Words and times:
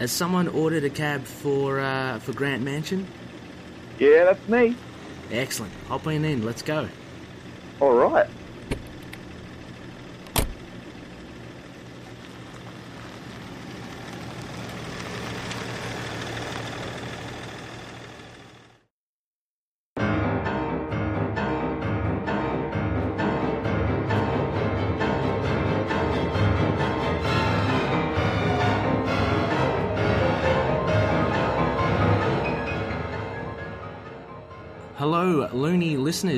Has 0.00 0.10
someone 0.10 0.48
ordered 0.48 0.82
a 0.84 0.88
cab 0.88 1.24
for 1.24 1.78
uh, 1.78 2.18
for 2.20 2.32
Grant 2.32 2.62
Mansion? 2.62 3.06
Yeah, 3.98 4.24
that's 4.24 4.48
me. 4.48 4.74
Excellent. 5.30 5.74
Hop 5.88 6.06
in 6.06 6.24
in. 6.24 6.42
Let's 6.42 6.62
go. 6.62 6.88
All 7.80 7.92
right. 7.92 8.26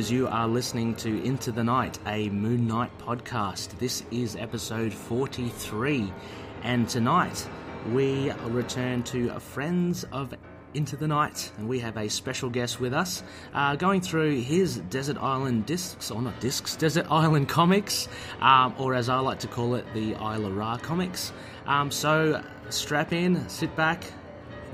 Listeners. 0.03 0.19
You 0.19 0.29
are 0.29 0.49
listening 0.49 0.95
to 0.97 1.23
Into 1.23 1.53
the 1.53 1.63
Night, 1.63 1.99
a 2.07 2.29
Moon 2.31 2.67
Knight 2.67 2.91
podcast. 2.99 3.79
This 3.79 4.05
is 4.11 4.37
episode 4.37 4.93
43, 4.93 6.13
and 6.63 6.89
tonight 6.89 7.49
we 7.93 8.33
return 8.49 9.03
to 9.05 9.39
Friends 9.39 10.05
of 10.13 10.35
Into 10.75 10.97
the 10.97 11.07
Night, 11.07 11.53
and 11.57 11.69
we 11.69 11.79
have 11.81 11.97
a 11.97 12.09
special 12.09 12.51
guest 12.51 12.81
with 12.81 12.93
us, 12.93 13.23
uh, 13.55 13.77
going 13.77 14.01
through 14.01 14.41
his 14.41 14.79
Desert 14.91 15.19
Island 15.19 15.67
discs, 15.67 16.11
or 16.11 16.21
not 16.21 16.39
discs, 16.41 16.75
Desert 16.77 17.07
Island 17.09 17.49
comics, 17.49 18.09
um, 18.41 18.75
or 18.79 18.95
as 18.95 19.09
I 19.09 19.21
like 19.21 19.41
to 19.41 19.49
call 19.49 19.75
it, 19.77 19.85
the 19.95 20.15
Isla 20.15 20.51
Ra 20.51 20.79
comics. 20.79 21.33
Um, 21.67 21.91
so 21.91 22.43
strap 22.71 23.13
in, 23.13 23.49
sit 23.49 23.77
back, 23.77 24.05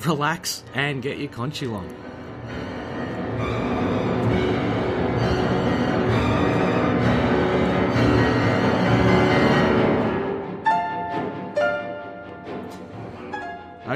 relax, 0.06 0.64
and 0.74 1.02
get 1.02 1.18
your 1.18 1.30
conchu 1.30 1.72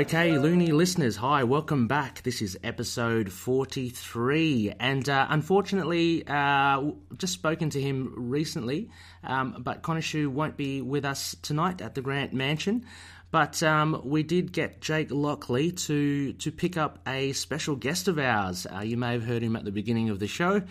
Okay, 0.02 0.36
loony 0.36 0.72
listeners, 0.72 1.14
hi, 1.14 1.44
welcome 1.44 1.86
back. 1.86 2.24
This 2.24 2.42
is 2.42 2.58
episode 2.64 3.30
43. 3.30 4.72
And 4.80 5.08
uh, 5.08 5.28
unfortunately, 5.30 6.26
uh, 6.26 6.90
just 7.18 7.34
spoken 7.34 7.70
to 7.70 7.80
him 7.80 8.12
recently, 8.16 8.90
um, 9.22 9.58
but 9.60 9.84
Konishu 9.84 10.26
won't 10.26 10.56
be 10.56 10.82
with 10.82 11.04
us 11.04 11.36
tonight 11.40 11.80
at 11.80 11.94
the 11.94 12.00
Grant 12.00 12.32
Mansion. 12.32 12.84
But 13.30 13.62
um, 13.62 14.02
we 14.04 14.24
did 14.24 14.50
get 14.50 14.80
Jake 14.80 15.12
Lockley 15.12 15.70
to, 15.70 16.32
to 16.32 16.50
pick 16.50 16.76
up 16.76 16.98
a 17.06 17.32
special 17.32 17.76
guest 17.76 18.08
of 18.08 18.18
ours. 18.18 18.66
Uh, 18.66 18.80
you 18.80 18.96
may 18.96 19.12
have 19.12 19.24
heard 19.24 19.44
him 19.44 19.54
at 19.54 19.64
the 19.64 19.70
beginning 19.70 20.10
of 20.10 20.18
the 20.18 20.26
show. 20.26 20.62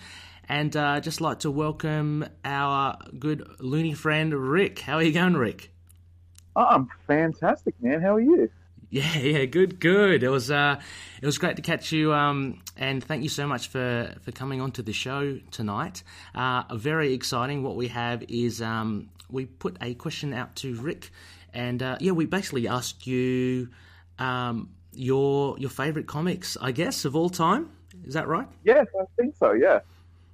And 0.49 0.75
uh, 0.75 0.99
just 0.99 1.21
like 1.21 1.39
to 1.39 1.51
welcome 1.51 2.25
our 2.43 2.97
good 3.17 3.47
loony 3.61 3.93
friend, 3.93 4.33
Rick. 4.33 4.79
How 4.79 4.95
are 4.95 5.03
you 5.03 5.13
going, 5.13 5.35
Rick? 5.35 5.71
Oh, 6.53 6.65
I'm 6.65 6.89
fantastic, 7.07 7.75
man. 7.81 8.01
How 8.01 8.15
are 8.15 8.19
you? 8.19 8.49
Yeah, 8.91 9.17
yeah, 9.17 9.45
good, 9.45 9.79
good. 9.79 10.21
It 10.21 10.29
was 10.29 10.51
uh, 10.51 10.79
it 11.21 11.25
was 11.25 11.37
great 11.37 11.55
to 11.55 11.61
catch 11.61 11.91
you, 11.91 12.13
um, 12.13 12.61
and 12.77 13.03
thank 13.03 13.23
you 13.23 13.29
so 13.29 13.47
much 13.47 13.69
for 13.69 14.13
for 14.21 14.31
coming 14.31 14.61
onto 14.61 14.83
the 14.83 14.93
show 14.93 15.39
tonight. 15.49 16.03
Uh, 16.35 16.63
very 16.75 17.13
exciting. 17.13 17.63
What 17.63 17.77
we 17.77 17.87
have 17.87 18.23
is 18.27 18.61
um, 18.61 19.09
we 19.29 19.45
put 19.45 19.77
a 19.81 19.93
question 19.95 20.33
out 20.33 20.55
to 20.57 20.75
Rick, 20.75 21.09
and 21.53 21.81
uh, 21.81 21.97
yeah, 22.01 22.11
we 22.11 22.25
basically 22.25 22.67
asked 22.67 23.07
you 23.07 23.69
um, 24.19 24.69
your 24.91 25.57
your 25.57 25.69
favorite 25.69 26.07
comics, 26.07 26.57
I 26.61 26.71
guess, 26.71 27.05
of 27.05 27.15
all 27.15 27.29
time. 27.29 27.69
Is 28.03 28.13
that 28.13 28.27
right? 28.27 28.47
Yes, 28.65 28.87
I 28.99 29.05
think 29.17 29.35
so. 29.37 29.53
Yeah. 29.53 29.79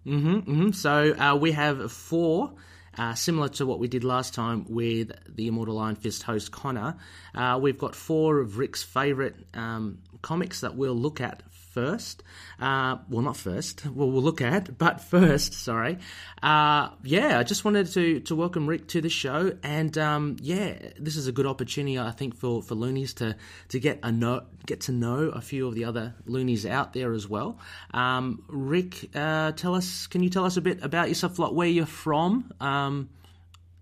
Mm-hmm. 0.06 0.36
mm-hmm. 0.36 0.72
So 0.72 1.14
uh, 1.14 1.36
we 1.36 1.52
have 1.52 1.92
four. 1.92 2.54
Uh, 2.98 3.14
similar 3.14 3.48
to 3.48 3.66
what 3.66 3.80
we 3.80 3.88
did 3.88 4.04
last 4.04 4.34
time 4.34 4.66
with 4.70 5.12
the 5.36 5.48
Immortal 5.48 5.78
Iron 5.78 5.96
Fist 5.96 6.24
host 6.24 6.52
Connor, 6.52 6.96
uh, 7.36 7.60
we've 7.62 7.78
got 7.78 7.96
four 7.96 8.40
of 8.40 8.58
Rick's 8.58 8.82
favourite 8.82 9.36
um, 9.54 10.00
comics 10.22 10.62
that 10.62 10.76
we'll 10.76 10.96
look 10.96 11.22
at 11.22 11.44
first. 11.78 12.24
Uh, 12.60 12.98
well, 13.08 13.22
not 13.22 13.38
first. 13.38 13.86
Well, 13.86 14.10
we'll 14.10 14.24
look 14.24 14.42
at, 14.42 14.80
but 14.80 15.00
first, 15.00 15.54
sorry. 15.54 16.00
Uh, 16.42 16.90
yeah, 17.04 17.38
I 17.38 17.44
just 17.44 17.64
wanted 17.64 17.86
to 17.92 18.20
to 18.22 18.36
welcome 18.36 18.66
Rick 18.66 18.88
to 18.88 19.02
the 19.02 19.10
show, 19.10 19.56
and 19.62 19.96
um, 19.96 20.38
yeah, 20.42 20.74
this 21.00 21.16
is 21.16 21.28
a 21.28 21.32
good 21.32 21.46
opportunity, 21.46 22.00
I 22.00 22.10
think, 22.10 22.36
for 22.36 22.64
for 22.64 22.74
loonies 22.74 23.14
to 23.16 23.36
to 23.70 23.80
get 23.80 24.00
a 24.02 24.12
know, 24.12 24.42
get 24.66 24.82
to 24.82 24.92
know 24.92 25.30
a 25.30 25.40
few 25.40 25.68
of 25.68 25.76
the 25.76 25.86
other 25.86 26.16
loonies 26.26 26.66
out 26.66 26.94
there 26.94 27.14
as 27.14 27.30
well. 27.30 27.60
Um, 27.94 28.44
Rick, 28.48 29.12
uh, 29.14 29.52
tell 29.52 29.76
us, 29.76 30.08
can 30.08 30.24
you 30.24 30.32
tell 30.32 30.46
us 30.46 30.58
a 30.58 30.62
bit 30.62 30.84
about 30.84 31.10
yourself, 31.10 31.38
like 31.38 31.52
where 31.52 31.68
you're 31.68 31.86
from, 31.86 32.52
um, 32.60 33.10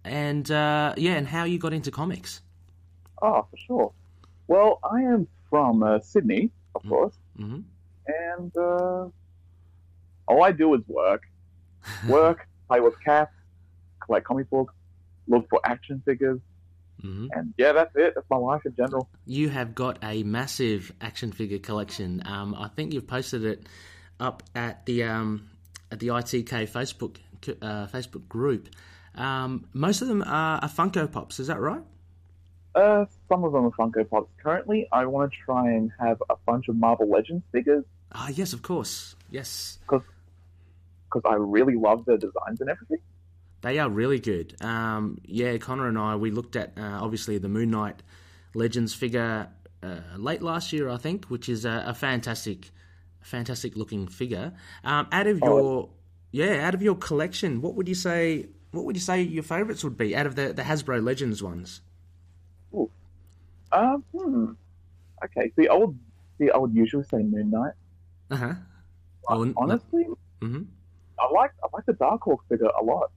and 0.04 0.52
uh, 0.52 0.96
yeah, 0.98 1.14
and 1.14 1.26
how 1.26 1.46
you 1.46 1.60
got 1.60 1.72
into 1.72 1.92
comics? 1.92 2.42
Oh, 3.22 3.48
for 3.50 3.58
sure. 3.58 3.92
Well, 4.48 4.80
I 4.84 5.00
am 5.00 5.28
from 5.50 5.82
uh, 5.82 6.02
Sydney, 6.02 6.52
of 6.76 6.84
course. 6.90 7.16
Mm-hmm. 7.40 7.62
And 8.08 8.52
uh, 8.58 9.08
all 10.28 10.44
I 10.44 10.52
do 10.52 10.74
is 10.76 10.82
work, 10.88 11.24
work, 12.08 12.48
play 12.68 12.80
with 12.80 12.96
cats, 13.04 13.32
collect 14.00 14.26
comic 14.26 14.50
books, 14.50 14.74
look 15.28 15.48
for 15.50 15.60
action 15.66 16.02
figures, 16.06 16.40
Mm-hmm. 17.04 17.28
and 17.34 17.54
yeah, 17.58 17.74
that's 17.74 17.92
it. 17.96 18.14
That's 18.16 18.26
my 18.32 18.38
life 18.38 18.66
in 18.66 18.74
general. 18.76 19.10
You 19.28 19.50
have 19.50 19.76
got 19.76 20.00
a 20.02 20.24
massive 20.24 20.94
action 21.02 21.34
figure 21.34 21.60
collection. 21.60 22.24
Um, 22.26 22.56
I 22.58 22.70
think 22.70 22.94
you've 22.94 23.06
posted 23.06 23.44
it 23.44 23.68
up 24.20 24.42
at 24.56 24.86
the 24.86 25.04
um, 25.04 25.50
at 25.92 26.00
the 26.00 26.08
ITK 26.08 26.70
Facebook 26.70 27.18
uh, 27.62 27.88
Facebook 27.88 28.28
group. 28.30 28.70
Um, 29.14 29.66
most 29.74 30.02
of 30.02 30.08
them 30.08 30.24
are, 30.26 30.60
are 30.64 30.70
Funko 30.70 31.12
Pops. 31.12 31.38
Is 31.42 31.48
that 31.48 31.60
right? 31.60 31.82
Uh, 32.74 33.06
some 33.30 33.44
of 33.44 33.52
them 33.52 33.66
are 33.66 33.72
Funko 33.72 34.10
Pops. 34.10 34.32
Currently, 34.42 34.88
I 34.92 35.06
want 35.06 35.32
to 35.34 35.38
try 35.46 35.72
and 35.72 35.92
have 36.00 36.24
a 36.30 36.36
bunch 36.48 36.70
of 36.70 36.78
Marvel 36.78 37.10
Legends 37.10 37.44
figures 37.52 37.84
Ah, 38.12 38.30
yes, 38.30 38.54
of 38.54 38.62
course. 38.62 39.16
Yes, 39.30 39.80
because 39.88 40.04
I 41.26 41.36
really 41.36 41.76
love 41.76 42.06
the 42.06 42.18
designs 42.18 42.62
and 42.62 42.70
everything. 42.70 43.00
they 43.62 43.80
are 43.80 43.90
really 43.90 44.20
good. 44.20 44.56
Um, 44.62 45.18
yeah, 45.26 45.58
Connor 45.58 45.88
and 45.88 45.98
I 45.98 46.16
we 46.16 46.32
looked 46.32 46.56
at 46.56 46.74
uh, 46.78 47.00
obviously 47.02 47.38
the 47.38 47.50
Moon 47.50 47.72
Knight 47.72 48.04
Legends 48.54 48.94
figure 48.94 49.50
uh, 49.84 50.00
late 50.18 50.42
last 50.42 50.72
year, 50.74 50.90
I 50.90 50.98
think, 50.98 51.26
which 51.26 51.50
is 51.50 51.66
a, 51.66 51.84
a 51.88 51.94
fantastic, 51.94 52.70
fantastic 53.22 53.76
looking 53.76 54.08
figure. 54.08 54.54
Um, 54.84 55.08
out 55.12 55.28
of 55.28 55.40
Oh. 55.44 55.48
your 55.48 55.90
yeah, 56.32 56.68
out 56.68 56.74
of 56.74 56.82
your 56.82 56.96
collection, 56.96 57.62
what 57.62 57.76
would 57.76 57.88
you 57.88 57.96
say? 57.96 58.48
What 58.72 58.86
would 58.86 58.96
you 58.96 59.02
say 59.02 59.22
your 59.22 59.44
favourites 59.44 59.84
would 59.84 59.98
be 59.98 60.16
out 60.16 60.26
of 60.26 60.36
the, 60.36 60.52
the 60.54 60.62
Hasbro 60.64 61.02
Legends 61.04 61.42
ones? 61.42 61.82
Um, 63.72 64.04
hmm. 64.14 64.52
Okay, 65.24 65.52
the 65.56 65.70
old, 65.70 65.98
the 66.38 66.52
old 66.52 66.74
usually 66.74 67.04
say 67.04 67.18
Moon 67.18 67.50
Knight. 67.52 67.74
Uh 68.30 68.36
huh. 68.36 68.54
Oh, 69.28 69.54
honestly, 69.58 70.06
hmm 70.42 70.64
I 71.20 71.32
like 71.32 71.52
I 71.64 71.68
like 71.74 71.86
the 71.86 71.94
Darkhawk 71.94 72.40
figure 72.50 72.70
a 72.80 72.84
lot. 72.84 73.12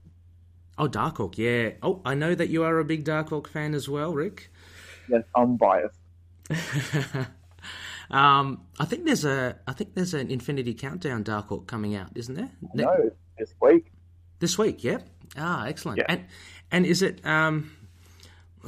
Oh, 0.77 0.87
Darkhawk, 0.87 1.37
yeah. 1.37 1.71
Oh, 1.83 2.01
I 2.05 2.15
know 2.15 2.33
that 2.33 2.49
you 2.49 2.63
are 2.63 2.79
a 2.79 2.85
big 2.85 3.03
Darkhawk 3.03 3.47
fan 3.47 3.73
as 3.73 3.89
well, 3.89 4.13
Rick. 4.13 4.49
Yes, 5.09 5.23
I'm 5.35 5.57
biased. 5.57 5.99
um, 8.09 8.61
I 8.79 8.85
think 8.85 9.03
there's 9.05 9.25
a, 9.25 9.57
I 9.67 9.73
think 9.73 9.93
there's 9.93 10.13
an 10.13 10.31
Infinity 10.31 10.73
Countdown 10.73 11.25
Darkhawk 11.25 11.67
coming 11.67 11.95
out, 11.95 12.11
isn't 12.15 12.33
there? 12.33 12.49
No, 12.73 13.11
this 13.37 13.53
week. 13.61 13.91
This 14.39 14.57
week, 14.57 14.83
yep. 14.85 15.05
Ah, 15.37 15.65
excellent. 15.65 15.97
Yeah. 15.97 16.05
And 16.07 16.25
and 16.71 16.85
is 16.85 17.01
it? 17.01 17.25
Um, 17.25 17.71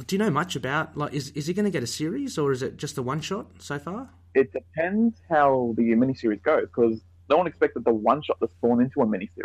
do 0.06 0.14
you 0.14 0.18
know 0.18 0.30
much 0.30 0.54
about 0.54 0.96
like 0.96 1.14
is 1.14 1.30
is 1.30 1.46
he 1.46 1.54
going 1.54 1.64
to 1.64 1.70
get 1.70 1.82
a 1.82 1.86
series 1.86 2.36
or 2.36 2.52
is 2.52 2.62
it 2.62 2.76
just 2.76 2.98
a 2.98 3.02
one 3.02 3.22
shot 3.22 3.46
so 3.58 3.78
far? 3.78 4.10
It 4.34 4.52
depends 4.52 5.20
how 5.28 5.74
the 5.76 5.82
miniseries 5.92 6.42
goes 6.42 6.62
because 6.62 7.00
no 7.28 7.36
one 7.38 7.46
expected 7.46 7.84
the 7.84 7.92
one 7.92 8.22
shot 8.22 8.38
to 8.40 8.48
spawn 8.48 8.80
into 8.80 9.00
a 9.02 9.06
miniseries. 9.06 9.44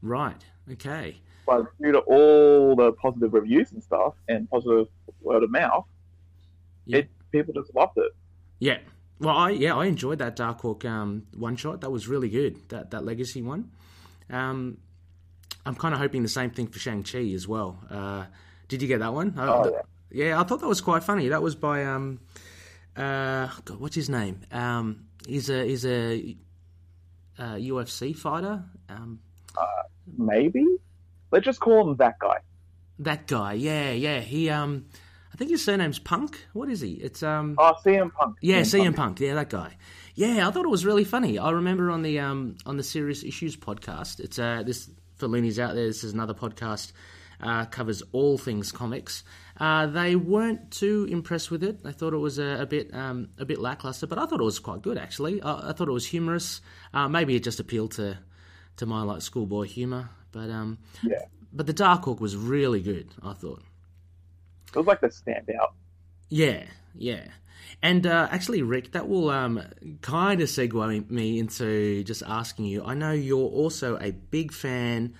Right. 0.00 0.44
Okay. 0.70 1.16
But 1.46 1.66
due 1.80 1.92
to 1.92 1.98
all 2.00 2.76
the 2.76 2.92
positive 2.92 3.32
reviews 3.34 3.72
and 3.72 3.82
stuff 3.82 4.14
and 4.28 4.48
positive 4.50 4.86
word 5.20 5.42
of 5.42 5.50
mouth, 5.50 5.86
Yeah. 6.86 6.98
it 6.98 7.10
people 7.32 7.54
just 7.54 7.74
loved 7.74 7.98
it. 7.98 8.12
Yeah. 8.58 8.78
Well, 9.18 9.36
I 9.36 9.50
yeah 9.50 9.74
I 9.76 9.86
enjoyed 9.86 10.18
that 10.18 10.36
Darkhawk 10.36 10.84
um, 10.84 11.26
one 11.36 11.56
shot. 11.56 11.80
That 11.80 11.90
was 11.90 12.06
really 12.08 12.28
good. 12.28 12.68
That 12.68 12.90
that 12.92 13.04
legacy 13.04 13.42
one. 13.42 13.70
Um, 14.30 14.78
I'm 15.66 15.74
kind 15.76 15.94
of 15.94 16.00
hoping 16.00 16.22
the 16.22 16.28
same 16.28 16.50
thing 16.50 16.66
for 16.68 16.78
Shang 16.78 17.02
Chi 17.04 17.18
as 17.34 17.46
well. 17.46 17.78
Uh, 17.90 18.24
did 18.68 18.82
you 18.82 18.88
get 18.88 18.98
that 19.00 19.12
one? 19.14 19.34
Oh, 19.36 19.42
Uh, 19.62 19.70
yeah. 20.10 20.24
yeah, 20.26 20.40
I 20.40 20.44
thought 20.44 20.60
that 20.60 20.66
was 20.68 20.80
quite 20.80 21.04
funny. 21.04 21.28
That 21.28 21.42
was 21.42 21.54
by 21.54 21.84
um, 21.84 22.20
uh, 22.96 23.48
God, 23.64 23.80
what's 23.80 23.94
his 23.96 24.08
name? 24.10 24.40
Um, 24.50 25.06
he's 25.26 25.48
a 25.50 25.64
he's 25.66 25.84
a, 25.86 26.36
uh 27.38 27.54
UFC 27.54 28.14
fighter. 28.16 28.64
Um, 28.88 29.20
uh, 29.56 29.64
Maybe 30.18 30.64
let's 31.30 31.44
just 31.44 31.60
call 31.60 31.88
him 31.90 31.96
that 31.96 32.18
guy. 32.18 32.38
that 32.98 33.26
guy, 33.26 33.54
yeah, 33.54 33.92
yeah. 33.92 34.20
He 34.20 34.50
um, 34.50 34.86
I 35.32 35.36
think 35.36 35.50
his 35.50 35.64
surname's 35.64 35.98
Punk. 35.98 36.44
What 36.52 36.68
is 36.68 36.80
he? 36.80 36.92
It's 36.92 37.22
um. 37.22 37.54
Oh, 37.58 37.74
CM 37.84 38.12
Punk. 38.12 38.36
Yeah, 38.42 38.60
CM 38.62 38.94
Punk. 38.94 39.20
Yeah, 39.20 39.34
that 39.34 39.48
guy. 39.50 39.76
Yeah, 40.14 40.46
I 40.46 40.50
thought 40.50 40.64
it 40.66 40.70
was 40.70 40.84
really 40.84 41.04
funny. 41.04 41.38
I 41.38 41.50
remember 41.52 41.90
on 41.90 42.02
the 42.02 42.18
um 42.20 42.56
on 42.66 42.76
the 42.76 42.82
Serious 42.82 43.22
Issues 43.24 43.56
podcast. 43.56 44.20
It's 44.20 44.38
uh 44.38 44.62
this 44.64 44.90
for 45.16 45.26
loonies 45.28 45.58
out 45.58 45.74
there. 45.74 45.86
This 45.86 46.04
is 46.04 46.12
another 46.12 46.34
podcast. 46.34 46.92
Uh, 47.40 47.64
covers 47.64 48.02
all 48.12 48.38
things 48.38 48.70
comics. 48.70 49.24
Uh, 49.62 49.86
they 49.86 50.16
weren't 50.16 50.72
too 50.72 51.06
impressed 51.08 51.48
with 51.52 51.62
it. 51.62 51.84
They 51.84 51.92
thought 51.92 52.12
it 52.12 52.16
was 52.18 52.40
a, 52.40 52.62
a 52.62 52.66
bit 52.66 52.92
um, 52.92 53.28
a 53.38 53.44
bit 53.44 53.60
lackluster, 53.60 54.08
but 54.08 54.18
I 54.18 54.26
thought 54.26 54.40
it 54.40 54.44
was 54.44 54.58
quite 54.58 54.82
good 54.82 54.98
actually. 54.98 55.40
I, 55.40 55.70
I 55.70 55.72
thought 55.72 55.86
it 55.86 55.92
was 55.92 56.04
humorous. 56.04 56.60
Uh, 56.92 57.08
maybe 57.08 57.36
it 57.36 57.44
just 57.44 57.60
appealed 57.60 57.92
to 57.92 58.18
to 58.78 58.86
my 58.86 59.02
like 59.02 59.22
schoolboy 59.22 59.66
humor, 59.66 60.10
but 60.32 60.50
um, 60.50 60.78
Yeah. 61.02 61.18
but 61.52 61.66
the 61.66 61.74
Darkhawk 61.74 62.18
was 62.18 62.36
really 62.36 62.80
good. 62.82 63.08
I 63.22 63.34
thought. 63.34 63.62
It 64.74 64.78
was 64.78 64.86
like 64.86 65.00
the 65.00 65.08
standout. 65.08 65.72
Yeah, 66.28 66.64
yeah. 66.96 67.28
And 67.82 68.04
uh, 68.06 68.26
actually, 68.32 68.62
Rick, 68.62 68.92
that 68.92 69.08
will 69.08 69.30
um, 69.30 69.62
kind 70.00 70.40
of 70.40 70.48
segue 70.48 71.08
me 71.10 71.38
into 71.38 72.02
just 72.04 72.22
asking 72.26 72.64
you. 72.64 72.82
I 72.84 72.94
know 72.94 73.12
you're 73.12 73.38
also 73.62 73.96
a 73.98 74.10
big 74.10 74.52
fan. 74.52 75.14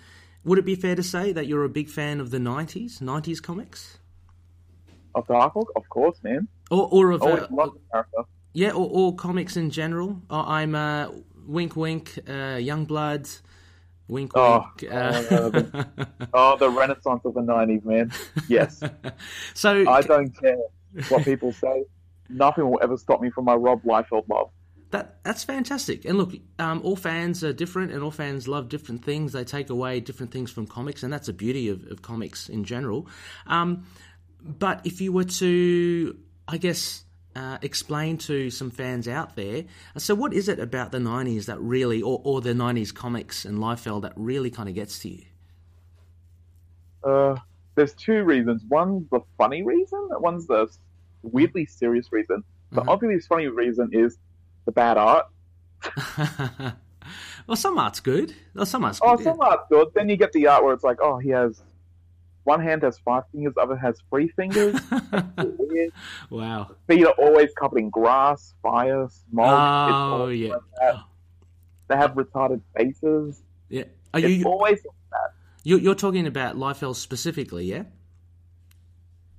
Would 0.45 0.59
it 0.59 0.65
be 0.65 0.75
fair 0.75 0.97
to 0.97 1.03
say 1.03 1.33
that 1.33 1.47
you're 1.47 1.65
a 1.65 1.69
big 1.69 1.89
fan 1.89 2.19
of 2.19 2.31
the 2.31 2.39
'90s, 2.39 3.01
'90s 3.01 3.41
comics, 3.41 3.99
Of 5.15 5.27
Darkhawk, 5.27 5.67
of 5.77 5.89
course, 5.89 6.19
man. 6.23 6.49
or, 6.71 6.89
or 6.91 7.11
of 7.13 7.23
uh, 7.23 7.47
loved 7.51 7.77
the 7.77 7.81
character. 7.93 8.23
yeah, 8.55 8.71
or, 8.71 8.89
or 8.91 9.15
comics 9.15 9.57
in 9.57 9.71
general? 9.71 10.21
Uh, 10.31 10.45
I'm 10.47 10.75
uh, 10.75 11.09
Wink 11.47 11.77
Wink, 11.77 12.19
uh, 12.27 12.57
Youngblood, 12.59 13.41
Wink 14.09 14.33
Oh, 14.35 14.67
Wink. 14.81 14.93
Uh, 14.93 15.23
oh, 15.31 15.85
Oh, 16.35 16.57
the 16.57 16.71
renaissance 16.71 17.23
of 17.25 17.35
the 17.35 17.41
90s, 17.41 17.85
man. 17.85 18.13
Yes. 18.49 18.83
so 19.55 19.85
I 19.89 20.03
don't 20.03 20.31
care 20.39 20.57
what 21.09 21.25
people 21.31 21.53
say. 21.53 21.85
Nothing 22.29 22.71
will 22.71 22.81
ever 22.83 22.97
stop 22.97 23.21
me 23.21 23.31
from 23.31 23.45
my 23.45 23.55
Rob 23.55 23.83
Liefeld 23.83 24.29
love. 24.29 24.51
That 24.91 25.23
that's 25.25 25.43
fantastic. 25.45 26.05
And 26.05 26.19
look, 26.19 26.33
um, 26.59 26.81
all 26.85 26.97
fans 26.97 27.43
are 27.43 27.53
different, 27.55 27.93
and 27.93 28.03
all 28.03 28.11
fans 28.11 28.47
love 28.47 28.69
different 28.69 29.03
things. 29.03 29.33
They 29.33 29.43
take 29.45 29.71
away 29.71 30.01
different 30.01 30.33
things 30.33 30.51
from 30.51 30.67
comics, 30.67 31.03
and 31.03 31.11
that's 31.11 31.29
the 31.29 31.33
beauty 31.33 31.69
of, 31.71 31.87
of 31.91 32.03
comics 32.03 32.49
in 32.51 32.65
general. 32.65 33.09
Um, 33.47 33.87
but 34.45 34.81
if 34.85 35.01
you 35.01 35.13
were 35.13 35.25
to, 35.25 36.17
I 36.49 36.59
guess, 36.59 37.05
uh, 37.35 37.59
explain 37.63 38.19
to 38.19 38.51
some 38.51 38.71
fans 38.71 39.09
out 39.09 39.37
there, 39.37 39.65
uh, 39.97 39.99
so 39.99 40.15
what 40.15 40.33
is 40.33 40.49
it 40.49 40.59
about 40.59 40.93
the 40.93 40.99
'90s 40.99 41.47
that 41.47 41.61
really, 41.61 42.03
or, 42.03 42.21
or 42.25 42.41
the 42.41 42.53
'90s 42.53 42.95
comics 42.95 43.45
and 43.45 43.59
Liefeld 43.59 44.03
that 44.03 44.13
really 44.17 44.51
kind 44.51 44.69
of 44.69 44.75
gets 44.75 44.99
to 45.01 45.09
you? 45.09 45.23
Uh, 47.05 47.37
there's 47.75 47.95
two 47.95 48.23
reasons. 48.25 48.63
One's 48.69 49.09
the 49.11 49.21
funny 49.39 49.63
reason, 49.63 50.09
one's 50.13 50.47
the 50.47 50.69
weirdly 51.23 51.67
serious 51.67 52.13
reason. 52.13 52.45
The 52.73 52.83
Mhm. 52.83 52.89
obviously 52.89 53.21
funny 53.29 53.47
reason 53.49 53.91
is 53.93 54.19
the 54.67 54.73
bad 54.73 54.97
art. 54.99 55.27
well, 57.47 57.57
some 57.57 57.79
art's 57.79 58.01
good. 58.01 58.35
Well, 58.55 58.67
some 58.67 58.85
art's 58.85 59.01
good. 59.01 59.09
Oh, 59.09 59.19
yeah. 59.19 59.25
some 59.25 59.41
art's 59.41 59.65
good. 59.71 59.89
Then 59.95 60.09
you 60.09 60.17
get 60.17 60.33
the 60.33 60.47
art 60.47 60.65
where 60.65 60.73
it's 60.75 60.85
like, 60.85 60.99
oh, 61.03 61.19
he 61.19 61.31
has 61.31 61.61
one 62.45 62.61
hand 62.61 62.83
has 62.83 62.99
five 62.99 63.25
fingers, 63.33 63.55
other 63.61 63.77
has 63.77 63.99
three 64.11 64.29
fingers. 64.29 64.81
Wow. 66.31 66.77
Feet 66.87 67.05
are 67.05 67.15
always 67.19 67.51
covered 67.59 67.79
in 67.79 67.91
grass, 67.91 68.55
fire, 68.63 69.09
smoke. 69.31 69.47
Oh 69.47 70.29
yeah. 70.29 70.57
like. 70.81 71.01
They 71.89 71.97
have 71.97 72.13
retarded 72.13 72.61
faces. 72.77 73.43
Yeah. 73.69 73.85
Are 74.15 74.21
It's 74.21 74.29
you 74.29 74.45
always 74.45 74.79
you're, 75.65 75.79
you're 75.79 75.95
talking 75.95 76.27
about 76.27 76.57
Liefeld 76.57 76.97
specifically? 76.97 77.67
Yeah. 77.67 77.85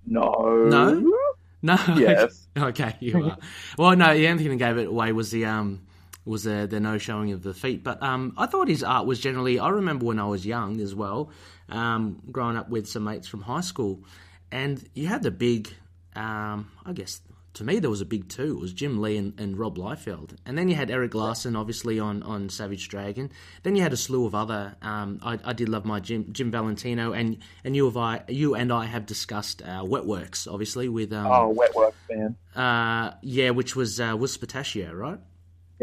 no, 0.05 0.67
No? 0.69 1.13
No. 1.61 1.77
Yes. 1.95 2.47
okay, 2.57 2.95
you 2.99 3.23
are. 3.25 3.37
Well, 3.77 3.95
no, 3.95 4.13
the 4.13 4.27
only 4.27 4.43
thing 4.43 4.57
that 4.57 4.65
gave 4.65 4.77
it 4.77 4.87
away 4.87 5.11
was 5.11 5.31
the 5.31 5.45
um 5.45 5.81
was 6.25 6.43
the, 6.43 6.67
the 6.69 6.79
no 6.79 6.97
showing 6.97 7.31
of 7.31 7.43
the 7.43 7.53
feet. 7.53 7.83
But 7.83 8.01
um, 8.01 8.33
I 8.37 8.45
thought 8.45 8.67
his 8.67 8.83
art 8.83 9.05
was 9.05 9.19
generally. 9.19 9.59
I 9.59 9.69
remember 9.69 10.05
when 10.05 10.19
I 10.19 10.25
was 10.25 10.45
young 10.45 10.79
as 10.81 10.95
well, 10.95 11.29
um, 11.69 12.21
growing 12.31 12.57
up 12.57 12.69
with 12.69 12.87
some 12.87 13.03
mates 13.03 13.27
from 13.27 13.41
high 13.41 13.61
school, 13.61 14.03
and 14.51 14.83
you 14.93 15.07
had 15.07 15.23
the 15.23 15.31
big. 15.31 15.69
Um, 16.15 16.71
I 16.85 16.93
guess 16.93 17.21
to 17.55 17.63
me 17.63 17.79
there 17.79 17.89
was 17.89 18.01
a 18.01 18.05
big 18.05 18.29
two. 18.29 18.55
It 18.57 18.59
was 18.59 18.71
Jim 18.73 19.01
Lee 19.01 19.17
and, 19.17 19.39
and 19.39 19.57
Rob 19.57 19.77
Liefeld, 19.77 20.35
and 20.45 20.57
then 20.57 20.69
you 20.69 20.75
had 20.75 20.89
Erik 20.91 21.13
Larsen, 21.15 21.55
obviously 21.55 21.99
on, 21.99 22.21
on 22.23 22.49
Savage 22.49 22.87
Dragon. 22.87 23.31
Then 23.63 23.75
you 23.75 23.81
had 23.81 23.93
a 23.93 23.97
slew 23.97 24.25
of 24.25 24.33
other. 24.35 24.75
Um, 24.81 25.19
I, 25.23 25.39
I 25.43 25.53
did 25.53 25.69
love 25.69 25.85
my 25.85 25.99
Jim 25.99 26.27
Jim 26.31 26.51
Valentino, 26.51 27.13
and 27.13 27.39
and 27.63 27.75
you 27.75 27.85
have 27.85 27.97
I 27.97 28.21
you 28.27 28.53
and 28.55 28.71
I 28.71 28.85
have 28.85 29.05
discussed 29.07 29.61
uh, 29.63 29.83
Wetworks, 29.83 30.47
obviously 30.51 30.87
with 30.87 31.11
um, 31.13 31.25
Oh, 31.27 31.53
Wetworks 31.55 31.93
fan. 32.07 32.35
uh, 32.55 33.15
yeah, 33.21 33.49
which 33.49 33.75
was 33.75 33.99
uh, 33.99 34.15
was 34.17 34.37
Portacio, 34.37 34.93
right? 34.93 35.19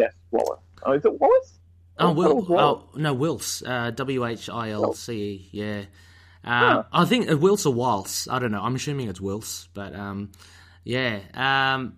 Yes, 0.00 0.12
Wallace. 0.30 0.60
Oh, 0.82 0.92
is 0.92 1.04
it 1.04 1.20
Wallace? 1.20 1.58
Oh, 1.98 2.12
Will. 2.12 2.46
Oh, 2.58 2.88
no, 2.96 3.12
Wills. 3.14 3.62
Uh, 3.66 3.90
W 3.90 4.24
H 4.24 4.48
I 4.48 4.70
L 4.70 4.92
C 4.94 5.12
E. 5.12 5.48
Yeah. 5.52 5.82
Uh, 6.42 6.82
Huh. 6.82 6.82
I 6.92 7.04
think 7.04 7.30
uh, 7.30 7.36
Wills 7.36 7.66
or 7.66 7.74
Waltz. 7.74 8.26
I 8.28 8.38
don't 8.38 8.50
know. 8.52 8.62
I'm 8.62 8.74
assuming 8.74 9.08
it's 9.08 9.20
Wills, 9.20 9.68
but 9.74 9.94
um, 9.94 10.32
yeah. 10.84 11.18
Um, 11.34 11.96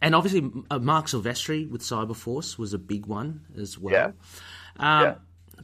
and 0.00 0.14
obviously, 0.14 0.48
uh, 0.70 0.78
Marc 0.78 1.06
Silvestri 1.06 1.68
with 1.68 1.80
Cyberforce 1.82 2.56
was 2.58 2.72
a 2.74 2.78
big 2.78 3.06
one 3.06 3.40
as 3.58 3.76
well. 3.78 3.92
Yeah. 3.94 4.06
Um, 4.78 5.02
Yeah. 5.04 5.14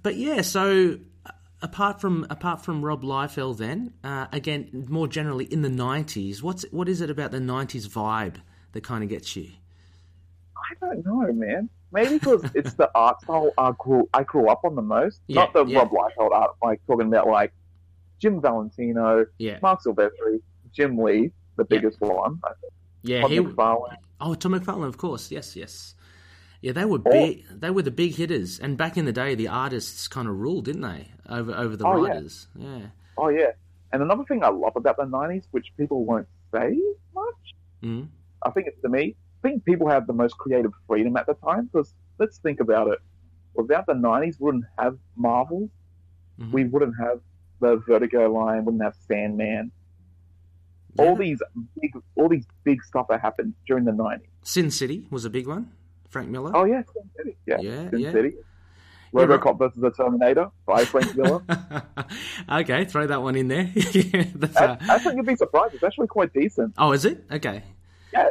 But 0.02 0.16
yeah, 0.16 0.42
so 0.42 0.98
uh, 1.26 1.30
apart 1.62 2.00
from 2.00 2.26
apart 2.30 2.64
from 2.64 2.84
Rob 2.84 3.02
Liefeld, 3.02 3.58
then 3.58 3.92
uh, 4.02 4.26
again, 4.32 4.86
more 4.88 5.06
generally 5.08 5.44
in 5.44 5.62
the 5.62 5.68
'90s, 5.68 6.42
what's 6.42 6.64
what 6.72 6.88
is 6.88 7.00
it 7.00 7.10
about 7.10 7.30
the 7.30 7.38
'90s 7.40 7.86
vibe 7.88 8.36
that 8.72 8.82
kind 8.82 9.02
of 9.04 9.10
gets 9.10 9.34
you? 9.36 9.50
I 10.70 10.74
don't 10.80 11.04
know, 11.04 11.32
man. 11.32 11.68
Maybe 11.92 12.18
because 12.18 12.44
it's 12.54 12.74
the 12.74 12.90
art 12.94 13.20
style 13.22 13.50
I 13.56 13.72
grew 13.78 14.08
I 14.12 14.22
grew 14.22 14.48
up 14.48 14.62
on 14.64 14.74
the 14.74 14.82
most. 14.82 15.20
Yeah, 15.26 15.42
Not 15.42 15.52
the 15.54 15.64
yeah. 15.64 15.78
Rob 15.78 15.90
Liefeld 15.90 16.30
art, 16.32 16.50
like 16.62 16.80
talking 16.86 17.06
about 17.08 17.26
like 17.28 17.52
Jim 18.20 18.40
Valentino, 18.40 19.26
Yeah, 19.38 19.58
Marc 19.62 19.82
Silvestri, 19.82 20.40
Jim 20.74 20.98
Lee, 20.98 21.32
the 21.56 21.64
biggest 21.64 22.00
one. 22.00 22.40
I 22.44 22.48
think. 22.60 22.72
yeah. 23.02 23.20
Todd 23.22 23.30
He, 23.30 23.38
McFarlane. 23.38 23.96
Oh, 24.20 24.34
Tom 24.34 24.52
McFarlane, 24.52 24.88
of 24.88 24.98
course. 24.98 25.30
Yes, 25.30 25.56
yes. 25.56 25.94
Yeah, 26.60 26.72
they 26.72 26.84
were 26.84 26.98
Oh. 27.06 27.10
big. 27.10 27.44
They 27.50 27.70
were 27.70 27.82
the 27.82 27.92
big 27.92 28.16
hitters, 28.16 28.58
and 28.58 28.76
back 28.76 28.96
in 28.98 29.04
the 29.04 29.12
day, 29.12 29.34
the 29.36 29.46
artists 29.48 30.08
kind 30.08 30.28
of 30.28 30.36
ruled, 30.36 30.64
didn't 30.66 30.82
they, 30.82 31.08
over 31.28 31.52
over 31.54 31.76
the 31.76 31.86
Oh, 31.86 32.02
writers? 32.02 32.48
Yeah. 32.56 32.86
Oh 33.16 33.28
yeah. 33.28 33.52
And 33.92 34.02
another 34.02 34.24
thing 34.24 34.42
I 34.44 34.48
love 34.50 34.72
about 34.76 34.96
the 34.98 35.04
nineties, 35.06 35.44
which 35.52 35.68
people 35.78 36.04
won't 36.04 36.26
say 36.52 36.76
much, 37.14 37.54
Mm. 37.82 38.08
I 38.42 38.50
think 38.50 38.66
it's 38.66 38.80
to 38.82 38.88
me, 38.88 39.14
think 39.42 39.64
people 39.64 39.88
have 39.88 40.06
the 40.06 40.12
most 40.12 40.36
creative 40.38 40.72
freedom 40.86 41.16
at 41.16 41.26
the 41.26 41.34
time 41.34 41.66
because 41.66 41.94
let's 42.18 42.38
think 42.38 42.60
about 42.60 42.88
it. 42.88 42.98
Without 43.54 43.86
the 43.86 43.94
nineties 43.94 44.38
we 44.38 44.46
wouldn't 44.46 44.64
have 44.78 44.96
Marvel. 45.16 45.70
Mhm. 46.40 46.52
We 46.52 46.64
wouldn't 46.64 46.94
have 47.00 47.20
the 47.60 47.76
Vertigo 47.76 48.30
line, 48.32 48.64
wouldn't 48.64 48.82
have 48.82 48.94
Sandman. 49.08 49.72
All 50.98 51.14
these 51.16 51.40
big 51.80 51.92
all 52.16 52.28
these 52.28 52.46
big 52.64 52.82
stuff 52.82 53.06
that 53.08 53.20
happened 53.20 53.54
during 53.66 53.84
the 53.84 53.92
nineties. 53.92 54.28
Sin 54.42 54.70
City 54.70 55.06
was 55.10 55.24
a 55.24 55.30
big 55.30 55.46
one. 55.46 55.70
Frank 56.08 56.28
Miller. 56.30 56.52
Oh 56.54 56.64
yeah, 56.64 56.82
Sin 56.92 57.10
City. 57.16 57.36
Yeah. 57.46 57.58
Yeah, 57.60 57.90
Sin 57.90 58.00
yeah. 58.00 58.12
City. 58.12 58.32
Yeah, 58.36 59.24
right. 59.24 59.28
Robocop 59.28 59.58
versus 59.58 59.80
the 59.80 59.90
Terminator 59.90 60.50
by 60.66 60.84
Frank 60.84 61.16
Miller. 61.16 61.42
okay, 62.50 62.84
throw 62.84 63.06
that 63.06 63.22
one 63.22 63.36
in 63.36 63.48
there. 63.48 63.70
Yeah, 63.74 64.24
that's, 64.34 64.56
uh, 64.56 64.76
think 64.98 65.16
you'd 65.16 65.26
be 65.26 65.36
surprised. 65.36 65.74
It's 65.74 65.82
actually 65.84 66.08
quite 66.08 66.32
decent. 66.32 66.74
oh, 66.78 66.92
is 66.92 67.04
it? 67.04 67.24
Okay. 67.30 67.62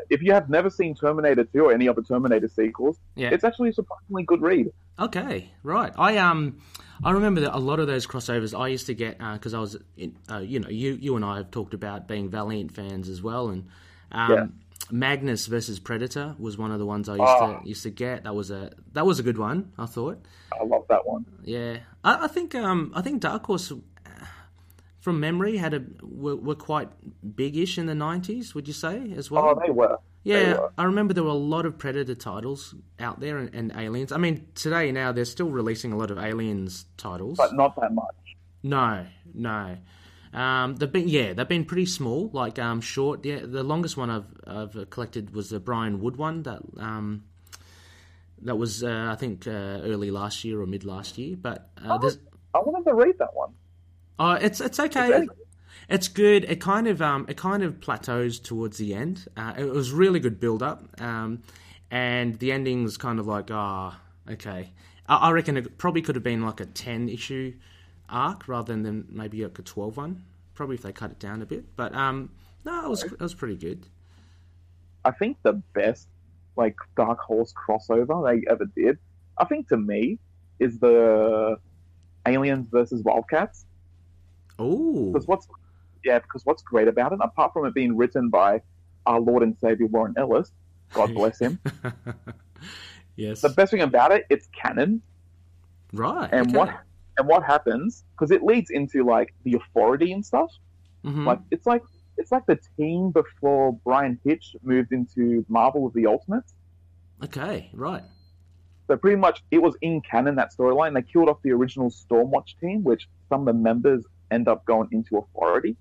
If 0.10 0.22
you 0.22 0.34
have 0.34 0.50
never 0.50 0.70
seen 0.70 0.96
Terminator 0.96 1.44
2 1.46 1.66
or 1.66 1.74
any 1.74 1.88
other 1.88 2.02
Terminator 2.02 2.48
sequels, 2.48 2.98
Yeah. 3.16 3.30
it's 3.32 3.44
actually 3.44 3.70
a 3.70 3.74
surprisingly 3.74 4.24
good 4.24 4.42
read. 4.42 4.72
Okay, 5.00 5.52
right. 5.64 5.94
I 5.98 6.18
um, 6.18 6.58
I 7.04 7.12
remember 7.12 7.42
that 7.42 7.56
a 7.56 7.60
lot 7.60 7.80
of 7.80 7.88
those 7.88 8.08
crossovers 8.08 8.58
I 8.58 8.68
used 8.70 8.88
to 8.88 8.94
get 8.96 9.20
because 9.20 9.54
I 9.54 9.60
was, 9.60 9.78
in, 9.96 10.16
uh, 10.32 10.40
you 10.40 10.60
know, 10.60 10.70
you 10.70 10.94
you 10.94 11.16
and 11.16 11.24
I 11.26 11.38
have 11.38 11.52
talked 11.52 11.74
about 11.74 12.08
being 12.08 12.30
Valiant 12.30 12.72
fans 12.72 13.08
as 13.10 13.22
well, 13.22 13.50
and 13.50 13.66
um, 14.12 14.32
Yeah. 14.32 14.46
Magnus 14.90 15.48
versus 15.48 15.80
Predator 15.80 16.36
was 16.40 16.58
one 16.58 16.72
of 16.72 16.80
the 16.80 16.86
ones 16.86 17.10
I 17.10 17.14
used 17.14 17.24
Oh. 17.26 17.60
to 17.62 17.68
used 17.68 17.84
to 17.84 17.90
get. 17.90 18.24
That 18.24 18.34
was 18.36 18.50
a 18.52 18.72
that 18.94 19.06
was 19.06 19.20
a 19.20 19.24
good 19.24 19.38
one. 19.38 19.72
I 19.78 19.86
thought. 19.86 20.20
I 20.60 20.64
love 20.64 20.86
that 20.90 21.06
one. 21.06 21.26
Yeah, 21.44 21.80
I, 22.04 22.26
I 22.26 22.28
think 22.28 22.56
um, 22.56 22.92
I 22.96 23.02
think 23.02 23.22
Dark 23.22 23.46
Horse, 23.46 23.72
uh, 23.72 23.76
from 25.08 25.22
memory, 25.22 25.56
had 25.56 25.74
a 25.74 25.82
were, 26.02 26.36
were 26.36 26.54
quite 26.54 26.90
big-ish 27.34 27.78
in 27.78 27.86
the 27.86 27.96
nineties. 27.96 28.54
Would 28.54 28.68
you 28.68 28.74
say 28.74 29.14
as 29.16 29.32
well? 29.32 29.46
Oh, 29.56 29.62
they 29.66 29.72
were. 29.72 29.98
they 30.26 30.32
Yeah, 30.32 30.60
were. 30.60 30.74
I 30.78 30.84
remember 30.84 31.14
there 31.14 31.24
were 31.24 31.30
a 31.30 31.34
lot 31.34 31.66
of 31.66 31.78
Predator 31.78 32.14
titles 32.14 32.76
out 33.00 33.22
there 33.22 33.38
and, 33.38 33.56
and 33.56 33.72
Aliens. 33.74 34.12
I 34.12 34.18
mean, 34.18 34.48
today 34.54 34.92
now 34.92 35.14
they're 35.14 35.24
still 35.24 35.50
releasing 35.50 35.94
a 35.94 35.98
lot 35.98 36.12
of 36.12 36.18
Aliens 36.18 36.88
titles. 36.98 37.38
But 37.38 37.54
not 37.54 37.74
that 37.80 37.94
much. 37.94 38.16
no, 38.64 39.06
no. 39.34 39.78
Um, 40.34 40.76
they've 40.76 40.92
been 40.92 41.08
yeah, 41.08 41.32
they've 41.32 41.48
been 41.48 41.64
pretty 41.64 41.86
small, 41.86 42.30
like 42.34 42.60
um, 42.60 42.82
short. 42.82 43.24
Yeah, 43.24 43.40
the 43.46 43.64
longest 43.64 43.96
one 43.96 44.10
I've 44.10 44.26
I've 44.46 44.90
collected 44.90 45.34
was 45.34 45.50
the 45.52 45.62
Brian 45.62 46.02
Wood 46.02 46.18
one 46.18 46.44
that 46.44 46.62
um, 46.76 47.24
that 48.42 48.58
was 48.58 48.84
uh, 48.84 49.08
I 49.10 49.16
think 49.16 49.48
uh, 49.48 49.52
early 49.92 50.12
last 50.12 50.44
year 50.44 50.60
or 50.62 50.66
mid 50.66 50.84
last 50.84 51.18
year. 51.18 51.38
But 51.38 51.70
uh, 51.82 51.94
Oh. 51.96 51.98
there's 52.00 52.18
I 52.54 52.60
wanted 52.60 52.84
to 52.90 52.94
read 52.94 53.16
that 53.20 53.34
one. 53.34 53.54
Oh, 54.20 54.32
it's 54.32 54.62
it's 54.62 54.80
okay. 54.80 55.10
It's 55.10 55.32
It's 55.90 56.08
good. 56.10 56.44
It 56.46 56.60
kind 56.60 56.88
of 56.88 57.02
um, 57.02 57.26
it 57.30 57.38
kind 57.38 57.64
of 57.64 57.80
plateaus 57.80 58.40
towards 58.40 58.78
the 58.78 58.94
end. 58.94 59.28
Uh, 59.38 59.54
it 59.58 59.66
was 59.66 59.92
really 59.92 60.20
good 60.20 60.40
build 60.40 60.62
up, 60.62 61.00
um, 61.02 61.44
and 61.90 62.38
the 62.40 62.52
ending's 62.52 62.98
kind 62.98 63.20
of 63.20 63.28
like 63.28 63.50
ah 63.52 64.00
okay. 64.30 64.72
I, 65.08 65.16
I 65.16 65.32
reckon 65.32 65.56
it 65.56 65.78
probably 65.78 66.02
could 66.02 66.16
have 66.16 66.24
been 66.24 66.42
like 66.42 66.60
a 66.60 66.66
ten 66.66 67.08
issue 67.08 67.54
arc 68.10 68.48
rather 68.48 68.76
than 68.76 69.06
maybe 69.10 69.44
like 69.44 69.60
a 69.60 69.62
twelve 69.62 69.98
one. 69.98 70.24
Probably 70.56 70.76
if 70.76 70.82
they 70.82 70.92
cut 70.92 71.12
it 71.12 71.20
down 71.20 71.42
a 71.42 71.46
bit, 71.46 71.64
but 71.76 71.96
um, 71.96 72.32
no, 72.66 72.86
it 72.86 72.90
was 72.90 73.04
it 73.04 73.20
was 73.20 73.34
pretty 73.34 73.56
good. 73.56 73.88
I 75.06 75.12
think 75.12 75.38
the 75.44 75.54
best 75.74 76.08
like 76.58 76.76
Dark 76.98 77.20
Horse 77.20 77.54
crossover 77.54 78.26
they 78.28 78.46
ever 78.50 78.66
did, 78.66 78.98
I 79.38 79.46
think 79.46 79.70
to 79.70 79.78
me, 79.78 80.20
is 80.60 80.80
the 80.80 81.58
Aliens 82.26 82.68
versus 82.70 83.04
Wildcats. 83.04 83.66
Oh, 84.60 85.12
Because 85.12 85.28
what's 85.28 85.48
yeah, 86.04 86.20
because 86.20 86.46
what's 86.46 86.62
great 86.62 86.88
about 86.88 87.14
it, 87.14 87.20
apart 87.22 87.54
from 87.54 87.66
it 87.66 87.74
being 87.74 87.96
written 87.98 88.30
by 88.30 88.62
our 89.06 89.20
Lord 89.20 89.44
and 89.44 89.58
Savior 89.60 89.88
Warren 89.88 90.14
Ellis, 90.18 90.52
God 90.94 91.14
bless 91.16 91.40
him, 91.40 91.60
yes, 93.16 93.42
the 93.42 93.50
best 93.50 93.72
thing 93.72 93.82
about 93.82 94.12
it, 94.12 94.26
it's 94.30 94.48
canon. 94.48 95.02
right. 95.94 96.30
And 96.32 96.48
okay. 96.48 96.58
what 96.58 96.80
and 97.18 97.28
what 97.28 97.44
happens 97.44 98.04
because 98.12 98.32
it 98.32 98.44
leads 98.44 98.70
into 98.70 99.04
like 99.04 99.34
the 99.44 99.56
authority 99.56 100.12
and 100.14 100.26
stuff. 100.26 100.52
Mhm. 101.04 101.26
Like 101.26 101.40
it's 101.52 101.66
like 101.66 101.82
it's 102.18 102.32
like 102.32 102.46
the 102.46 102.60
team 102.78 103.12
before 103.12 103.74
Bryan 103.84 104.20
Hitch 104.24 104.56
moved 104.64 104.92
into 104.92 105.46
Marvel 105.50 105.86
of 105.86 105.94
the 105.94 106.06
Ultimates. 106.08 106.54
okay, 107.24 107.70
right. 107.74 108.04
So 108.88 108.96
pretty 108.96 109.18
much 109.18 109.44
it 109.52 109.62
was 109.62 109.76
in 109.82 110.00
canon 110.02 110.36
that 110.36 110.54
storyline. 110.56 110.94
They 110.94 111.02
killed 111.02 111.28
off 111.30 111.42
the 111.44 111.52
original 111.52 111.90
Stormwatch 111.90 112.58
team, 112.62 112.84
which 112.84 113.10
some 113.30 113.42
of 113.42 113.48
the 113.48 113.54
members 113.54 114.06
end 114.32 114.48
up 114.48 114.66
going 114.66 114.90
into 114.92 115.18
authority. 115.18 115.76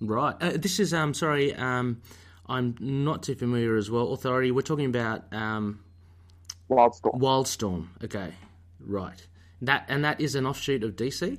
Right. 0.00 0.34
Uh, 0.40 0.52
this 0.56 0.80
is 0.80 0.92
um 0.92 1.14
sorry 1.14 1.54
um 1.54 2.00
I'm 2.46 2.74
not 2.80 3.22
too 3.22 3.34
familiar 3.34 3.76
as 3.76 3.90
well. 3.90 4.12
Authority. 4.12 4.50
We're 4.50 4.62
talking 4.62 4.86
about 4.86 5.32
um 5.32 5.80
Wildstorm. 6.70 7.20
Wildstorm. 7.20 7.86
Okay. 8.04 8.32
Right. 8.80 9.26
That 9.60 9.84
and 9.88 10.04
that 10.04 10.20
is 10.20 10.34
an 10.34 10.46
offshoot 10.46 10.82
of 10.82 10.96
DC. 10.96 11.38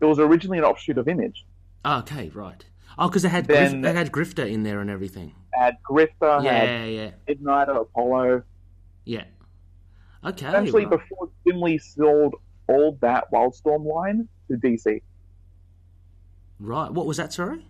It 0.00 0.04
was 0.04 0.18
originally 0.18 0.58
an 0.58 0.64
offshoot 0.64 0.98
of 0.98 1.08
Image. 1.08 1.44
Oh, 1.84 1.98
okay. 1.98 2.30
Right. 2.34 2.64
Oh, 2.98 3.08
because 3.08 3.22
they 3.22 3.28
had 3.28 3.46
Then- 3.46 3.80
Grif- 3.80 3.82
they 3.82 3.92
had 3.98 4.12
Grifter 4.12 4.50
in 4.50 4.62
there 4.64 4.80
and 4.80 4.90
everything. 4.90 5.34
Had 5.52 5.76
Grifter, 5.88 6.42
Yeah. 6.42 6.52
had 6.64 6.90
Yeah. 6.92 7.10
Midnighter, 7.28 7.80
Apollo. 7.80 8.42
Yeah. 9.04 9.24
Okay. 10.24 10.46
Essentially, 10.46 10.86
right. 10.86 10.98
before 10.98 11.30
Jim 11.46 11.60
Lee 11.60 11.78
sold 11.78 12.34
all 12.68 12.98
that 13.00 13.30
Wildstorm 13.32 13.84
line 13.84 14.28
to 14.48 14.56
DC. 14.56 15.02
Right. 16.60 16.90
What 16.92 17.06
was 17.06 17.16
that? 17.16 17.32
Sorry. 17.32 17.66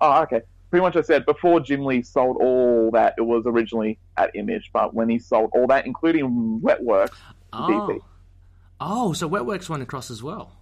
Oh, 0.00 0.22
okay. 0.22 0.40
Pretty 0.70 0.82
much 0.82 0.96
I 0.96 1.02
said 1.02 1.24
before 1.26 1.60
Jim 1.60 1.84
Lee 1.84 2.02
sold 2.02 2.38
all 2.40 2.90
that, 2.92 3.14
it 3.18 3.22
was 3.22 3.44
originally 3.46 3.98
at 4.16 4.34
Image, 4.34 4.70
but 4.72 4.92
when 4.94 5.08
he 5.08 5.18
sold 5.18 5.50
all 5.54 5.66
that, 5.68 5.86
including 5.86 6.60
Wetworks, 6.62 7.12
Oh. 7.52 7.88
DC. 7.88 8.00
Oh, 8.80 9.12
so 9.12 9.28
Wetworks 9.28 9.68
went 9.68 9.82
across 9.84 10.10
as 10.10 10.22
well. 10.22 10.56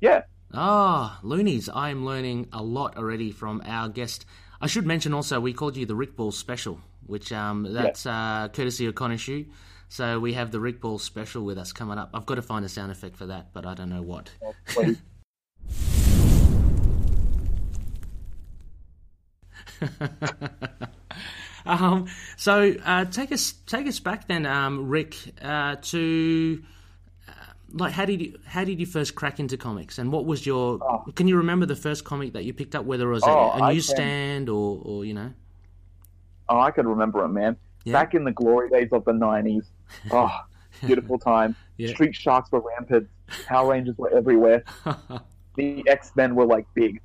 Yeah, 0.00 0.22
Ah, 0.52 1.18
loonies! 1.22 1.68
I 1.68 1.90
am 1.90 2.04
learning 2.04 2.48
a 2.52 2.62
lot 2.62 2.96
already 2.96 3.30
from 3.30 3.62
our 3.66 3.88
guest. 3.88 4.24
I 4.60 4.66
should 4.68 4.86
mention 4.86 5.12
also 5.14 5.38
we 5.40 5.52
called 5.52 5.76
you 5.76 5.86
the 5.86 5.94
Rick 5.94 6.16
Ball 6.16 6.32
Special, 6.32 6.80
which 7.06 7.32
um, 7.32 7.72
that's 7.72 8.06
uh, 8.06 8.48
courtesy 8.52 8.86
of 8.86 8.94
Conishu. 8.94 9.46
So 9.88 10.18
we 10.20 10.32
have 10.34 10.50
the 10.50 10.60
Rick 10.60 10.80
Ball 10.80 10.98
Special 10.98 11.44
with 11.44 11.58
us 11.58 11.72
coming 11.72 11.98
up. 11.98 12.10
I've 12.14 12.26
got 12.26 12.36
to 12.36 12.42
find 12.42 12.64
a 12.64 12.68
sound 12.68 12.90
effect 12.92 13.16
for 13.16 13.26
that, 13.26 13.52
but 13.52 13.64
I 13.66 13.74
don't 13.74 13.90
know 13.90 14.02
what. 14.02 14.30
please. 14.66 14.98
Um, 21.64 22.06
so 22.36 22.74
uh, 22.84 23.06
take 23.06 23.32
us 23.32 23.52
take 23.66 23.88
us 23.88 23.98
back 23.98 24.28
then, 24.28 24.46
um, 24.46 24.88
Rick, 24.88 25.16
uh, 25.42 25.74
to 25.74 26.62
uh, 27.26 27.32
like 27.72 27.92
how 27.92 28.04
did 28.04 28.20
you 28.20 28.38
how 28.44 28.62
did 28.62 28.78
you 28.78 28.86
first 28.86 29.16
crack 29.16 29.40
into 29.40 29.56
comics, 29.56 29.98
and 29.98 30.12
what 30.12 30.26
was 30.26 30.46
your? 30.46 30.78
Can 31.16 31.26
you 31.26 31.36
remember 31.38 31.66
the 31.66 31.74
first 31.74 32.04
comic 32.04 32.34
that 32.34 32.44
you 32.44 32.52
picked 32.54 32.76
up, 32.76 32.84
whether 32.84 33.10
it 33.10 33.14
was 33.14 33.24
Oh, 33.26 33.50
a, 33.50 33.64
a 33.64 33.72
newsstand 33.74 34.48
or 34.48 34.80
or 34.84 35.04
you 35.04 35.12
know? 35.12 35.32
Oh, 36.48 36.60
I 36.60 36.70
can 36.70 36.86
remember 36.86 37.24
it, 37.24 37.30
man. 37.30 37.56
Yeah. 37.84 37.94
Back 37.94 38.14
in 38.14 38.22
the 38.22 38.30
glory 38.30 38.70
days 38.70 38.90
of 38.92 39.04
the 39.04 39.12
90s. 39.12 39.64
Oh, 40.12 40.30
beautiful 40.86 41.18
time. 41.18 41.56
Yeah. 41.78 41.88
Street 41.94 42.14
Sharks 42.14 42.52
were 42.52 42.60
rampant. 42.60 43.08
Power 43.46 43.72
Rangers 43.72 43.98
were 43.98 44.10
everywhere. 44.16 44.62
The 45.56 45.82
X 45.88 46.12
Men 46.14 46.36
were 46.36 46.44
like 46.46 46.66
big. 46.74 47.00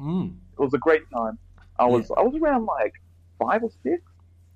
mm, 0.00 0.32
It 0.54 0.58
was 0.58 0.72
a 0.72 0.78
great 0.78 1.02
time. 1.12 1.36
I 1.78 1.86
was 1.86 2.10
I 2.16 2.22
was 2.22 2.34
around 2.40 2.66
like 2.66 2.94
five 3.38 3.62
or 3.62 3.70
six 3.82 4.02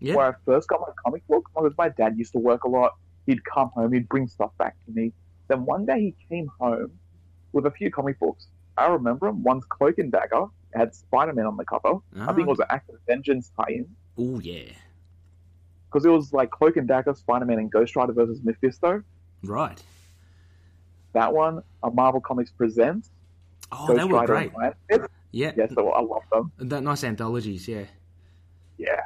yeah. 0.00 0.14
where 0.14 0.26
I 0.28 0.34
first 0.44 0.68
got 0.68 0.80
my 0.80 0.92
comic 1.04 1.26
book. 1.26 1.48
Because 1.54 1.72
my 1.76 1.88
dad 1.88 2.18
used 2.18 2.32
to 2.32 2.38
work 2.38 2.64
a 2.64 2.68
lot. 2.68 2.94
He'd 3.26 3.44
come 3.44 3.70
home, 3.70 3.92
he'd 3.92 4.08
bring 4.08 4.28
stuff 4.28 4.50
back 4.58 4.76
to 4.86 4.92
me. 4.92 5.12
Then 5.48 5.64
one 5.64 5.86
day 5.86 6.00
he 6.00 6.14
came 6.28 6.50
home 6.60 6.92
with 7.52 7.66
a 7.66 7.70
few 7.70 7.90
comic 7.90 8.18
books. 8.18 8.48
I 8.76 8.86
remember 8.88 9.26
them. 9.26 9.42
One's 9.42 9.64
Cloak 9.64 9.98
and 9.98 10.12
Dagger. 10.12 10.46
It 10.74 10.78
had 10.78 10.94
Spider 10.94 11.32
Man 11.32 11.46
on 11.46 11.56
the 11.56 11.64
cover. 11.64 11.98
I 12.16 12.26
think 12.26 12.40
it 12.40 12.42
ah. 12.42 12.50
was 12.50 12.58
an 12.58 12.66
Act 12.68 12.90
of 12.90 12.96
Vengeance 13.06 13.50
tie-in. 13.56 13.88
Oh 14.18 14.38
yeah, 14.40 14.70
because 15.88 16.04
it 16.04 16.10
was 16.10 16.32
like 16.32 16.50
Cloak 16.50 16.76
and 16.76 16.86
Dagger, 16.86 17.14
Spider 17.14 17.46
Man, 17.46 17.58
and 17.58 17.70
Ghost 17.70 17.96
Rider 17.96 18.12
versus 18.12 18.40
Mephisto. 18.42 19.02
right. 19.42 19.82
That 21.12 21.32
one, 21.32 21.62
a 21.82 21.90
Marvel 21.90 22.20
Comics 22.20 22.50
presents 22.50 23.08
Oh, 23.72 23.86
Ghost 23.88 23.98
they 23.98 24.04
were 24.04 24.20
Rider 24.20 24.26
great. 24.26 24.52
And 25.44 25.52
Iron 25.52 25.56
Fist. 25.58 25.58
Yeah, 25.58 25.64
Yeah, 25.64 25.74
so 25.74 25.90
I 25.90 26.00
love 26.00 26.22
them. 26.32 26.52
that 26.68 26.82
nice 26.82 27.04
anthologies. 27.04 27.68
Yeah. 27.68 27.84
Yeah, 28.78 29.00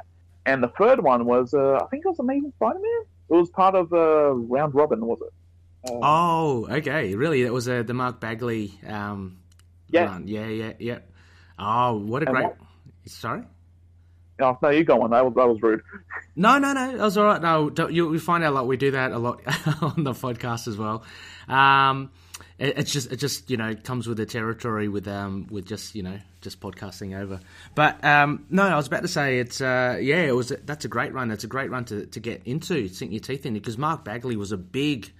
and 0.45 0.61
the 0.63 0.67
third 0.69 1.01
one 1.03 1.25
was 1.25 1.53
uh, 1.53 1.75
I 1.81 1.85
think 1.87 2.05
it 2.05 2.09
was 2.09 2.19
Amazing 2.19 2.51
Spider 2.57 2.79
Man. 2.79 3.05
It 3.29 3.33
was 3.35 3.49
part 3.49 3.75
of 3.75 3.93
uh, 3.93 4.33
Round 4.33 4.75
Robin, 4.75 5.05
was 5.05 5.19
it? 5.21 5.33
Uh, 5.89 5.99
Oh, 6.01 6.67
okay. 6.69 7.15
Really, 7.15 7.43
that 7.43 7.53
was 7.53 7.67
uh, 7.69 7.83
the 7.83 7.93
Mark 7.93 8.19
Bagley. 8.19 8.73
Um, 8.85 9.37
Yeah. 9.89 10.05
run. 10.05 10.27
Yeah, 10.27 10.47
yeah, 10.47 10.73
yeah. 10.79 10.99
Oh, 11.57 11.97
what 11.97 12.23
a 12.23 12.27
And 12.27 12.35
great. 12.35 12.45
what- 12.47 12.57
Sorry. 13.05 13.43
Oh, 14.41 14.57
no, 14.61 14.69
you 14.69 14.83
go 14.83 15.01
on. 15.03 15.11
That 15.11 15.23
was 15.23 15.33
that 15.35 15.47
was 15.47 15.61
rude. 15.61 15.81
No, 16.35 16.57
no, 16.57 16.73
no. 16.73 16.91
That 16.97 17.03
was 17.03 17.17
all 17.17 17.25
right. 17.25 17.41
No, 17.41 17.71
you, 17.89 18.09
we 18.09 18.17
find 18.19 18.43
out 18.43 18.51
a 18.51 18.55
lot. 18.55 18.67
We 18.67 18.75
do 18.77 18.91
that 18.91 19.11
a 19.11 19.17
lot 19.19 19.41
on 19.81 20.03
the 20.03 20.13
podcast 20.13 20.67
as 20.67 20.77
well. 20.77 21.03
Um, 21.47 22.11
it, 22.61 22.77
it's 22.77 22.93
just, 22.93 23.11
it 23.11 23.17
just, 23.17 23.49
you 23.49 23.57
know, 23.57 23.75
comes 23.75 24.07
with 24.07 24.17
the 24.17 24.25
territory 24.25 24.87
with, 24.87 25.07
um, 25.07 25.47
with 25.49 25.65
just, 25.65 25.95
you 25.95 26.03
know, 26.03 26.17
just 26.41 26.59
podcasting 26.61 27.19
over. 27.19 27.39
But 27.75 28.03
um, 28.05 28.45
no, 28.49 28.63
I 28.63 28.75
was 28.77 28.87
about 28.87 29.01
to 29.01 29.07
say 29.09 29.39
it's, 29.39 29.59
uh, 29.59 29.97
yeah, 30.01 30.21
it 30.21 30.35
was. 30.35 30.53
That's 30.65 30.85
a 30.85 30.87
great 30.87 31.13
run. 31.13 31.31
It's 31.31 31.43
a 31.43 31.47
great 31.47 31.69
run 31.71 31.85
to, 31.85 32.05
to 32.05 32.19
get 32.19 32.43
into, 32.45 32.87
sink 32.87 33.11
your 33.11 33.19
teeth 33.19 33.45
in, 33.45 33.53
because 33.55 33.77
Mark 33.77 34.05
Bagley 34.05 34.35
was 34.35 34.51
a 34.51 34.57
big. 34.57 35.11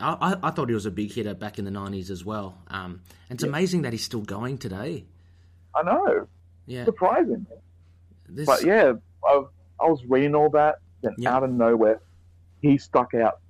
I, 0.00 0.36
I- 0.42 0.50
thought 0.52 0.68
he 0.68 0.74
was 0.76 0.86
a 0.86 0.92
big 0.92 1.10
hitter 1.12 1.34
back 1.34 1.58
in 1.58 1.64
the 1.64 1.72
nineties 1.72 2.10
as 2.10 2.24
well. 2.24 2.56
Um, 2.68 3.00
and 3.30 3.36
it's 3.36 3.42
amazing 3.42 3.82
that 3.82 3.92
he's 3.92 4.04
still 4.04 4.20
going 4.20 4.58
today. 4.58 5.06
I 5.74 5.82
know, 5.82 6.28
Yeah, 6.66 6.84
surprising. 6.84 7.46
this, 8.28 8.46
But 8.46 8.64
yeah, 8.64 8.92
I, 9.24 9.42
I 9.80 9.86
was 9.86 10.04
reading 10.06 10.34
all 10.36 10.50
that, 10.50 10.76
and 11.02 11.14
Yeah. 11.18 11.34
out 11.34 11.42
of 11.42 11.50
nowhere, 11.50 12.00
he 12.62 12.78
stuck 12.78 13.12
out. 13.14 13.40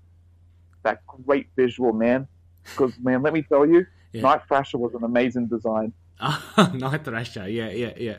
That 0.85 1.07
great 1.07 1.49
visual, 1.57 1.93
man. 1.93 2.29
Because 2.71 2.99
man, 3.01 3.23
let 3.23 3.33
me 3.33 3.43
tell 3.43 3.67
you, 3.67 3.87
Yeah. 4.13 4.23
Night 4.23 4.43
Thrasher 4.49 4.79
was 4.79 4.95
an 4.95 5.05
amazing 5.05 5.47
design. 5.47 5.93
Night 6.75 7.05
Thrasher. 7.05 7.49
Yeah, 7.49 7.71
yeah, 7.71 7.93
yeah. 7.97 8.17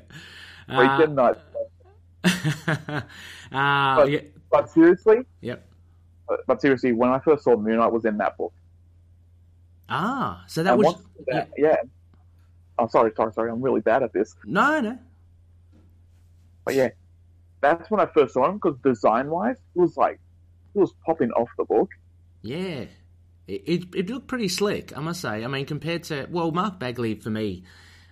Freaking 0.69 1.13
Night. 1.15 1.37
uh, 3.51 3.95
But- 3.95 4.11
yeah, 4.11 4.19
But 4.51 4.69
seriously, 4.69 5.19
yep. 5.41 5.65
but, 6.27 6.45
but 6.47 6.61
seriously, 6.61 6.91
when 6.93 7.09
I 7.09 7.19
first 7.19 7.43
saw 7.43 7.55
Moon 7.55 7.77
Knight 7.77 7.91
was 7.91 8.05
in 8.05 8.17
that 8.17 8.37
book. 8.37 8.53
Ah, 9.89 10.43
so 10.47 10.61
that 10.63 10.73
And 10.73 10.83
was 10.83 10.95
that, 11.27 11.49
yeah. 11.57 11.77
Oh, 12.77 12.87
sorry, 12.87 13.11
sorry, 13.15 13.33
sorry. 13.33 13.51
I'm 13.51 13.61
really 13.61 13.81
bad 13.81 14.03
at 14.03 14.13
this. 14.13 14.35
no, 14.45 14.79
no. 14.79 14.97
But 16.65 16.75
yeah, 16.75 16.89
that's 17.61 17.89
when 17.89 17.99
I 17.99 18.05
first 18.05 18.33
saw 18.35 18.45
him 18.47 18.55
because 18.55 18.77
design-wise, 18.83 19.55
it 19.75 19.79
was 19.79 19.97
like 19.97 20.19
it 20.75 20.77
was 20.79 20.93
popping 21.05 21.31
off 21.31 21.49
the 21.57 21.63
book. 21.65 21.89
Yeah, 22.43 22.85
it, 23.49 23.63
it 23.65 23.95
it 23.95 24.09
looked 24.09 24.27
pretty 24.27 24.47
slick, 24.47 24.95
I 24.95 25.01
must 25.01 25.21
say. 25.21 25.43
I 25.43 25.47
mean, 25.47 25.65
compared 25.65 26.03
to 26.05 26.27
well, 26.29 26.51
Mark 26.51 26.79
Bagley 26.79 27.15
for 27.15 27.29
me, 27.29 27.63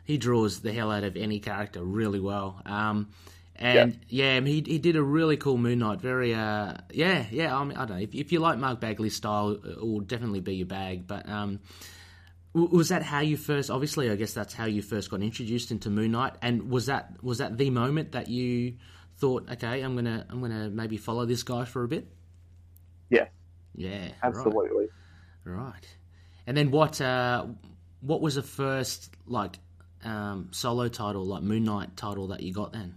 he 0.04 0.18
draws 0.18 0.62
the 0.62 0.74
hell 0.74 0.92
out 0.92 1.04
of 1.04 1.16
any 1.16 1.40
character 1.40 1.84
really 1.84 2.20
well. 2.20 2.62
Um, 2.66 3.10
and 3.56 4.00
yeah, 4.08 4.40
he 4.42 4.64
he 4.66 4.78
did 4.80 4.96
a 4.96 5.04
really 5.04 5.38
cool 5.38 5.58
Moon 5.58 5.80
Knight. 5.80 6.02
Very 6.02 6.34
uh, 6.34 6.74
yeah, 6.92 7.26
yeah. 7.32 7.58
I, 7.58 7.64
mean, 7.64 7.78
I 7.78 7.86
don't 7.86 7.98
know 7.98 8.04
if, 8.04 8.14
if 8.14 8.32
you 8.32 8.40
like 8.40 8.58
Mark 8.58 8.80
Bagley's 8.80 9.16
style, 9.16 9.52
it 9.52 9.82
will 9.82 10.02
definitely 10.02 10.42
be 10.42 10.56
your 10.56 10.68
bag. 10.68 11.08
But 11.08 11.28
um, 11.28 11.60
was 12.54 12.90
that 12.90 13.04
how 13.04 13.20
you 13.20 13.38
first? 13.38 13.70
Obviously, 13.70 14.10
I 14.12 14.16
guess 14.16 14.34
that's 14.34 14.54
how 14.54 14.66
you 14.66 14.82
first 14.82 15.10
got 15.10 15.22
introduced 15.22 15.72
into 15.72 15.90
Moon 15.90 16.12
Knight. 16.12 16.34
And 16.42 16.70
was 16.70 16.88
that 16.88 17.24
was 17.24 17.40
that 17.40 17.58
the 17.58 17.70
moment 17.70 18.12
that 18.12 18.28
you 18.28 18.76
thought, 19.18 19.50
okay, 19.52 19.82
I'm 19.82 19.96
gonna 19.96 20.26
I'm 20.30 20.42
gonna 20.42 20.70
maybe 20.70 20.98
follow 20.98 21.26
this 21.26 21.44
guy 21.44 21.66
for 21.66 21.84
a 21.84 21.88
bit? 21.88 22.08
Yeah, 23.10 23.28
Yeah, 23.76 24.10
absolutely. 24.22 24.82
Right. 24.82 24.90
And 26.46 26.56
then 26.56 26.72
what? 26.72 27.00
Uh, 27.02 27.46
what 28.02 28.22
was 28.22 28.36
the 28.36 28.44
first 28.44 29.14
like 29.26 29.60
um, 30.04 30.50
solo 30.52 30.88
title, 30.88 31.26
like 31.26 31.44
Moon 31.44 31.64
Knight 31.64 31.96
title 31.98 32.28
that 32.28 32.42
you 32.42 32.54
got 32.54 32.74
then? 32.74 32.96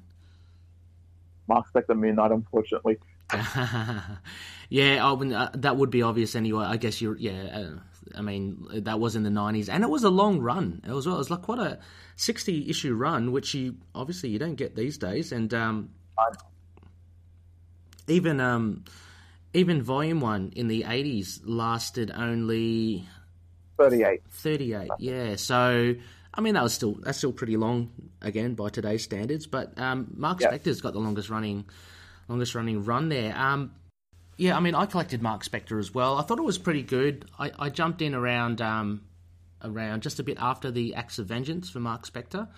Mark 1.48 1.66
Spector 1.72 1.96
Moon 1.96 2.14
Knight, 2.14 2.30
unfortunately. 2.30 2.98
yeah, 4.68 5.04
I 5.04 5.14
mean, 5.16 5.32
uh, 5.32 5.50
that 5.54 5.76
would 5.76 5.90
be 5.90 6.02
obvious 6.02 6.34
anyway. 6.34 6.64
I 6.64 6.76
guess 6.76 7.00
you're, 7.00 7.16
yeah. 7.16 7.42
Uh, 7.52 7.78
I 8.16 8.22
mean, 8.22 8.66
that 8.72 8.98
was 8.98 9.16
in 9.16 9.22
the 9.22 9.30
'90s, 9.30 9.68
and 9.68 9.84
it 9.84 9.90
was 9.90 10.04
a 10.04 10.10
long 10.10 10.40
run. 10.40 10.82
It 10.86 10.92
was, 10.92 11.06
it 11.06 11.10
was 11.10 11.30
like 11.30 11.42
quite 11.42 11.58
a 11.58 11.78
60 12.16 12.68
issue 12.68 12.94
run, 12.94 13.32
which 13.32 13.54
you 13.54 13.76
obviously 13.94 14.30
you 14.30 14.38
don't 14.38 14.56
get 14.56 14.76
these 14.76 14.98
days. 14.98 15.32
And 15.32 15.52
um, 15.54 15.90
even 18.08 18.40
um, 18.40 18.84
even 19.54 19.82
Volume 19.82 20.20
One 20.20 20.52
in 20.54 20.68
the 20.68 20.84
'80s 20.84 21.40
lasted 21.44 22.10
only 22.14 23.06
38. 23.78 24.22
38, 24.28 24.90
yeah. 24.98 25.36
So 25.36 25.94
I 26.32 26.40
mean, 26.40 26.54
that 26.54 26.62
was 26.62 26.72
still 26.72 26.96
that's 27.00 27.18
still 27.18 27.32
pretty 27.32 27.56
long 27.56 27.90
again 28.20 28.54
by 28.54 28.68
today's 28.68 29.02
standards. 29.02 29.46
But 29.46 29.78
um, 29.78 30.12
Mark 30.14 30.40
yep. 30.40 30.52
Spector's 30.52 30.80
got 30.80 30.92
the 30.92 31.00
longest 31.00 31.30
running 31.30 31.64
longest 32.28 32.54
running 32.54 32.84
run 32.84 33.08
there. 33.08 33.36
Um, 33.36 33.72
yeah, 34.36 34.56
I 34.56 34.60
mean, 34.60 34.74
I 34.74 34.86
collected 34.86 35.22
Mark 35.22 35.44
Spector 35.44 35.78
as 35.78 35.92
well. 35.92 36.16
I 36.16 36.22
thought 36.22 36.38
it 36.38 36.44
was 36.44 36.56
pretty 36.56 36.82
good. 36.82 37.26
I, 37.38 37.50
I 37.58 37.68
jumped 37.68 38.00
in 38.00 38.14
around 38.14 38.60
um, 38.60 39.02
around 39.62 40.02
just 40.02 40.20
a 40.20 40.22
bit 40.22 40.38
after 40.40 40.70
the 40.70 40.94
Acts 40.94 41.18
of 41.18 41.26
Vengeance 41.26 41.68
for 41.68 41.80
Mark 41.80 42.06
Spector. 42.06 42.48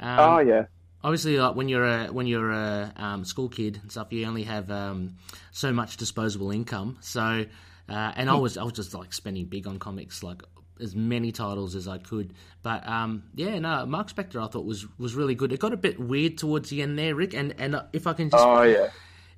Um, 0.00 0.18
oh 0.18 0.38
yeah. 0.40 0.64
Obviously, 1.06 1.38
like 1.38 1.54
when 1.54 1.68
you're 1.68 1.84
a 1.84 2.06
when 2.08 2.26
you're 2.26 2.50
a 2.50 2.92
um, 2.96 3.24
school 3.24 3.48
kid 3.48 3.78
and 3.80 3.92
stuff, 3.92 4.08
you 4.10 4.26
only 4.26 4.42
have 4.42 4.72
um, 4.72 5.14
so 5.52 5.72
much 5.72 5.98
disposable 5.98 6.50
income. 6.50 6.98
So, 7.00 7.46
uh, 7.88 8.12
and 8.16 8.28
I 8.28 8.34
hmm. 8.34 8.40
was 8.40 8.58
I 8.58 8.64
was 8.64 8.72
just 8.72 8.92
like 8.92 9.12
spending 9.12 9.44
big 9.44 9.68
on 9.68 9.78
comics, 9.78 10.24
like 10.24 10.42
as 10.80 10.96
many 10.96 11.30
titles 11.30 11.76
as 11.76 11.86
I 11.86 11.98
could. 11.98 12.34
But 12.64 12.88
um, 12.88 13.22
yeah, 13.36 13.56
no, 13.60 13.86
Mark 13.86 14.12
Spector 14.12 14.44
I 14.44 14.48
thought 14.48 14.64
was 14.64 14.84
was 14.98 15.14
really 15.14 15.36
good. 15.36 15.52
It 15.52 15.60
got 15.60 15.72
a 15.72 15.76
bit 15.76 16.00
weird 16.00 16.38
towards 16.38 16.70
the 16.70 16.82
end 16.82 16.98
there, 16.98 17.14
Rick. 17.14 17.34
And 17.34 17.54
and 17.56 17.80
if 17.92 18.08
I 18.08 18.12
can 18.12 18.28
just 18.28 18.44
oh 18.44 18.62
yeah. 18.62 18.88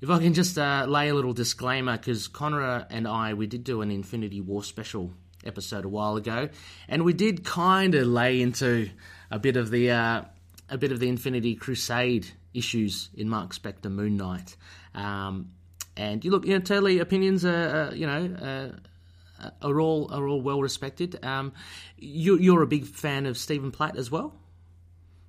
If 0.01 0.09
I 0.09 0.17
can 0.17 0.33
just 0.33 0.57
uh, 0.57 0.87
lay 0.87 1.09
a 1.09 1.13
little 1.13 1.33
disclaimer, 1.33 1.97
because 1.97 2.27
Connor 2.29 2.87
and 2.89 3.07
I, 3.07 3.35
we 3.35 3.45
did 3.45 3.63
do 3.63 3.83
an 3.83 3.91
Infinity 3.91 4.41
War 4.41 4.63
special 4.63 5.13
episode 5.45 5.85
a 5.85 5.89
while 5.89 6.15
ago, 6.15 6.49
and 6.87 7.03
we 7.03 7.13
did 7.13 7.43
kind 7.45 7.93
of 7.93 8.07
lay 8.07 8.41
into 8.41 8.89
a 9.29 9.37
bit 9.37 9.55
of 9.55 9.69
the 9.69 9.91
uh, 9.91 10.21
a 10.69 10.77
bit 10.77 10.91
of 10.91 10.99
the 10.99 11.09
Infinity 11.09 11.55
Crusade 11.55 12.27
issues 12.53 13.09
in 13.15 13.29
Mark 13.29 13.53
Spector 13.53 13.91
Moon 13.91 14.17
Knight. 14.17 14.55
Um, 14.93 15.51
and 15.95 16.23
you 16.23 16.31
look, 16.31 16.45
you 16.45 16.53
know, 16.53 16.59
totally 16.59 16.99
opinions 16.99 17.45
are, 17.45 17.89
uh, 17.89 17.93
you 17.93 18.07
know, 18.07 18.35
uh, 18.41 19.43
uh, 19.43 19.49
are 19.61 19.79
all 19.79 20.11
are 20.13 20.27
all 20.27 20.41
well 20.41 20.61
respected. 20.61 21.23
Um, 21.23 21.53
you, 21.97 22.37
you're 22.37 22.61
a 22.61 22.67
big 22.67 22.85
fan 22.85 23.25
of 23.25 23.37
Stephen 23.37 23.71
Platt 23.71 23.97
as 23.97 24.09
well. 24.11 24.33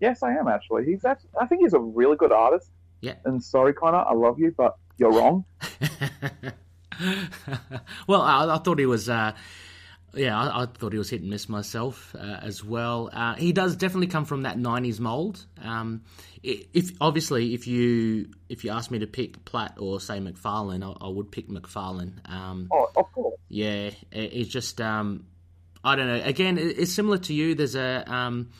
Yes, 0.00 0.22
I 0.22 0.32
am 0.32 0.48
actually. 0.48 0.86
He's 0.86 1.04
actually, 1.04 1.30
I 1.40 1.46
think 1.46 1.62
he's 1.62 1.74
a 1.74 1.78
really 1.78 2.16
good 2.16 2.32
artist. 2.32 2.70
Yeah. 3.00 3.14
And 3.24 3.42
sorry, 3.42 3.72
Connor, 3.72 3.98
I 3.98 4.14
love 4.14 4.38
you, 4.38 4.54
but 4.56 4.76
you're 4.96 5.12
wrong. 5.12 5.44
well, 8.06 8.22
I, 8.22 8.54
I, 8.54 8.58
thought 8.58 8.78
he 8.78 8.86
was. 8.86 9.08
Uh, 9.08 9.32
yeah, 10.14 10.38
I, 10.38 10.62
I, 10.62 10.66
thought 10.66 10.92
he 10.92 10.98
was 10.98 11.10
hit 11.10 11.20
and 11.20 11.30
miss 11.30 11.48
myself 11.48 12.14
uh, 12.18 12.38
as 12.42 12.64
well. 12.64 13.10
Uh, 13.12 13.34
he 13.34 13.52
does 13.52 13.76
definitely 13.76 14.08
come 14.08 14.24
from 14.24 14.42
that 14.42 14.56
'90s 14.56 14.98
mold. 14.98 15.44
Um, 15.62 16.02
if 16.42 16.92
obviously, 17.00 17.54
if 17.54 17.66
you 17.66 18.30
if 18.48 18.64
you 18.64 18.70
ask 18.70 18.90
me 18.90 19.00
to 19.00 19.06
pick 19.06 19.44
Platt 19.44 19.76
or 19.78 20.00
say 20.00 20.18
McFarlane, 20.18 20.82
I, 20.82 21.06
I 21.06 21.08
would 21.08 21.30
pick 21.30 21.48
McFarlane. 21.48 22.28
Um, 22.28 22.68
oh, 22.72 22.90
of 22.96 23.12
course. 23.12 23.38
Yeah, 23.48 23.90
it, 23.92 23.96
it's 24.10 24.50
just 24.50 24.80
um, 24.80 25.26
I 25.84 25.96
don't 25.96 26.06
know. 26.06 26.22
Again, 26.24 26.58
it, 26.58 26.78
it's 26.78 26.92
similar 26.92 27.18
to 27.18 27.34
you. 27.34 27.54
There's 27.54 27.76
a 27.76 28.04
um, 28.12 28.50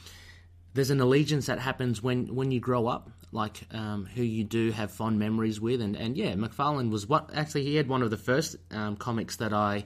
there's 0.75 0.91
an 0.91 1.01
allegiance 1.01 1.47
that 1.47 1.59
happens 1.59 2.03
when 2.03 2.35
when 2.35 2.51
you 2.51 2.61
grow 2.61 2.87
up, 2.87 3.11
like 3.33 3.63
um, 3.73 4.07
who 4.07 4.23
you 4.23 4.45
do 4.45 4.71
have 4.73 4.93
fond 4.93 5.19
memories 5.19 5.61
with, 5.61 5.81
and 5.81 5.97
and 5.97 6.17
yeah, 6.17 6.35
McFarlane 6.35 6.91
was 6.91 7.07
what 7.07 7.31
actually 7.35 7.65
he 7.65 7.77
had 7.77 7.89
one 7.89 8.03
of 8.03 8.11
the 8.11 8.17
first 8.17 8.57
um, 8.71 8.97
comics 8.97 9.37
that 9.37 9.53
I 9.53 9.85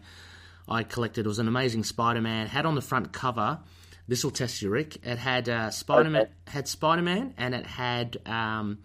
I 0.68 0.82
collected. 0.82 1.26
It 1.26 1.28
was 1.28 1.38
an 1.38 1.48
amazing 1.48 1.84
Spider-Man. 1.84 2.46
Had 2.46 2.66
on 2.66 2.74
the 2.74 2.82
front 2.82 3.12
cover. 3.12 3.60
This 4.06 4.22
will 4.22 4.30
test 4.30 4.60
you, 4.60 4.70
Rick. 4.70 4.98
It 5.06 5.16
had 5.16 5.48
uh, 5.48 5.70
Spider-Man, 5.70 6.22
okay. 6.22 6.30
had 6.46 6.68
Spider-Man, 6.68 7.34
and 7.38 7.54
it 7.54 7.64
had 7.64 8.18
um, 8.26 8.80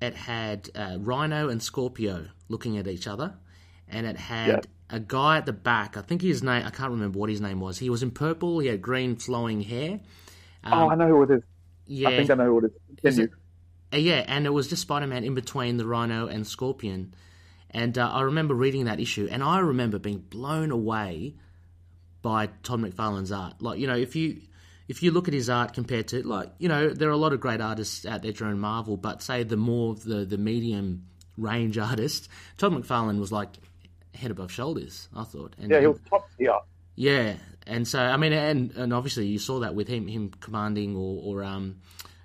it 0.00 0.14
had 0.14 0.70
uh, 0.74 0.96
Rhino 1.00 1.50
and 1.50 1.62
Scorpio 1.62 2.28
looking 2.48 2.78
at 2.78 2.86
each 2.86 3.06
other, 3.06 3.34
and 3.88 4.06
it 4.06 4.16
had 4.16 4.66
a 4.88 5.00
guy 5.00 5.36
at 5.36 5.44
the 5.44 5.52
back. 5.52 5.98
I 5.98 6.02
think 6.02 6.22
his 6.22 6.42
name. 6.42 6.64
I 6.64 6.70
can't 6.70 6.90
remember 6.90 7.18
what 7.18 7.28
his 7.28 7.42
name 7.42 7.60
was. 7.60 7.78
He 7.78 7.90
was 7.90 8.02
in 8.02 8.10
purple. 8.10 8.58
He 8.60 8.68
had 8.68 8.80
green 8.80 9.16
flowing 9.16 9.60
hair. 9.60 10.00
Um, 10.64 10.72
oh, 10.72 10.88
I 10.90 10.94
know 10.94 11.08
who 11.08 11.22
it 11.24 11.30
is. 11.30 11.42
Yeah, 11.86 12.08
I 12.08 12.16
think 12.16 12.30
I 12.30 12.34
know 12.34 12.46
who 12.46 12.58
it 12.60 12.64
is. 12.64 12.70
Continue. 13.02 13.04
Is 13.10 13.18
it, 13.18 13.30
uh, 13.92 13.96
yeah, 13.98 14.24
and 14.28 14.46
it 14.46 14.50
was 14.50 14.68
just 14.68 14.82
Spider-Man 14.82 15.24
in 15.24 15.34
between 15.34 15.76
the 15.76 15.86
Rhino 15.86 16.26
and 16.26 16.46
Scorpion. 16.46 17.14
And 17.70 17.96
uh, 17.98 18.10
I 18.10 18.22
remember 18.22 18.54
reading 18.54 18.86
that 18.86 19.00
issue, 19.00 19.28
and 19.30 19.42
I 19.42 19.58
remember 19.58 19.98
being 19.98 20.18
blown 20.18 20.70
away 20.70 21.34
by 22.22 22.46
Todd 22.62 22.80
McFarlane's 22.80 23.32
art. 23.32 23.60
Like, 23.60 23.78
you 23.78 23.86
know, 23.86 23.96
if 23.96 24.16
you 24.16 24.40
if 24.88 25.02
you 25.02 25.10
look 25.10 25.28
at 25.28 25.34
his 25.34 25.50
art 25.50 25.74
compared 25.74 26.08
to 26.08 26.26
like, 26.26 26.50
you 26.58 26.68
know, 26.68 26.88
there 26.88 27.08
are 27.08 27.12
a 27.12 27.18
lot 27.18 27.32
of 27.32 27.40
great 27.40 27.60
artists 27.60 28.06
out 28.06 28.22
there 28.22 28.32
during 28.32 28.58
Marvel, 28.58 28.96
but 28.96 29.22
say 29.22 29.42
the 29.42 29.56
more 29.56 29.94
the 29.94 30.24
the 30.24 30.38
medium 30.38 31.04
range 31.36 31.76
artists, 31.90 32.28
Todd 32.56 32.72
McFarlane 32.72 33.20
was 33.20 33.30
like 33.30 33.50
head 34.14 34.30
above 34.30 34.50
shoulders. 34.50 35.08
I 35.14 35.24
thought. 35.24 35.54
And, 35.58 35.70
yeah, 35.70 35.80
he 35.80 35.86
was 35.86 36.00
top 36.08 36.28
tier. 36.38 36.58
Yeah, 36.94 37.36
and 37.66 37.86
so 37.86 38.00
I 38.00 38.16
mean, 38.16 38.32
and 38.32 38.72
and 38.72 38.92
obviously 38.92 39.26
you 39.26 39.38
saw 39.38 39.60
that 39.60 39.74
with 39.74 39.88
him, 39.88 40.08
him 40.08 40.30
commanding 40.40 40.96
or 40.96 41.20
or 41.22 41.44
um, 41.44 41.76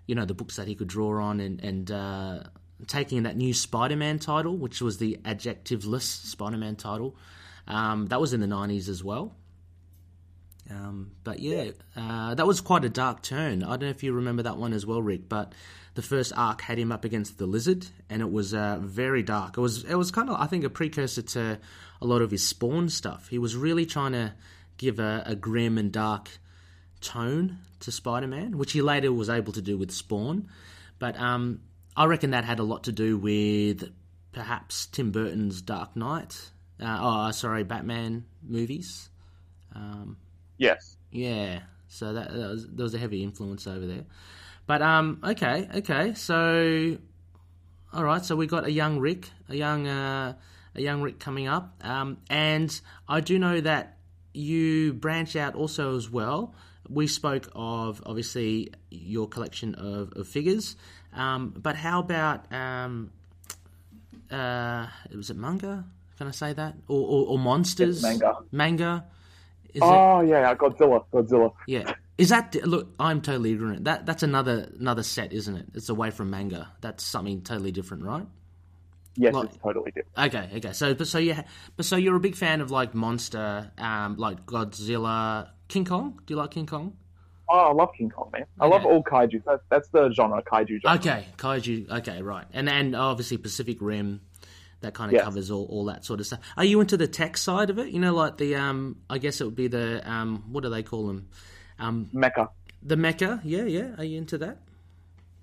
you 0.08 0.15
know, 0.15 0.25
the 0.25 0.34
books 0.34 0.56
that 0.56 0.67
he 0.67 0.75
could 0.75 0.88
draw 0.88 1.21
on, 1.21 1.39
and 1.39 1.63
and 1.63 1.91
uh, 1.91 2.43
taking 2.87 3.23
that 3.23 3.35
new 3.35 3.53
Spider-Man 3.53 4.19
title, 4.19 4.57
which 4.57 4.81
was 4.81 4.97
the 4.97 5.19
adjectiveless 5.23 6.03
Spider-Man 6.03 6.75
title. 6.75 7.15
Um, 7.67 8.07
that 8.07 8.19
was 8.19 8.33
in 8.33 8.41
the 8.41 8.47
'90s 8.47 8.89
as 8.89 9.03
well. 9.03 9.35
Um, 10.69 11.11
but 11.23 11.39
yeah, 11.39 11.71
uh, 11.95 12.35
that 12.35 12.47
was 12.47 12.61
quite 12.61 12.85
a 12.85 12.89
dark 12.89 13.21
turn. 13.21 13.63
I 13.63 13.71
don't 13.71 13.81
know 13.81 13.89
if 13.89 14.03
you 14.03 14.13
remember 14.13 14.43
that 14.43 14.57
one 14.57 14.73
as 14.73 14.85
well, 14.85 15.01
Rick. 15.01 15.27
But 15.27 15.53
the 15.95 16.01
first 16.01 16.33
arc 16.35 16.61
had 16.61 16.79
him 16.79 16.91
up 16.91 17.05
against 17.05 17.37
the 17.37 17.45
Lizard, 17.45 17.85
and 18.09 18.21
it 18.21 18.31
was 18.31 18.53
uh, 18.53 18.79
very 18.81 19.23
dark. 19.23 19.57
It 19.57 19.61
was 19.61 19.83
it 19.83 19.95
was 19.95 20.11
kind 20.11 20.29
of 20.29 20.39
I 20.39 20.47
think 20.47 20.63
a 20.63 20.69
precursor 20.69 21.21
to 21.21 21.59
a 22.01 22.05
lot 22.05 22.21
of 22.21 22.31
his 22.31 22.47
Spawn 22.47 22.89
stuff. 22.89 23.27
He 23.29 23.37
was 23.37 23.55
really 23.55 23.85
trying 23.85 24.13
to 24.13 24.33
give 24.77 24.99
a, 24.99 25.23
a 25.25 25.35
grim 25.35 25.77
and 25.77 25.91
dark 25.91 26.29
tone 27.01 27.59
to 27.81 27.91
Spider-Man, 27.91 28.57
which 28.57 28.71
he 28.71 28.81
later 28.81 29.11
was 29.11 29.29
able 29.29 29.53
to 29.53 29.61
do 29.61 29.77
with 29.77 29.91
Spawn. 29.91 30.49
But 30.99 31.19
um, 31.19 31.59
I 31.95 32.06
reckon 32.06 32.32
that 32.32 32.45
had 32.45 32.60
a 32.60 32.63
lot 32.63 32.86
to 32.86 32.91
do 32.91 33.17
with 33.17 33.91
perhaps 34.32 34.88
Tim 34.88 35.12
Burton's 35.12 35.62
Dark 35.62 35.95
Knight. 35.95 36.51
Uh, 36.82 36.97
oh, 36.99 37.32
sorry, 37.32 37.63
Batman 37.63 38.25
movies. 38.41 39.10
Um, 39.75 40.17
yes. 40.58 40.97
Yeah. 41.12 41.60
So 41.88 42.13
that, 42.13 42.32
that 42.32 42.49
was, 42.49 42.67
there 42.67 42.84
was 42.84 42.93
a 42.95 42.97
heavy 42.97 43.23
influence 43.23 43.67
over 43.67 43.86
there. 43.86 44.06
But 44.65 44.82
um, 44.82 45.19
okay, 45.23 45.69
okay. 45.75 46.13
So, 46.13 46.97
all 47.93 48.03
right. 48.03 48.23
So 48.23 48.36
we 48.36 48.47
got 48.47 48.65
a 48.65 48.71
young 48.71 48.99
Rick, 48.99 49.29
a 49.49 49.56
young 49.56 49.88
uh, 49.88 50.34
a 50.75 50.82
young 50.82 51.01
Rick 51.01 51.19
coming 51.19 51.47
up, 51.47 51.75
um, 51.82 52.17
and 52.29 52.82
I 53.08 53.19
do 53.19 53.38
know 53.38 53.62
that 53.62 53.97
you 54.34 54.93
branch 54.93 55.36
out 55.36 55.56
also 55.56 55.95
as 55.95 56.10
well. 56.10 56.56
We 56.89 57.08
spoke 57.08 57.49
of 57.56 58.01
obviously 58.06 58.71
your 58.89 59.27
collection 59.27 59.75
of, 59.75 60.13
of 60.15 60.27
figures, 60.27 60.75
um, 61.15 61.54
but 61.56 61.76
how 61.76 61.99
about 61.99 62.52
um, 62.52 63.12
uh, 64.32 64.88
was 65.15 65.30
it 65.30 65.38
manga? 65.38 65.86
Can 66.17 66.28
I 66.28 66.32
say 66.32 66.54
that 66.54 66.76
or 66.88 66.99
or, 66.99 67.28
or 67.28 67.39
monsters? 67.39 67.97
It's 67.97 68.04
manga. 68.04 68.38
Manga. 68.52 69.06
Is 69.73 69.82
oh 69.84 70.19
it... 70.19 70.30
yeah, 70.30 70.54
Godzilla. 70.56 71.04
Godzilla. 71.12 71.54
Yeah. 71.67 71.93
Is 72.17 72.30
that 72.30 72.54
look? 72.63 72.93
I'm 72.99 73.21
totally 73.21 73.52
ignorant. 73.52 73.86
That 73.86 74.06
that's 74.06 74.21
another 74.21 74.69
another 74.80 75.04
set, 75.04 75.34
isn't 75.34 75.56
it? 75.56 75.65
It's 75.73 75.89
away 75.89 76.12
from 76.12 76.30
manga. 76.30 76.69
That's 76.82 77.04
something 77.04 77.41
totally 77.41 77.71
different, 77.71 78.04
right? 78.04 78.28
Yes, 79.15 79.34
like, 79.34 79.49
it's 79.49 79.58
totally 79.58 79.91
different. 79.91 80.36
Okay, 80.36 80.58
okay. 80.58 80.73
So, 80.73 80.93
but 80.93 81.08
so 81.08 81.17
you, 81.19 81.36
but 81.76 81.86
so 81.86 81.95
you're 81.95 82.15
a 82.15 82.19
big 82.19 82.36
fan 82.36 82.62
of 82.62 82.71
like 82.71 82.93
monster, 82.93 83.71
um, 83.78 84.15
like 84.17 84.45
Godzilla, 84.45 85.49
King 85.67 85.86
Kong. 85.86 86.19
Do 86.26 86.34
you 86.34 86.38
like 86.38 86.52
King 86.52 86.65
Kong? 86.65 86.95
Oh, 87.49 87.60
I 87.60 87.73
love 87.73 87.89
King 87.97 88.10
Kong, 88.10 88.29
man. 88.32 88.45
I 88.60 88.65
okay. 88.65 88.73
love 88.73 88.86
all 88.86 89.03
kaiju. 89.03 89.43
That's, 89.45 89.63
that's 89.69 89.88
the 89.89 90.12
genre, 90.13 90.41
kaiju 90.41 90.82
genre. 90.82 90.99
Okay, 90.99 91.27
kaiju. 91.38 91.89
Okay, 91.89 92.21
right. 92.21 92.45
And 92.53 92.69
and 92.69 92.95
obviously 92.95 93.38
Pacific 93.38 93.77
Rim, 93.82 94.21
that 94.82 94.93
kind 94.93 95.10
of 95.10 95.13
yes. 95.13 95.23
covers 95.23 95.51
all, 95.51 95.65
all 95.65 95.86
that 95.86 96.06
sort 96.06 96.19
of 96.19 96.25
stuff. 96.25 96.39
Are 96.58 96.65
you 96.65 96.79
into 96.82 96.97
the 96.97 97.08
tech 97.08 97.38
side 97.38 97.69
of 97.69 97.79
it? 97.79 97.89
You 97.89 97.99
know, 97.99 98.13
like 98.13 98.38
the 98.38 98.56
um, 98.56 98.97
I 99.10 99.17
guess 99.17 99.41
it 99.41 99.45
would 99.45 99.56
be 99.56 99.67
the 99.67 100.10
um, 100.10 100.45
what 100.51 100.63
do 100.63 100.69
they 100.69 100.84
call 100.84 101.08
them? 101.08 101.27
Um, 101.79 102.10
Mecha. 102.13 102.49
The 102.82 102.95
Mecha. 102.95 103.41
Yeah, 103.43 103.63
yeah. 103.63 103.95
Are 103.97 104.03
you 104.03 104.17
into 104.17 104.38
that? 104.39 104.58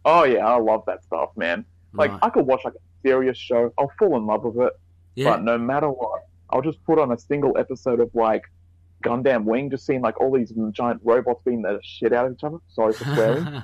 Oh 0.05 0.25
yeah, 0.25 0.47
I 0.47 0.59
love 0.59 0.85
that 0.87 1.05
stuff, 1.05 1.31
man. 1.37 1.65
Like 1.93 2.11
right. 2.13 2.21
I 2.23 2.31
could 2.31 2.47
watch 2.47 2.65
like 2.65 2.75
a 2.75 3.09
serious 3.09 3.37
show, 3.37 3.73
I'll 3.79 3.93
fall 3.99 4.17
in 4.17 4.27
love 4.27 4.45
with 4.45 4.67
it. 4.67 4.73
Yeah. 5.15 5.31
But 5.31 5.43
no 5.43 5.59
matter 5.59 5.89
what, 5.89 6.23
I'll 6.51 6.63
just 6.63 6.83
put 6.85 6.99
on 6.99 7.13
a 7.13 7.19
single 7.19 7.57
episode 7.59 8.01
of 8.01 8.15
like 8.15 8.45
Gundam 9.05 9.45
Wing, 9.45 9.71
just 9.71 9.87
seeing 9.87 10.01
like 10.03 10.21
all 10.21 10.33
these 10.33 10.53
giant 10.73 11.01
robots 11.05 11.43
beating 11.45 11.63
the 11.63 11.81
shit 11.83 12.13
out 12.13 12.27
of 12.27 12.33
each 12.33 12.45
other. 12.45 12.59
Sorry 12.69 12.93
for 12.93 13.05
swearing. 13.05 13.63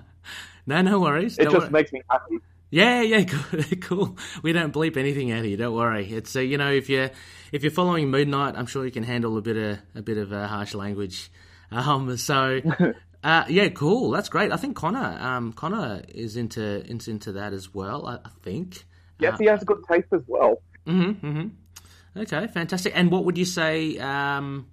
no, 0.67 0.83
no 0.83 1.01
worries. 1.01 1.39
it 1.39 1.45
Don't 1.45 1.53
just 1.53 1.63
worry. 1.65 1.71
makes 1.73 1.93
me 1.93 2.03
happy. 2.11 2.39
Yeah, 2.71 3.01
yeah, 3.03 3.25
cool. 3.29 3.63
cool. 3.81 4.19
We 4.43 4.53
don't 4.53 4.73
bleep 4.75 4.97
anything 4.97 5.31
out 5.33 5.45
here. 5.45 5.57
Don't 5.57 5.75
worry. 5.75 6.13
It's 6.13 6.35
uh, 6.35 6.41
you 6.41 6.59
know 6.59 6.71
if 6.71 6.89
you're 6.89 7.11
if 7.53 7.63
you're 7.63 7.71
following 7.71 8.11
Moon 8.11 8.31
Knight, 8.31 8.55
I'm 8.57 8.67
sure 8.67 8.85
you 8.85 8.91
can 8.91 9.05
handle 9.05 9.39
a 9.39 9.43
bit 9.43 9.57
of 9.57 9.79
a 9.95 10.03
bit 10.03 10.19
of 10.19 10.33
uh, 10.33 10.47
harsh 10.47 10.75
language. 10.75 11.31
Um, 11.69 12.17
so 12.17 12.61
uh, 13.25 13.45
yeah, 13.49 13.69
cool. 13.71 14.11
That's 14.13 14.29
great. 14.29 14.53
I 14.53 14.57
think 14.57 14.77
Connor 14.77 15.19
um, 15.21 15.53
Connor 15.53 16.03
is 16.09 16.37
into 16.37 16.63
is 16.63 17.09
into 17.09 17.33
that 17.33 17.53
as 17.53 17.75
well. 17.75 18.07
I, 18.07 18.15
I 18.25 18.31
think. 18.45 18.85
Yes, 19.19 19.37
he 19.41 19.47
has 19.47 19.63
a 19.63 19.65
good 19.65 19.83
taste 19.91 20.07
as 20.13 20.23
well. 20.29 20.63
Mm-hmm, 20.87 21.27
mm-hmm. 21.27 22.21
Okay, 22.21 22.47
fantastic. 22.47 22.93
And 22.95 23.11
what 23.11 23.25
would 23.25 23.37
you 23.37 23.45
say? 23.45 23.99
Um, 23.99 24.69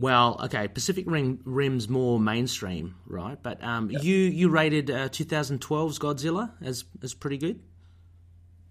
well, 0.00 0.40
okay, 0.44 0.66
Pacific 0.66 1.04
Rim 1.06 1.40
Rim's 1.44 1.88
more 1.88 2.18
mainstream, 2.18 2.96
right? 3.06 3.40
But 3.40 3.62
um, 3.62 3.90
you 3.90 4.16
you 4.16 4.48
rated 4.48 4.90
uh, 4.90 5.10
2012's 5.10 5.98
Godzilla 5.98 6.50
as 6.62 6.84
as 7.02 7.12
pretty 7.12 7.36
good. 7.36 7.60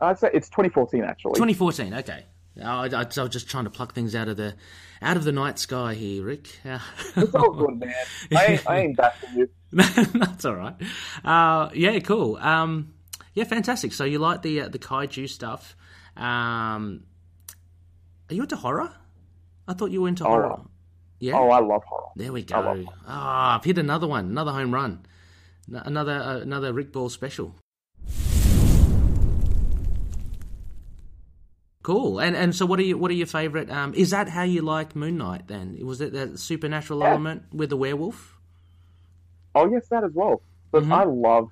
I'd 0.01 0.17
say 0.17 0.31
it's 0.33 0.49
2014 0.49 1.03
actually. 1.03 1.33
2014. 1.33 1.93
Okay. 1.93 2.25
I, 2.61 2.87
I, 2.87 3.01
I 3.01 3.03
was 3.03 3.29
just 3.29 3.47
trying 3.47 3.65
to 3.65 3.69
pluck 3.69 3.93
things 3.93 4.15
out 4.15 4.27
of 4.27 4.37
the 4.37 4.55
out 5.01 5.17
of 5.17 5.23
the 5.23 5.31
night 5.31 5.59
sky 5.59 5.93
here, 5.93 6.23
Rick. 6.23 6.49
It's 7.15 7.35
all 7.35 7.51
good, 7.51 7.79
man. 7.79 7.93
I 8.35 8.45
ain't, 8.45 8.69
I 8.69 8.79
ain't 8.79 8.97
bashing 8.97 9.29
you. 9.37 9.49
That's 9.71 10.45
all 10.45 10.55
right. 10.55 10.75
Uh, 11.23 11.69
yeah, 11.73 11.99
cool. 11.99 12.37
Um, 12.37 12.93
yeah, 13.35 13.43
fantastic. 13.43 13.93
So 13.93 14.03
you 14.03 14.17
like 14.17 14.41
the 14.41 14.61
uh, 14.61 14.69
the 14.69 14.79
kaiju 14.79 15.29
stuff? 15.29 15.75
Um, 16.17 17.03
are 18.29 18.33
you 18.33 18.41
into 18.41 18.55
horror? 18.55 18.91
I 19.67 19.73
thought 19.73 19.91
you 19.91 20.01
were 20.01 20.07
into 20.07 20.23
horror. 20.23 20.61
Yeah. 21.19 21.37
Oh, 21.37 21.49
I 21.49 21.59
love 21.59 21.83
horror. 21.83 22.07
There 22.15 22.31
we 22.31 22.43
go. 22.43 22.85
Ah, 23.07 23.57
I've 23.57 23.63
hit 23.63 23.77
another 23.77 24.07
one, 24.07 24.25
another 24.25 24.51
home 24.51 24.73
run, 24.73 25.05
another 25.71 26.13
uh, 26.13 26.37
another 26.39 26.71
Rick 26.73 26.91
Ball 26.93 27.09
special. 27.09 27.55
Cool. 31.81 32.19
And 32.19 32.35
and 32.35 32.55
so 32.55 32.65
what 32.65 32.79
are 32.79 32.83
you 32.83 32.97
what 32.97 33.09
are 33.11 33.15
your 33.15 33.27
favorite? 33.27 33.69
Um, 33.69 33.93
is 33.93 34.11
that 34.11 34.29
how 34.29 34.43
you 34.43 34.61
like 34.61 34.95
Moon 34.95 35.17
Knight? 35.17 35.47
Then 35.47 35.77
was 35.85 36.01
it 36.01 36.13
that 36.13 36.37
supernatural 36.39 36.99
Yeah. 36.99 37.09
element 37.11 37.43
with 37.53 37.69
the 37.69 37.77
werewolf? 37.77 38.37
Oh, 39.55 39.69
yes, 39.71 39.87
that 39.89 40.03
as 40.03 40.11
well. 40.13 40.41
But 40.71 40.83
Mhm. 40.83 40.91
I 40.93 41.03
love, 41.05 41.49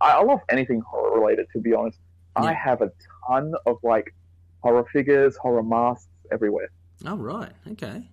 I 0.00 0.10
I 0.18 0.22
love 0.22 0.40
anything 0.50 0.80
horror 0.80 1.18
related. 1.20 1.46
To 1.54 1.60
be 1.60 1.74
honest, 1.74 1.98
Yeah. 2.36 2.44
I 2.48 2.52
have 2.52 2.82
a 2.82 2.92
ton 3.26 3.54
of 3.66 3.78
like 3.82 4.14
horror 4.62 4.84
figures, 4.92 5.36
horror 5.36 5.62
masks 5.62 6.08
everywhere. 6.30 6.68
Oh 7.06 7.16
right. 7.16 7.52
Okay. 7.72 8.08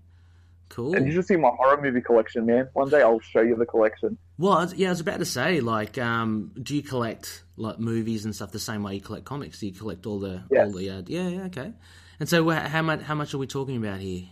Cool. 0.76 0.94
And 0.94 1.08
you 1.08 1.14
should 1.14 1.26
see 1.26 1.38
my 1.38 1.52
horror 1.58 1.82
movie 1.82 2.02
collection, 2.02 2.46
man. 2.46 2.68
One 2.74 2.90
day 2.90 3.02
I'll 3.02 3.22
show 3.22 3.40
you 3.40 3.56
the 3.56 3.66
collection. 3.66 4.18
Well, 4.38 4.70
yeah, 4.76 4.88
I 4.88 4.90
was 4.90 5.00
about 5.00 5.20
to 5.20 5.26
say, 5.26 5.62
like, 5.62 5.98
um, 5.98 6.52
do 6.62 6.76
you 6.76 6.84
collect 6.84 7.44
like 7.56 7.80
movies 7.80 8.26
and 8.26 8.36
stuff 8.36 8.52
the 8.52 8.60
same 8.60 8.84
way 8.84 8.96
you 8.96 9.00
collect 9.02 9.24
comics? 9.24 9.62
Do 9.62 9.68
you 9.68 9.72
collect 9.72 10.06
all 10.06 10.20
the 10.20 10.44
Yes. 10.52 10.66
all 10.68 10.78
the 10.78 10.90
uh, 10.90 11.02
yeah, 11.08 11.30
yeah, 11.30 11.42
okay. 11.44 11.72
And 12.20 12.28
so, 12.28 12.50
how 12.50 12.82
much 12.82 13.02
how 13.04 13.16
much 13.16 13.34
are 13.34 13.38
we 13.38 13.48
talking 13.48 13.78
about 13.78 14.00
here? 14.02 14.24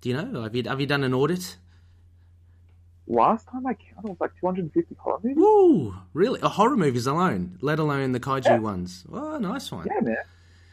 Do 0.00 0.08
you 0.08 0.14
know? 0.22 0.42
Have 0.44 0.54
you 0.54 0.62
have 0.68 0.80
you 0.80 0.86
done 0.86 1.02
an 1.02 1.14
audit? 1.14 1.56
Last 3.08 3.48
time 3.48 3.66
I 3.66 3.74
counted 3.74 4.04
it 4.04 4.08
was 4.10 4.20
like 4.20 4.32
250 4.38 4.94
horror 5.00 5.18
movies. 5.24 5.36
Woo! 5.36 5.96
Really? 6.12 6.40
Uh, 6.40 6.48
horror 6.48 6.76
movies 6.76 7.08
alone, 7.08 7.58
let 7.60 7.80
alone 7.80 8.12
the 8.12 8.20
kaiju 8.20 8.44
Yeah. 8.44 8.58
ones. 8.58 9.04
Oh, 9.12 9.38
nice 9.38 9.72
one. 9.72 9.86
Yeah, 9.92 10.00
man. 10.00 10.16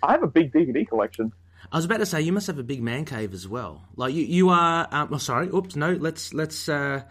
I 0.04 0.12
have 0.12 0.22
a 0.22 0.28
big 0.28 0.52
DVD 0.54 0.88
collection. 0.88 1.32
I 1.72 1.78
was 1.78 1.86
about 1.86 1.98
to 1.98 2.06
say 2.06 2.22
you 2.22 2.32
must 2.32 2.48
have 2.48 2.60
a 2.60 2.64
big 2.64 2.82
man 2.82 3.06
cave 3.06 3.34
as 3.34 3.48
well. 3.48 3.82
Like 3.96 4.14
you, 4.14 4.24
you 4.24 4.50
are. 4.50 4.88
Um, 4.92 5.10
oh, 5.12 5.18
sorry. 5.18 5.48
Oops. 5.48 5.76
No. 5.76 5.92
Let's 5.94 6.34
let's 6.34 6.70
uh, 6.70 7.02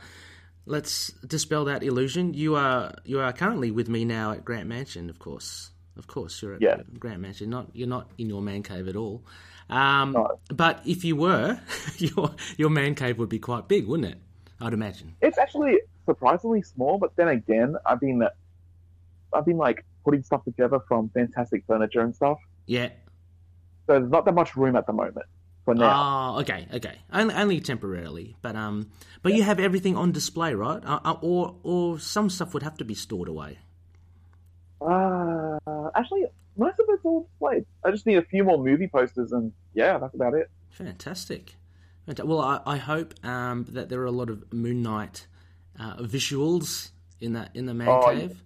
let's 0.67 1.09
dispel 1.27 1.67
that 1.67 1.83
illusion. 1.83 2.35
You 2.35 2.57
are 2.57 2.95
you 3.05 3.21
are 3.21 3.33
currently 3.33 3.71
with 3.71 3.89
me 3.89 4.05
now 4.05 4.33
at 4.33 4.45
Grant 4.45 4.69
Mansion, 4.69 5.11
of 5.11 5.19
course. 5.19 5.71
Of 5.97 6.07
course, 6.07 6.41
you're 6.43 6.55
at 6.55 6.63
Yeah. 6.63 6.83
Grant 6.99 7.21
Mansion. 7.21 7.51
Not 7.51 7.69
you're 7.73 7.89
not 7.89 8.09
in 8.19 8.29
your 8.29 8.43
man 8.43 8.63
cave 8.63 8.89
at 8.89 8.97
all. 8.97 9.23
Um, 9.71 10.13
No. 10.13 10.39
But 10.49 10.81
if 10.85 11.05
you 11.05 11.17
were, 11.17 11.59
your 11.99 12.35
your 12.57 12.71
man 12.71 12.95
cave 12.95 13.19
would 13.19 13.29
be 13.29 13.39
quite 13.39 13.69
big, 13.69 13.87
wouldn't 13.87 14.13
it? 14.13 14.19
I'd 14.61 14.73
imagine. 14.73 15.15
It's 15.21 15.37
actually 15.39 15.79
surprisingly 16.07 16.63
small, 16.63 16.99
but 16.99 17.17
then 17.17 17.29
again, 17.29 17.77
I've 17.85 17.99
been, 18.01 18.23
I've 19.33 19.45
been 19.45 19.57
like 19.57 19.85
putting 20.05 20.23
stuff 20.23 20.45
together 20.45 20.79
from 20.87 21.09
fantastic 21.11 21.65
furniture 21.67 22.01
and 22.01 22.15
stuff. 22.15 22.39
Yeah. 22.67 22.91
So 23.87 23.99
there's 23.99 24.11
not 24.11 24.25
that 24.25 24.35
much 24.35 24.57
room 24.57 24.77
at 24.77 24.87
the 24.87 24.93
moment 24.93 25.27
for 25.65 25.75
now. 25.75 26.35
Oh, 26.37 26.41
okay, 26.41 26.67
okay. 26.75 26.99
Only, 27.13 27.35
only 27.35 27.61
temporarily, 27.61 28.37
but 28.43 28.57
um, 28.57 28.91
but 29.23 29.35
you 29.35 29.43
have 29.43 29.61
everything 29.61 29.97
on 29.97 30.13
display, 30.13 30.55
right? 30.55 30.83
Uh, 30.85 31.01
uh, 31.05 31.17
or 31.21 31.57
or 31.63 31.99
some 31.99 32.31
stuff 32.31 32.55
would 32.55 32.63
have 32.63 32.77
to 32.79 32.85
be 32.85 32.95
stored 32.95 33.29
away. 33.29 33.59
Uh, 34.81 35.59
actually, 35.95 36.25
most 36.57 36.79
of 36.79 36.87
it's 36.89 37.05
all 37.05 37.29
displayed. 37.31 37.65
I 37.85 37.91
just 37.91 38.07
need 38.07 38.17
a 38.17 38.23
few 38.23 38.45
more 38.45 38.59
movie 38.59 38.89
posters, 38.89 39.33
and 39.33 39.53
yeah, 39.75 39.99
that's 39.99 40.15
about 40.15 40.35
it. 40.35 40.51
Fantastic. 40.71 41.57
Well, 42.23 42.41
I, 42.41 42.61
I 42.67 42.77
hope 42.77 43.15
um, 43.25 43.65
that 43.71 43.89
there 43.89 44.01
are 44.03 44.07
a 44.07 44.11
lot 44.11 44.29
of 44.29 44.53
Moon 44.53 44.83
Knight 44.83 45.27
uh, 45.81 45.97
visuals 45.97 46.91
in 47.21 47.33
that 47.33 47.51
in 47.55 47.65
the 47.67 47.73
man 47.75 47.89
Oh, 47.89 48.07
cave. 48.07 48.43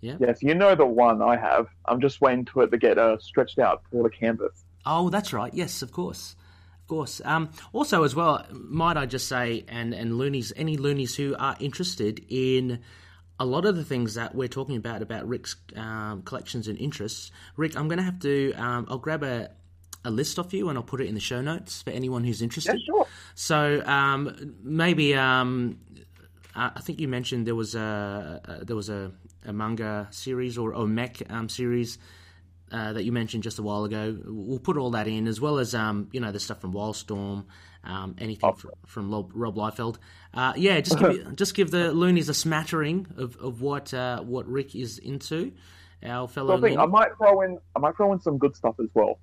Yes, 0.00 0.42
you 0.42 0.54
know 0.54 0.74
the 0.74 0.86
one 0.86 1.22
I 1.22 1.36
have. 1.36 1.68
I'm 1.84 2.00
just 2.00 2.20
waiting 2.20 2.44
to 2.46 2.62
it 2.62 2.70
to 2.72 2.76
get 2.76 2.98
uh, 2.98 3.18
stretched 3.18 3.58
out 3.60 3.82
for 3.90 4.02
the 4.02 4.10
canvas. 4.10 4.64
Oh, 4.84 5.10
that's 5.10 5.32
right. 5.32 5.52
Yes, 5.54 5.82
of 5.82 5.92
course, 5.92 6.34
of 6.82 6.88
course. 6.88 7.20
Um, 7.24 7.50
also, 7.72 8.04
as 8.04 8.14
well, 8.14 8.44
might 8.52 8.96
I 8.96 9.06
just 9.06 9.28
say, 9.28 9.64
and 9.68 9.94
and 9.94 10.16
loonies, 10.18 10.52
any 10.56 10.76
loonies 10.76 11.14
who 11.16 11.34
are 11.38 11.56
interested 11.60 12.24
in 12.28 12.80
a 13.38 13.44
lot 13.44 13.64
of 13.64 13.76
the 13.76 13.84
things 13.84 14.14
that 14.14 14.34
we're 14.34 14.48
talking 14.48 14.76
about 14.76 15.02
about 15.02 15.26
Rick's 15.28 15.56
um, 15.76 16.22
collections 16.22 16.68
and 16.68 16.78
interests. 16.78 17.30
Rick, 17.56 17.76
I'm 17.76 17.88
going 17.88 17.98
to 17.98 18.04
have 18.04 18.20
to. 18.20 18.52
Um, 18.54 18.86
I'll 18.88 18.98
grab 18.98 19.22
a. 19.22 19.50
A 20.04 20.10
list 20.10 20.36
off 20.40 20.52
you, 20.52 20.68
and 20.68 20.76
I'll 20.76 20.82
put 20.82 21.00
it 21.00 21.06
in 21.06 21.14
the 21.14 21.20
show 21.20 21.40
notes 21.40 21.80
for 21.82 21.90
anyone 21.90 22.24
who's 22.24 22.40
Yeah, 22.40 22.44
interested. 22.46 22.80
sure. 22.84 23.06
So 23.36 23.80
um, 23.86 24.56
maybe 24.60 25.14
um, 25.14 25.78
uh, 26.56 26.70
I 26.74 26.80
think 26.80 26.98
you 26.98 27.06
mentioned 27.06 27.46
there 27.46 27.54
was 27.54 27.76
a, 27.76 28.40
a 28.44 28.64
there 28.64 28.74
was 28.74 28.88
a, 28.88 29.12
a 29.46 29.52
manga 29.52 30.08
series 30.10 30.58
or 30.58 30.72
a 30.72 30.84
mech 30.88 31.22
um, 31.30 31.48
series 31.48 31.98
uh, 32.72 32.92
that 32.94 33.04
you 33.04 33.12
mentioned 33.12 33.42
just 33.42 33.58
a 33.58 33.62
while 33.62 33.84
ago. 33.84 34.18
We'll 34.24 34.58
put 34.58 34.76
all 34.76 34.90
that 34.92 35.06
in 35.06 35.26
as 35.26 35.40
well 35.40 35.58
as 35.58 35.74
um, 35.74 36.08
you 36.12 36.20
know 36.20 36.32
the 36.32 36.40
stuff 36.40 36.60
from 36.60 36.72
Wildstorm, 36.72 37.44
um, 37.84 38.16
anything 38.18 38.54
fr- 38.54 38.68
from 38.86 39.10
Rob, 39.10 39.30
Rob 39.34 39.56
Liefeld. 39.56 39.98
Uh, 40.34 40.54
yeah, 40.56 40.80
just 40.80 40.98
give 40.98 41.36
just 41.36 41.54
give 41.54 41.70
the 41.70 41.92
loonies 41.92 42.28
a 42.28 42.34
smattering 42.34 43.06
of, 43.16 43.36
of 43.36 43.60
what 43.60 43.92
uh, 43.92 44.20
what 44.22 44.48
Rick 44.48 44.74
is 44.74 44.98
into. 44.98 45.52
Our 46.04 46.26
So 46.28 46.34
fellow 46.34 46.58
I 46.58 46.60
think 46.60 46.78
I 46.78 46.86
might 46.86 47.16
throw 47.16 47.42
in, 47.42 47.58
I 47.76 47.78
might 47.78 47.96
throw 47.96 48.12
in 48.12 48.20
some 48.20 48.38
good 48.38 48.56
stuff 48.56 48.74
as 48.80 48.88
well. 48.94 49.18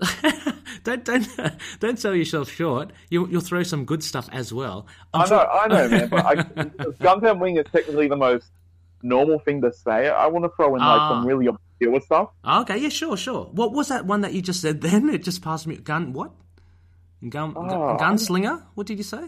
don't 0.84 1.04
don't 1.04 1.28
don't 1.80 1.98
sell 1.98 2.14
yourself 2.14 2.50
short. 2.50 2.92
You, 3.10 3.28
you'll 3.28 3.40
throw 3.40 3.62
some 3.62 3.84
good 3.84 4.02
stuff 4.02 4.28
as 4.32 4.52
well. 4.52 4.86
I'm 5.14 5.22
I 5.22 5.28
know, 5.28 5.38
I 5.38 5.68
know, 5.68 5.88
man. 5.88 6.08
But 6.08 6.26
I, 6.26 6.34
Gundam 6.34 7.38
Wing 7.38 7.56
is 7.56 7.66
technically 7.72 8.08
the 8.08 8.16
most 8.16 8.50
normal 9.06 9.38
thing 9.38 9.60
to 9.62 9.72
say. 9.72 10.08
I 10.08 10.26
want 10.26 10.44
to 10.44 10.50
throw 10.56 10.74
in 10.74 10.80
like 10.80 11.00
Ah. 11.00 11.08
some 11.10 11.26
really 11.26 11.46
obscure 11.46 12.00
stuff. 12.00 12.28
Okay, 12.44 12.78
yeah, 12.78 12.88
sure, 12.90 13.16
sure. 13.16 13.44
What 13.52 13.72
was 13.72 13.88
that 13.88 14.06
one 14.06 14.20
that 14.22 14.32
you 14.34 14.42
just 14.42 14.60
said 14.60 14.80
then? 14.80 15.08
It 15.16 15.22
just 15.22 15.42
passed 15.42 15.66
me. 15.66 15.76
Gun, 15.76 16.12
what? 16.12 16.32
Gun, 17.22 17.52
gun 17.54 17.70
Oh. 17.70 17.96
gunslinger? 17.98 18.62
What 18.74 18.86
did 18.86 18.98
you 18.98 19.04
say? 19.04 19.24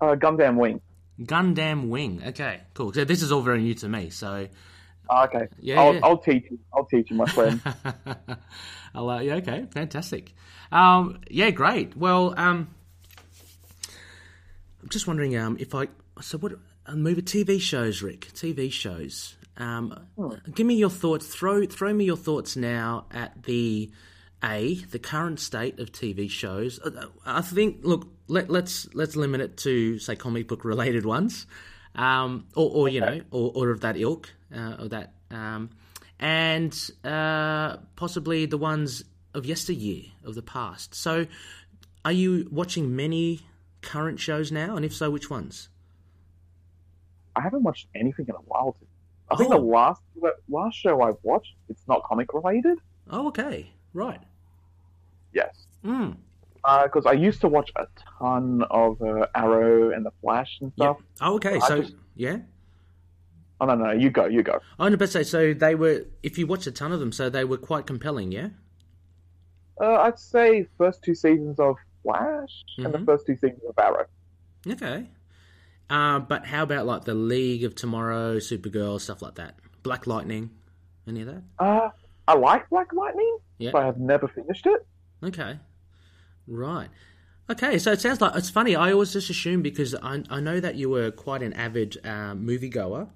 Uh, 0.00 0.14
Gundam 0.16 0.56
Wing. 0.56 0.80
Gundam 1.20 1.88
Wing. 1.88 2.22
Okay, 2.26 2.60
cool. 2.74 2.92
So 2.92 3.04
this 3.04 3.22
is 3.22 3.32
all 3.32 3.40
very 3.42 3.62
new 3.62 3.74
to 3.74 3.88
me, 3.88 4.10
so. 4.10 4.48
Ah, 5.08 5.24
Okay, 5.24 5.46
Yeah, 5.60 5.80
I'll, 5.80 5.94
yeah. 5.94 6.00
I'll 6.02 6.18
teach 6.18 6.44
you. 6.50 6.58
I'll 6.74 6.84
teach 6.84 7.10
you, 7.10 7.16
my 7.16 7.26
friend. 7.26 7.60
I'll, 8.94 9.08
uh, 9.08 9.20
yeah, 9.20 9.34
okay, 9.36 9.66
fantastic. 9.70 10.34
Um, 10.72 11.20
yeah, 11.30 11.50
great. 11.50 11.96
Well, 11.96 12.34
um, 12.36 12.68
I'm 14.82 14.88
just 14.88 15.06
wondering 15.06 15.36
um, 15.36 15.56
if 15.60 15.74
I. 15.74 15.86
So, 16.20 16.38
what. 16.38 16.52
Uh, 16.86 16.94
movie 16.94 17.22
TV 17.22 17.60
shows, 17.60 18.00
Rick. 18.02 18.28
TV 18.32 18.70
shows. 18.70 19.36
Um, 19.56 20.06
Give 20.54 20.66
me 20.66 20.74
your 20.74 20.90
thoughts. 20.90 21.26
Throw 21.26 21.64
throw 21.66 21.92
me 21.92 22.04
your 22.04 22.16
thoughts 22.16 22.56
now 22.56 23.06
at 23.10 23.42
the 23.44 23.90
a 24.44 24.74
the 24.90 24.98
current 24.98 25.40
state 25.40 25.80
of 25.80 25.90
TV 25.92 26.30
shows. 26.30 26.78
Uh, 26.78 27.06
I 27.24 27.40
think. 27.40 27.78
Look, 27.82 28.06
let, 28.28 28.50
let's 28.50 28.92
let's 28.94 29.16
limit 29.16 29.40
it 29.40 29.56
to 29.58 29.98
say 29.98 30.14
comic 30.14 30.46
book 30.46 30.64
related 30.64 31.06
ones, 31.16 31.46
um, 31.94 32.46
or, 32.54 32.70
or 32.70 32.88
you 32.88 33.00
know, 33.00 33.20
or, 33.30 33.52
or 33.54 33.70
of 33.70 33.80
that 33.80 33.96
ilk, 33.96 34.32
uh, 34.54 34.76
or 34.80 34.88
that, 34.88 35.14
um, 35.30 35.70
and 36.20 36.90
uh, 37.02 37.78
possibly 37.96 38.46
the 38.46 38.58
ones 38.58 39.02
of 39.34 39.46
yesteryear, 39.46 40.04
of 40.24 40.34
the 40.34 40.42
past. 40.42 40.94
So, 40.94 41.26
are 42.04 42.12
you 42.12 42.48
watching 42.52 42.94
many 42.94 43.40
current 43.80 44.20
shows 44.20 44.52
now, 44.52 44.76
and 44.76 44.84
if 44.84 44.94
so, 44.94 45.10
which 45.10 45.30
ones? 45.30 45.68
I 47.36 47.40
haven't 47.42 47.62
watched 47.62 47.86
anything 47.94 48.26
in 48.28 48.34
a 48.34 48.38
while. 48.38 48.72
Too. 48.80 48.86
I 49.30 49.36
think 49.36 49.50
the 49.50 49.56
Oh. 49.56 49.60
last 49.60 50.02
last 50.48 50.74
show 50.76 51.02
I've 51.02 51.18
watched, 51.22 51.54
it's 51.68 51.86
not 51.86 52.02
comic 52.04 52.32
related. 52.34 52.78
Oh, 53.10 53.28
okay, 53.28 53.70
right. 53.92 54.20
Yes, 55.32 55.66
Mm. 55.84 56.16
Because 56.84 57.06
I 57.06 57.12
used 57.12 57.40
to 57.42 57.48
watch 57.48 57.70
a 57.76 57.86
ton 58.18 58.64
of 58.70 59.00
uh, 59.00 59.26
Arrow 59.36 59.90
and 59.90 60.04
the 60.04 60.10
Flash 60.20 60.58
and 60.60 60.72
stuff. 60.72 60.96
Oh, 61.20 61.34
okay. 61.36 61.60
So 61.60 61.82
just- 61.82 61.94
yeah. 62.16 62.38
Oh 63.60 63.66
no, 63.66 63.74
no, 63.76 63.92
you 63.92 64.10
go, 64.10 64.26
you 64.26 64.42
go. 64.42 64.58
I 64.78 64.84
was 64.86 64.94
about 64.94 65.04
to 65.06 65.10
say, 65.12 65.22
so 65.22 65.54
they 65.54 65.74
were. 65.76 66.06
If 66.24 66.38
you 66.38 66.46
watched 66.46 66.66
a 66.66 66.72
ton 66.72 66.90
of 66.92 66.98
them, 67.00 67.12
so 67.12 67.30
they 67.30 67.44
were 67.44 67.56
quite 67.58 67.86
compelling. 67.86 68.32
Yeah. 68.32 68.48
Uh, 69.80 69.94
I'd 70.00 70.18
say 70.18 70.66
first 70.76 71.02
two 71.02 71.14
seasons 71.14 71.60
of 71.60 71.76
Flash 72.02 72.64
and 72.78 72.92
the 72.92 72.98
Mhm. 72.98 73.06
first 73.06 73.26
two 73.26 73.36
seasons 73.36 73.62
of 73.68 73.78
Arrow. 73.78 74.06
Okay. 74.66 75.08
Uh, 75.88 76.18
but 76.18 76.46
how 76.46 76.62
about 76.64 76.86
like 76.86 77.04
the 77.04 77.14
League 77.14 77.64
of 77.64 77.74
Tomorrow, 77.74 78.36
Supergirl, 78.38 79.00
stuff 79.00 79.22
like 79.22 79.36
that? 79.36 79.54
Black 79.82 80.06
Lightning, 80.06 80.50
any 81.06 81.20
of 81.22 81.28
that? 81.28 81.42
Uh, 81.58 81.90
I 82.26 82.34
like 82.34 82.68
Black 82.70 82.92
Lightning, 82.92 83.38
Yeah. 83.58 83.70
but 83.72 83.82
I 83.82 83.86
have 83.86 83.98
never 83.98 84.26
finished 84.26 84.66
it. 84.66 84.84
Okay. 85.22 85.58
Right. 86.48 86.88
Okay, 87.48 87.78
so 87.78 87.92
it 87.92 88.00
sounds 88.00 88.20
like 88.20 88.34
it's 88.34 88.50
funny. 88.50 88.74
I 88.74 88.90
always 88.92 89.12
just 89.12 89.30
assumed 89.30 89.62
because 89.62 89.94
I, 89.94 90.24
I 90.28 90.40
know 90.40 90.58
that 90.58 90.74
you 90.74 90.90
were 90.90 91.12
quite 91.12 91.42
an 91.42 91.52
avid 91.52 91.96
uh, 92.04 92.34
moviegoer, 92.34 93.08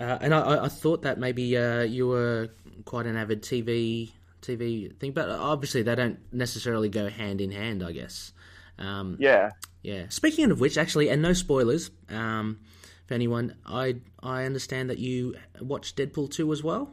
uh, 0.00 0.18
and 0.20 0.34
I, 0.34 0.40
I- 0.40 0.64
I 0.64 0.68
thought 0.68 1.02
that 1.02 1.18
maybe 1.18 1.56
uh, 1.56 1.82
you 1.82 2.08
were 2.08 2.48
quite 2.84 3.06
an 3.06 3.16
avid 3.16 3.42
TV 3.42 4.10
TV 4.42 4.98
thing. 4.98 5.12
But 5.12 5.28
obviously, 5.28 5.82
they 5.82 5.94
don't 5.94 6.18
necessarily 6.32 6.88
go 6.88 7.08
hand 7.08 7.40
in 7.40 7.52
hand. 7.52 7.84
I 7.84 7.92
guess. 7.92 8.32
Um, 8.80 9.16
Yeah. 9.20 9.50
Yeah. 9.82 10.06
Speaking 10.08 10.50
of 10.50 10.60
which, 10.60 10.76
actually, 10.76 11.08
and 11.08 11.22
no 11.22 11.32
spoilers 11.32 11.90
um, 12.10 12.58
for 13.06 13.14
anyone, 13.14 13.54
I 13.64 13.96
I 14.22 14.44
understand 14.44 14.90
that 14.90 14.98
you 14.98 15.36
watched 15.60 15.96
Deadpool 15.96 16.30
two 16.30 16.52
as 16.52 16.62
well. 16.62 16.90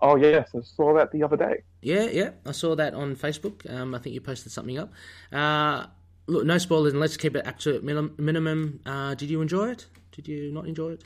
Oh 0.00 0.16
yes, 0.16 0.50
I 0.54 0.60
saw 0.60 0.92
that 0.94 1.10
the 1.12 1.22
other 1.22 1.36
day. 1.38 1.62
Yeah, 1.80 2.04
yeah, 2.04 2.30
I 2.44 2.52
saw 2.52 2.74
that 2.76 2.92
on 2.92 3.16
Facebook. 3.16 3.68
Um, 3.72 3.94
I 3.94 3.98
think 3.98 4.14
you 4.14 4.20
posted 4.20 4.52
something 4.52 4.76
up. 4.76 4.92
Uh, 5.32 5.86
look, 6.26 6.44
no 6.44 6.58
spoilers, 6.58 6.92
and 6.92 7.00
let's 7.00 7.16
keep 7.16 7.34
it 7.34 7.46
absolute 7.46 7.82
minim- 7.82 8.14
minimum. 8.18 8.80
Uh, 8.84 9.14
did 9.14 9.30
you 9.30 9.40
enjoy 9.40 9.70
it? 9.70 9.86
Did 10.12 10.28
you 10.28 10.52
not 10.52 10.66
enjoy 10.66 10.90
it? 10.92 11.04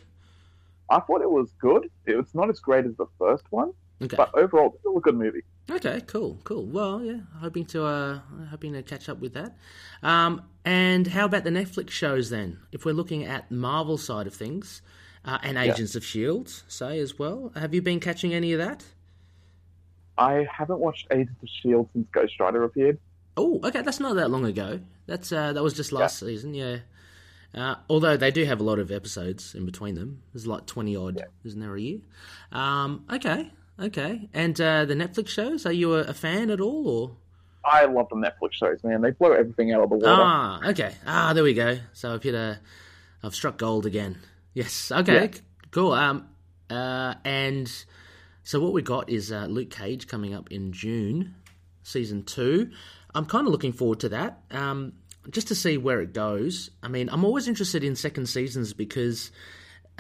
I 0.89 0.99
thought 0.99 1.21
it 1.23 1.31
was 1.31 1.53
good. 1.61 1.89
It 2.07 2.17
was 2.17 2.35
not 2.35 2.51
as 2.51 2.59
great 2.59 2.85
as 2.85 2.97
the 2.97 3.07
first 3.17 3.45
one, 3.51 3.73
Okay. 4.03 4.17
but 4.17 4.35
overall, 4.35 4.77
still 4.81 4.99
a 4.99 5.01
good 5.01 5.15
movie. 5.17 5.43
Okay, 5.71 6.01
cool, 6.07 6.39
cool. 6.45 6.67
Well, 6.67 7.03
yeah, 7.03 7.19
hoping 7.39 7.65
to 7.67 7.85
uh, 7.85 8.21
hoping 8.51 8.73
to 8.73 8.83
catch 8.83 9.09
up 9.09 9.21
with 9.21 9.35
that. 9.35 9.57
Um, 10.03 10.43
and 10.65 11.07
how 11.07 11.27
about 11.27 11.45
the 11.45 11.51
Netflix 11.51 11.91
shows 11.91 12.29
then? 12.29 12.59
If 12.73 12.85
we're 12.85 12.95
looking 12.95 13.25
at 13.25 13.51
Marvel 13.51 13.97
side 13.97 14.27
of 14.27 14.35
things, 14.35 14.83
uh, 15.25 15.39
and 15.43 15.57
Agents 15.57 15.95
of 15.95 16.05
Shield, 16.05 16.49
say 16.67 16.99
as 16.99 17.19
well. 17.19 17.53
Have 17.55 17.75
you 17.75 17.83
been 17.83 18.01
catching 18.01 18.35
any 18.35 18.53
of 18.53 18.59
that? 18.59 18.85
I 20.19 20.47
haven't 20.53 20.81
watched 20.81 21.07
Agents 21.11 21.43
of 21.43 21.49
Shield 21.63 21.89
since 21.93 22.07
Ghost 22.13 22.39
Rider 22.41 22.65
appeared. 22.65 22.99
Oh, 23.37 23.61
okay, 23.65 23.83
that's 23.83 24.01
not 24.01 24.17
that 24.17 24.31
long 24.31 24.45
ago. 24.45 24.81
That's 25.07 25.31
uh, 25.33 25.53
that 25.53 25.63
was 25.63 25.75
just 25.75 25.93
last 25.93 26.19
season, 26.19 26.55
yeah. 26.55 26.79
Uh, 27.55 27.77
although 27.89 28.17
they 28.17 28.31
do 28.31 28.45
have 28.45 28.61
a 28.61 28.63
lot 28.63 28.79
of 28.79 28.91
episodes 28.91 29.55
in 29.55 29.67
between 29.67 29.95
them. 29.95 30.23
There's 30.33 30.47
like 30.47 30.67
twenty 30.67 30.97
odd, 30.97 31.25
isn't 31.45 31.61
there 31.61 31.75
a 31.75 31.81
year? 31.81 31.99
Um, 32.53 33.05
okay, 33.13 33.51
okay. 33.81 34.29
And 34.33 34.61
uh, 34.61 34.85
the 34.85 34.95
Netflix 34.95 35.29
shows, 35.29 35.67
are 35.67 35.73
you 35.73 35.95
a, 35.95 36.01
a 36.01 36.15
fan 36.15 36.51
at 36.51 36.61
all, 36.61 36.89
or? 36.89 37.17
I 37.65 37.85
love 37.85 38.09
the 38.09 38.17
Netflix 38.17 38.55
shows, 38.55 38.83
man. 38.83 39.03
They 39.03 39.11
blow 39.11 39.33
everything 39.33 39.73
out 39.73 39.83
of 39.83 39.91
the 39.91 39.97
water. 39.97 40.09
Ah, 40.09 40.69
okay. 40.69 40.95
Ah, 41.07 41.33
there 41.35 41.45
we 41.45 41.55
go. 41.55 41.79
So 41.93 42.15
I've 42.15 42.23
hit 42.23 42.35
a, 42.35 42.59
I've 43.23 43.35
struck 43.35 43.59
gold 43.59 43.87
again. 43.87 44.19
Yes. 44.55 44.91
Okay. 44.91 45.25
Yeah. 45.25 45.41
Cool. 45.71 45.93
Um, 45.93 46.29
uh, 46.71 47.15
and 47.25 47.71
so 48.45 48.61
what 48.61 48.73
we 48.73 48.83
got 48.83 49.11
is 49.11 49.31
uh, 49.31 49.47
Luke 49.47 49.71
Cage 49.71 50.07
coming 50.07 50.35
up 50.35 50.51
in 50.51 50.73
June, 50.73 51.35
season 51.83 52.23
two. 52.25 52.71
I'm 53.15 53.27
kind 53.27 53.47
of 53.47 53.53
looking 53.53 53.73
forward 53.73 54.01
to 54.01 54.09
that. 54.11 54.41
Um, 54.51 54.95
just 55.31 55.49
to 55.49 55.55
see 55.55 55.77
where 55.77 56.01
it 56.01 56.15
goes. 56.15 56.71
I 56.83 56.89
mean, 56.89 57.11
I'm 57.11 57.25
always 57.25 57.47
interested 57.47 57.85
in 57.85 57.97
second 57.97 58.27
seasons 58.27 58.73
because. 58.73 59.31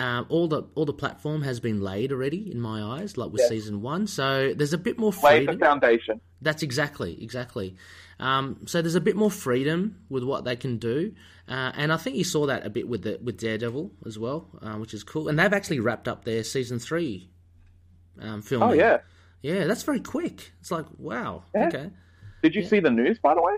Um, 0.01 0.25
all 0.31 0.49
the 0.49 0.63
all 0.75 0.87
the 0.87 0.95
platform 0.95 1.43
has 1.43 1.61
been 1.61 1.81
laid 1.83 2.11
already 2.11 2.51
in 2.51 2.59
my 2.61 2.83
eyes, 2.83 3.17
like 3.19 3.31
with 3.31 3.41
Yes. 3.41 3.51
season 3.51 3.83
one. 3.83 4.07
So 4.07 4.55
there's 4.57 4.73
a 4.73 4.79
bit 4.79 4.99
more 4.99 5.13
Lay 5.23 5.39
freedom. 5.39 5.59
the 5.59 5.65
foundation. 5.67 6.21
That's 6.41 6.63
exactly, 6.63 7.23
exactly. 7.23 7.77
Um, 8.19 8.61
so 8.67 8.81
there's 8.81 8.95
a 8.95 9.01
bit 9.01 9.15
more 9.17 9.31
freedom 9.31 9.97
with 10.09 10.25
what 10.25 10.45
they 10.45 10.57
can 10.57 10.79
do, 10.79 11.13
uh, 11.49 11.73
and 11.77 11.93
I 11.93 11.99
think 11.99 12.17
you 12.17 12.25
saw 12.25 12.47
that 12.47 12.65
a 12.65 12.71
bit 12.71 12.89
with 12.89 13.03
the 13.03 13.19
with 13.23 13.37
Daredevil 13.39 13.91
as 14.07 14.19
well, 14.19 14.49
uh, 14.63 14.75
which 14.75 14.95
is 14.95 15.05
cool. 15.05 15.29
And 15.29 15.39
they've 15.39 15.53
actually 15.53 15.81
wrapped 15.81 16.09
up 16.09 16.25
their 16.25 16.45
season 16.45 16.79
three 16.79 17.31
um, 18.21 18.41
filming. 18.43 18.69
Oh 18.71 18.73
yeah. 18.73 18.99
yeah, 19.43 19.67
that's 19.67 19.83
very 19.83 20.01
quick. 20.01 20.53
It's 20.61 20.71
like 20.71 20.87
wow. 20.97 21.45
Yeah. 21.55 21.69
Okay. 21.69 21.91
Did 22.43 22.55
you 22.55 22.65
see 22.65 22.81
the 22.81 22.91
news, 22.91 23.19
by 23.19 23.35
the 23.35 23.43
way? 23.43 23.57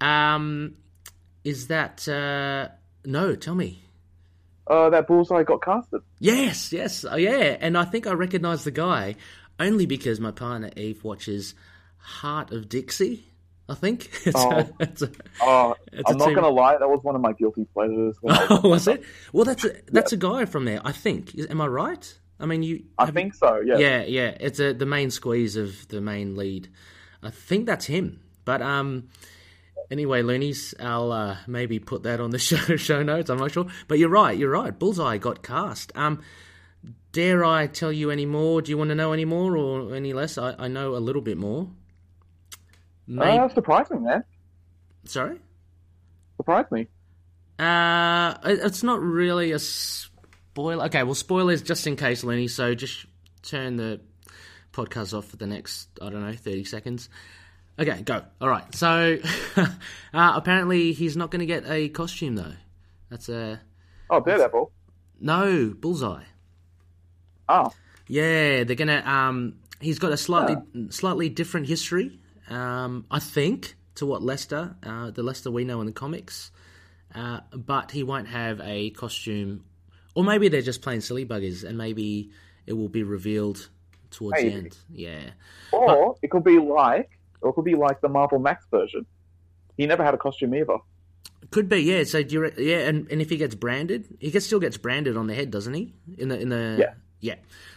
Um, 0.00 0.74
is 1.44 1.68
that 1.68 2.08
uh, 2.08 2.68
no? 3.04 3.36
Tell 3.36 3.54
me. 3.54 3.84
Uh, 4.66 4.90
that 4.90 5.06
Bullseye 5.08 5.42
got 5.42 5.62
casted. 5.62 6.00
Yes, 6.20 6.72
yes, 6.72 7.04
oh, 7.08 7.16
yeah. 7.16 7.56
And 7.60 7.76
I 7.76 7.84
think 7.84 8.06
I 8.06 8.12
recognise 8.12 8.62
the 8.64 8.70
guy 8.70 9.16
only 9.58 9.84
because 9.86 10.20
my 10.20 10.30
partner 10.30 10.70
Eve 10.76 11.02
watches 11.02 11.54
Hart 11.98 12.52
of 12.52 12.68
Dixie. 12.68 13.26
I 13.68 13.74
think. 13.74 14.10
It's 14.26 14.36
Oh. 14.36 14.50
a, 14.50 14.70
it's 14.80 15.02
a, 15.02 15.10
Oh, 15.42 15.74
It's 15.92 16.10
I'm 16.10 16.16
not 16.18 16.34
gonna 16.34 16.48
lie, 16.48 16.76
that 16.76 16.88
was 16.88 17.00
one 17.04 17.14
of 17.14 17.20
my 17.20 17.32
guilty 17.32 17.66
pleasures. 17.72 18.16
was- 18.22 18.38
Oh, 18.50 18.68
was 18.68 18.88
it? 18.88 19.02
Well, 19.32 19.44
that's 19.44 19.64
a 19.64 19.72
that's 19.88 20.12
a 20.12 20.16
guy 20.16 20.44
from 20.44 20.64
there. 20.64 20.80
I 20.84 20.92
think. 20.92 21.36
Am 21.48 21.60
I 21.60 21.66
right? 21.66 22.18
I 22.40 22.46
mean, 22.46 22.62
you. 22.62 22.84
I 22.98 23.10
think 23.10 23.34
so. 23.34 23.60
Yeah. 23.64 23.78
Yeah, 23.78 24.02
yeah. 24.04 24.36
It's 24.40 24.58
a, 24.60 24.72
the 24.72 24.86
main 24.86 25.10
squeeze 25.10 25.56
of 25.56 25.86
the 25.88 26.00
main 26.00 26.36
lead. 26.36 26.68
I 27.22 27.30
think 27.30 27.66
that's 27.66 27.84
him. 27.86 28.20
But 28.44 28.62
um, 28.62 29.08
anyway, 29.90 30.22
loonies, 30.22 30.74
I'll 30.80 31.12
uh, 31.12 31.36
maybe 31.46 31.78
put 31.78 32.04
that 32.04 32.20
on 32.20 32.30
the 32.30 32.38
show 32.48 32.76
show 32.76 33.02
notes. 33.02 33.30
I'm 33.30 33.38
not 33.38 33.52
sure, 33.52 33.66
but 33.88 33.98
you're 33.98 34.08
right. 34.08 34.36
You're 34.38 34.50
right. 34.50 34.76
Bullseye 34.76 35.18
got 35.18 35.42
cast. 35.42 35.92
Um, 35.94 36.22
dare 37.12 37.44
I 37.44 37.66
tell 37.66 37.92
you 37.92 38.10
any 38.10 38.26
more? 38.26 38.62
Do 38.62 38.70
you 38.70 38.78
want 38.78 38.88
to 38.90 38.94
know 38.94 39.12
any 39.12 39.24
more 39.24 39.56
or 39.56 39.94
any 39.94 40.12
less? 40.12 40.38
I, 40.38 40.54
I 40.58 40.68
know 40.68 40.94
a 40.96 40.98
little 40.98 41.22
bit 41.22 41.36
more. 41.38 41.68
Maybe, 43.06 43.38
Uh, 43.38 43.48
surprised 43.48 43.90
man. 43.90 44.24
sorry. 45.04 45.40
Surprised 46.36 46.70
me. 46.70 46.86
Uh, 47.58 48.34
it- 48.44 48.60
it's 48.62 48.82
not 48.82 49.00
really 49.02 49.52
a 49.52 49.58
spoiler. 49.58 50.84
Okay, 50.86 51.02
well, 51.02 51.14
spoilers 51.14 51.62
just 51.62 51.86
in 51.86 51.96
case, 51.96 52.24
Lenny. 52.24 52.48
So 52.48 52.74
just 52.74 53.06
turn 53.42 53.76
the 53.76 54.00
podcast 54.72 55.16
off 55.16 55.26
for 55.26 55.36
the 55.36 55.46
next, 55.46 55.88
I 56.00 56.08
don't 56.10 56.24
know, 56.24 56.32
30 56.32 56.64
seconds. 56.64 57.08
Okay, 57.80 58.02
go. 58.02 58.22
All 58.40 58.48
right. 58.48 58.74
So 58.74 59.18
uh, 59.56 59.66
apparently 60.12 60.92
he's 60.92 61.16
not 61.16 61.30
going 61.30 61.40
to 61.40 61.46
get 61.46 61.64
a 61.66 61.88
costume, 61.88 62.36
though. 62.36 62.52
That's 63.08 63.28
a. 63.28 63.60
Oh, 64.10 64.20
Daredevil. 64.20 64.70
No, 65.20 65.74
Bullseye. 65.78 66.24
Oh, 67.48 67.72
Yeah, 68.06 68.64
they're 68.64 68.76
gonna. 68.76 69.02
Um, 69.04 69.54
he's 69.80 69.98
got 69.98 70.12
a 70.12 70.16
slightly 70.16 70.56
slightly 70.90 71.28
different 71.28 71.66
history, 71.66 72.20
um, 72.48 73.06
I 73.10 73.18
think, 73.18 73.74
to 73.96 74.06
what 74.06 74.22
Lester, 74.22 74.76
uh, 74.82 75.10
the 75.10 75.22
Lester 75.22 75.50
we 75.50 75.64
know 75.64 75.80
in 75.80 75.86
the 75.86 75.92
comics. 75.92 76.50
Uh, 77.14 77.40
but 77.52 77.90
he 77.90 78.04
won't 78.04 78.28
have 78.28 78.60
a 78.62 78.90
costume, 78.90 79.64
or 80.14 80.22
maybe 80.22 80.48
they're 80.48 80.62
just 80.62 80.80
playing 80.80 81.00
silly 81.00 81.26
buggers, 81.26 81.64
and 81.64 81.76
maybe 81.76 82.30
it 82.66 82.72
will 82.72 82.88
be 82.88 83.02
revealed 83.02 83.68
towards 84.10 84.40
the 84.40 84.52
end. 84.52 84.78
Yeah, 84.92 85.30
or 85.72 86.14
it 86.22 86.30
could 86.30 86.44
be 86.44 86.58
like, 86.60 87.10
or 87.42 87.50
it 87.50 87.54
could 87.54 87.64
be 87.64 87.74
like 87.74 88.00
the 88.00 88.08
Marvel 88.08 88.38
Max 88.38 88.64
version. 88.70 89.06
He 89.76 89.86
never 89.86 90.04
had 90.04 90.14
a 90.14 90.18
costume 90.18 90.54
either. 90.54 90.76
could 91.50 91.68
be. 91.68 91.78
Yeah, 91.78 92.04
so 92.04 92.22
do 92.22 92.34
you 92.34 92.40
re- 92.42 92.52
yeah, 92.58 92.78
and, 92.88 93.10
and 93.10 93.20
if 93.22 93.30
he 93.30 93.36
gets 93.36 93.54
branded, 93.54 94.16
he 94.20 94.30
gets, 94.30 94.46
still 94.46 94.60
gets 94.60 94.76
branded 94.76 95.16
on 95.16 95.26
the 95.26 95.34
head, 95.34 95.50
doesn't 95.50 95.74
he? 95.74 95.94
In 96.18 96.28
the 96.28 96.38
in 96.38 96.48
the 96.50 96.76
Yeah. 96.78 96.94
yeah. 97.20 97.34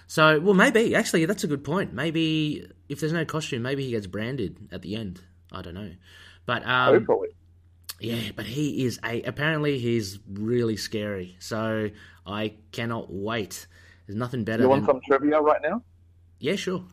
So 0.08 0.40
well, 0.40 0.54
maybe 0.54 0.96
actually 0.96 1.26
that's 1.26 1.44
a 1.44 1.48
good 1.48 1.64
point. 1.64 1.94
Maybe 1.94 2.68
if 2.90 3.00
there's 3.00 3.14
no 3.14 3.26
costume, 3.26 3.62
maybe 3.62 3.84
he 3.86 3.92
gets 3.92 4.08
branded 4.08 4.58
at 4.72 4.82
the 4.82 4.96
end. 4.96 5.22
I 5.52 5.62
don't 5.62 5.76
know, 5.76 5.92
but 6.46 6.66
um, 6.68 6.96
Hopefully. 6.96 7.30
Yeah, 8.00 8.32
but 8.36 8.46
he 8.46 8.84
is 8.86 9.00
a. 9.06 9.22
Apparently, 9.22 9.80
he's 9.80 10.20
really 10.30 10.76
scary. 10.76 11.38
So 11.40 11.90
I 12.28 12.56
cannot 12.74 13.14
wait. 13.14 13.66
There's 14.08 14.18
nothing 14.18 14.44
better 14.44 14.64
You 14.64 14.70
want 14.70 14.86
than. 14.86 14.96
some 14.96 15.02
trivia 15.08 15.40
right 15.40 15.62
now? 15.62 15.82
Yeah, 16.40 16.58
sure. 16.58 16.84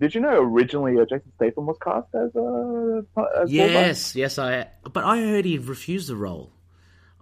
Did 0.00 0.14
you 0.14 0.20
know 0.20 0.40
originally 0.40 0.96
uh, 1.00 1.04
Jason 1.04 1.32
Statham 1.36 1.66
was 1.66 1.76
cast 1.82 2.06
as 2.14 2.34
uh, 2.36 2.98
as 3.42 3.50
Bullseye? 3.50 3.52
Yes, 3.52 4.14
yes, 4.14 4.38
I. 4.38 4.68
But 4.92 5.04
I 5.04 5.18
heard 5.18 5.44
he 5.44 5.58
refused 5.58 6.08
the 6.08 6.16
role. 6.16 6.52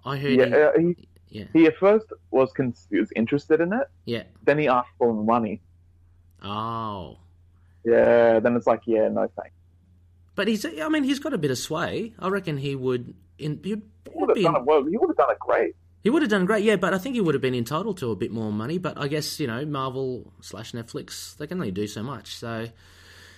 I 0.04 0.16
heard. 0.18 0.32
Yeah, 0.32 0.46
he, 0.46 0.54
uh, 0.54 0.70
he, 0.78 1.08
yeah, 1.28 1.44
he 1.52 1.66
at 1.66 1.76
first 1.78 2.06
was, 2.30 2.50
was 2.58 3.12
interested 3.16 3.60
in 3.60 3.72
it. 3.72 3.88
yeah. 4.04 4.24
Then 4.44 4.58
he 4.58 4.68
asked 4.68 4.90
for 4.98 5.12
money. 5.14 5.60
Oh, 6.42 7.18
Yeah, 7.84 8.40
then 8.40 8.56
it's 8.56 8.66
like, 8.66 8.82
yeah, 8.86 9.08
no 9.08 9.28
thanks. 9.40 9.54
but 10.34 10.46
he's. 10.48 10.64
I 10.64 10.88
mean, 10.88 11.02
he's 11.04 11.18
got 11.18 11.32
a 11.32 11.38
bit 11.38 11.50
of 11.50 11.58
sway. 11.58 12.12
I 12.18 12.28
reckon 12.28 12.58
he 12.58 12.74
would. 12.76 13.14
In, 13.38 13.58
he'd, 13.64 13.82
He 14.04 14.10
would 14.14 14.36
have 14.36 14.44
done 14.44 14.56
it 14.56 14.64
well. 14.64 14.84
He 14.84 14.96
would 14.96 15.08
have 15.08 15.16
done 15.16 15.30
it 15.30 15.38
great. 15.38 15.74
He 16.06 16.10
would 16.10 16.22
have 16.22 16.30
done 16.30 16.46
great. 16.46 16.62
Yeah, 16.62 16.76
but 16.76 16.94
I 16.94 16.98
think 16.98 17.16
he 17.16 17.20
would 17.20 17.34
have 17.34 17.42
been 17.42 17.52
entitled 17.52 17.98
to 17.98 18.12
a 18.12 18.14
bit 18.14 18.30
more 18.30 18.52
money. 18.52 18.78
But 18.78 18.96
I 18.96 19.08
guess 19.08 19.40
you 19.40 19.48
know, 19.48 19.64
Marvel 19.66 20.32
slash 20.40 20.70
Netflix, 20.70 21.36
they 21.36 21.48
can 21.48 21.58
only 21.58 21.72
do 21.72 21.88
so 21.88 22.04
much. 22.04 22.36
So. 22.36 22.68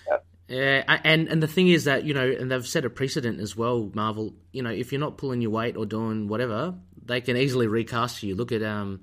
Yeah. 0.07 0.17
Yeah, 0.47 0.99
and 1.03 1.27
and 1.29 1.41
the 1.41 1.47
thing 1.47 1.69
is 1.69 1.85
that 1.85 2.03
you 2.03 2.13
know, 2.13 2.29
and 2.29 2.51
they've 2.51 2.67
set 2.67 2.85
a 2.85 2.89
precedent 2.91 3.39
as 3.39 3.55
well. 3.55 3.89
Marvel, 3.95 4.35
you 4.51 4.61
know, 4.61 4.69
if 4.69 4.91
you're 4.91 5.01
not 5.01 5.17
pulling 5.17 5.41
your 5.41 5.49
weight 5.49 5.77
or 5.77 5.87
doing 5.87 6.27
whatever, 6.27 6.75
they 7.03 7.21
can 7.21 7.37
easily 7.37 7.65
recast 7.65 8.21
you. 8.21 8.35
Look 8.35 8.51
at 8.51 8.61
um, 8.61 9.01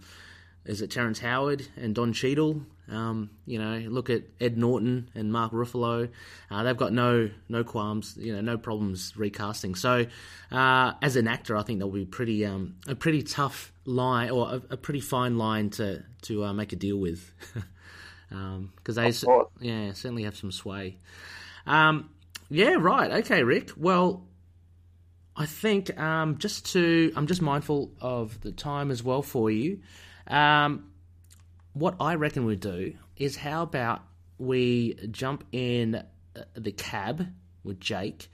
is 0.66 0.83
it 0.83 0.90
Terrence 0.90 1.20
Howard 1.20 1.66
and 1.76 1.94
Don 1.94 2.12
Cheadle? 2.12 2.62
Um, 2.88 3.31
you 3.46 3.59
know, 3.59 3.79
look 3.88 4.11
at 4.11 4.22
Ed 4.40 4.57
Norton 4.57 5.11
and 5.14 5.33
Mark 5.33 5.52
Ruffalo. 5.52 6.09
Uh, 6.50 6.62
they've 6.62 6.76
got 6.76 6.92
no 6.92 7.31
no 7.48 7.64
qualms, 7.64 8.16
you 8.16 8.33
know, 8.33 8.40
no 8.40 8.57
problems 8.57 9.12
recasting. 9.16 9.74
So, 9.74 10.07
uh, 10.52 10.92
as 11.02 11.16
an 11.16 11.26
actor, 11.26 11.57
I 11.57 11.62
think 11.62 11.81
that'll 11.81 11.92
be 11.92 12.05
pretty 12.05 12.46
um, 12.46 12.76
a 12.87 12.94
pretty 12.94 13.22
tough 13.22 13.72
line 13.85 14.31
or 14.31 14.55
a, 14.55 14.74
a 14.74 14.76
pretty 14.76 15.00
fine 15.00 15.37
line 15.37 15.70
to 15.70 16.05
to 16.22 16.44
uh, 16.44 16.52
make 16.52 16.72
a 16.72 16.76
deal 16.76 16.96
with, 16.96 17.33
because 18.29 18.31
um, 18.33 18.72
they 18.85 19.12
yeah 19.61 19.92
certainly 19.92 20.22
have 20.22 20.37
some 20.37 20.52
sway. 20.52 20.98
Um, 21.66 22.11
yeah, 22.48 22.76
right. 22.79 23.11
Okay, 23.24 23.42
Rick. 23.42 23.70
Well, 23.76 24.22
I 25.37 25.46
think 25.46 25.98
um, 25.98 26.38
just 26.38 26.72
to 26.72 27.12
I'm 27.16 27.26
just 27.26 27.42
mindful 27.42 27.90
of 28.00 28.40
the 28.42 28.52
time 28.52 28.92
as 28.92 29.02
well 29.02 29.22
for 29.22 29.50
you. 29.50 29.81
Um, 30.26 30.90
what 31.72 31.96
I 32.00 32.14
reckon 32.14 32.44
we 32.44 32.56
do 32.56 32.94
is 33.16 33.36
how 33.36 33.62
about 33.62 34.02
we 34.38 34.94
jump 35.10 35.44
in 35.52 35.94
uh, 35.94 36.42
the 36.54 36.72
cab 36.72 37.26
with 37.64 37.80
Jake, 37.80 38.30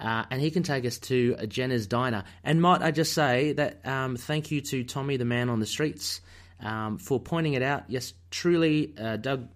uh, 0.00 0.24
and 0.30 0.40
he 0.40 0.50
can 0.50 0.62
take 0.62 0.84
us 0.84 0.98
to 0.98 1.36
Jenna's 1.46 1.86
Diner. 1.86 2.24
And 2.42 2.60
might 2.60 2.82
I 2.82 2.90
just 2.90 3.12
say 3.12 3.52
that 3.52 3.86
um, 3.86 4.16
thank 4.16 4.50
you 4.50 4.60
to 4.62 4.84
Tommy, 4.84 5.16
the 5.16 5.24
man 5.24 5.48
on 5.48 5.60
the 5.60 5.66
streets, 5.66 6.20
um, 6.60 6.98
for 6.98 7.20
pointing 7.20 7.54
it 7.54 7.62
out. 7.62 7.84
Yes, 7.88 8.14
truly, 8.30 8.94
uh, 8.98 9.16
Doug 9.16 9.48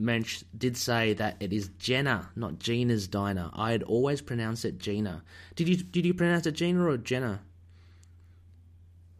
Moench 0.00 0.44
did 0.56 0.76
say 0.76 1.12
that 1.14 1.36
it 1.40 1.52
is 1.52 1.68
Jenna, 1.78 2.30
not 2.34 2.58
Gina's 2.58 3.08
Diner. 3.08 3.50
I 3.52 3.72
had 3.72 3.82
always 3.82 4.20
pronounced 4.20 4.64
it 4.64 4.78
Gina. 4.78 5.22
Did 5.54 5.68
you 5.68 5.76
did 5.76 6.06
you 6.06 6.14
pronounce 6.14 6.46
it 6.46 6.52
Gina 6.52 6.82
or 6.82 6.96
Jenna? 6.96 7.40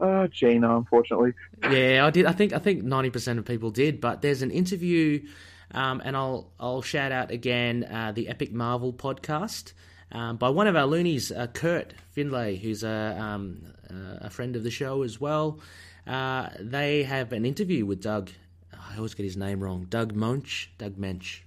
Uh, 0.00 0.26
Gina, 0.28 0.76
unfortunately. 0.76 1.34
yeah, 1.70 2.06
I 2.06 2.10
did. 2.10 2.26
I 2.26 2.32
think 2.32 2.52
I 2.52 2.58
think 2.58 2.82
ninety 2.82 3.10
percent 3.10 3.38
of 3.38 3.44
people 3.44 3.70
did. 3.70 4.00
But 4.00 4.22
there's 4.22 4.42
an 4.42 4.50
interview, 4.50 5.26
um, 5.72 6.00
and 6.04 6.16
I'll 6.16 6.50
I'll 6.58 6.82
shout 6.82 7.12
out 7.12 7.30
again 7.30 7.84
uh, 7.84 8.12
the 8.12 8.28
Epic 8.28 8.52
Marvel 8.52 8.92
podcast 8.92 9.72
um, 10.12 10.36
by 10.36 10.48
one 10.48 10.66
of 10.66 10.76
our 10.76 10.86
loonies, 10.86 11.30
uh, 11.30 11.46
Kurt 11.48 11.94
Finlay, 12.10 12.56
who's 12.56 12.82
a 12.82 13.16
um, 13.20 13.62
a 13.90 14.30
friend 14.30 14.56
of 14.56 14.62
the 14.62 14.70
show 14.70 15.02
as 15.02 15.20
well. 15.20 15.60
Uh, 16.06 16.48
they 16.58 17.02
have 17.02 17.32
an 17.32 17.44
interview 17.44 17.84
with 17.84 18.00
Doug. 18.00 18.30
I 18.72 18.96
always 18.96 19.14
get 19.14 19.24
his 19.24 19.36
name 19.36 19.62
wrong. 19.62 19.86
Doug 19.88 20.14
Munch, 20.14 20.70
Doug 20.78 20.96
Mensch, 20.96 21.42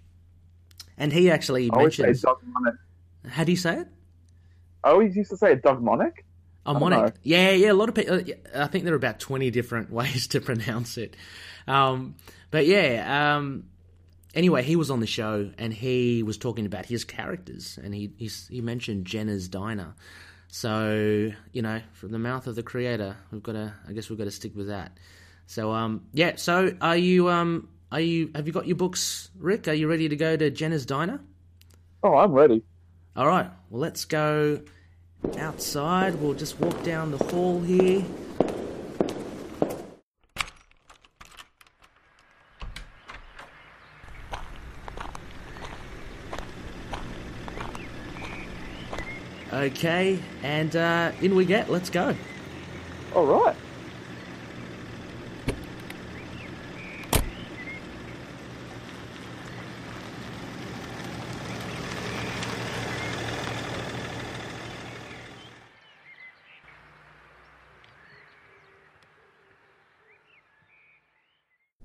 and 0.98 1.12
he 1.12 1.32
actually 1.32 1.70
I 1.74 1.78
mentions. 1.78 2.24
How 3.28 3.44
do 3.44 3.52
you 3.52 3.58
say 3.58 3.80
it? 3.80 3.88
I 4.84 4.92
always 4.92 5.16
used 5.16 5.32
to 5.32 5.38
say 5.38 5.56
Doug 5.56 5.82
Monnick. 5.82 6.24
Monnick. 6.66 7.16
Yeah, 7.24 7.52
yeah. 7.52 7.72
A 7.72 7.74
lot 7.74 7.90
of 7.90 7.96
people. 7.96 8.22
I 8.56 8.68
think 8.68 8.86
there 8.86 8.94
are 8.94 8.98
about 8.98 9.20
twenty 9.20 9.52
different 9.52 9.92
ways 9.92 10.28
to 10.28 10.42
pronounce 10.42 10.98
it. 10.98 11.16
Um, 11.68 12.16
but 12.52 12.66
yeah. 12.66 13.36
Um, 13.36 13.66
anyway, 14.34 14.64
he 14.64 14.76
was 14.76 14.90
on 14.90 15.00
the 15.00 15.08
show 15.08 15.52
and 15.58 15.74
he 15.74 16.24
was 16.24 16.38
talking 16.38 16.66
about 16.66 16.86
his 16.86 17.04
characters, 17.04 17.78
and 17.82 17.94
he 17.94 18.12
he 18.18 18.62
mentioned 18.62 19.06
Jenna's 19.06 19.48
Diner. 19.48 19.96
So 20.48 21.32
you 21.52 21.62
know, 21.62 21.82
from 21.94 22.12
the 22.12 22.20
mouth 22.20 22.48
of 22.48 22.56
the 22.56 22.64
creator, 22.64 23.18
we've 23.32 23.44
got 23.44 23.54
to. 23.54 23.74
I 23.88 23.94
guess 23.94 24.10
we've 24.10 24.20
got 24.20 24.26
to 24.26 24.32
stick 24.32 24.56
with 24.56 24.68
that. 24.68 24.98
So 25.48 25.72
um, 25.72 26.06
yeah. 26.14 26.36
So 26.38 26.76
are 26.80 26.98
you 26.98 27.30
um, 27.30 27.70
are 27.92 28.00
you 28.00 28.32
have 28.36 28.48
you 28.48 28.54
got 28.54 28.68
your 28.68 28.78
books, 28.78 29.30
Rick? 29.38 29.68
Are 29.68 29.74
you 29.74 29.88
ready 29.88 30.10
to 30.10 30.16
go 30.16 30.36
to 30.38 30.50
Jenna's 30.50 30.86
Diner? 30.86 31.20
Oh, 32.04 32.16
I'm 32.16 32.32
ready. 32.34 32.64
All 33.16 33.28
right. 33.28 33.50
Well, 33.70 33.82
let's 33.82 34.06
go 34.06 34.62
outside. 35.38 36.16
We'll 36.16 36.34
just 36.34 36.60
walk 36.60 36.84
down 36.84 37.12
the 37.12 37.18
hall 37.18 37.62
here. 37.62 38.04
Okay, 49.52 50.20
and 50.42 50.76
uh, 50.76 51.12
in 51.22 51.36
we 51.36 51.46
get. 51.46 51.70
Let's 51.70 51.90
go. 51.90 52.16
All 53.16 53.26
right. 53.26 53.56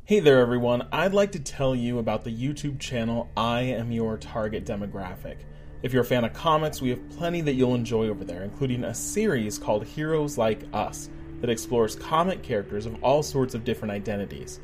Hey 0.09 0.21
there, 0.21 0.41
everyone. 0.41 0.89
I'd 0.91 1.13
like 1.13 1.33
to 1.33 1.39
tell 1.39 1.75
you 1.75 1.99
about 1.99 2.25
the 2.25 2.35
YouTube 2.35 2.81
channel 2.81 3.31
I 3.37 3.61
Am 3.61 3.93
Your 3.93 4.17
Target 4.17 4.65
Demographic. 4.65 5.41
If 5.83 5.93
you're 5.93 6.01
a 6.01 6.07
fan 6.07 6.25
of 6.25 6.33
comics, 6.33 6.81
we 6.81 6.89
have 6.89 7.11
plenty 7.11 7.43
that 7.43 7.57
you'll 7.57 7.75
enjoy 7.75 8.09
over 8.09 8.25
there, 8.25 8.43
including 8.43 8.85
a 8.85 8.95
series 8.95 9.59
called 9.59 9.85
Heroes 9.85 10.39
Like 10.39 10.63
Us 10.73 11.11
that 11.43 11.51
explores 11.51 11.95
comic 11.95 12.43
characters 12.43 12.87
of 12.87 13.05
all 13.05 13.23
sorts 13.23 13.55
of 13.55 13.65
different 13.65 13.93
identities. 13.93 14.61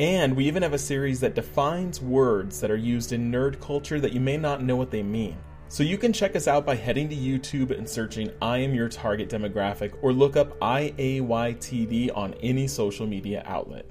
And 0.00 0.34
we 0.34 0.46
even 0.46 0.64
have 0.64 0.74
a 0.74 0.78
series 0.78 1.20
that 1.20 1.36
defines 1.36 2.02
words 2.02 2.58
that 2.58 2.72
are 2.72 2.76
used 2.76 3.12
in 3.12 3.30
nerd 3.30 3.60
culture 3.60 4.00
that 4.00 4.12
you 4.12 4.18
may 4.18 4.36
not 4.36 4.64
know 4.64 4.74
what 4.74 4.90
they 4.90 5.04
mean. 5.04 5.36
So 5.68 5.84
you 5.84 5.96
can 5.96 6.12
check 6.12 6.34
us 6.34 6.48
out 6.48 6.66
by 6.66 6.74
heading 6.74 7.08
to 7.08 7.14
YouTube 7.14 7.70
and 7.70 7.88
searching 7.88 8.32
I 8.42 8.58
am 8.58 8.74
your 8.74 8.88
target 8.88 9.28
demographic 9.28 9.92
or 10.02 10.12
look 10.12 10.36
up 10.36 10.58
IAYTD 10.58 12.16
on 12.16 12.34
any 12.42 12.66
social 12.66 13.06
media 13.06 13.44
outlet. 13.46 13.88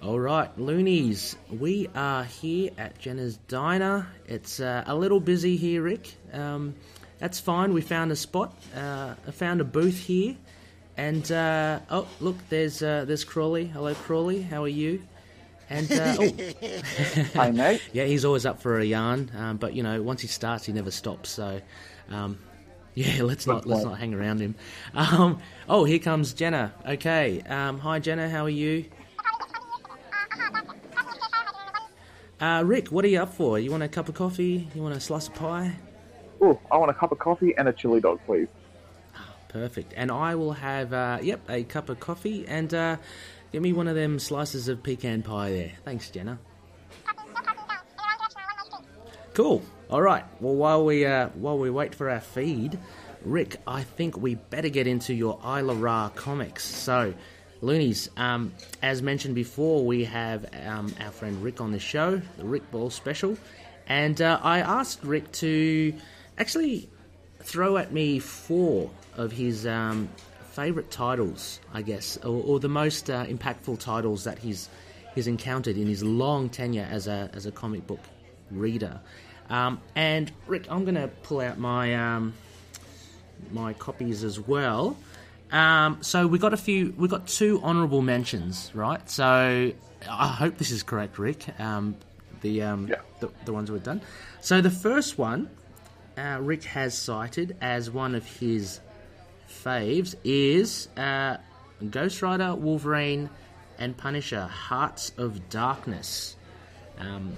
All 0.00 0.20
right, 0.20 0.48
loonies, 0.56 1.34
we 1.50 1.88
are 1.92 2.22
here 2.22 2.70
at 2.78 3.00
Jenna's 3.00 3.36
Diner. 3.48 4.06
It's 4.28 4.60
uh, 4.60 4.84
a 4.86 4.94
little 4.94 5.18
busy 5.18 5.56
here, 5.56 5.82
Rick. 5.82 6.14
Um, 6.32 6.76
that's 7.18 7.40
fine. 7.40 7.72
We 7.74 7.80
found 7.80 8.12
a 8.12 8.16
spot. 8.16 8.54
Uh, 8.76 9.14
I 9.26 9.30
found 9.32 9.60
a 9.60 9.64
booth 9.64 9.98
here, 9.98 10.36
and 10.96 11.30
uh, 11.32 11.80
oh, 11.90 12.06
look, 12.20 12.36
there's 12.48 12.80
uh, 12.80 13.06
there's 13.06 13.24
Crawley. 13.24 13.66
Hello, 13.66 13.92
Crawley. 13.92 14.40
How 14.40 14.62
are 14.62 14.68
you? 14.68 15.02
And 15.68 15.90
uh, 15.90 16.16
oh, 16.20 16.32
hi, 17.34 17.50
mate. 17.50 17.82
yeah, 17.92 18.04
he's 18.04 18.24
always 18.24 18.46
up 18.46 18.62
for 18.62 18.78
a 18.78 18.84
yarn, 18.84 19.32
um, 19.36 19.56
but 19.56 19.74
you 19.74 19.82
know, 19.82 20.00
once 20.00 20.22
he 20.22 20.28
starts, 20.28 20.64
he 20.64 20.72
never 20.72 20.92
stops. 20.92 21.28
So. 21.28 21.60
Um, 22.08 22.38
yeah, 22.94 23.22
let's 23.22 23.46
not 23.46 23.66
let's 23.66 23.84
not 23.84 23.98
hang 23.98 24.14
around 24.14 24.40
him. 24.40 24.54
Um, 24.94 25.40
oh, 25.68 25.84
here 25.84 25.98
comes 25.98 26.34
Jenna. 26.34 26.72
Okay, 26.86 27.42
um, 27.42 27.80
hi 27.80 27.98
Jenna, 27.98 28.28
how 28.28 28.44
are 28.44 28.48
you? 28.48 28.86
Uh, 32.40 32.62
Rick, 32.64 32.92
what 32.92 33.04
are 33.04 33.08
you 33.08 33.20
up 33.20 33.34
for? 33.34 33.58
You 33.58 33.70
want 33.70 33.82
a 33.82 33.88
cup 33.88 34.08
of 34.08 34.14
coffee? 34.14 34.68
You 34.74 34.82
want 34.82 34.94
a 34.94 35.00
slice 35.00 35.26
of 35.28 35.34
pie? 35.34 35.74
Oh, 36.40 36.60
I 36.70 36.76
want 36.76 36.90
a 36.90 36.94
cup 36.94 37.10
of 37.10 37.18
coffee 37.18 37.54
and 37.56 37.68
a 37.68 37.72
chili 37.72 38.00
dog, 38.00 38.20
please. 38.26 38.48
Perfect. 39.48 39.92
And 39.96 40.10
I 40.10 40.36
will 40.36 40.52
have, 40.52 40.92
uh, 40.92 41.18
yep, 41.20 41.40
a 41.48 41.64
cup 41.64 41.88
of 41.88 41.98
coffee 41.98 42.46
and 42.46 42.72
uh, 42.72 42.96
get 43.50 43.60
me 43.60 43.72
one 43.72 43.88
of 43.88 43.96
them 43.96 44.18
slices 44.18 44.68
of 44.68 44.82
pecan 44.82 45.22
pie 45.22 45.50
there. 45.50 45.72
Thanks, 45.84 46.10
Jenna. 46.10 46.38
Cool. 49.34 49.62
All 49.90 50.02
right. 50.02 50.24
Well, 50.40 50.54
while 50.54 50.84
we 50.84 51.06
uh, 51.06 51.28
while 51.28 51.58
we 51.58 51.70
wait 51.70 51.94
for 51.94 52.10
our 52.10 52.20
feed, 52.20 52.78
Rick, 53.24 53.56
I 53.66 53.84
think 53.84 54.16
we 54.16 54.34
better 54.34 54.68
get 54.68 54.86
into 54.86 55.14
your 55.14 55.38
Isla 55.44 55.74
Ra 55.74 56.08
comics. 56.10 56.64
So, 56.64 57.14
Loonies, 57.60 58.08
um, 58.16 58.52
as 58.82 59.02
mentioned 59.02 59.34
before, 59.34 59.84
we 59.84 60.04
have 60.04 60.46
um, 60.66 60.94
our 61.00 61.10
friend 61.10 61.42
Rick 61.42 61.60
on 61.60 61.72
the 61.72 61.78
show, 61.78 62.20
the 62.36 62.44
Rick 62.44 62.70
Ball 62.70 62.90
special, 62.90 63.36
and 63.88 64.20
uh, 64.22 64.38
I 64.42 64.60
asked 64.60 65.02
Rick 65.02 65.32
to 65.32 65.92
actually 66.38 66.88
throw 67.40 67.76
at 67.76 67.92
me 67.92 68.20
four 68.20 68.90
of 69.16 69.32
his 69.32 69.66
um, 69.66 70.08
favourite 70.50 70.90
titles, 70.90 71.60
I 71.72 71.82
guess, 71.82 72.16
or, 72.18 72.42
or 72.44 72.60
the 72.60 72.68
most 72.68 73.10
uh, 73.10 73.24
impactful 73.26 73.80
titles 73.80 74.24
that 74.24 74.38
he's 74.38 74.68
he's 75.14 75.26
encountered 75.26 75.76
in 75.76 75.86
his 75.86 76.02
long 76.04 76.48
tenure 76.48 76.86
as 76.88 77.08
a 77.08 77.30
as 77.32 77.46
a 77.46 77.52
comic 77.52 77.86
book 77.86 78.00
reader. 78.50 79.00
Um, 79.50 79.80
and 79.96 80.30
Rick, 80.46 80.66
I'm 80.70 80.84
going 80.84 80.94
to 80.94 81.08
pull 81.22 81.40
out 81.40 81.58
my 81.58 81.94
um, 81.94 82.34
my 83.50 83.72
copies 83.72 84.22
as 84.22 84.38
well. 84.38 84.96
Um, 85.50 85.98
so 86.02 86.26
we 86.26 86.38
got 86.38 86.52
a 86.52 86.58
few. 86.58 86.94
We 86.96 87.08
got 87.08 87.26
two 87.26 87.60
honourable 87.62 88.02
mentions, 88.02 88.70
right? 88.74 89.08
So 89.08 89.72
I 90.08 90.28
hope 90.28 90.58
this 90.58 90.70
is 90.70 90.82
correct, 90.82 91.18
Rick. 91.18 91.58
Um, 91.58 91.96
the, 92.40 92.62
um, 92.62 92.88
yeah. 92.88 92.96
the 93.20 93.30
the 93.44 93.52
ones 93.52 93.70
we've 93.70 93.82
done. 93.82 94.00
So 94.40 94.60
the 94.60 94.70
first 94.70 95.18
one, 95.18 95.48
uh, 96.16 96.38
Rick 96.40 96.64
has 96.64 96.96
cited 96.96 97.56
as 97.60 97.90
one 97.90 98.14
of 98.14 98.26
his 98.26 98.80
faves 99.48 100.14
is 100.24 100.88
uh, 100.96 101.38
Ghost 101.90 102.22
Rider, 102.22 102.54
Wolverine, 102.54 103.30
and 103.78 103.96
Punisher: 103.96 104.46
Hearts 104.46 105.12
of 105.16 105.48
Darkness. 105.48 106.36
Um, 106.98 107.36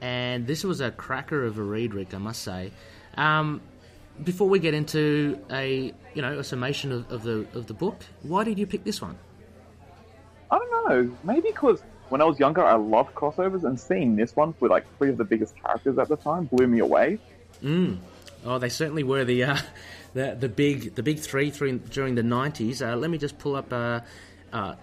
and 0.00 0.46
this 0.46 0.64
was 0.64 0.80
a 0.80 0.90
cracker 0.90 1.44
of 1.44 1.58
a 1.58 1.62
read, 1.62 1.94
Rick, 1.94 2.14
I 2.14 2.18
must 2.18 2.42
say. 2.42 2.72
Um, 3.16 3.60
before 4.24 4.48
we 4.48 4.58
get 4.58 4.74
into 4.74 5.38
a 5.50 5.92
you 6.14 6.22
know 6.22 6.38
a 6.38 6.44
summation 6.44 6.92
of, 6.92 7.10
of 7.10 7.22
the 7.22 7.46
of 7.54 7.66
the 7.66 7.74
book, 7.74 8.04
why 8.22 8.44
did 8.44 8.58
you 8.58 8.66
pick 8.66 8.84
this 8.84 9.00
one? 9.00 9.18
I 10.50 10.58
don't 10.58 10.88
know. 10.88 11.16
Maybe 11.22 11.48
because 11.48 11.82
when 12.08 12.20
I 12.20 12.24
was 12.24 12.38
younger, 12.38 12.64
I 12.64 12.74
loved 12.74 13.14
crossovers, 13.14 13.64
and 13.64 13.78
seeing 13.78 14.16
this 14.16 14.34
one 14.34 14.54
with 14.60 14.70
like 14.70 14.84
three 14.98 15.10
of 15.10 15.16
the 15.16 15.24
biggest 15.24 15.54
characters 15.62 15.96
at 15.98 16.08
the 16.08 16.16
time 16.16 16.46
blew 16.46 16.66
me 16.66 16.80
away. 16.80 17.18
Mm. 17.62 17.98
Oh, 18.44 18.58
they 18.58 18.68
certainly 18.68 19.04
were 19.04 19.24
the 19.24 19.44
uh, 19.44 19.58
the 20.14 20.36
the 20.38 20.48
big 20.48 20.94
the 20.94 21.02
big 21.02 21.18
three 21.18 21.50
through, 21.50 21.78
during 21.78 22.14
the 22.14 22.22
nineties. 22.22 22.82
Uh, 22.82 22.96
let 22.96 23.10
me 23.10 23.18
just 23.18 23.38
pull 23.38 23.56
up 23.56 23.72
uh, 23.72 24.00
uh, 24.52 24.74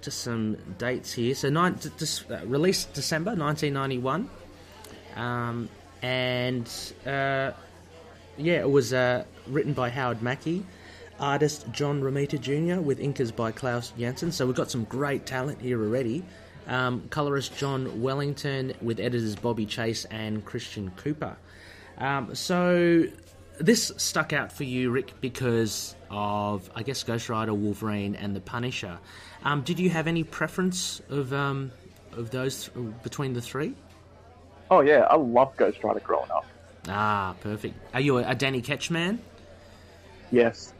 just 0.00 0.20
some 0.20 0.56
dates 0.78 1.12
here. 1.12 1.34
So, 1.34 1.48
nine, 1.48 1.78
just, 1.98 2.30
uh, 2.30 2.40
released 2.44 2.92
December 2.92 3.34
nineteen 3.34 3.72
ninety 3.72 3.98
one, 3.98 4.30
um, 5.16 5.68
and 6.02 6.70
uh, 7.06 7.52
yeah, 8.36 8.60
it 8.60 8.70
was 8.70 8.92
uh, 8.92 9.24
written 9.46 9.72
by 9.72 9.90
Howard 9.90 10.22
Mackie. 10.22 10.64
Artist 11.20 11.70
John 11.70 12.02
Romita 12.02 12.40
Jr. 12.40 12.80
with 12.80 12.98
inkers 12.98 13.34
by 13.34 13.52
Klaus 13.52 13.92
Janson. 13.96 14.32
So 14.32 14.46
we've 14.46 14.56
got 14.56 14.70
some 14.70 14.84
great 14.84 15.26
talent 15.26 15.60
here 15.60 15.80
already. 15.80 16.24
Um, 16.66 17.06
colorist 17.10 17.56
John 17.56 18.02
Wellington 18.02 18.72
with 18.80 18.98
editors 18.98 19.36
Bobby 19.36 19.66
Chase 19.66 20.06
and 20.06 20.44
Christian 20.44 20.90
Cooper. 20.96 21.36
Um, 21.98 22.34
so 22.34 23.04
this 23.60 23.92
stuck 23.96 24.32
out 24.32 24.50
for 24.50 24.64
you, 24.64 24.90
Rick, 24.90 25.12
because 25.20 25.94
of 26.10 26.68
I 26.74 26.82
guess 26.82 27.02
Ghost 27.02 27.28
Rider, 27.28 27.54
Wolverine, 27.54 28.16
and 28.16 28.34
the 28.34 28.40
Punisher. 28.40 28.98
Um, 29.44 29.62
did 29.62 29.78
you 29.78 29.90
have 29.90 30.06
any 30.06 30.24
preference 30.24 31.00
of 31.10 31.32
um, 31.32 31.70
of 32.12 32.30
those 32.30 32.68
th- 32.68 32.86
between 33.02 33.34
the 33.34 33.42
three? 33.42 33.74
Oh 34.70 34.80
yeah, 34.80 35.06
I 35.10 35.16
loved 35.16 35.56
Ghost 35.56 35.84
Rider 35.84 36.00
growing 36.00 36.30
up. 36.30 36.46
Ah, 36.88 37.34
perfect. 37.40 37.74
Are 37.94 38.00
you 38.00 38.18
a, 38.18 38.34
Danny 38.34 38.60
Ketch 38.60 38.90
man? 38.90 39.18
Yes, 40.30 40.72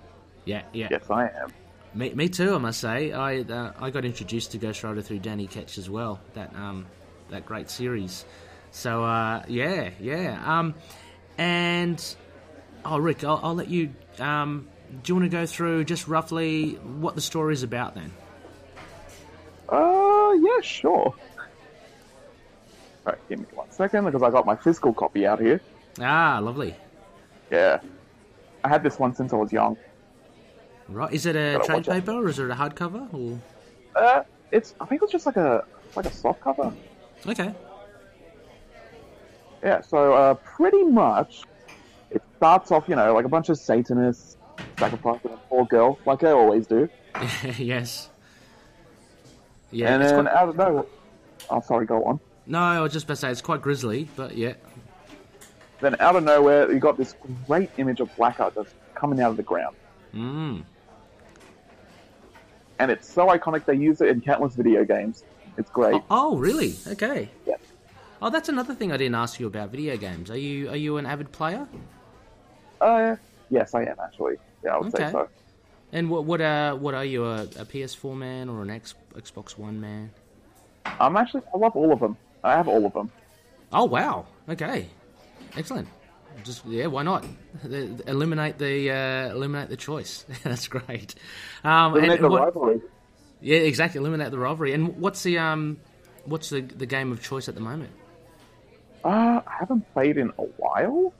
Yeah, 0.44 0.62
yeah. 0.72 0.88
yes, 0.90 1.10
I 1.10 1.28
am. 1.28 1.52
Me, 1.94 2.12
me 2.12 2.28
too. 2.28 2.54
I 2.54 2.58
must 2.58 2.80
say, 2.80 3.12
I 3.12 3.40
uh, 3.40 3.72
I 3.78 3.90
got 3.90 4.04
introduced 4.04 4.52
to 4.52 4.58
Ghost 4.58 4.82
Rider 4.82 5.00
through 5.00 5.20
Danny 5.20 5.46
Ketch 5.46 5.78
as 5.78 5.88
well. 5.88 6.18
That 6.34 6.52
um 6.56 6.86
that 7.30 7.46
great 7.46 7.70
series. 7.70 8.24
So 8.72 9.04
uh, 9.04 9.44
yeah, 9.46 9.90
yeah. 10.00 10.42
Um, 10.44 10.74
and 11.38 12.04
oh, 12.84 12.98
Rick, 12.98 13.22
I'll, 13.22 13.40
I'll 13.42 13.54
let 13.54 13.68
you. 13.68 13.94
Um, 14.18 14.68
do 15.02 15.10
you 15.12 15.14
want 15.16 15.30
to 15.30 15.36
go 15.36 15.46
through 15.46 15.84
just 15.84 16.08
roughly 16.08 16.72
what 16.74 17.14
the 17.14 17.20
story 17.20 17.54
is 17.54 17.62
about 17.62 17.94
then? 17.94 18.10
Uh, 19.68 20.32
yeah, 20.40 20.60
sure. 20.62 21.14
Alright, 23.06 23.28
give 23.28 23.38
me 23.40 23.46
one 23.54 23.70
second 23.70 24.04
because 24.04 24.22
I 24.22 24.30
got 24.30 24.46
my 24.46 24.56
physical 24.56 24.92
copy 24.92 25.26
out 25.26 25.40
here. 25.40 25.60
Ah, 26.00 26.38
lovely. 26.42 26.74
Yeah. 27.50 27.80
I 28.64 28.68
had 28.68 28.82
this 28.82 28.98
one 28.98 29.14
since 29.14 29.32
I 29.32 29.36
was 29.36 29.52
young. 29.52 29.76
Right, 30.88 31.12
is 31.12 31.24
it 31.26 31.36
a 31.36 31.58
Gotta 31.58 31.82
trade 31.82 31.86
paper 31.86 32.12
or 32.12 32.28
is 32.28 32.38
it 32.38 32.50
a 32.50 32.54
hardcover? 32.54 33.12
Or 33.14 33.38
Uh, 33.96 34.22
it's, 34.50 34.74
I 34.80 34.86
think 34.86 35.00
it 35.00 35.04
was 35.04 35.12
just 35.12 35.26
like 35.26 35.36
a, 35.36 35.64
like 35.96 36.06
a 36.06 36.10
soft 36.12 36.40
cover. 36.40 36.72
okay, 37.26 37.54
Yeah, 39.62 39.80
so, 39.80 40.12
uh, 40.12 40.34
pretty 40.34 40.82
much, 40.84 41.42
it 42.10 42.22
starts 42.36 42.70
off, 42.70 42.86
you 42.88 42.96
know, 42.96 43.14
like 43.14 43.24
a 43.24 43.28
bunch 43.28 43.48
of 43.48 43.58
Satanists 43.58 44.36
sacrificing 44.78 45.32
a 45.32 45.36
poor 45.48 45.64
girl, 45.66 45.98
like 46.04 46.20
they 46.20 46.30
always 46.30 46.66
do. 46.66 46.88
yes, 47.58 48.10
yeah. 49.70 49.94
and 49.94 50.02
it's 50.02 50.12
then 50.12 50.24
quite, 50.24 50.34
out 50.34 50.48
of 50.50 50.56
nowhere, 50.56 50.84
oh, 51.48 51.60
sorry, 51.62 51.86
go 51.86 52.04
on. 52.04 52.20
no, 52.46 52.58
I 52.58 52.80
was 52.80 52.92
just 52.92 53.04
about 53.06 53.14
to 53.14 53.20
say 53.20 53.30
it's 53.30 53.40
quite 53.40 53.62
grisly, 53.62 54.08
but 54.16 54.36
yeah. 54.36 54.54
Then 55.84 55.96
out 56.00 56.16
of 56.16 56.24
nowhere, 56.24 56.72
you 56.72 56.80
got 56.80 56.96
this 56.96 57.14
great 57.46 57.68
image 57.76 58.00
of 58.00 58.08
Blackheart 58.16 58.54
just 58.54 58.74
coming 58.94 59.20
out 59.20 59.30
of 59.30 59.36
the 59.36 59.42
ground. 59.42 59.76
Mm. 60.14 60.62
And 62.78 62.90
it's 62.90 63.06
so 63.06 63.26
iconic, 63.26 63.66
they 63.66 63.74
use 63.74 64.00
it 64.00 64.08
in 64.08 64.22
countless 64.22 64.54
video 64.54 64.82
games. 64.86 65.24
It's 65.58 65.68
great. 65.68 66.00
Oh, 66.10 66.38
really? 66.38 66.74
Okay. 66.86 67.28
Yeah. 67.46 67.56
Oh, 68.22 68.30
that's 68.30 68.48
another 68.48 68.74
thing 68.74 68.92
I 68.92 68.96
didn't 68.96 69.16
ask 69.16 69.38
you 69.38 69.46
about 69.46 69.68
video 69.68 69.98
games. 69.98 70.30
Are 70.30 70.38
you 70.38 70.70
are 70.70 70.76
you 70.76 70.96
an 70.96 71.04
avid 71.04 71.30
player? 71.32 71.68
Uh, 72.80 73.16
yes, 73.50 73.74
I 73.74 73.82
am 73.82 73.96
actually. 74.02 74.36
Yeah, 74.64 74.76
I 74.76 74.78
would 74.78 74.94
Okay. 74.94 75.04
say 75.04 75.12
so. 75.12 75.28
And 75.92 76.08
what 76.08 76.24
what 76.24 76.40
uh 76.40 76.76
what 76.76 76.94
are 76.94 77.04
you 77.04 77.26
a, 77.26 77.42
a 77.42 77.66
PS4 77.66 78.16
man 78.16 78.48
or 78.48 78.62
an 78.62 78.70
X, 78.70 78.94
Xbox 79.14 79.58
One 79.58 79.82
man? 79.82 80.10
I'm 80.98 81.14
actually, 81.18 81.42
I 81.54 81.58
love 81.58 81.76
all 81.76 81.92
of 81.92 82.00
them. 82.00 82.16
I 82.42 82.52
have 82.52 82.68
all 82.68 82.86
of 82.86 82.94
them. 82.94 83.10
Oh 83.70 83.84
wow. 83.84 84.24
Okay. 84.48 84.88
Excellent. 85.56 85.88
Just 86.42 86.64
yeah, 86.66 86.86
why 86.86 87.02
not? 87.04 87.24
Eliminate 87.64 88.58
the 88.58 88.90
uh, 88.90 89.30
eliminate 89.34 89.68
the 89.68 89.76
choice. 89.76 90.24
That's 90.42 90.66
great. 90.68 91.14
Um, 91.62 91.92
Eliminate 91.92 92.16
and 92.16 92.24
the 92.24 92.28
what- 92.28 92.42
rivalry. 92.44 92.80
yeah, 93.40 93.58
exactly. 93.58 94.00
Eliminate 94.00 94.30
the 94.32 94.38
rivalry. 94.38 94.72
And 94.72 94.96
what's 94.98 95.22
the 95.22 95.38
um 95.38 95.78
what's 96.24 96.50
the 96.50 96.60
the 96.60 96.86
game 96.86 97.12
of 97.12 97.22
choice 97.22 97.48
at 97.48 97.54
the 97.54 97.60
moment? 97.60 97.90
Uh, 99.04 99.40
I 99.46 99.56
haven't 99.60 99.90
played 99.92 100.16
in 100.16 100.30
a 100.38 100.42
while. 100.42 101.12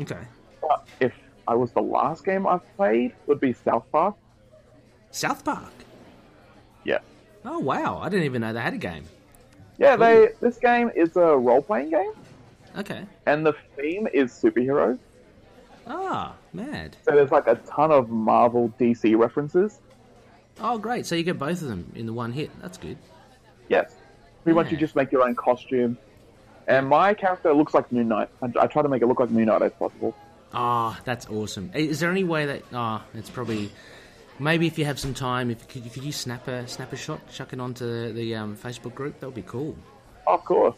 Okay. 0.00 0.18
But 0.60 0.86
if 1.00 1.12
I 1.46 1.54
was 1.54 1.70
the 1.72 1.82
last 1.82 2.24
game 2.24 2.46
I've 2.46 2.76
played, 2.76 3.12
would 3.26 3.38
be 3.40 3.52
South 3.52 3.84
Park. 3.92 4.16
South 5.12 5.44
Park. 5.44 5.72
Yeah. 6.84 6.98
Oh 7.44 7.60
wow! 7.60 8.00
I 8.02 8.08
didn't 8.08 8.24
even 8.24 8.40
know 8.42 8.52
they 8.52 8.60
had 8.60 8.74
a 8.74 8.78
game. 8.78 9.04
Yeah, 9.78 9.94
they. 9.96 10.30
This 10.40 10.56
game 10.58 10.90
is 10.96 11.14
a 11.16 11.36
role-playing 11.36 11.90
game, 11.90 12.12
Okay. 12.76 13.04
and 13.26 13.44
the 13.46 13.54
theme 13.76 14.06
is 14.12 14.30
superheroes. 14.32 14.98
Ah, 15.86 16.34
mad. 16.52 16.96
So 17.04 17.12
there's 17.12 17.30
like 17.30 17.46
a 17.46 17.54
ton 17.56 17.92
of 17.92 18.10
Marvel, 18.10 18.72
DC 18.78 19.16
references. 19.16 19.78
Oh, 20.60 20.78
great. 20.78 21.06
So 21.06 21.14
you 21.14 21.22
get 21.22 21.38
both 21.38 21.62
of 21.62 21.68
them 21.68 21.92
in 21.94 22.06
the 22.06 22.12
one 22.12 22.32
hit. 22.32 22.50
That's 22.60 22.76
good. 22.78 22.96
Yes. 23.68 23.94
Pretty 24.42 24.54
much, 24.56 24.66
you 24.70 24.72
Yeah. 24.76 24.80
just 24.80 24.96
make 24.96 25.12
your 25.12 25.22
own 25.22 25.34
costume. 25.36 25.96
And 26.66 26.88
my 26.88 27.14
character 27.14 27.52
looks 27.54 27.74
like 27.74 27.92
Moon 27.92 28.08
Knight. 28.08 28.28
I, 28.42 28.50
I 28.60 28.66
try 28.66 28.82
to 28.82 28.88
make 28.88 29.02
it 29.02 29.06
look 29.06 29.20
like 29.20 29.30
Moon 29.30 29.44
Knight 29.46 29.62
as 29.62 29.72
possible. 29.72 30.14
Ah, 30.52 30.98
that's 31.04 31.26
awesome. 31.28 31.70
Is 31.74 32.00
there 32.00 32.10
any 32.10 32.24
way 32.24 32.46
that? 32.46 32.62
Ah, 32.72 33.04
it's 33.14 33.30
probably. 33.30 33.70
Maybe 34.38 34.66
if 34.66 34.78
you 34.78 34.84
have 34.84 34.98
some 34.98 35.14
time, 35.14 35.50
if 35.50 35.66
could, 35.68 35.90
could 35.92 36.02
you 36.04 36.12
snap 36.12 36.46
a 36.48 36.66
snap 36.68 36.92
a 36.92 36.96
shot, 36.96 37.20
chuck 37.30 37.52
it 37.52 37.60
onto 37.60 37.84
the, 37.86 38.12
the 38.12 38.34
um, 38.34 38.56
Facebook 38.56 38.94
group? 38.94 39.20
That 39.20 39.26
would 39.26 39.34
be 39.34 39.42
cool. 39.42 39.76
Of 40.26 40.44
course. 40.44 40.74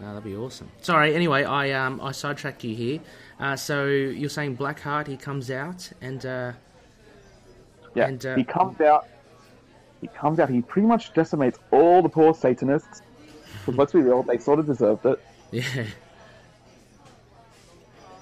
No, 0.00 0.08
that'd 0.08 0.24
be 0.24 0.36
awesome. 0.36 0.70
Sorry. 0.82 1.14
Anyway, 1.14 1.44
I 1.44 1.70
um 1.72 2.00
I 2.00 2.12
sidetracked 2.12 2.64
you 2.64 2.74
here. 2.74 3.00
Uh, 3.40 3.56
so 3.56 3.86
you're 3.86 4.30
saying 4.30 4.56
Blackheart? 4.56 5.06
He 5.06 5.16
comes 5.16 5.50
out 5.50 5.90
and 6.00 6.24
uh, 6.24 6.52
Yeah. 7.94 8.08
And, 8.08 8.24
uh, 8.24 8.36
he 8.36 8.44
comes 8.44 8.80
out. 8.80 9.06
He 10.00 10.08
comes 10.08 10.38
out. 10.38 10.50
He 10.50 10.62
pretty 10.62 10.86
much 10.88 11.12
decimates 11.14 11.58
all 11.70 12.02
the 12.02 12.08
poor 12.08 12.34
Satanists. 12.34 13.02
Because 13.60 13.78
let's 13.78 13.92
be 13.92 14.00
real, 14.00 14.22
they 14.22 14.38
sort 14.38 14.58
of 14.58 14.66
deserved 14.66 15.06
it. 15.06 15.20
yeah, 15.50 15.86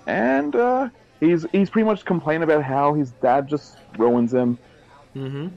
And 0.07 0.55
uh, 0.55 0.89
he's 1.20 1.45
he's 1.53 1.70
pretty 1.70 1.87
much 1.87 2.05
complaining 2.05 2.45
about 2.45 2.62
how 2.62 2.95
his 2.95 3.11
dad 3.22 3.49
just 3.49 3.79
ruins 3.99 4.33
him. 4.33 4.59
mm-hmm. 5.14 5.49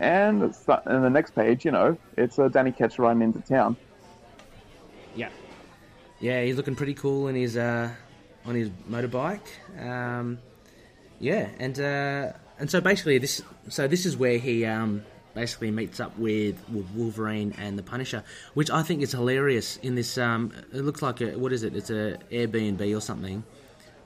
And 0.00 0.42
it's, 0.42 0.66
in 0.86 1.02
the 1.02 1.10
next 1.10 1.36
page, 1.36 1.64
you 1.64 1.70
know, 1.70 1.96
it's 2.18 2.38
uh, 2.38 2.48
Danny 2.48 2.72
Ketch 2.72 2.98
riding 2.98 3.22
into 3.22 3.40
town. 3.40 3.76
Yeah, 6.24 6.42
he's 6.42 6.56
looking 6.56 6.74
pretty 6.74 6.94
cool 6.94 7.28
in 7.28 7.34
his 7.34 7.54
uh, 7.54 7.90
on 8.46 8.54
his 8.54 8.70
motorbike. 8.90 9.46
Um, 9.78 10.38
yeah, 11.20 11.48
and 11.58 11.78
uh, 11.78 12.32
and 12.58 12.70
so 12.70 12.80
basically 12.80 13.18
this 13.18 13.42
so 13.68 13.86
this 13.86 14.06
is 14.06 14.16
where 14.16 14.38
he 14.38 14.64
um, 14.64 15.04
basically 15.34 15.70
meets 15.70 16.00
up 16.00 16.16
with, 16.18 16.56
with 16.70 16.86
Wolverine 16.94 17.54
and 17.58 17.78
the 17.78 17.82
Punisher, 17.82 18.24
which 18.54 18.70
I 18.70 18.82
think 18.82 19.02
is 19.02 19.12
hilarious. 19.12 19.76
In 19.82 19.96
this, 19.96 20.16
um, 20.16 20.50
it 20.72 20.80
looks 20.80 21.02
like 21.02 21.20
a 21.20 21.36
what 21.36 21.52
is 21.52 21.62
it? 21.62 21.76
It's 21.76 21.90
a 21.90 22.16
Airbnb 22.32 22.96
or 22.96 23.00
something. 23.02 23.44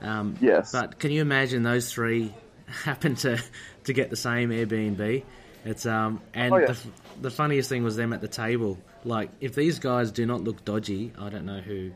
Um, 0.00 0.36
Yes. 0.40 0.72
But 0.72 0.98
can 0.98 1.12
you 1.12 1.20
imagine 1.22 1.62
those 1.62 1.92
three 1.92 2.34
happen 2.66 3.14
to 3.16 3.40
to 3.84 3.92
get 3.92 4.10
the 4.10 4.16
same 4.16 4.50
Airbnb? 4.50 5.22
It's 5.64 5.86
um 5.86 6.20
and 6.34 6.52
Oh, 6.52 6.56
yeah. 6.56 6.66
the, 6.66 6.78
the 7.22 7.30
funniest 7.30 7.68
thing 7.68 7.84
was 7.84 7.94
them 7.94 8.12
at 8.12 8.20
the 8.20 8.28
table. 8.28 8.76
Like 9.04 9.30
if 9.40 9.54
these 9.54 9.78
guys 9.78 10.10
do 10.10 10.26
not 10.26 10.42
look 10.42 10.64
dodgy, 10.64 11.12
I 11.16 11.28
don't 11.28 11.46
know 11.46 11.60
who. 11.60 11.92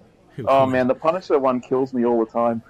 Oh 0.46 0.66
man, 0.66 0.86
the 0.88 0.94
Punisher 0.94 1.38
one 1.38 1.60
kills 1.60 1.92
me 1.92 2.04
all 2.04 2.24
the 2.24 2.30
time. 2.30 2.62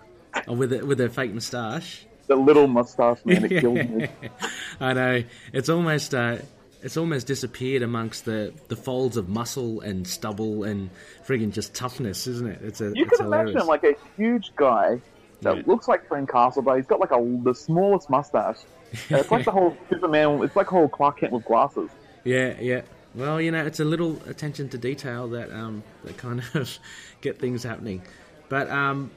Oh, 0.48 0.54
with 0.54 0.72
a, 0.72 0.84
with 0.84 0.98
their 0.98 1.08
fake 1.10 1.32
moustache. 1.32 2.06
The 2.26 2.36
little 2.36 2.66
mustache 2.66 3.18
man, 3.24 3.44
it 3.44 3.60
kills 3.60 3.76
me. 3.88 4.08
I 4.80 4.92
know 4.94 5.22
it's 5.52 5.68
almost 5.68 6.14
uh, 6.14 6.38
it's 6.82 6.96
almost 6.96 7.26
disappeared 7.26 7.82
amongst 7.82 8.24
the, 8.24 8.52
the 8.68 8.76
folds 8.76 9.16
of 9.16 9.28
muscle 9.28 9.80
and 9.80 10.06
stubble 10.06 10.64
and 10.64 10.90
friggin' 11.26 11.52
just 11.52 11.74
toughness, 11.74 12.26
isn't 12.26 12.48
it? 12.48 12.60
It's 12.62 12.80
a 12.80 12.92
You 12.94 13.04
it's 13.04 13.16
can 13.18 13.26
imagine 13.26 13.46
hilarious. 13.48 13.62
him 13.62 13.68
like 13.68 13.84
a 13.84 13.94
huge 14.16 14.52
guy 14.56 15.00
that 15.42 15.50
Right. 15.54 15.68
looks 15.68 15.88
like 15.88 16.06
Frank 16.08 16.30
Castle, 16.30 16.62
but 16.62 16.76
he's 16.76 16.86
got 16.86 17.00
like 17.00 17.10
a 17.12 17.38
the 17.42 17.54
smallest 17.54 18.08
mustache. 18.08 18.58
It's 19.10 19.30
like 19.30 19.44
the 19.44 19.50
whole 19.58 19.76
Superman. 19.90 20.42
It's 20.42 20.56
like 20.56 20.66
whole 20.68 20.88
Clark 20.88 21.18
Kent 21.20 21.32
with 21.32 21.44
glasses. 21.44 21.90
Yeah, 22.24 22.54
yeah. 22.60 22.82
Well, 23.14 23.40
you 23.40 23.50
know, 23.50 23.66
it's 23.66 23.80
a 23.80 23.84
little 23.84 24.20
attention 24.26 24.68
to 24.70 24.78
detail 24.78 25.28
that 25.28 25.52
um, 25.52 25.82
that 26.04 26.16
kind 26.16 26.42
of 26.54 26.78
get 27.22 27.38
things 27.38 27.62
happening. 27.62 28.02
But 28.50 28.68
um, 28.70 29.10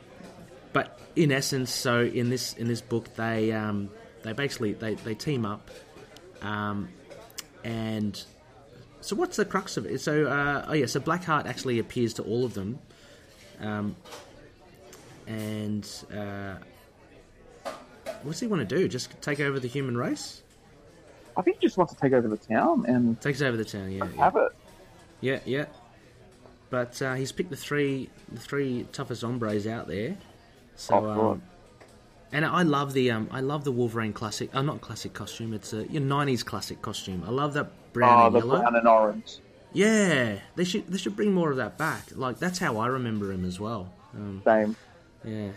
but 0.72 0.98
in 1.18 1.32
essence, 1.32 1.72
so 1.72 2.02
in 2.02 2.30
this 2.30 2.54
in 2.54 2.68
this 2.68 2.82
book, 2.82 3.14
they 3.16 3.52
um, 3.52 3.90
they 4.24 4.32
basically 4.32 4.74
they, 4.74 4.96
they 4.96 5.14
team 5.14 5.46
up, 5.46 5.70
um, 6.42 6.88
and 7.66 8.22
so 9.02 9.16
what's 9.16 9.36
the 9.36 9.46
crux 9.46 9.76
of 9.76 9.86
it? 9.86 10.00
So 10.00 10.28
uh, 10.28 10.66
oh 10.70 10.74
yeah, 10.74 10.86
so 10.86 11.02
Blackheart 11.02 11.46
actually 11.46 11.80
appears 11.80 12.14
to 12.14 12.24
all 12.24 12.46
of 12.46 12.54
them, 12.54 12.80
um, 13.60 13.96
and 15.28 15.86
uh, 16.16 16.56
what's 18.24 18.40
he 18.40 18.48
want 18.48 18.68
to 18.68 18.76
do? 18.76 18.88
Just 18.88 19.22
take 19.22 19.40
over 19.40 19.60
the 19.60 19.68
human 19.68 19.98
race? 19.98 20.42
I 21.38 21.42
think 21.42 21.58
he 21.60 21.68
just 21.68 21.78
wants 21.78 21.94
to 21.94 22.00
take 22.00 22.14
over 22.14 22.28
the 22.28 22.38
town 22.38 22.86
and 22.88 23.20
Takes 23.20 23.42
over 23.42 23.58
the 23.58 23.66
town, 23.66 23.92
yeah. 23.92 24.08
yeah. 24.16 24.32
it. 24.36 24.52
Yeah, 25.22 25.40
yeah. 25.46 25.66
But 26.70 27.02
uh, 27.02 27.14
he's 27.14 27.32
picked 27.32 27.50
the 27.52 27.56
three 27.56 28.10
the 28.32 28.40
three 28.40 28.86
toughest 28.92 29.22
hombres 29.22 29.68
out 29.68 29.88
there. 29.88 30.18
So, 30.76 30.96
Oh, 30.96 31.32
um, 31.32 31.42
and 32.32 32.44
I 32.46 32.64
love 32.64 32.94
the 32.94 33.12
um, 33.12 33.30
I 33.32 33.42
love 33.42 33.64
the 33.64 33.72
Wolverine 33.72 34.14
classic. 34.14 34.54
Uh, 34.54 34.62
not 34.62 34.82
classic 34.82 35.14
costume. 35.14 35.54
It's 35.54 35.74
a 35.74 35.86
you 35.88 36.00
know, 36.00 36.16
'90s 36.16 36.44
classic 36.44 36.82
costume. 36.82 37.24
I 37.26 37.30
love 37.32 37.54
that 37.54 37.68
brown 37.94 38.20
Oh, 38.20 38.26
and 38.28 38.36
the 38.36 38.40
yellow. 38.40 38.60
brown 38.60 38.76
and 38.76 38.88
orange. 38.88 39.38
Yeah, 39.74 40.40
they 40.56 40.64
should 40.64 40.88
they 40.88 40.98
should 40.98 41.16
bring 41.16 41.34
more 41.34 41.52
of 41.52 41.58
that 41.58 41.78
back. 41.78 42.04
Like 42.14 42.40
that's 42.40 42.60
how 42.60 42.78
I 42.78 42.88
remember 42.88 43.32
him 43.32 43.46
as 43.46 43.60
well. 43.60 43.94
Um, 44.16 44.42
Same. 44.44 44.76
yeah, 45.24 45.50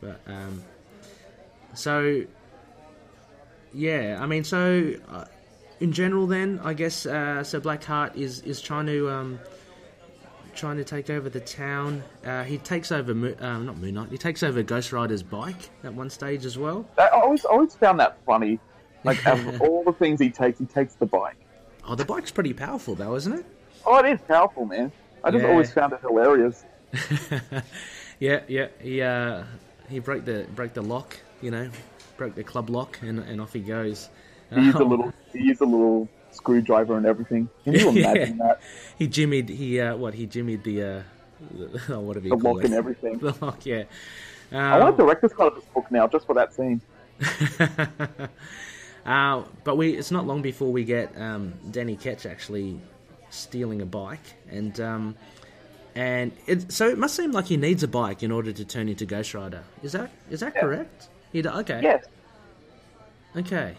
but 0.00 0.20
um, 0.26 0.62
so 1.74 2.24
yeah, 3.72 4.18
I 4.20 4.26
mean, 4.26 4.44
so 4.44 4.94
uh, 5.10 5.24
in 5.78 5.92
general, 5.92 6.26
then 6.26 6.60
I 6.64 6.74
guess 6.74 7.06
uh, 7.06 7.44
so. 7.44 7.60
Blackheart 7.60 8.16
is 8.16 8.40
is 8.40 8.60
trying 8.60 8.86
to 8.86 9.08
um, 9.10 9.38
trying 10.60 10.76
to 10.76 10.84
take 10.84 11.08
over 11.10 11.30
the 11.30 11.40
town. 11.40 12.02
Uh, 12.24 12.44
he 12.44 12.58
takes 12.58 12.92
over, 12.92 13.12
uh, 13.12 13.58
not 13.58 13.78
Moon 13.78 13.94
Knight. 13.94 14.10
He 14.10 14.18
takes 14.18 14.42
over 14.42 14.62
Ghost 14.62 14.92
Rider's 14.92 15.22
bike 15.22 15.70
at 15.82 15.94
one 15.94 16.10
stage 16.10 16.44
as 16.44 16.58
well. 16.58 16.86
I 16.98 17.08
always 17.08 17.44
always 17.46 17.74
found 17.74 17.98
that 18.00 18.18
funny. 18.26 18.60
Like 19.02 19.26
out 19.26 19.38
of 19.40 19.60
all 19.62 19.82
the 19.84 19.92
things 19.94 20.20
he 20.20 20.28
takes, 20.30 20.58
he 20.58 20.66
takes 20.66 20.94
the 20.94 21.06
bike. 21.06 21.36
Oh, 21.88 21.94
the 21.94 22.04
bike's 22.04 22.30
pretty 22.30 22.52
powerful 22.52 22.94
though, 22.94 23.14
isn't 23.16 23.32
it? 23.32 23.44
Oh, 23.86 23.98
it 24.04 24.06
is 24.12 24.20
powerful, 24.28 24.66
man. 24.66 24.92
I 25.24 25.30
just 25.30 25.42
Yeah. 25.42 25.50
always 25.50 25.72
found 25.72 25.92
it 25.94 26.00
hilarious. 26.02 26.64
Yeah, 28.18 28.40
yeah. 28.48 28.66
He 28.80 29.00
uh, 29.00 29.44
he 29.88 29.98
broke 29.98 30.26
the 30.26 30.46
broke 30.54 30.74
the 30.74 30.82
lock, 30.82 31.16
you 31.40 31.50
know, 31.50 31.70
broke 32.18 32.34
the 32.34 32.44
club 32.44 32.68
lock, 32.68 32.98
and, 33.00 33.18
and 33.20 33.40
off 33.40 33.54
he 33.54 33.60
goes. 33.60 34.10
He 34.54 34.60
used 34.60 34.76
a 34.76 34.82
Oh. 34.82 34.86
little, 34.86 35.12
he 35.32 35.38
used 35.44 35.62
a 35.62 35.64
little 35.64 36.06
screwdriver 36.32 36.96
and 36.96 37.06
everything. 37.06 37.48
Can 37.64 37.72
you 37.74 37.90
Yeah. 37.92 38.10
imagine 38.12 38.38
that? 38.38 38.60
He 38.98 39.08
jimmied. 39.08 39.48
He 39.48 39.80
uh, 39.80 39.96
what? 39.96 40.14
He 40.14 40.26
jimmied 40.26 40.62
the 40.62 40.82
uh, 40.82 41.02
the- 41.56 41.80
oh, 41.96 42.00
whatever 42.00 42.26
you 42.28 42.36
The 42.36 42.42
call 42.42 42.54
lock 42.54 42.64
it. 42.64 42.66
and 42.66 42.74
everything. 42.74 43.18
The 43.20 43.34
lock, 43.40 43.64
yeah. 43.66 43.84
I 44.52 44.78
want 44.78 44.94
Um, 44.94 44.94
a 44.94 44.96
director's 45.06 45.32
cut 45.32 45.46
of 45.48 45.54
this 45.54 45.64
book 45.74 45.86
now, 45.90 46.08
just 46.08 46.26
for 46.26 46.34
that 46.34 46.52
scene. 46.54 46.80
uh, 49.06 49.42
but 49.64 49.76
we 49.76 49.90
it's 49.96 50.10
not 50.10 50.26
long 50.26 50.42
before 50.42 50.70
we 50.72 50.84
get 50.84 51.16
um, 51.20 51.54
Danny 51.70 51.96
Ketch 51.96 52.26
actually 52.26 52.80
stealing 53.30 53.80
a 53.80 53.86
bike, 53.86 54.18
and 54.50 54.78
um, 54.80 55.14
and 55.94 56.32
it, 56.46 56.72
so 56.72 56.88
it 56.88 56.98
must 56.98 57.14
seem 57.14 57.32
like 57.32 57.46
he 57.46 57.56
needs 57.56 57.82
a 57.82 57.88
bike 57.88 58.22
in 58.22 58.30
order 58.32 58.52
to 58.52 58.64
turn 58.64 58.88
into 58.88 59.06
Ghost 59.06 59.34
Rider. 59.34 59.62
Is 59.82 59.92
that 59.92 60.10
is 60.30 60.40
that 60.40 60.52
Yeah. 60.54 60.60
correct? 60.60 61.08
He, 61.32 61.46
okay. 61.46 61.80
Yes. 61.82 62.04
Okay. 63.36 63.76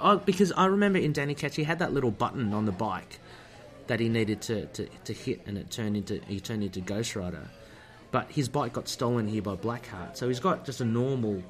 Oh, 0.00 0.18
because 0.18 0.52
I 0.52 0.66
remember 0.66 0.98
in 0.98 1.12
Danny 1.12 1.34
Ketch 1.34 1.56
he 1.56 1.64
had 1.64 1.78
that 1.80 1.92
little 1.92 2.10
button 2.10 2.52
on 2.52 2.66
the 2.66 2.72
bike 2.72 3.20
that 3.86 4.00
he 4.00 4.08
needed 4.08 4.40
to, 4.42 4.66
to, 4.66 4.86
to 5.04 5.12
hit, 5.12 5.42
and 5.46 5.56
it 5.56 5.70
turned 5.70 5.96
into 5.96 6.20
he 6.26 6.40
turned 6.40 6.62
into 6.62 6.80
Ghost 6.80 7.16
Rider. 7.16 7.48
But 8.10 8.30
his 8.30 8.48
bike 8.48 8.72
got 8.72 8.88
stolen 8.88 9.26
here 9.26 9.42
by 9.42 9.56
Blackheart, 9.56 10.16
so 10.16 10.28
he's 10.28 10.40
got 10.40 10.64
just 10.64 10.80
a 10.80 10.84
normal 10.84 11.42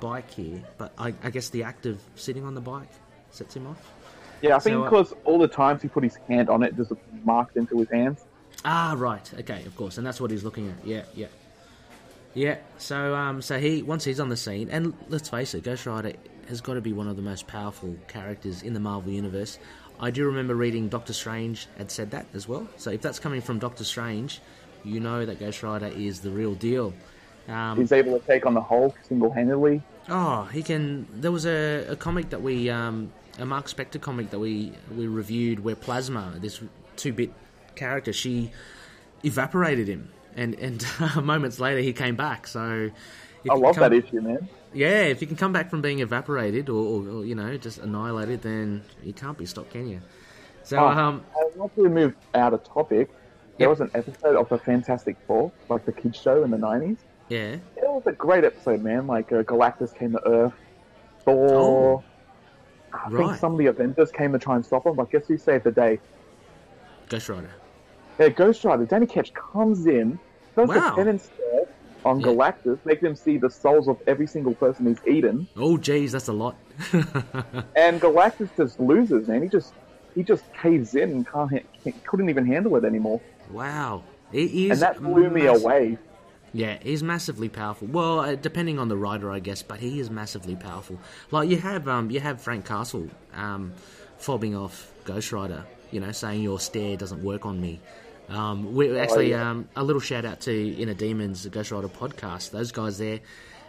bike 0.00 0.30
here. 0.30 0.62
But 0.78 0.92
I, 0.98 1.14
I 1.22 1.30
guess 1.30 1.50
the 1.50 1.64
act 1.64 1.86
of 1.86 2.00
sitting 2.14 2.44
on 2.44 2.54
the 2.54 2.60
bike 2.60 2.88
sets 3.30 3.54
him 3.54 3.66
off. 3.66 3.92
Yeah, 4.42 4.56
I 4.56 4.58
think 4.58 4.74
So, 4.74 4.82
uh, 4.82 4.84
because 4.84 5.14
all 5.24 5.38
the 5.38 5.48
times 5.48 5.82
he 5.82 5.88
put 5.88 6.04
his 6.04 6.16
hand 6.28 6.48
on 6.48 6.62
it, 6.62 6.76
just 6.76 6.92
marked 7.24 7.56
into 7.56 7.78
his 7.78 7.90
hands. 7.90 8.24
Ah, 8.64 8.94
right. 8.96 9.30
Okay, 9.40 9.64
of 9.64 9.76
course, 9.76 9.98
and 9.98 10.06
that's 10.06 10.20
what 10.20 10.30
he's 10.30 10.44
looking 10.44 10.68
at. 10.68 10.86
Yeah, 10.86 11.02
yeah, 11.14 11.26
yeah. 12.34 12.56
So, 12.78 13.14
um, 13.14 13.42
so 13.42 13.58
he 13.58 13.82
once 13.82 14.04
he's 14.04 14.20
on 14.20 14.28
the 14.28 14.36
scene, 14.36 14.70
and 14.70 14.94
let's 15.08 15.28
face 15.28 15.54
it, 15.54 15.64
Ghost 15.64 15.86
Rider 15.86 16.12
has 16.48 16.60
got 16.60 16.74
to 16.74 16.80
be 16.80 16.92
one 16.92 17.08
of 17.08 17.16
the 17.16 17.22
most 17.22 17.46
powerful 17.46 17.96
characters 18.08 18.62
in 18.62 18.74
the 18.74 18.80
Marvel 18.80 19.12
universe. 19.12 19.58
I 19.98 20.10
do 20.10 20.26
remember 20.26 20.54
reading 20.54 20.88
Doctor 20.88 21.12
Strange 21.12 21.68
had 21.78 21.90
said 21.90 22.10
that 22.10 22.26
as 22.34 22.46
well. 22.46 22.68
So, 22.76 22.90
if 22.90 23.00
that's 23.00 23.18
coming 23.18 23.40
from 23.40 23.58
Doctor 23.58 23.84
Strange, 23.84 24.40
you 24.84 25.00
know 25.00 25.24
that 25.24 25.40
Ghost 25.40 25.62
Rider 25.62 25.86
is 25.86 26.20
the 26.20 26.30
real 26.30 26.54
deal. 26.54 26.92
Um, 27.48 27.78
He's 27.78 27.92
able 27.92 28.18
to 28.18 28.26
take 28.26 28.44
on 28.44 28.54
the 28.54 28.60
Hulk 28.60 28.96
single-handedly. 29.08 29.82
Oh, 30.08 30.44
he 30.44 30.62
can. 30.62 31.06
There 31.12 31.32
was 31.32 31.46
a, 31.46 31.86
a 31.88 31.96
comic 31.96 32.30
that 32.30 32.42
we, 32.42 32.70
um, 32.70 33.12
a 33.38 33.46
Marc 33.46 33.66
Spector 33.66 34.00
comic 34.00 34.30
that 34.30 34.38
we 34.38 34.72
we 34.96 35.06
reviewed 35.06 35.64
where 35.64 35.76
Plasma, 35.76 36.34
this 36.38 36.60
two 36.96 37.12
bit 37.12 37.32
character, 37.74 38.12
she 38.12 38.52
evaporated 39.24 39.88
him, 39.88 40.10
and 40.36 40.54
and 40.54 40.84
moments 41.22 41.58
later 41.58 41.80
he 41.80 41.92
came 41.92 42.16
back. 42.16 42.46
So 42.46 42.90
I 43.50 43.54
love 43.54 43.76
come- 43.76 43.90
that 43.90 43.92
issue, 43.92 44.20
man. 44.20 44.48
Yeah, 44.76 45.02
if 45.04 45.20
you 45.22 45.26
can 45.26 45.36
come 45.36 45.52
back 45.52 45.70
from 45.70 45.80
being 45.80 46.00
evaporated 46.00 46.68
or, 46.68 46.74
or, 46.84 47.08
or 47.08 47.24
you 47.24 47.34
know 47.34 47.56
just 47.56 47.78
annihilated, 47.78 48.42
then 48.42 48.82
you 49.02 49.12
can't 49.12 49.38
be 49.38 49.46
stopped, 49.46 49.70
can 49.70 49.88
you? 49.88 50.00
So 50.64 50.78
Oh, 50.78 50.86
um, 50.88 51.24
uh, 51.34 51.40
not 51.56 51.74
to 51.76 51.88
move 51.88 52.14
out 52.34 52.52
of 52.52 52.62
topic, 52.64 53.08
there 53.58 53.68
Yep. 53.68 53.70
was 53.70 53.80
an 53.80 53.90
episode 53.94 54.36
of 54.36 54.48
the 54.48 54.58
Fantastic 54.58 55.16
Four, 55.26 55.50
like 55.68 55.86
the 55.86 55.92
kids 55.92 56.18
show 56.20 56.42
in 56.44 56.50
the 56.50 56.58
nineties. 56.58 56.98
yeah, 57.28 57.56
It 57.76 57.88
was 57.88 58.02
a 58.06 58.12
great 58.12 58.44
episode, 58.44 58.82
man. 58.82 59.06
Like 59.06 59.32
uh, 59.32 59.42
Galactus 59.44 59.94
came 59.94 60.12
to 60.12 60.28
Earth, 60.28 60.54
Thor. 61.24 62.04
I 62.92 63.08
think 63.08 63.20
Oh. 63.20 63.34
Some 63.36 63.52
of 63.52 63.58
the 63.58 63.66
Avengers 63.66 64.10
came 64.10 64.32
to 64.32 64.38
try 64.38 64.56
and 64.56 64.64
stop 64.64 64.86
him. 64.86 64.94
But 64.96 65.10
guess 65.10 65.26
who 65.26 65.36
saved 65.38 65.64
the 65.64 65.72
day? 65.72 66.00
Ghost 67.08 67.28
Rider. 67.28 67.50
Yeah, 68.18 68.28
Ghost 68.30 68.64
Rider. 68.64 68.84
Danny 68.86 69.06
Ketch 69.06 69.32
comes 69.34 69.86
in, 69.86 70.18
does 70.56 70.68
Wow. 70.68 70.74
the 70.90 70.96
penance 70.96 71.30
on 72.04 72.20
Yeah. 72.20 72.26
Galactus, 72.28 72.78
make 72.84 73.00
them 73.00 73.16
see 73.16 73.36
the 73.38 73.50
souls 73.50 73.88
of 73.88 73.98
every 74.06 74.26
single 74.26 74.54
person 74.54 74.86
he's 74.86 74.98
eaten, 75.06 75.48
Oh, 75.56 75.76
geez, 75.76 76.12
that's 76.12 76.28
a 76.28 76.32
lot. 76.32 76.56
and 76.92 78.00
Galactus 78.00 78.48
just 78.56 78.78
loses, 78.78 79.28
man. 79.28 79.42
He 79.42 79.48
just 79.48 79.72
he 80.14 80.22
just 80.22 80.44
caves 80.54 80.94
in 80.94 81.10
and 81.10 81.28
can't 81.28 81.50
ha- 81.84 81.92
couldn't 82.06 82.30
even 82.30 82.46
handle 82.46 82.76
it 82.76 82.84
anymore, 82.84 83.20
wow, 83.50 84.02
is 84.32 84.70
and 84.70 84.80
that 84.82 84.98
blew 85.02 85.30
me 85.30 85.46
away. 85.46 85.98
Yeah, 86.52 86.78
he's 86.80 87.02
massively 87.02 87.50
powerful. 87.50 87.86
Well, 87.88 88.20
uh, 88.20 88.34
depending 88.34 88.78
on 88.78 88.88
the 88.88 88.96
rider, 88.96 89.30
I 89.30 89.40
guess, 89.40 89.62
but 89.62 89.78
he 89.78 90.00
is 90.00 90.10
massively 90.10 90.56
powerful. 90.56 90.98
Like 91.30 91.50
you 91.50 91.58
have, 91.58 91.86
um, 91.86 92.10
you 92.10 92.20
have 92.20 92.40
Frank 92.40 92.64
Castle, 92.64 93.10
um, 93.34 93.74
fobbing 94.18 94.58
off 94.58 94.90
Ghost 95.04 95.32
Rider. 95.32 95.64
You 95.90 96.00
know, 96.00 96.12
saying 96.12 96.42
your 96.42 96.58
stare 96.58 96.96
doesn't 96.96 97.22
work 97.22 97.46
on 97.46 97.60
me. 97.60 97.80
Um, 98.28 98.74
we 98.74 98.98
actually 98.98 99.30
yeah. 99.30 99.50
um, 99.50 99.68
a 99.76 99.84
little 99.84 100.00
shout 100.00 100.24
out 100.24 100.40
to 100.42 100.74
Inner 100.74 100.94
Demons, 100.94 101.44
the 101.44 101.50
Ghost 101.50 101.70
Rider 101.70 101.88
podcast. 101.88 102.50
Those 102.50 102.72
guys 102.72 102.98
there 102.98 103.20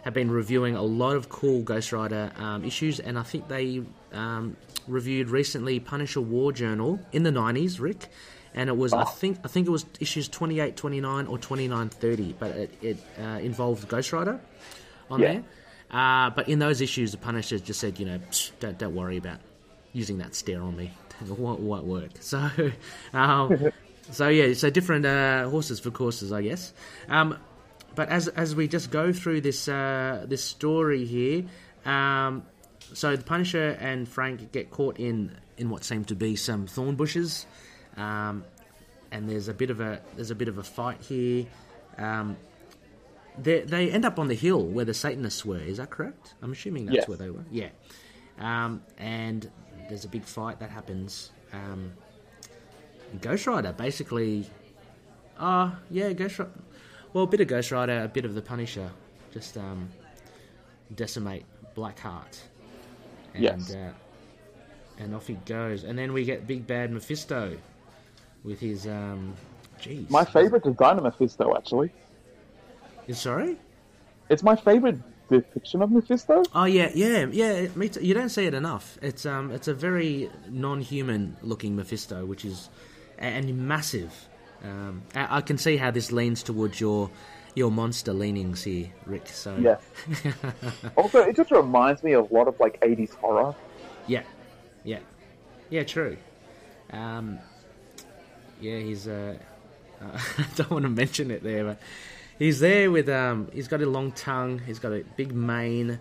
have 0.02 0.14
been 0.14 0.30
reviewing 0.30 0.74
a 0.74 0.82
lot 0.82 1.16
of 1.16 1.28
cool 1.28 1.62
Ghost 1.62 1.92
Rider 1.92 2.32
um, 2.36 2.64
issues, 2.64 2.98
and 3.00 3.18
I 3.18 3.22
think 3.22 3.48
they 3.48 3.82
um, 4.12 4.56
reviewed 4.86 5.28
recently 5.30 5.78
Punisher 5.80 6.20
War 6.20 6.52
Journal 6.52 6.98
in 7.12 7.22
the 7.22 7.30
nineties, 7.30 7.78
Rick, 7.78 8.08
and 8.54 8.68
it 8.68 8.76
was 8.76 8.92
I 8.92 9.04
think 9.04 9.38
I 9.44 9.48
think 9.48 9.66
it 9.66 9.70
was 9.70 9.86
issues 10.00 10.28
28, 10.28 10.76
29 10.76 11.26
or 11.26 11.38
twenty 11.38 11.68
nine 11.68 11.88
thirty, 11.88 12.34
but 12.38 12.50
it, 12.50 12.70
it 12.82 12.96
uh, 13.20 13.38
involved 13.38 13.86
Ghost 13.88 14.12
Rider 14.12 14.40
on 15.10 15.20
Yeah. 15.20 15.32
there. 15.34 15.44
Uh, 15.90 16.30
but 16.30 16.48
in 16.48 16.58
those 16.58 16.80
issues, 16.82 17.12
the 17.12 17.18
Punisher 17.18 17.58
just 17.58 17.80
said, 17.80 17.98
you 17.98 18.06
know, 18.06 18.18
don't 18.60 18.76
don't 18.76 18.94
worry 18.94 19.16
about 19.16 19.38
using 19.92 20.18
that 20.18 20.34
stare 20.34 20.62
on 20.62 20.76
me. 20.76 20.90
It 21.20 21.36
won't, 21.36 21.58
won't 21.58 21.84
work. 21.84 22.10
So, 22.20 22.48
um, 23.12 23.72
so 24.10 24.28
yeah, 24.28 24.54
so 24.54 24.70
different 24.70 25.06
uh, 25.06 25.48
horses 25.48 25.80
for 25.80 25.90
courses, 25.90 26.32
I 26.32 26.42
guess. 26.42 26.72
Um, 27.08 27.38
but 27.94 28.08
as 28.08 28.28
as 28.28 28.54
we 28.54 28.68
just 28.68 28.90
go 28.90 29.12
through 29.12 29.40
this 29.42 29.68
uh, 29.68 30.24
this 30.28 30.44
story 30.44 31.04
here, 31.04 31.44
um, 31.84 32.44
so 32.94 33.16
the 33.16 33.24
Punisher 33.24 33.76
and 33.80 34.08
Frank 34.08 34.52
get 34.52 34.70
caught 34.70 34.98
in 34.98 35.36
in 35.56 35.70
what 35.70 35.84
seem 35.84 36.04
to 36.06 36.14
be 36.14 36.36
some 36.36 36.66
thorn 36.66 36.94
bushes, 36.96 37.46
um, 37.96 38.44
and 39.10 39.28
there's 39.28 39.48
a 39.48 39.54
bit 39.54 39.70
of 39.70 39.80
a 39.80 40.00
there's 40.14 40.30
a 40.30 40.34
bit 40.36 40.48
of 40.48 40.58
a 40.58 40.62
fight 40.62 41.00
here. 41.00 41.46
Um, 41.96 42.36
they 43.36 43.60
they 43.60 43.90
end 43.90 44.04
up 44.04 44.18
on 44.18 44.28
the 44.28 44.34
hill 44.34 44.64
where 44.64 44.84
the 44.84 44.94
Satanists 44.94 45.44
were. 45.44 45.58
Is 45.58 45.78
that 45.78 45.90
correct? 45.90 46.34
I'm 46.42 46.52
assuming 46.52 46.86
that's 46.86 46.96
Yes. 46.98 47.08
where 47.08 47.18
they 47.18 47.30
were. 47.30 47.44
Yeah. 47.50 47.68
Um, 48.38 48.82
and 48.98 49.50
there's 49.88 50.04
a 50.04 50.08
big 50.08 50.24
fight 50.24 50.60
that 50.60 50.70
happens. 50.70 51.30
Um, 51.52 51.92
Ghost 53.20 53.46
Rider 53.46 53.72
basically. 53.72 54.48
Ah, 55.38 55.78
yeah, 55.90 56.12
Ghost 56.12 56.38
Rider. 56.38 56.50
Well, 57.12 57.24
a 57.24 57.26
bit 57.26 57.40
of 57.40 57.48
Ghost 57.48 57.70
Rider, 57.70 58.02
a 58.04 58.08
bit 58.08 58.24
of 58.24 58.34
the 58.34 58.42
Punisher. 58.42 58.90
just 59.32 59.56
um, 59.56 59.88
decimate 60.94 61.44
Blackheart. 61.76 62.40
And, 63.34 63.42
Yes. 63.42 63.74
Uh, 63.74 63.92
and 64.98 65.14
off 65.14 65.26
he 65.26 65.34
goes. 65.46 65.84
And 65.84 65.98
then 65.98 66.12
we 66.12 66.24
get 66.24 66.46
Big 66.46 66.66
Bad 66.66 66.92
Mephisto 66.92 67.56
with 68.42 68.60
his. 68.60 68.86
Um, 68.86 69.34
jeez. 69.80 70.10
My 70.10 70.24
favorite 70.24 70.64
design 70.64 70.98
of 70.98 71.04
Mephisto, 71.04 71.56
actually. 71.56 71.92
You 73.06 73.14
Sorry? 73.14 73.56
It's 74.28 74.42
my 74.42 74.56
favorite 74.56 74.98
depiction 75.30 75.82
of 75.82 75.90
Mephisto. 75.90 76.42
Oh 76.54 76.64
yeah, 76.64 76.90
yeah, 76.94 77.26
yeah. 77.30 77.68
You 77.76 78.12
don't 78.14 78.28
see 78.28 78.46
it 78.46 78.54
enough. 78.54 78.98
It's 79.00 79.24
um, 79.24 79.50
it's 79.50 79.68
a 79.68 79.74
very 79.74 80.30
non-human 80.50 81.36
looking 81.42 81.76
Mephisto, 81.76 82.26
which 82.26 82.44
is 82.44 82.68
and 83.18 83.68
massive. 83.68 84.28
Um, 84.64 85.02
I, 85.14 85.38
I 85.38 85.40
can 85.40 85.58
see 85.58 85.76
how 85.76 85.90
this 85.90 86.10
leans 86.12 86.42
towards 86.42 86.80
your 86.80 87.10
your 87.54 87.70
monster 87.70 88.12
leanings 88.12 88.62
here, 88.62 88.88
Rick. 89.06 89.28
So 89.28 89.56
yeah. 89.56 89.76
also, 90.96 91.20
it 91.20 91.36
just 91.36 91.50
reminds 91.50 92.02
me 92.02 92.12
of 92.12 92.30
a 92.30 92.34
lot 92.34 92.48
of 92.48 92.58
like 92.60 92.80
80s 92.80 93.14
horror. 93.14 93.54
yeah, 94.06 94.22
yeah, 94.84 95.00
yeah. 95.70 95.84
True. 95.84 96.16
Um, 96.92 97.38
yeah, 98.60 98.78
he's. 98.78 99.06
Uh, 99.06 99.36
I 100.00 100.46
don't 100.56 100.70
want 100.70 100.84
to 100.84 100.90
mention 100.90 101.30
it 101.30 101.42
there, 101.42 101.64
but 101.64 101.80
he's 102.38 102.60
there 102.60 102.90
with 102.90 103.08
um. 103.08 103.48
He's 103.52 103.68
got 103.68 103.82
a 103.82 103.86
long 103.86 104.12
tongue. 104.12 104.60
He's 104.64 104.78
got 104.78 104.92
a 104.92 105.04
big 105.16 105.34
mane. 105.34 105.98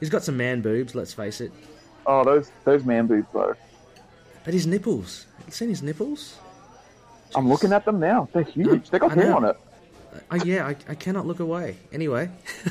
He's 0.00 0.10
got 0.10 0.22
some 0.22 0.36
man 0.36 0.60
boobs. 0.60 0.94
Let's 0.94 1.12
face 1.12 1.40
it. 1.40 1.52
Oh, 2.06 2.24
those 2.24 2.50
those 2.64 2.84
man 2.84 3.06
boobs 3.06 3.28
though. 3.32 3.54
But 4.46 4.54
his 4.54 4.66
nipples. 4.66 5.26
You 5.44 5.52
seen 5.52 5.68
his 5.68 5.82
nipples? 5.82 6.38
I'm 7.34 7.48
looking 7.48 7.72
at 7.72 7.84
them 7.84 7.98
now. 7.98 8.28
They're 8.32 8.44
huge. 8.44 8.90
They 8.90 9.00
got 9.00 9.12
hair 9.12 9.34
on 9.34 9.44
it. 9.44 9.58
Uh, 10.30 10.38
yeah, 10.44 10.64
I, 10.66 10.76
I 10.88 10.94
cannot 10.94 11.26
look 11.26 11.40
away. 11.40 11.76
Anyway, 11.92 12.30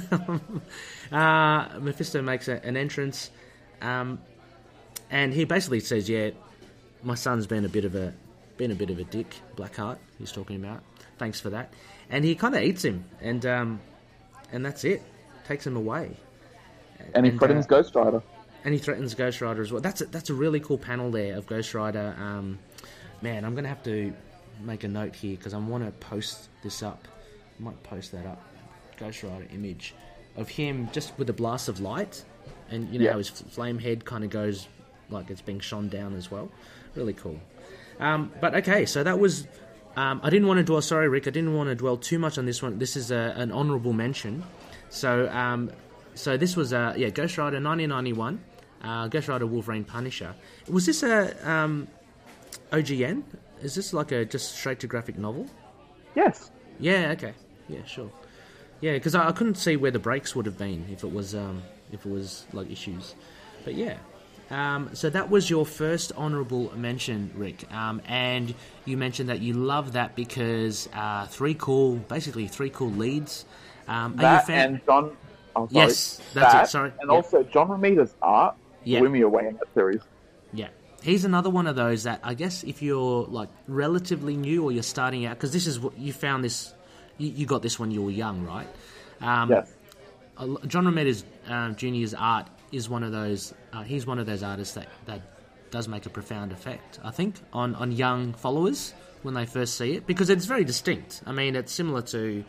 uh, 1.11 1.67
Mephisto 1.79 2.21
makes 2.21 2.47
a, 2.47 2.65
an 2.65 2.77
entrance, 2.77 3.29
um, 3.81 4.19
and 5.11 5.33
he 5.33 5.43
basically 5.43 5.81
says, 5.81 6.09
"Yeah, 6.09 6.31
my 7.03 7.13
son's 7.15 7.45
been 7.45 7.65
a 7.65 7.69
bit 7.69 7.83
of 7.83 7.93
a 7.93 8.13
been 8.55 8.71
a 8.71 8.75
bit 8.75 8.89
of 8.89 8.97
a 8.97 9.03
dick, 9.03 9.35
Blackheart." 9.57 9.97
He's 10.17 10.31
talking 10.31 10.55
about. 10.55 10.81
Thanks 11.19 11.41
for 11.41 11.49
that. 11.51 11.73
And 12.09 12.23
he 12.23 12.35
kind 12.35 12.55
of 12.55 12.63
eats 12.63 12.83
him, 12.83 13.03
and 13.21 13.45
um, 13.45 13.81
and 14.51 14.65
that's 14.65 14.85
it. 14.85 15.03
Takes 15.45 15.67
him 15.67 15.75
away, 15.75 16.15
And 17.13 17.25
he 17.25 17.31
And, 17.31 17.39
threatens 17.39 17.65
uh, 17.65 17.67
Ghost 17.67 17.93
Rider. 17.93 18.23
And 18.65 18.73
he 18.73 18.79
threatens 18.79 19.13
Ghost 19.15 19.39
Rider 19.39 19.61
as 19.61 19.71
well. 19.71 19.81
That's 19.81 20.01
a, 20.01 20.05
that's 20.07 20.29
a 20.29 20.33
really 20.33 20.59
cool 20.59 20.77
panel 20.77 21.09
there 21.11 21.37
of 21.37 21.47
Ghost 21.47 21.73
Rider. 21.73 22.13
Um, 22.19 22.59
man, 23.21 23.45
I'm 23.45 23.55
gonna 23.55 23.69
have 23.69 23.83
to 23.83 24.13
make 24.61 24.83
a 24.83 24.87
note 24.89 25.15
here 25.15 25.37
because 25.37 25.53
I 25.53 25.57
want 25.59 25.85
to 25.85 25.91
post 26.05 26.49
this 26.63 26.83
up. 26.83 27.07
I 27.59 27.63
might 27.63 27.81
post 27.83 28.11
that 28.11 28.25
up. 28.25 28.41
Ghost 28.97 29.23
Rider 29.23 29.45
image 29.53 29.93
of 30.35 30.49
him 30.49 30.89
just 30.91 31.17
with 31.17 31.29
a 31.29 31.33
blast 31.33 31.69
of 31.69 31.79
light, 31.79 32.23
and 32.69 32.89
you 32.89 32.99
know 32.99 33.05
Yeah. 33.05 33.11
how 33.13 33.17
his 33.19 33.29
flame 33.29 33.79
head 33.79 34.03
kind 34.03 34.23
of 34.25 34.29
goes 34.29 34.67
like 35.09 35.29
it's 35.29 35.41
being 35.41 35.59
shone 35.61 35.87
down 35.87 36.15
as 36.15 36.29
well. 36.31 36.49
Really 36.95 37.13
cool. 37.13 37.39
Um, 37.99 38.31
but 38.41 38.55
okay, 38.55 38.85
so 38.85 39.03
that 39.03 39.19
was. 39.19 39.47
Um, 39.97 40.19
I 40.23 40.29
didn't 40.29 40.47
want 40.49 40.57
to 40.57 40.63
dwell. 40.65 40.81
Sorry, 40.81 41.07
Rick. 41.07 41.25
I 41.27 41.31
didn't 41.31 41.53
want 41.55 41.69
to 41.69 41.75
dwell 41.75 41.95
too 41.95 42.19
much 42.19 42.37
on 42.37 42.45
this 42.45 42.61
one. 42.61 42.79
This 42.79 42.97
is 42.97 43.11
a, 43.11 43.33
an 43.37 43.51
honourable 43.53 43.93
mention. 43.93 44.43
So, 44.89 45.29
um, 45.29 45.71
so 46.15 46.35
this 46.35 46.57
was 46.57 46.73
uh, 46.73 46.95
yeah, 46.97 47.09
Ghost 47.09 47.37
Rider 47.37 47.61
1991, 47.61 48.39
uh, 48.83 49.07
Ghost 49.07 49.27
Rider 49.27 49.45
Wolverine 49.45 49.83
Punisher. 49.83 50.33
Was 50.69 50.85
this 50.85 51.03
a 51.03 51.49
um, 51.49 51.87
OGN? 52.71 53.23
Is 53.61 53.75
this 53.75 53.93
like 53.93 54.11
a 54.11 54.25
just 54.25 54.55
straight 54.55 54.79
to 54.81 54.87
graphic 54.87 55.17
novel? 55.17 55.47
Yes. 56.15 56.51
Yeah. 56.79 57.11
Okay. 57.11 57.33
Yeah. 57.67 57.83
Sure. 57.85 58.09
Yeah, 58.81 58.93
because 58.93 59.15
I, 59.15 59.29
I 59.29 59.31
couldn't 59.31 59.55
see 59.55 59.77
where 59.77 59.91
the 59.91 59.99
breaks 59.99 60.35
would 60.35 60.45
have 60.45 60.57
been 60.57 60.85
if 60.91 61.03
it 61.03 61.11
was 61.11 61.33
um, 61.33 61.63
if 61.91 62.05
it 62.05 62.11
was 62.11 62.45
like 62.53 62.69
issues. 62.69 63.15
But 63.63 63.75
yeah. 63.75 63.97
Um, 64.51 64.91
so 64.93 65.09
that 65.09 65.31
was 65.31 65.49
your 65.49 65.65
first 65.65 66.11
honourable 66.15 66.71
mention, 66.77 67.31
Rick, 67.33 67.71
um, 67.73 67.99
and 68.05 68.53
you 68.85 68.95
mentioned 68.95 69.29
that 69.29 69.39
you 69.39 69.53
love 69.53 69.93
that 69.93 70.15
because 70.15 70.87
uh, 70.93 71.25
three 71.25 71.55
cool, 71.55 71.95
basically 71.95 72.47
three 72.47 72.69
cool 72.69 72.91
leads. 72.91 73.45
Um, 73.87 74.19
are 74.19 74.33
you 74.33 74.37
a 74.37 74.41
fan? 74.41 74.69
and 74.73 74.85
John. 74.85 75.17
Oh, 75.55 75.67
sorry. 75.67 75.87
Yes, 75.87 76.21
that's 76.35 76.53
it, 76.53 76.71
sorry. 76.71 76.91
And 76.99 77.09
Yep. 77.09 77.23
also, 77.23 77.41
John 77.43 77.69
Romita's 77.69 78.13
art 78.21 78.55
Yeah. 78.85 78.99
blew 78.99 79.09
me 79.09 79.21
away 79.21 79.47
in 79.47 79.53
that 79.55 79.67
series. 79.73 80.01
Yeah. 80.53 80.69
He's 81.01 81.25
another 81.25 81.49
one 81.49 81.67
of 81.67 81.75
those 81.75 82.03
that 82.03 82.19
I 82.23 82.33
guess 82.33 82.63
if 82.63 82.81
you're 82.81 83.25
like 83.25 83.49
relatively 83.67 84.37
new 84.37 84.63
or 84.63 84.71
you're 84.71 84.83
starting 84.83 85.25
out, 85.25 85.35
because 85.37 85.51
this 85.51 85.67
is 85.67 85.79
what 85.79 85.97
you 85.97 86.13
found 86.13 86.43
this, 86.43 86.73
you, 87.17 87.29
you 87.29 87.45
got 87.45 87.61
this 87.61 87.77
when 87.77 87.91
you 87.91 88.01
were 88.01 88.11
young, 88.11 88.43
right? 88.45 88.67
Um, 89.21 89.49
Yes. 89.51 89.71
John 90.67 90.85
Romero's 90.85 91.23
uh, 91.47 91.69
Junior's 91.71 92.13
art 92.13 92.47
is 92.71 92.89
one 92.89 93.03
of 93.03 93.11
those. 93.11 93.53
Uh, 93.71 93.83
he's 93.83 94.05
one 94.05 94.19
of 94.19 94.25
those 94.25 94.43
artists 94.43 94.73
that, 94.73 94.87
that 95.05 95.21
does 95.71 95.87
make 95.87 96.05
a 96.05 96.09
profound 96.09 96.51
effect, 96.51 96.99
I 97.03 97.11
think, 97.11 97.35
on, 97.53 97.73
on 97.75 97.91
young 97.91 98.33
followers 98.33 98.93
when 99.21 99.33
they 99.33 99.45
first 99.45 99.77
see 99.77 99.93
it 99.93 100.05
because 100.05 100.29
it's 100.29 100.45
very 100.45 100.63
distinct. 100.65 101.21
I 101.25 101.31
mean, 101.31 101.55
it's 101.55 101.71
similar 101.71 102.01
to 102.03 102.43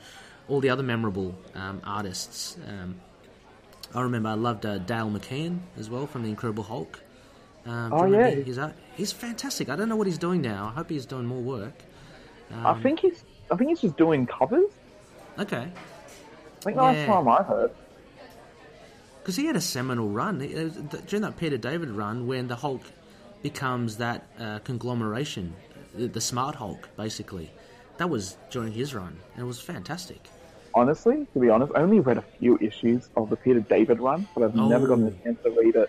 all 0.49 0.61
the 0.61 0.71
other 0.71 0.83
memorable 0.83 1.35
um, 1.55 1.81
artists. 1.85 2.57
Um, 2.69 3.01
I 3.95 4.01
remember 4.03 4.29
I 4.29 4.35
loved 4.35 4.67
uh, 4.67 4.79
Dale 4.79 5.19
Keown 5.21 5.63
as 5.79 5.89
well 5.89 6.07
from 6.07 6.23
The 6.23 6.29
Incredible 6.29 6.65
Hulk. 6.65 7.01
Um, 7.65 7.93
Oh, 7.93 8.07
yeah. 8.07 8.35
art? 8.63 8.75
He's 8.95 9.13
fantastic. 9.13 9.69
I 9.69 9.77
don't 9.77 9.89
know 9.89 9.97
what 9.97 10.07
he's 10.07 10.19
doing 10.19 10.41
now. 10.43 10.67
I 10.67 10.71
hope 10.73 10.91
he's 10.91 11.07
doing 11.07 11.27
more 11.27 11.41
work. 11.41 11.75
Um, 12.53 12.67
I 12.67 12.81
think 12.83 13.01
he's. 13.01 13.25
I 13.51 13.57
think 13.57 13.71
he's 13.71 13.81
just 13.81 13.97
doing 13.97 14.27
covers. 14.27 14.71
Okay. 15.39 15.57
I 15.67 16.61
think 16.63 16.77
the 16.77 16.83
last 16.83 16.97
Yeah. 16.97 17.07
time 17.07 17.29
I 17.29 17.43
heard. 17.43 17.71
Because 19.21 19.37
he 19.37 19.47
had 19.47 19.57
a 19.57 19.61
seminal 19.61 20.09
run 20.09 20.41
He- 20.41 20.55
uh, 20.55 20.69
during 21.07 21.23
that 21.23 21.37
Peter 21.37 21.57
David 21.57 21.91
run 21.91 22.27
when 22.27 22.47
the 22.49 22.57
Hulk 22.57 22.83
becomes 23.43 23.97
that 23.99 24.27
uh, 24.39 24.61
conglomeration, 24.61 25.55
the, 25.95 26.07
the 26.07 26.21
Smart 26.21 26.55
Hulk, 26.57 26.89
basically. 26.97 27.51
That 27.99 28.09
was 28.11 28.37
during 28.51 28.73
his 28.73 28.95
run, 28.95 29.17
and 29.35 29.43
it 29.45 29.47
was 29.47 29.61
fantastic. 29.61 30.29
Honestly, 30.81 31.27
to 31.33 31.41
be 31.41 31.49
honest, 31.49 31.73
I 31.75 31.81
only 31.81 32.01
read 32.01 32.19
a 32.19 32.25
few 32.39 32.59
issues 32.61 33.09
of 33.17 33.31
the 33.31 33.37
Peter 33.37 33.61
David 33.61 33.99
run, 33.99 34.29
but 34.35 34.45
I've 34.45 34.55
never 34.55 34.87
gotten 34.87 35.05
Oh. 35.05 35.09
a 35.09 35.25
chance 35.25 35.39
to 35.43 35.51
read 35.53 35.75
it. 35.75 35.89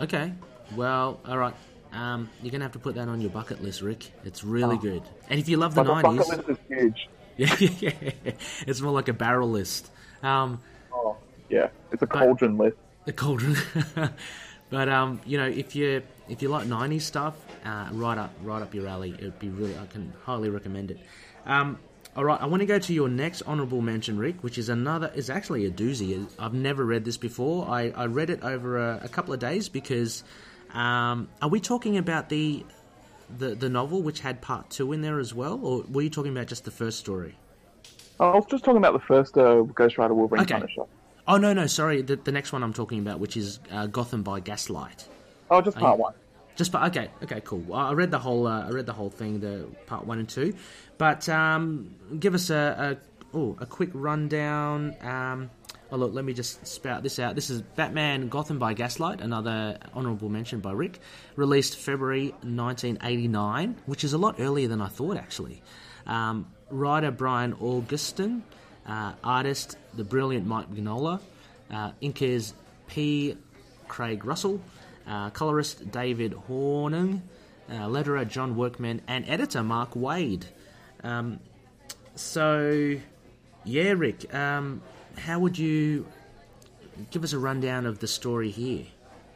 Okay, 0.00 0.32
well, 0.74 1.20
all 1.26 1.36
right. 1.36 1.54
Um, 1.92 2.30
you're 2.42 2.50
gonna 2.50 2.64
have 2.64 2.72
to 2.72 2.78
put 2.78 2.94
that 2.94 3.06
on 3.06 3.20
your 3.20 3.28
bucket 3.30 3.62
list, 3.62 3.82
Rick. 3.82 4.10
It's 4.24 4.42
really 4.42 4.76
Oh. 4.76 4.80
good. 4.80 5.02
And 5.28 5.38
if 5.38 5.46
you 5.50 5.58
love 5.58 5.74
the 5.74 5.82
the 5.84 5.90
bucket 5.90 6.06
'90s, 6.10 6.28
list 6.38 6.48
is 6.48 6.56
huge. 6.68 7.08
yeah, 7.36 7.54
yeah, 7.58 7.90
yeah, 8.00 8.32
it's 8.66 8.80
more 8.80 8.92
like 8.92 9.08
a 9.08 9.12
barrel 9.12 9.50
list. 9.50 9.90
Um, 10.22 10.60
Oh, 10.90 11.16
yeah, 11.50 11.68
it's 11.92 12.02
a 12.02 12.06
cauldron 12.06 12.56
list. 12.56 12.78
the 13.04 13.12
cauldron. 13.12 13.56
but 14.70 14.88
um, 14.88 15.20
you 15.26 15.36
know, 15.36 15.46
if 15.46 15.76
you 15.76 16.02
if 16.30 16.40
you 16.40 16.48
like 16.48 16.66
'90s 16.66 17.02
stuff, 17.02 17.34
uh, 17.66 17.88
right 17.92 18.16
up 18.16 18.30
right 18.42 18.62
up 18.62 18.72
your 18.74 18.86
alley. 18.88 19.14
It'd 19.18 19.38
be 19.38 19.50
really. 19.50 19.76
I 19.76 19.84
can 19.84 20.14
highly 20.24 20.48
recommend 20.48 20.92
it. 20.92 20.98
Um, 21.44 21.78
all 22.16 22.24
right, 22.24 22.40
I 22.40 22.46
want 22.46 22.60
to 22.60 22.66
go 22.66 22.78
to 22.78 22.92
your 22.94 23.08
next 23.08 23.42
honourable 23.42 23.80
mention, 23.80 24.18
Rick, 24.18 24.36
which 24.42 24.58
is 24.58 24.68
another. 24.68 25.10
is 25.14 25.30
actually 25.30 25.66
a 25.66 25.70
doozy. 25.70 26.26
I've 26.38 26.54
never 26.54 26.84
read 26.84 27.04
this 27.04 27.16
before. 27.16 27.68
I, 27.68 27.90
I 27.90 28.06
read 28.06 28.30
it 28.30 28.42
over 28.42 28.78
a, 28.78 29.00
a 29.04 29.08
couple 29.08 29.34
of 29.34 29.40
days 29.40 29.68
because. 29.68 30.24
Um, 30.72 31.28
are 31.40 31.48
we 31.48 31.60
talking 31.60 31.98
about 31.98 32.28
the, 32.30 32.64
the 33.38 33.54
the 33.54 33.68
novel 33.68 34.02
which 34.02 34.18
had 34.18 34.40
part 34.40 34.70
two 34.70 34.92
in 34.92 35.02
there 35.02 35.20
as 35.20 35.32
well, 35.32 35.60
or 35.62 35.84
were 35.88 36.02
you 36.02 36.10
talking 36.10 36.32
about 36.32 36.48
just 36.48 36.64
the 36.64 36.72
first 36.72 36.98
story? 36.98 37.36
I 38.18 38.34
was 38.34 38.44
just 38.46 38.64
talking 38.64 38.78
about 38.78 38.92
the 38.92 39.06
first 39.06 39.38
uh, 39.38 39.62
Ghost 39.62 39.98
Rider 39.98 40.14
Wolverine 40.14 40.42
Okay. 40.42 40.54
Punisher. 40.54 40.82
Oh 41.28 41.36
no, 41.36 41.52
no, 41.52 41.68
sorry. 41.68 42.02
The, 42.02 42.16
the 42.16 42.32
next 42.32 42.52
one 42.52 42.64
I'm 42.64 42.72
talking 42.72 42.98
about, 42.98 43.20
which 43.20 43.36
is 43.36 43.60
uh, 43.70 43.86
Gotham 43.86 44.24
by 44.24 44.40
Gaslight. 44.40 45.06
Oh, 45.48 45.60
just 45.60 45.78
part 45.78 45.96
one. 45.96 46.14
Just 46.56 46.70
but 46.70 46.84
okay, 46.90 47.10
okay, 47.22 47.40
cool. 47.40 47.74
I 47.74 47.92
read 47.92 48.10
the 48.10 48.18
whole. 48.18 48.46
Uh, 48.46 48.66
I 48.66 48.70
read 48.70 48.86
the 48.86 48.92
whole 48.92 49.10
thing, 49.10 49.40
the 49.40 49.66
part 49.86 50.06
one 50.06 50.18
and 50.18 50.28
two. 50.28 50.54
But 50.98 51.28
um, 51.28 51.94
give 52.18 52.34
us 52.34 52.50
a, 52.50 52.98
a 53.34 53.36
oh 53.36 53.56
a 53.60 53.66
quick 53.66 53.90
rundown. 53.92 54.94
Um, 55.00 55.50
oh 55.90 55.96
look, 55.96 56.14
let 56.14 56.24
me 56.24 56.32
just 56.32 56.64
spout 56.66 57.02
this 57.02 57.18
out. 57.18 57.34
This 57.34 57.50
is 57.50 57.62
Batman 57.62 58.28
Gotham 58.28 58.58
by 58.58 58.74
Gaslight, 58.74 59.20
another 59.20 59.78
honourable 59.94 60.28
mention 60.28 60.60
by 60.60 60.72
Rick, 60.72 61.00
released 61.34 61.76
February 61.76 62.28
1989, 62.42 63.76
which 63.86 64.04
is 64.04 64.12
a 64.12 64.18
lot 64.18 64.36
earlier 64.38 64.68
than 64.68 64.80
I 64.80 64.88
thought 64.88 65.16
actually. 65.16 65.62
Um, 66.06 66.46
writer 66.70 67.10
Brian 67.10 67.54
Augustyn, 67.54 68.42
uh, 68.86 69.14
artist 69.24 69.76
the 69.94 70.04
brilliant 70.04 70.46
Mike 70.46 70.72
Mignola, 70.72 71.20
uh, 71.72 71.92
inkers 72.00 72.52
P. 72.86 73.36
Craig 73.88 74.24
Russell, 74.24 74.60
uh, 75.06 75.30
colorist 75.30 75.90
David 75.90 76.34
Hornung, 76.48 77.20
uh, 77.70 77.86
letterer 77.88 78.26
John 78.28 78.56
Workman, 78.56 79.02
and 79.06 79.24
editor 79.28 79.62
Mark 79.62 79.92
Waid. 79.94 80.44
Um, 81.02 81.40
so, 82.14 82.96
yeah, 83.64 83.92
Rick, 83.92 84.32
um, 84.34 84.82
how 85.18 85.38
would 85.38 85.58
you 85.58 86.06
give 87.10 87.24
us 87.24 87.32
a 87.32 87.38
rundown 87.38 87.86
of 87.86 87.98
the 87.98 88.06
story 88.06 88.50
here? 88.50 88.84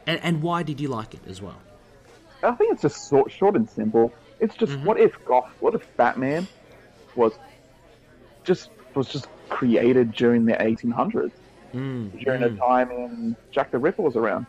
And, 0.07 0.19
and 0.23 0.41
why 0.41 0.63
did 0.63 0.79
you 0.79 0.87
like 0.87 1.13
it 1.13 1.21
as 1.27 1.41
well? 1.41 1.59
I 2.41 2.51
think 2.51 2.73
it's 2.73 2.81
just 2.81 3.09
short, 3.09 3.31
short 3.31 3.55
and 3.55 3.69
simple. 3.69 4.13
It's 4.39 4.55
just 4.55 4.71
Mm-hmm. 4.71 4.85
what 4.85 4.99
if 4.99 5.13
Goth, 5.25 5.49
what 5.59 5.75
if 5.75 5.85
Batman 5.97 6.47
was 7.15 7.33
just 8.43 8.69
was 8.95 9.09
just 9.09 9.27
created 9.49 10.13
during 10.13 10.45
the 10.45 10.53
1800s, 10.53 11.31
Mm, 11.73 12.23
during 12.23 12.41
a 12.41 12.49
time 12.57 12.89
in 12.89 13.35
Jack 13.51 13.69
the 13.69 13.77
Ripper 13.77 14.01
was 14.01 14.15
around. 14.15 14.47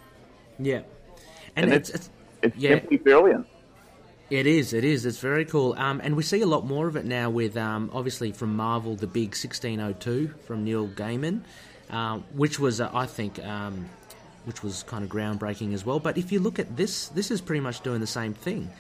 yeah, 0.59 0.81
and, 1.65 1.73
And 1.73 1.81
it's, 1.81 1.91
it's 1.91 2.11
It's 2.43 2.57
Yeah. 2.57 2.71
simply 2.81 2.97
brilliant. 2.99 3.47
It 4.31 4.47
is. 4.47 4.73
It 4.73 4.85
is. 4.85 5.05
It's 5.07 5.19
very 5.19 5.45
cool. 5.45 5.75
Um, 5.77 6.01
and 6.05 6.17
we 6.17 6.23
see 6.23 6.41
a 6.41 6.47
lot 6.47 6.65
more 6.65 6.87
of 6.87 6.95
it 6.97 7.05
now 7.05 7.31
with, 7.31 7.57
um, 7.57 7.91
obviously, 7.93 8.31
from 8.33 8.55
Marvel, 8.57 8.95
the 8.95 9.07
big 9.09 9.35
1602 9.35 10.33
from 10.47 10.65
Neil 10.65 10.87
Gaiman, 10.89 11.41
um, 11.91 12.25
which 12.35 12.61
was, 12.61 12.81
uh, 12.81 12.89
I 12.95 13.07
think, 13.07 13.45
um, 13.45 13.87
which 14.45 14.63
was 14.63 14.85
kind 14.85 15.03
of 15.05 15.11
groundbreaking 15.11 15.75
as 15.75 15.85
well. 15.85 15.99
But 15.99 16.17
if 16.17 16.31
you 16.31 16.39
look 16.39 16.59
at 16.61 16.77
this, 16.77 17.09
this 17.09 17.31
is 17.33 17.41
pretty 17.41 17.61
much 17.61 17.81
doing 17.81 18.01
the 18.01 18.07
same 18.07 18.33
thing. 18.33 18.71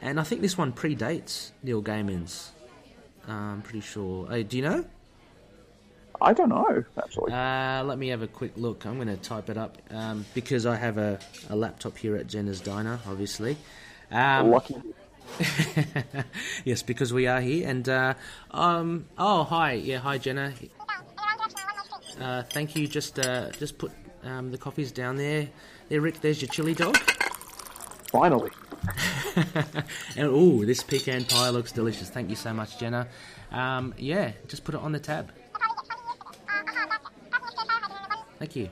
And 0.00 0.18
I 0.20 0.22
think 0.22 0.40
this 0.42 0.56
one 0.56 0.72
predates 0.72 1.50
Neil 1.62 1.82
Gaiman's. 1.82 2.52
I'm 3.28 3.62
pretty 3.62 3.80
sure. 3.80 4.26
Uh, 4.32 4.42
do 4.42 4.56
you 4.56 4.62
know? 4.62 4.84
I 6.22 6.32
don't 6.32 6.48
know, 6.50 6.84
actually. 6.98 7.32
Uh, 7.32 7.82
let 7.84 7.98
me 7.98 8.08
have 8.08 8.22
a 8.22 8.26
quick 8.26 8.52
look. 8.56 8.84
I'm 8.84 8.96
going 8.96 9.08
to 9.08 9.16
type 9.16 9.48
it 9.48 9.56
up 9.56 9.78
um, 9.90 10.26
because 10.34 10.66
I 10.66 10.76
have 10.76 10.98
a, 10.98 11.18
a 11.48 11.56
laptop 11.56 11.96
here 11.96 12.16
at 12.16 12.26
Jenna's 12.26 12.60
Diner, 12.60 12.98
obviously. 13.06 13.56
Um, 14.10 14.50
Lucky. 14.50 14.76
yes, 16.64 16.82
because 16.82 17.12
we 17.12 17.26
are 17.26 17.40
here. 17.40 17.68
And 17.68 17.88
uh, 17.88 18.14
um, 18.50 19.06
oh, 19.16 19.44
hi, 19.44 19.72
yeah, 19.72 19.98
hi, 19.98 20.18
Jenna. 20.18 20.52
Uh, 22.20 22.42
thank 22.42 22.76
you. 22.76 22.86
Just 22.86 23.18
uh, 23.18 23.50
just 23.52 23.78
put 23.78 23.92
um, 24.24 24.50
the 24.50 24.58
coffees 24.58 24.92
down 24.92 25.16
there. 25.16 25.48
There, 25.88 26.00
Rick. 26.00 26.20
There's 26.20 26.42
your 26.42 26.50
chili 26.50 26.74
dog. 26.74 26.96
Finally. 28.12 28.50
and 30.16 30.26
oh, 30.26 30.64
this 30.64 30.82
pecan 30.82 31.24
pie 31.24 31.50
looks 31.50 31.72
delicious. 31.72 32.10
Thank 32.10 32.28
you 32.28 32.36
so 32.36 32.52
much, 32.52 32.78
Jenna. 32.78 33.08
Um, 33.52 33.94
yeah, 33.96 34.32
just 34.48 34.64
put 34.64 34.74
it 34.74 34.80
on 34.80 34.92
the 34.92 34.98
tab. 34.98 35.32
Thank 38.40 38.56
you. 38.56 38.68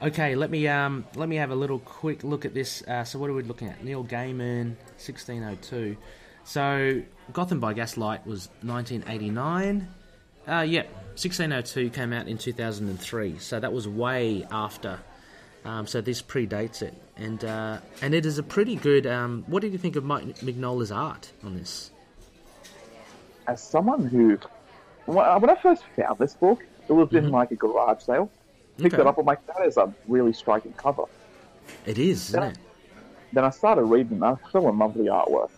Okay, 0.00 0.34
let 0.36 0.50
me 0.50 0.68
um, 0.68 1.04
let 1.16 1.28
me 1.28 1.36
have 1.36 1.50
a 1.50 1.54
little 1.54 1.80
quick 1.80 2.24
look 2.24 2.44
at 2.44 2.54
this. 2.54 2.82
Uh, 2.86 3.04
so, 3.04 3.18
what 3.18 3.28
are 3.28 3.34
we 3.34 3.42
looking 3.42 3.68
at? 3.68 3.82
Neil 3.84 4.04
Gaiman, 4.04 4.76
1602. 4.96 5.96
So, 6.44 7.02
Gotham 7.32 7.60
by 7.60 7.74
Gaslight 7.74 8.24
was 8.24 8.48
1989. 8.62 9.88
Uh, 10.48 10.60
yeah, 10.60 10.84
1602 11.18 11.90
came 11.90 12.12
out 12.12 12.28
in 12.28 12.38
2003. 12.38 13.38
So 13.38 13.60
that 13.60 13.72
was 13.72 13.86
way 13.86 14.46
after. 14.50 14.98
Um, 15.64 15.86
so 15.86 16.00
this 16.00 16.22
predates 16.22 16.80
it, 16.80 16.94
and 17.16 17.44
uh, 17.44 17.78
and 18.00 18.14
it 18.14 18.24
is 18.24 18.38
a 18.38 18.42
pretty 18.44 18.76
good. 18.76 19.06
Um, 19.06 19.44
what 19.48 19.60
did 19.60 19.72
you 19.72 19.78
think 19.78 19.96
of 19.96 20.04
Mike 20.04 20.36
Mignola's 20.36 20.92
art 20.92 21.32
on 21.42 21.56
this? 21.56 21.90
As 23.48 23.60
someone 23.60 24.06
who, 24.06 24.38
when 25.06 25.18
I 25.18 25.36
when 25.36 25.50
I 25.50 25.56
first 25.56 25.82
found 25.96 26.18
this 26.18 26.34
book, 26.34 26.64
it 26.88 26.92
was 26.92 27.12
in 27.12 27.30
like 27.30 27.50
a 27.50 27.56
garage 27.56 28.02
sale. 28.02 28.30
Picked 28.78 28.94
Okay. 28.94 29.02
it 29.02 29.06
up. 29.06 29.18
I'm 29.18 29.26
like, 29.26 29.44
that 29.46 29.66
is 29.66 29.76
a 29.76 29.92
really 30.06 30.32
striking 30.32 30.72
cover. 30.74 31.04
It 31.84 31.98
is, 31.98 32.28
isn't 32.30 32.42
Yeah. 32.42 32.48
it? 32.50 32.58
Then 33.32 33.44
I 33.44 33.50
started 33.50 33.84
reading. 33.84 34.22
I 34.22 34.36
fell 34.52 34.68
in 34.68 34.78
love 34.78 34.96
with 34.96 35.04
the 35.04 35.12
artwork. 35.12 35.50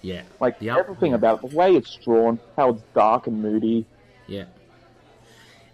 Yeah. 0.00 0.22
Like 0.40 0.58
The 0.60 0.70
art- 0.70 0.80
everything 0.80 1.14
about 1.14 1.42
it, 1.44 1.50
the 1.50 1.56
way 1.56 1.74
it's 1.74 1.94
drawn, 1.96 2.38
how 2.56 2.70
it's 2.70 2.82
dark 2.94 3.26
and 3.26 3.42
moody. 3.42 3.84
Yeah. 4.26 4.44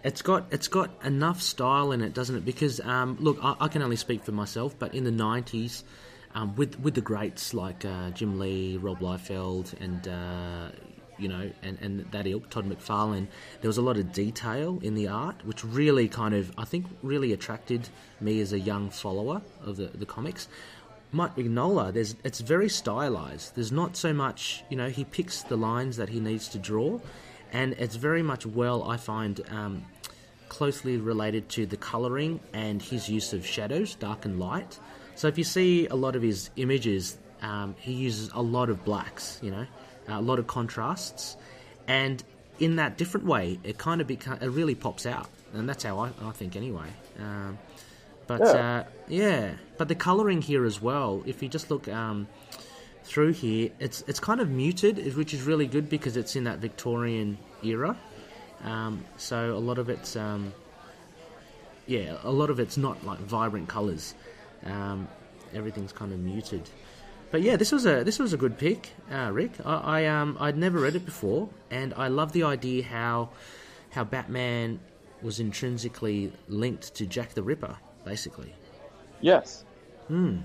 It's 0.03 0.21
got 0.21 0.45
it's 0.51 0.67
got 0.67 0.89
enough 1.05 1.41
style 1.41 1.91
in 1.93 2.01
it, 2.01 2.13
doesn't 2.13 2.35
it? 2.35 2.43
Because 2.43 2.81
um, 2.81 3.15
look, 3.21 3.37
I, 3.41 3.55
I 3.61 3.67
can 3.69 3.81
only 3.81 3.95
speak 3.95 4.23
for 4.25 4.33
myself, 4.33 4.75
but 4.77 4.93
in 4.93 5.05
the 5.05 5.11
'90s, 5.11 5.83
um, 6.35 6.55
with 6.57 6.77
with 6.81 6.95
the 6.95 7.01
greats 7.01 7.53
like 7.53 7.85
uh, 7.85 8.09
Jim 8.09 8.37
Lee, 8.37 8.75
Rob 8.75 8.99
Liefeld, 8.99 9.79
and 9.79 10.05
uh, 10.07 10.71
you 11.23 11.29
know, 11.29 11.49
and, 11.63 11.77
and 11.81 12.11
that 12.11 12.27
ilk, 12.27 12.49
Todd 12.49 12.69
McFarlane, 12.69 13.27
there 13.61 13.69
was 13.69 13.77
a 13.77 13.81
lot 13.81 13.97
of 13.97 14.11
detail 14.11 14.79
in 14.83 14.93
the 14.93 15.07
art, 15.07 15.37
which 15.45 15.63
really 15.63 16.07
kind 16.07 16.35
of 16.35 16.51
I 16.57 16.65
think 16.65 16.85
really 17.01 17.31
attracted 17.33 17.89
me 18.19 18.41
as 18.41 18.53
a 18.53 18.59
young 18.59 18.89
follower 18.89 19.41
of 19.65 19.77
the, 19.77 19.87
the 19.87 20.05
comics. 20.05 20.47
Mike 21.11 21.35
Mignola, 21.35 21.93
there's 21.93 22.15
it's 22.23 22.41
very 22.41 22.69
stylized. 22.69 23.55
There's 23.55 23.71
not 23.71 23.95
so 23.95 24.13
much, 24.13 24.63
you 24.69 24.77
know, 24.77 24.89
he 24.89 25.03
picks 25.03 25.43
the 25.43 25.55
lines 25.55 25.97
that 25.97 26.09
he 26.09 26.19
needs 26.19 26.47
to 26.49 26.59
draw, 26.59 26.99
and 27.51 27.73
it's 27.73 27.95
very 27.95 28.23
much 28.23 28.45
well, 28.45 28.83
I 28.83 28.97
find, 28.97 29.39
um, 29.49 29.85
closely 30.49 30.97
related 30.97 31.49
to 31.49 31.65
the 31.65 31.77
coloring 31.77 32.39
and 32.51 32.81
his 32.81 33.09
use 33.09 33.33
of 33.33 33.45
shadows, 33.45 33.95
dark 33.95 34.25
and 34.25 34.39
light. 34.39 34.77
So 35.15 35.27
if 35.27 35.37
you 35.37 35.43
see 35.43 35.87
a 35.87 35.95
lot 35.95 36.15
of 36.15 36.21
his 36.21 36.49
images, 36.57 37.17
um, 37.41 37.75
he 37.79 37.93
uses 37.93 38.29
a 38.33 38.41
lot 38.41 38.69
of 38.69 38.83
blacks, 38.83 39.39
you 39.41 39.51
know, 39.51 39.65
a 40.07 40.21
lot 40.21 40.39
of 40.39 40.47
contrasts, 40.47 41.37
and 41.87 42.23
in 42.59 42.75
that 42.77 42.97
different 42.97 43.25
way, 43.25 43.59
it 43.63 43.77
kind 43.77 44.01
of 44.01 44.07
beca- 44.07 44.41
it 44.41 44.49
really 44.49 44.75
pops 44.75 45.05
out, 45.05 45.27
and 45.53 45.67
that's 45.67 45.83
how 45.83 45.99
I, 45.99 46.11
I 46.23 46.31
think 46.31 46.55
anyway. 46.55 46.87
Um, 47.19 47.57
but 48.27 48.41
Yeah. 48.41 48.47
uh, 48.47 48.83
yeah, 49.07 49.51
but 49.77 49.87
the 49.87 49.95
coloring 49.95 50.41
here 50.41 50.65
as 50.65 50.81
well. 50.81 51.23
If 51.25 51.43
you 51.43 51.49
just 51.49 51.69
look 51.69 51.87
um, 51.87 52.27
through 53.03 53.33
here, 53.33 53.69
it's 53.79 54.03
it's 54.07 54.19
kind 54.19 54.39
of 54.39 54.49
muted, 54.49 55.15
which 55.15 55.33
is 55.33 55.41
really 55.43 55.67
good 55.67 55.89
because 55.89 56.15
it's 56.17 56.35
in 56.35 56.45
that 56.45 56.59
Victorian 56.59 57.37
era. 57.63 57.97
Um, 58.63 59.03
so 59.17 59.57
a 59.57 59.59
lot 59.59 59.77
of 59.77 59.89
it's 59.89 60.15
um, 60.15 60.53
yeah, 61.85 62.15
a 62.23 62.31
lot 62.31 62.49
of 62.49 62.59
it's 62.59 62.77
not 62.77 63.03
like 63.05 63.19
vibrant 63.19 63.67
colours. 63.67 64.13
Um, 64.65 65.07
everything's 65.53 65.91
kind 65.91 66.13
of 66.13 66.19
muted. 66.19 66.69
But 67.33 67.41
yeah, 67.41 67.55
this 67.55 67.71
was 67.71 67.87
a 67.87 68.03
this 68.03 68.19
was 68.19 68.33
a 68.33 68.37
good 68.37 68.59
pick, 68.59 68.91
uh, 69.11 69.31
Rick. 69.33 69.53
I, 69.65 70.03
I 70.03 70.05
um 70.05 70.37
I'd 70.39 70.55
never 70.55 70.79
read 70.79 70.95
it 70.95 71.03
before, 71.03 71.49
and 71.71 71.91
I 71.97 72.07
love 72.07 72.31
the 72.31 72.43
idea 72.43 72.83
how 72.83 73.31
how 73.89 74.03
Batman 74.03 74.79
was 75.23 75.39
intrinsically 75.39 76.31
linked 76.47 76.93
to 76.93 77.07
Jack 77.07 77.33
the 77.33 77.41
Ripper, 77.41 77.75
basically. 78.05 78.53
Yes. 79.19 79.65
Hmm. 80.09 80.41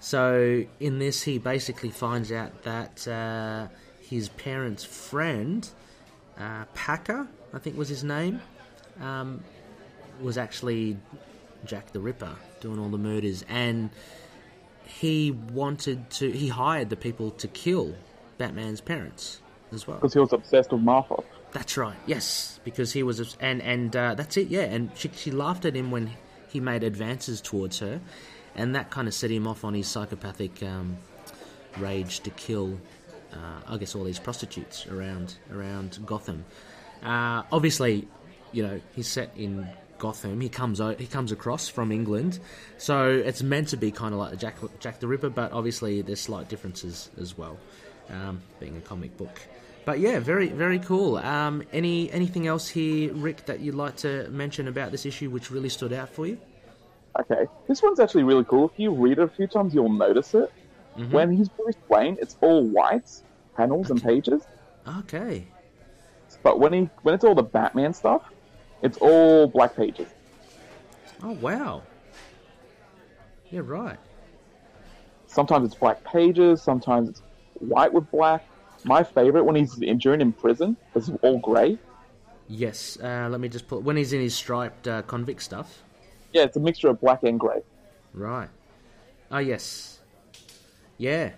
So 0.00 0.64
in 0.80 0.98
this, 0.98 1.22
he 1.22 1.36
basically 1.36 1.90
finds 1.90 2.32
out 2.32 2.62
that 2.62 3.06
uh, 3.06 3.68
his 4.00 4.30
parents' 4.30 4.82
friend, 4.82 5.68
uh, 6.38 6.64
Packer, 6.72 7.28
I 7.52 7.58
think 7.58 7.76
was 7.76 7.90
his 7.90 8.02
name, 8.02 8.40
um, 8.98 9.44
was 10.22 10.38
actually 10.38 10.96
Jack 11.66 11.92
the 11.92 12.00
Ripper 12.00 12.34
doing 12.60 12.78
all 12.78 12.88
the 12.88 12.96
murders, 12.96 13.44
and 13.46 13.90
he 15.00 15.32
wanted 15.32 16.08
to. 16.10 16.30
He 16.30 16.48
hired 16.48 16.88
the 16.90 16.96
people 16.96 17.32
to 17.32 17.48
kill 17.48 17.94
Batman's 18.38 18.80
parents 18.80 19.40
as 19.72 19.86
well. 19.86 19.96
Because 19.96 20.12
he 20.12 20.20
was 20.20 20.32
obsessed 20.32 20.72
with 20.72 20.82
Martha. 20.82 21.16
That's 21.52 21.76
right. 21.76 21.96
Yes, 22.06 22.60
because 22.64 22.92
he 22.92 23.02
was, 23.02 23.36
and 23.40 23.60
and 23.62 23.94
uh, 23.94 24.14
that's 24.14 24.36
it. 24.36 24.48
Yeah, 24.48 24.62
and 24.62 24.90
she 24.96 25.10
she 25.14 25.30
laughed 25.30 25.64
at 25.64 25.74
him 25.74 25.90
when 25.90 26.10
he 26.48 26.60
made 26.60 26.84
advances 26.84 27.40
towards 27.40 27.80
her, 27.80 28.00
and 28.54 28.74
that 28.76 28.90
kind 28.90 29.08
of 29.08 29.14
set 29.14 29.30
him 29.30 29.48
off 29.48 29.64
on 29.64 29.74
his 29.74 29.88
psychopathic 29.88 30.62
um, 30.62 30.96
rage 31.78 32.20
to 32.20 32.30
kill. 32.30 32.78
Uh, 33.32 33.72
I 33.74 33.78
guess 33.78 33.96
all 33.96 34.04
these 34.04 34.20
prostitutes 34.20 34.86
around 34.86 35.34
around 35.52 35.98
Gotham. 36.06 36.44
Uh, 37.02 37.42
obviously, 37.50 38.06
you 38.52 38.62
know 38.62 38.80
he's 38.94 39.08
set 39.08 39.32
in 39.36 39.68
Gotham. 39.98 40.40
He 40.40 40.48
comes 40.48 40.80
o- 40.80 40.94
he 40.94 41.06
comes 41.06 41.32
across 41.32 41.68
from 41.68 41.92
England, 41.92 42.38
so 42.78 43.08
it's 43.08 43.42
meant 43.42 43.68
to 43.68 43.76
be 43.76 43.90
kind 43.90 44.12
of 44.14 44.20
like 44.20 44.30
the 44.30 44.36
Jack 44.36 44.56
Jack 44.80 45.00
the 45.00 45.06
Ripper, 45.08 45.30
but 45.30 45.52
obviously 45.52 46.02
there's 46.02 46.20
slight 46.20 46.48
differences 46.48 47.10
as 47.20 47.36
well, 47.38 47.58
um, 48.10 48.40
being 48.60 48.76
a 48.76 48.80
comic 48.80 49.16
book. 49.16 49.40
But 49.84 49.98
yeah, 50.00 50.18
very 50.18 50.48
very 50.48 50.78
cool. 50.78 51.16
Um, 51.16 51.62
any 51.72 52.10
anything 52.10 52.46
else 52.46 52.68
here, 52.68 53.12
Rick, 53.12 53.46
that 53.46 53.60
you'd 53.60 53.74
like 53.74 53.96
to 53.98 54.28
mention 54.30 54.68
about 54.68 54.90
this 54.90 55.04
issue, 55.06 55.30
which 55.30 55.50
really 55.50 55.68
stood 55.68 55.92
out 55.92 56.08
for 56.08 56.26
you? 56.26 56.38
Okay, 57.20 57.46
this 57.68 57.82
one's 57.82 58.00
actually 58.00 58.24
really 58.24 58.44
cool. 58.44 58.68
If 58.70 58.78
you 58.78 58.92
read 58.92 59.18
it 59.18 59.22
a 59.22 59.28
few 59.28 59.46
times, 59.46 59.74
you'll 59.74 59.92
notice 59.92 60.34
it. 60.34 60.52
Mm-hmm. 60.98 61.12
When 61.12 61.36
he's 61.36 61.48
Bruce 61.48 61.76
Wayne, 61.88 62.16
it's 62.20 62.36
all 62.40 62.64
white 62.66 63.10
panels 63.56 63.90
and 63.90 64.02
pages. 64.02 64.42
Okay, 64.98 65.46
But 66.42 66.58
when 66.60 66.72
he 66.72 66.90
when 67.02 67.14
it's 67.14 67.24
all 67.24 67.34
the 67.34 67.42
Batman 67.42 67.94
stuff, 67.94 68.22
it's 68.84 68.98
all 68.98 69.48
black 69.48 69.74
pages. 69.74 70.06
oh 71.22 71.32
wow, 71.32 71.82
yeah, 73.50 73.62
right. 73.64 73.98
Sometimes 75.26 75.66
it's 75.66 75.74
black 75.74 76.04
pages. 76.04 76.62
Sometimes 76.62 77.08
it's 77.08 77.22
white 77.58 77.92
with 77.92 78.08
black. 78.12 78.46
My 78.84 79.02
favorite 79.02 79.44
when 79.44 79.56
he's 79.56 79.80
injured 79.82 80.20
in 80.20 80.32
prison 80.32 80.76
is 80.94 81.10
all 81.22 81.38
grey. 81.38 81.78
Yes, 82.46 82.98
uh, 83.02 83.28
let 83.30 83.40
me 83.40 83.48
just 83.48 83.66
put 83.66 83.82
when 83.82 83.96
he's 83.96 84.12
in 84.12 84.20
his 84.20 84.34
striped 84.34 84.86
uh, 84.86 85.02
convict 85.02 85.42
stuff. 85.42 85.82
Yeah, 86.32 86.42
it's 86.42 86.56
a 86.56 86.60
mixture 86.60 86.88
of 86.88 87.00
black 87.00 87.22
and 87.22 87.40
grey. 87.40 87.62
Right. 88.12 88.50
Oh 89.30 89.38
yes. 89.38 89.98
Yeah. 90.98 91.32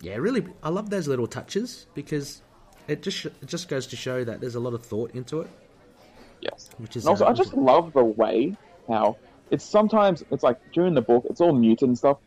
Yeah, 0.00 0.16
really. 0.16 0.46
I 0.62 0.68
love 0.68 0.90
those 0.90 1.08
little 1.08 1.26
touches 1.26 1.86
because 1.94 2.42
it 2.86 3.02
just 3.02 3.24
it 3.26 3.46
just 3.46 3.68
goes 3.68 3.86
to 3.88 3.96
show 3.96 4.22
that 4.22 4.40
there's 4.40 4.54
a 4.54 4.60
lot 4.60 4.74
of 4.74 4.84
thought 4.84 5.12
into 5.14 5.40
it. 5.40 5.50
Yes. 6.40 6.70
Which 6.78 6.96
is, 6.96 7.04
And 7.04 7.10
also, 7.10 7.26
I 7.26 7.32
just 7.32 7.54
love 7.54 7.92
the 7.92 8.04
way 8.04 8.56
how 8.88 9.16
it's 9.50 9.64
sometimes 9.64 10.22
it's 10.30 10.42
like 10.42 10.58
during 10.72 10.94
the 10.94 11.02
book, 11.02 11.24
it's 11.28 11.40
all 11.40 11.52
muted 11.52 11.88
and 11.88 11.98
stuff. 11.98 12.18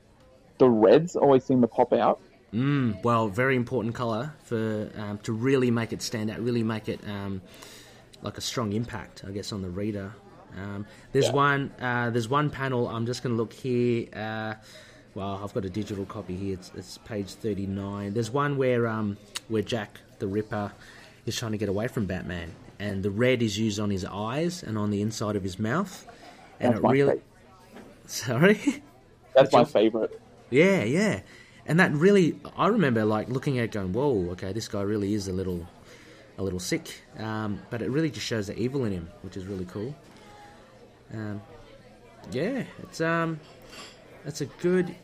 The 0.58 0.70
reds 0.70 1.16
always 1.16 1.44
seem 1.44 1.62
to 1.62 1.68
pop 1.68 1.94
out. 1.94 2.20
Mm, 2.54 3.02
well, 3.04 3.30
very 3.30 3.56
important 3.56 3.96
color 3.96 4.34
for 4.44 4.90
um, 4.98 5.18
to 5.20 5.32
really 5.32 5.72
make 5.72 5.94
it 5.94 6.02
stand 6.02 6.30
out, 6.30 6.40
really 6.40 6.64
make 6.64 6.90
it 6.90 7.00
um, 7.08 7.42
like 8.22 8.38
a 8.38 8.42
strong 8.42 8.74
impact, 8.74 9.24
I 9.26 9.32
guess, 9.32 9.52
on 9.54 9.62
the 9.62 9.70
reader. 9.70 10.14
Um, 10.58 10.86
there's 11.14 11.28
Yeah. 11.28 11.32
one 11.34 11.72
uh, 11.80 12.10
there's 12.10 12.28
one 12.28 12.50
panel. 12.50 12.90
I'm 12.90 13.06
just 13.06 13.24
going 13.24 13.34
to 13.36 13.42
look 13.42 13.54
here. 13.54 14.08
Uh, 14.14 14.56
well, 15.16 15.40
I've 15.44 15.54
got 15.54 15.64
a 15.66 15.70
digital 15.70 16.06
copy 16.06 16.36
here. 16.36 16.54
It's, 16.54 16.72
it's 16.76 16.98
page 17.00 17.34
39. 17.34 18.14
There's 18.14 18.32
one 18.32 18.58
where 18.58 18.88
um, 18.88 19.18
where 19.48 19.62
Jack 19.62 20.00
the 20.20 20.28
Ripper 20.28 20.72
is 21.26 21.36
trying 21.38 21.54
to 21.54 21.58
get 21.58 21.70
away 21.70 21.88
from 21.88 22.06
Batman, 22.06 22.52
and 22.82 23.04
the 23.04 23.12
red 23.12 23.44
is 23.44 23.60
used 23.60 23.80
on 23.80 23.92
his 23.92 24.04
eyes 24.06 24.64
and 24.64 24.76
on 24.76 24.90
the 24.90 25.02
inside 25.02 25.36
of 25.36 25.44
his 25.44 25.60
mouth, 25.60 26.08
and 26.60 26.74
That's 26.74 26.80
it 26.80 26.84
my 26.84 26.92
really. 26.92 27.22
favorite. 27.22 27.24
Sorry. 28.08 28.84
That's 29.36 29.54
my 29.54 29.64
favorite. 29.66 30.20
Yeah, 30.50 30.84
yeah. 30.84 31.22
And 31.68 31.80
that 31.80 31.94
really, 31.94 32.40
I 32.58 32.68
remember 32.68 33.06
like 33.06 33.30
looking 33.30 33.60
at 33.60 33.66
it 33.66 33.72
going, 33.72 33.94
whoa, 33.94 34.32
okay, 34.32 34.52
this 34.52 34.68
guy 34.68 34.82
really 34.82 35.14
is 35.14 35.28
a 35.28 35.32
little, 35.32 35.68
a 36.40 36.44
little 36.44 36.60
sick. 36.60 37.02
Um, 37.20 37.62
but 37.70 37.84
it 37.84 37.92
really 37.92 38.10
just 38.10 38.26
shows 38.26 38.48
the 38.48 38.58
evil 38.58 38.84
in 38.86 38.92
him, 38.92 39.10
which 39.22 39.38
is 39.38 39.46
really 39.46 39.66
cool. 39.66 39.96
Um, 41.14 41.40
yeah, 42.32 42.64
it's 42.82 43.00
um, 43.00 43.40
it's 44.26 44.42
a 44.42 44.48
good, 44.48 44.96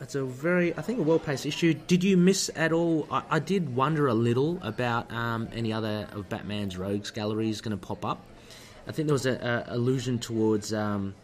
it's 0.00 0.14
a 0.14 0.24
very, 0.24 0.76
I 0.76 0.82
think, 0.82 0.98
a 0.98 1.02
well-paced 1.02 1.46
issue. 1.46 1.74
Did 1.74 2.02
you 2.02 2.16
miss 2.16 2.50
at 2.56 2.72
all? 2.72 3.06
I, 3.10 3.22
I 3.30 3.38
did 3.38 3.74
wonder 3.74 4.08
a 4.08 4.14
little 4.14 4.58
about 4.62 5.12
um, 5.12 5.48
any 5.52 5.72
other 5.72 6.08
of 6.12 6.28
Batman's 6.28 6.76
rogues 6.76 7.10
galleries 7.10 7.60
going 7.60 7.78
to 7.78 7.86
pop 7.86 8.04
up. 8.04 8.24
I 8.88 8.92
think 8.92 9.06
there 9.06 9.14
was 9.14 9.26
a, 9.26 9.66
a 9.68 9.76
allusion 9.76 10.18
towards 10.18 10.72
um, 10.72 11.14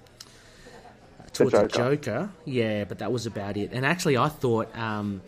towards 1.32 1.52
the 1.52 1.62
Joker. 1.62 1.96
Joker. 1.96 2.30
Yeah, 2.44 2.84
but 2.84 2.98
that 2.98 3.10
was 3.10 3.26
about 3.26 3.56
it. 3.56 3.72
And 3.72 3.84
actually, 3.84 4.16
I 4.16 4.28
thought, 4.28 4.76
um, 4.76 5.22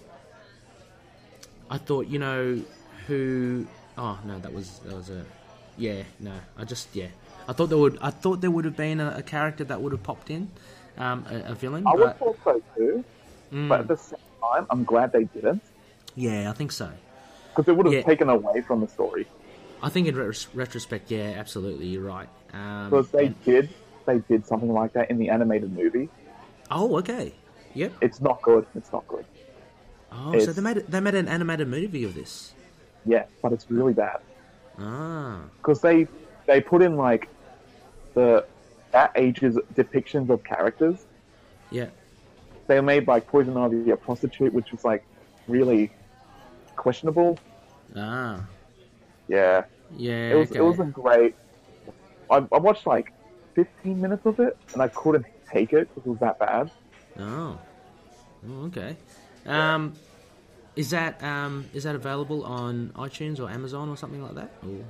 I 1.70 1.78
thought, 1.78 2.06
you 2.06 2.18
know, 2.18 2.62
who? 3.06 3.66
Oh 3.96 4.18
no, 4.24 4.38
that 4.38 4.52
was 4.52 4.78
that 4.80 4.94
was 4.94 5.10
a, 5.10 5.24
yeah, 5.76 6.02
no, 6.20 6.34
I 6.56 6.64
just 6.64 6.94
yeah, 6.94 7.08
I 7.48 7.52
thought 7.52 7.66
there 7.66 7.78
would, 7.78 7.98
I 8.00 8.10
thought 8.10 8.40
there 8.40 8.50
would 8.50 8.64
have 8.64 8.76
been 8.76 9.00
a, 9.00 9.16
a 9.16 9.22
character 9.22 9.64
that 9.64 9.80
would 9.80 9.90
have 9.90 10.04
popped 10.04 10.30
in, 10.30 10.50
um, 10.98 11.26
a, 11.28 11.50
a 11.50 11.54
villain. 11.54 11.84
I 11.84 11.94
would 11.94 12.16
thought 12.18 12.38
so 12.44 12.62
too, 12.76 13.04
Mm. 13.52 13.68
but 13.68 13.80
at 13.80 13.88
the 13.88 13.96
same 13.96 14.18
time, 14.42 14.66
I'm 14.70 14.84
glad 14.84 15.12
they 15.12 15.24
didn't 15.24 15.62
yeah, 16.14 16.50
I 16.50 16.52
think 16.52 16.72
so. 16.72 16.90
because 17.50 17.68
it 17.68 17.76
would 17.76 17.86
have 17.86 17.94
Yeah. 17.94 18.02
taken 18.02 18.28
away 18.28 18.60
from 18.62 18.80
the 18.80 18.88
story. 18.88 19.26
I 19.82 19.88
think 19.88 20.08
in 20.08 20.16
ret- 20.16 20.48
retrospect, 20.54 21.10
yeah, 21.10 21.34
absolutely, 21.36 21.86
you're 21.86 22.02
right. 22.02 22.28
Um, 22.52 22.90
Because 22.90 23.10
they 23.10 23.26
and- 23.26 23.44
did, 23.44 23.68
they 24.06 24.18
did 24.18 24.44
something 24.46 24.72
like 24.72 24.92
that 24.94 25.10
in 25.10 25.18
the 25.18 25.28
animated 25.30 25.72
movie. 25.72 26.08
oh, 26.70 26.96
okay, 26.98 27.32
yep. 27.74 27.92
It's 28.00 28.20
not 28.20 28.42
good. 28.42 28.66
It's 28.74 28.92
not 28.92 29.06
good. 29.08 29.24
Oh, 30.10 30.38
so 30.38 30.52
they 30.52 30.62
made 30.62 30.78
they 30.88 31.00
made 31.00 31.14
an 31.14 31.28
animated 31.28 31.68
movie 31.68 32.02
of 32.04 32.14
this. 32.14 32.52
Yeah, 33.06 33.24
but 33.42 33.52
it's 33.52 33.70
really 33.70 33.92
bad 33.92 34.18
Ah, 34.78 35.40
because 35.58 35.80
they 35.80 36.06
they 36.46 36.60
put 36.60 36.82
in 36.82 36.96
like 36.96 37.28
the 38.14 38.44
that 38.92 39.12
age's 39.16 39.56
depictions 39.74 40.30
of 40.30 40.42
characters. 40.44 41.04
yeah. 41.70 41.88
They 42.68 42.76
were 42.76 42.82
made 42.82 43.08
like 43.08 43.26
Poison 43.26 43.56
Ivy 43.56 43.90
a 43.90 43.96
prostitute, 43.96 44.52
which 44.52 44.70
was 44.70 44.84
like 44.84 45.04
really 45.48 45.90
questionable. 46.76 47.38
Ah, 47.96 48.44
Yeah, 49.26 49.64
yeah. 49.96 50.30
it 50.30 50.34
was 50.36 50.50
okay. 50.50 50.60
it 50.60 50.62
wasn't 50.62 50.92
great. 50.92 51.34
I, 52.30 52.36
I 52.52 52.58
watched 52.58 52.86
like 52.86 53.12
15 53.54 54.00
minutes 54.00 54.24
of 54.26 54.38
it 54.38 54.56
and 54.74 54.82
I 54.82 54.88
couldn't 54.88 55.24
take 55.50 55.72
it 55.72 55.88
because 55.88 56.06
it 56.06 56.10
was 56.10 56.20
that 56.20 56.38
bad. 56.38 56.70
Oh. 57.18 57.58
Oh, 58.48 58.64
okay. 58.66 58.96
Um, 59.46 59.94
is 60.76 60.90
that 60.90 61.20
um, 61.24 61.64
is 61.74 61.82
that 61.84 61.94
available 61.96 62.44
on 62.44 62.92
iTunes 62.94 63.40
or 63.40 63.48
Amazon 63.50 63.88
or 63.88 63.96
something 63.96 64.22
like 64.22 64.34
that? 64.34 64.52
Or, 64.62 64.84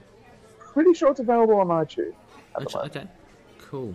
Pretty 0.74 0.92
sure 0.94 1.10
it's 1.12 1.20
available 1.20 1.54
on 1.60 1.68
iTunes. 1.68 2.12
okay, 2.60 2.78
okay, 2.80 3.06
cool. 3.60 3.94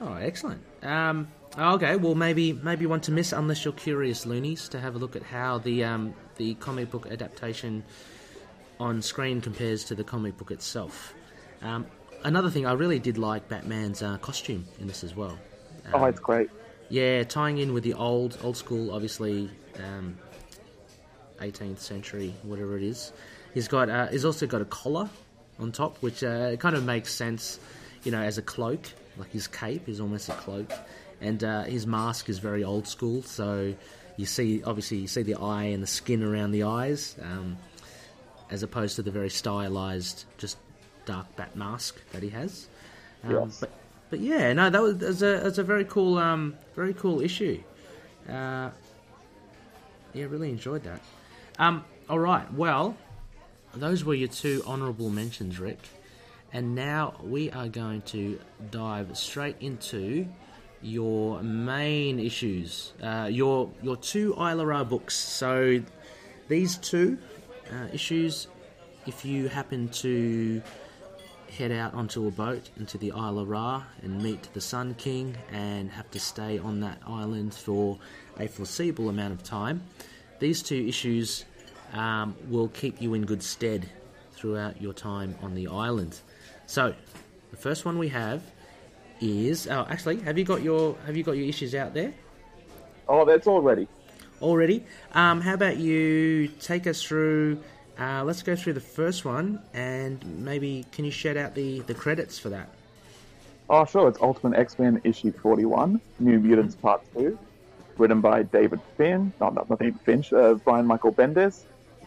All 0.00 0.08
right, 0.10 0.24
excellent. 0.24 0.62
Um, 0.82 1.26
okay, 1.58 1.96
well 1.96 2.14
maybe 2.14 2.52
maybe 2.52 2.86
one 2.86 3.00
to 3.02 3.12
miss 3.12 3.32
unless 3.32 3.64
you're 3.64 3.74
curious, 3.74 4.26
loonies, 4.26 4.68
to 4.70 4.80
have 4.80 4.94
a 4.94 4.98
look 4.98 5.16
at 5.16 5.22
how 5.22 5.58
the 5.58 5.84
um, 5.84 6.14
the 6.36 6.54
comic 6.54 6.90
book 6.90 7.06
adaptation 7.10 7.84
on 8.80 9.02
screen 9.02 9.40
compares 9.40 9.84
to 9.84 9.94
the 9.94 10.04
comic 10.04 10.36
book 10.36 10.50
itself. 10.50 11.14
Um, 11.60 11.86
another 12.24 12.50
thing, 12.50 12.66
I 12.66 12.72
really 12.72 12.98
did 12.98 13.18
like 13.18 13.48
Batman's 13.48 14.02
uh, 14.02 14.18
costume 14.18 14.66
in 14.80 14.86
this 14.86 15.04
as 15.04 15.14
well. 15.14 15.38
Oh, 15.92 16.02
Um, 16.02 16.08
it's 16.08 16.20
great. 16.20 16.50
Yeah, 16.88 17.22
tying 17.24 17.58
in 17.58 17.72
with 17.72 17.84
the 17.84 17.94
old 17.94 18.38
old 18.42 18.56
school, 18.56 18.92
obviously, 18.92 19.50
um, 19.78 20.18
18th 21.40 21.78
century, 21.78 22.34
whatever 22.42 22.76
it 22.76 22.82
is. 22.82 23.12
He's 23.54 23.68
got 23.68 23.88
uh, 23.88 24.06
he's 24.08 24.24
also 24.24 24.46
got 24.46 24.60
a 24.62 24.66
collar 24.66 25.08
on 25.58 25.72
top, 25.72 25.98
which 25.98 26.24
uh, 26.24 26.56
kind 26.56 26.74
of 26.76 26.84
makes 26.84 27.12
sense, 27.12 27.60
you 28.04 28.12
know, 28.12 28.22
as 28.22 28.38
a 28.38 28.42
cloak. 28.42 28.80
Like 29.16 29.30
his 29.30 29.46
cape 29.46 29.88
is 29.88 30.00
almost 30.00 30.28
a 30.30 30.32
cloak, 30.32 30.72
and 31.22 31.42
uh, 31.44 31.62
his 31.62 31.86
mask 31.86 32.28
is 32.28 32.38
very 32.38 32.64
old 32.64 32.86
school. 32.86 33.22
So 33.22 33.74
you 34.16 34.26
see, 34.26 34.62
obviously, 34.64 34.98
you 34.98 35.06
see 35.06 35.22
the 35.22 35.36
eye 35.36 35.64
and 35.64 35.82
the 35.82 35.86
skin 35.86 36.22
around 36.22 36.50
the 36.50 36.64
eyes, 36.64 37.16
um, 37.22 37.56
as 38.50 38.62
opposed 38.62 38.96
to 38.96 39.02
the 39.02 39.10
very 39.10 39.30
stylized, 39.30 40.24
just 40.36 40.58
dark 41.06 41.34
bat 41.36 41.56
mask 41.56 42.00
that 42.12 42.22
he 42.22 42.28
has. 42.30 42.68
Um, 43.24 43.30
Yes. 43.32 43.60
But 43.60 43.70
but 44.10 44.20
yeah, 44.20 44.52
no, 44.52 44.68
that 44.68 44.82
was, 44.82 44.98
that 44.98 45.42
was 45.44 45.58
a 45.58 45.62
a 45.62 45.64
very 45.64 45.84
cool 45.86 46.18
um 46.18 46.54
very 46.74 46.92
cool 46.92 47.20
issue. 47.22 47.62
Uh, 48.28 48.70
yeah, 50.12 50.24
really 50.24 50.50
enjoyed 50.50 50.82
that. 50.84 51.00
Um, 51.58 51.84
all 52.08 52.18
right, 52.18 52.52
well, 52.52 52.96
those 53.74 54.04
were 54.04 54.14
your 54.14 54.28
two 54.28 54.62
honourable 54.66 55.08
mentions, 55.08 55.58
Rick, 55.58 55.78
and 56.52 56.74
now 56.74 57.14
we 57.22 57.50
are 57.52 57.68
going 57.68 58.02
to 58.02 58.38
dive 58.70 59.16
straight 59.16 59.56
into 59.60 60.26
your 60.82 61.42
main 61.42 62.18
issues, 62.18 62.92
uh, 63.02 63.28
your 63.30 63.70
your 63.82 63.96
two 63.96 64.34
Isla 64.36 64.66
Ra 64.66 64.84
books. 64.84 65.14
So 65.14 65.80
these 66.48 66.76
two 66.78 67.18
uh, 67.72 67.86
issues, 67.92 68.48
if 69.06 69.24
you 69.24 69.48
happen 69.48 69.88
to 69.88 70.62
head 71.56 71.70
out 71.70 71.94
onto 71.94 72.26
a 72.26 72.30
boat 72.30 72.70
into 72.78 72.96
the 72.98 73.12
Isle 73.12 73.38
of 73.38 73.48
Ra 73.48 73.82
and 74.02 74.22
meet 74.22 74.48
the 74.54 74.60
Sun 74.60 74.94
King 74.94 75.36
and 75.52 75.90
have 75.90 76.10
to 76.12 76.20
stay 76.20 76.58
on 76.58 76.80
that 76.80 76.98
island 77.06 77.54
for 77.54 77.98
a 78.38 78.48
foreseeable 78.48 79.08
amount 79.08 79.34
of 79.34 79.42
time, 79.42 79.82
these 80.38 80.62
two 80.62 80.86
issues 80.88 81.44
um, 81.92 82.34
will 82.48 82.68
keep 82.68 83.00
you 83.02 83.14
in 83.14 83.26
good 83.26 83.42
stead 83.42 83.88
throughout 84.32 84.80
your 84.80 84.94
time 84.94 85.34
on 85.42 85.54
the 85.54 85.68
island. 85.68 86.18
So, 86.66 86.94
the 87.50 87.56
first 87.56 87.84
one 87.84 87.98
we 87.98 88.08
have 88.08 88.42
is 89.22 89.68
oh, 89.68 89.86
actually, 89.88 90.20
have 90.20 90.36
you 90.36 90.44
got 90.44 90.62
your 90.62 90.96
have 91.06 91.16
you 91.16 91.22
got 91.22 91.32
your 91.32 91.46
issues 91.46 91.74
out 91.74 91.94
there? 91.94 92.12
Oh, 93.08 93.24
that's 93.24 93.46
all 93.46 93.60
ready. 93.60 93.88
already. 94.40 94.84
Um, 95.12 95.40
how 95.40 95.54
about 95.54 95.76
you 95.76 96.48
take 96.48 96.86
us 96.86 97.02
through? 97.02 97.62
Uh, 97.98 98.24
let's 98.24 98.42
go 98.42 98.56
through 98.56 98.72
the 98.72 98.80
first 98.80 99.24
one, 99.24 99.60
and 99.74 100.24
maybe 100.38 100.84
can 100.92 101.04
you 101.04 101.10
shout 101.10 101.36
out 101.36 101.54
the, 101.54 101.80
the 101.80 101.94
credits 101.94 102.38
for 102.38 102.48
that? 102.48 102.68
Oh, 103.68 103.84
sure. 103.84 104.08
It's 104.08 104.20
Ultimate 104.20 104.58
X-Men 104.58 105.00
issue 105.04 105.30
41, 105.32 106.00
New 106.18 106.38
Mutants 106.40 106.74
Part 106.74 107.02
2, 107.14 107.38
written 107.98 108.20
by 108.20 108.42
David 108.42 108.80
Finn, 108.96 109.32
not, 109.40 109.54
not, 109.54 109.78
David 109.78 110.00
Finch, 110.00 110.32
uh, 110.32 110.54
Brian 110.54 110.86
Michael 110.86 111.12
Bendis, 111.12 111.62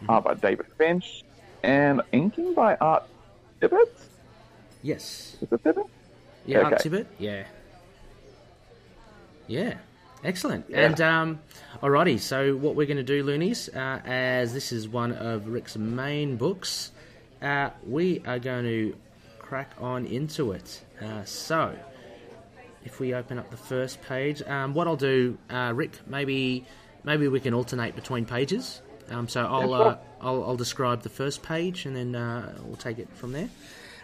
art 0.08 0.24
by 0.24 0.34
David 0.34 0.66
Finch, 0.76 1.24
and 1.62 2.02
inking 2.12 2.52
by 2.52 2.76
Art 2.76 3.04
Tibbet? 3.60 3.94
Yes. 4.82 5.36
Is 5.40 5.50
it 5.50 5.62
Tibbet? 5.64 5.86
Yeah, 6.46 6.66
Okay. 6.66 6.76
Tibbet. 6.80 7.06
Yeah. 7.18 7.44
Yeah. 9.46 9.74
Excellent. 10.24 10.66
Yeah. 10.68 10.86
And 10.86 11.00
um, 11.00 11.40
alrighty, 11.82 12.18
so 12.18 12.56
what 12.56 12.74
we're 12.74 12.86
going 12.86 12.96
to 12.96 13.02
do, 13.02 13.22
Loonies, 13.22 13.68
uh, 13.68 14.00
as 14.04 14.52
this 14.52 14.72
is 14.72 14.88
one 14.88 15.12
of 15.12 15.46
Rick's 15.48 15.76
main 15.76 16.36
books, 16.36 16.90
uh, 17.42 17.70
we 17.86 18.22
are 18.26 18.38
going 18.38 18.64
to 18.64 18.96
crack 19.38 19.70
on 19.78 20.06
into 20.06 20.52
it. 20.52 20.82
Uh, 21.00 21.24
so, 21.24 21.76
if 22.84 22.98
we 22.98 23.14
open 23.14 23.38
up 23.38 23.50
the 23.50 23.56
first 23.56 24.00
page, 24.02 24.42
um, 24.42 24.74
what 24.74 24.86
I'll 24.86 24.96
do, 24.96 25.36
uh, 25.50 25.72
Rick, 25.74 26.00
maybe 26.06 26.64
maybe 27.04 27.28
we 27.28 27.38
can 27.40 27.54
alternate 27.54 27.94
between 27.94 28.24
pages. 28.24 28.80
Um, 29.10 29.28
so 29.28 29.44
I'll, 29.46 29.72
uh, 29.74 29.96
I'll 30.20 30.42
I'll 30.44 30.56
describe 30.56 31.02
the 31.02 31.08
first 31.08 31.42
page 31.42 31.86
and 31.86 31.94
then 31.94 32.16
uh, 32.16 32.56
we'll 32.64 32.76
take 32.76 32.98
it 32.98 33.08
from 33.14 33.32
there. 33.32 33.48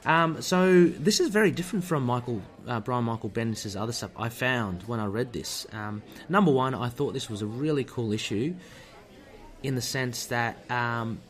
Um, 0.04 0.42
so 0.42 0.84
this 0.84 1.20
is 1.20 1.28
very 1.28 1.50
different 1.52 1.84
from 1.84 2.04
Michael 2.04 2.42
uh, 2.66 2.80
Brian 2.80 3.04
Michael 3.04 3.30
Bendis' 3.30 3.80
other 3.80 3.92
stuff. 3.92 4.10
I 4.16 4.28
found 4.28 4.82
when 4.84 5.00
I 5.00 5.06
read 5.06 5.32
this. 5.32 5.66
Um, 5.72 6.02
number 6.28 6.50
one, 6.50 6.74
I 6.74 6.88
thought 6.88 7.12
this 7.12 7.30
was 7.30 7.42
a 7.42 7.46
really 7.46 7.84
cool 7.84 8.12
issue, 8.12 8.54
in 9.62 9.74
the 9.74 9.80
sense 9.80 10.26
that 10.26 10.70
um, 10.70 11.20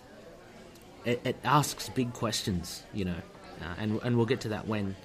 it, 1.04 1.20
it 1.24 1.36
asks 1.44 1.88
big 1.90 2.12
questions, 2.12 2.82
you 2.94 3.04
know, 3.04 3.16
uh, 3.60 3.74
and 3.78 4.00
and 4.02 4.16
we'll 4.16 4.26
get 4.26 4.40
to 4.42 4.48
that 4.48 4.66
when 4.66 4.96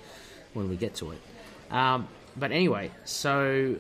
when 0.54 0.70
we 0.70 0.78
get 0.78 0.96
to 0.96 1.12
it. 1.12 1.22
Um, 1.70 2.08
but 2.38 2.52
anyway, 2.52 2.92
so 3.04 3.76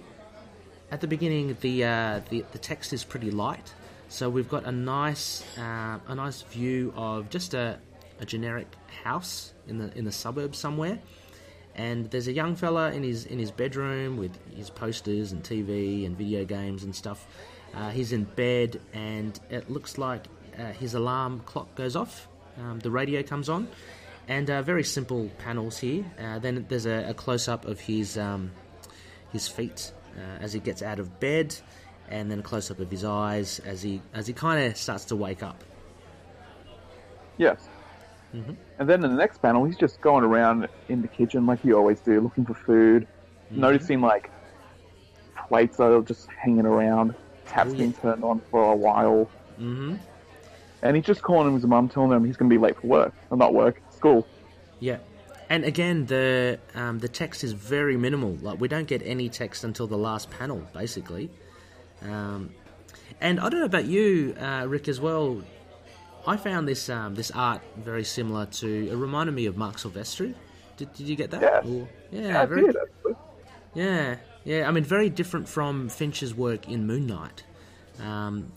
at 0.91 1.01
the 1.01 1.07
beginning, 1.07 1.55
the, 1.61 1.83
uh, 1.85 2.21
the 2.29 2.43
the 2.51 2.59
text 2.59 2.91
is 2.93 3.03
pretty 3.03 3.31
light. 3.31 3.73
So 4.09 4.29
we've 4.29 4.49
got 4.49 4.65
a 4.65 4.71
nice 4.71 5.43
uh, 5.57 5.99
a 6.07 6.15
nice 6.15 6.41
view 6.41 6.93
of 6.95 7.29
just 7.29 7.53
a 7.53 7.77
a 8.19 8.25
generic 8.25 8.67
house 9.03 9.53
in 9.67 9.77
the 9.77 9.95
in 9.97 10.05
the 10.05 10.11
suburbs 10.11 10.57
somewhere, 10.57 10.99
and 11.75 12.09
there's 12.11 12.27
a 12.27 12.33
young 12.33 12.55
fella 12.55 12.91
in 12.91 13.03
his 13.03 13.25
in 13.25 13.39
his 13.39 13.51
bedroom 13.51 14.17
with 14.17 14.37
his 14.55 14.69
posters 14.69 15.31
and 15.31 15.43
TV 15.43 16.05
and 16.05 16.17
video 16.17 16.45
games 16.45 16.83
and 16.83 16.95
stuff. 16.95 17.27
Uh, 17.73 17.89
he's 17.89 18.11
in 18.13 18.23
bed, 18.23 18.79
and 18.93 19.39
it 19.49 19.69
looks 19.69 19.97
like 19.97 20.25
uh, 20.57 20.71
his 20.73 20.93
alarm 20.93 21.41
clock 21.41 21.73
goes 21.75 21.95
off. 21.95 22.27
Um, 22.57 22.79
the 22.79 22.89
radio 22.89 23.21
comes 23.21 23.49
on, 23.49 23.67
and 24.27 24.49
uh, 24.49 24.61
very 24.61 24.83
simple 24.83 25.29
panels 25.37 25.77
here. 25.77 26.05
Uh, 26.19 26.39
then 26.39 26.65
there's 26.69 26.85
a, 26.85 27.09
a 27.09 27.13
close 27.13 27.47
up 27.47 27.65
of 27.65 27.79
his 27.79 28.17
um, 28.17 28.51
his 29.31 29.47
feet 29.47 29.91
uh, 30.17 30.41
as 30.41 30.53
he 30.53 30.59
gets 30.59 30.81
out 30.81 30.99
of 30.99 31.19
bed, 31.19 31.55
and 32.09 32.31
then 32.31 32.39
a 32.39 32.43
close 32.43 32.71
up 32.71 32.79
of 32.79 32.89
his 32.89 33.03
eyes 33.03 33.59
as 33.59 33.81
he 33.81 34.01
as 34.13 34.25
he 34.25 34.33
kind 34.33 34.65
of 34.65 34.77
starts 34.77 35.05
to 35.05 35.15
wake 35.15 35.43
up. 35.43 35.63
Yes. 37.37 37.67
Mm-hmm. 38.35 38.53
And 38.79 38.89
then 38.89 39.03
in 39.03 39.09
the 39.11 39.17
next 39.17 39.41
panel, 39.41 39.65
he's 39.65 39.77
just 39.77 40.01
going 40.01 40.23
around 40.23 40.67
in 40.89 41.01
the 41.01 41.07
kitchen 41.07 41.45
like 41.45 41.61
he 41.61 41.73
always 41.73 41.99
do, 42.01 42.19
looking 42.21 42.45
for 42.45 42.53
food, 42.53 43.07
Mm-hmm. 43.51 43.61
noticing 43.61 44.01
like 44.01 44.29
plates 45.47 45.77
that 45.77 45.91
are 45.91 46.01
just 46.01 46.27
hanging 46.29 46.65
around, 46.65 47.15
taps 47.45 47.69
Oh, 47.69 47.73
yeah. 47.73 47.77
being 47.79 47.93
turned 47.93 48.23
on 48.23 48.41
for 48.51 48.71
a 48.73 48.75
while, 48.75 49.29
Mm-hmm. 49.59 49.95
and 50.83 50.95
he's 50.95 51.05
just 51.05 51.21
calling 51.21 51.53
his 51.53 51.65
mum, 51.65 51.87
telling 51.89 52.11
him 52.11 52.25
he's 52.25 52.35
going 52.37 52.49
to 52.49 52.53
be 52.53 52.61
late 52.61 52.75
for 52.79 52.87
work, 52.87 53.13
or 53.29 53.37
not 53.37 53.53
work, 53.53 53.81
school. 53.95 54.27
Yeah, 54.79 54.97
and 55.49 55.63
again 55.63 56.05
the 56.07 56.59
um, 56.75 56.99
the 56.99 57.07
text 57.07 57.43
is 57.43 57.53
very 57.53 57.95
minimal. 57.97 58.33
Like 58.41 58.59
we 58.59 58.67
don't 58.67 58.87
get 58.87 59.01
any 59.05 59.29
text 59.29 59.63
until 59.63 59.87
the 59.87 59.97
last 59.97 60.29
panel, 60.29 60.61
basically. 60.73 61.31
Um, 62.03 62.51
and 63.21 63.39
I 63.39 63.49
don't 63.49 63.61
know 63.61 63.65
about 63.65 63.85
you, 63.85 64.35
uh, 64.39 64.65
Rick, 64.67 64.87
as 64.89 64.99
well. 64.99 65.41
I 66.27 66.37
found 66.37 66.67
this 66.67 66.89
um, 66.89 67.15
this 67.15 67.31
art 67.31 67.61
very 67.77 68.03
similar 68.03 68.45
to. 68.45 68.89
It 68.91 68.95
reminded 68.95 69.33
me 69.33 69.45
of 69.45 69.55
Marc 69.57 69.77
Silvestri. 69.77 70.35
Did, 70.75 70.93
did 70.93 71.07
you 71.07 71.15
get 71.15 71.31
that? 71.31 71.41
Yes. 71.41 71.65
Or- 71.65 71.89
yeah, 72.11 72.21
Yeah, 72.27 72.41
I 72.41 72.45
very. 72.45 72.61
did. 72.65 72.75
Yeah, 73.73 74.15
yeah. 74.43 74.67
I 74.67 74.71
mean, 74.71 74.83
very 74.83 75.09
different 75.09 75.47
from 75.47 75.89
Finch's 75.89 76.35
work 76.35 76.67
in 76.67 76.85
Moon 76.85 77.07
Knight. 77.07 77.43
Um, 78.03 78.51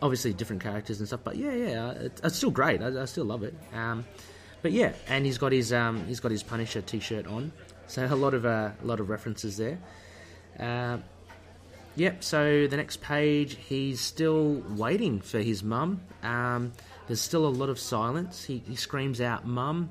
obviously, 0.00 0.32
different 0.32 0.62
characters 0.62 0.98
and 0.98 1.08
stuff, 1.08 1.20
but 1.24 1.36
yeah, 1.36 1.52
yeah, 1.52 1.90
it, 1.92 2.20
it's 2.22 2.36
still 2.36 2.50
great. 2.50 2.82
I, 2.82 3.02
I 3.02 3.04
still 3.06 3.24
love 3.24 3.42
it. 3.42 3.54
Um, 3.72 4.04
but 4.60 4.72
yeah, 4.72 4.92
and 5.08 5.24
he's 5.26 5.38
got 5.38 5.52
his 5.52 5.72
um, 5.72 6.04
he's 6.06 6.20
got 6.20 6.30
his 6.30 6.42
Punisher 6.42 6.82
T-shirt 6.82 7.26
on, 7.26 7.50
so 7.86 8.04
a 8.04 8.14
lot 8.14 8.34
of 8.34 8.44
uh, 8.44 8.70
a 8.82 8.86
lot 8.86 9.00
of 9.00 9.08
references 9.08 9.56
there. 9.56 9.78
Uh, 10.58 10.98
yep. 11.96 12.24
So 12.24 12.66
the 12.66 12.76
next 12.76 13.00
page, 13.00 13.56
he's 13.56 14.00
still 14.00 14.62
waiting 14.70 15.20
for 15.20 15.38
his 15.38 15.62
mum. 15.62 16.00
Um, 16.22 16.72
there's 17.06 17.20
still 17.20 17.46
a 17.46 17.50
lot 17.50 17.68
of 17.68 17.78
silence. 17.78 18.44
He, 18.44 18.62
he 18.66 18.76
screams 18.76 19.20
out, 19.20 19.46
"Mum!" 19.46 19.90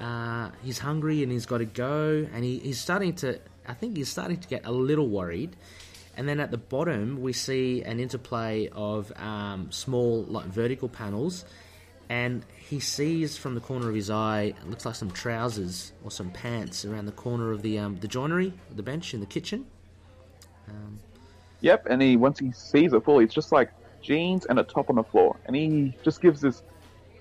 Uh, 0.00 0.50
he's 0.62 0.78
hungry 0.78 1.22
and 1.22 1.30
he's 1.30 1.46
got 1.46 1.58
to 1.58 1.66
go, 1.66 2.26
and 2.32 2.44
he, 2.44 2.58
he's 2.58 2.80
starting 2.80 3.14
to. 3.16 3.38
I 3.66 3.74
think 3.74 3.96
he's 3.96 4.08
starting 4.08 4.38
to 4.38 4.48
get 4.48 4.66
a 4.66 4.72
little 4.72 5.08
worried. 5.08 5.56
And 6.16 6.28
then 6.28 6.40
at 6.40 6.50
the 6.50 6.58
bottom, 6.58 7.22
we 7.22 7.32
see 7.32 7.82
an 7.82 8.00
interplay 8.00 8.68
of 8.72 9.12
um, 9.16 9.70
small, 9.70 10.24
like 10.24 10.46
vertical 10.46 10.88
panels, 10.88 11.44
and 12.08 12.44
he 12.68 12.80
sees 12.80 13.36
from 13.36 13.54
the 13.54 13.60
corner 13.60 13.88
of 13.88 13.94
his 13.94 14.10
eye, 14.10 14.54
it 14.60 14.68
looks 14.68 14.84
like 14.84 14.96
some 14.96 15.10
trousers 15.10 15.92
or 16.02 16.10
some 16.10 16.30
pants 16.30 16.84
around 16.84 17.06
the 17.06 17.12
corner 17.12 17.52
of 17.52 17.62
the 17.62 17.78
um, 17.78 17.96
the 18.00 18.08
joinery, 18.08 18.52
the 18.74 18.82
bench 18.82 19.14
in 19.14 19.20
the 19.20 19.26
kitchen. 19.26 19.64
Yep, 21.62 21.86
and 21.90 22.00
he 22.00 22.16
once 22.16 22.38
he 22.38 22.52
sees 22.52 22.92
it 22.92 23.04
fully, 23.04 23.24
it's 23.24 23.34
just 23.34 23.52
like 23.52 23.70
jeans 24.02 24.46
and 24.46 24.58
a 24.58 24.62
top 24.64 24.88
on 24.90 24.96
the 24.96 25.04
floor, 25.04 25.36
and 25.46 25.54
he 25.54 25.94
just 26.02 26.20
gives 26.20 26.40
this 26.40 26.62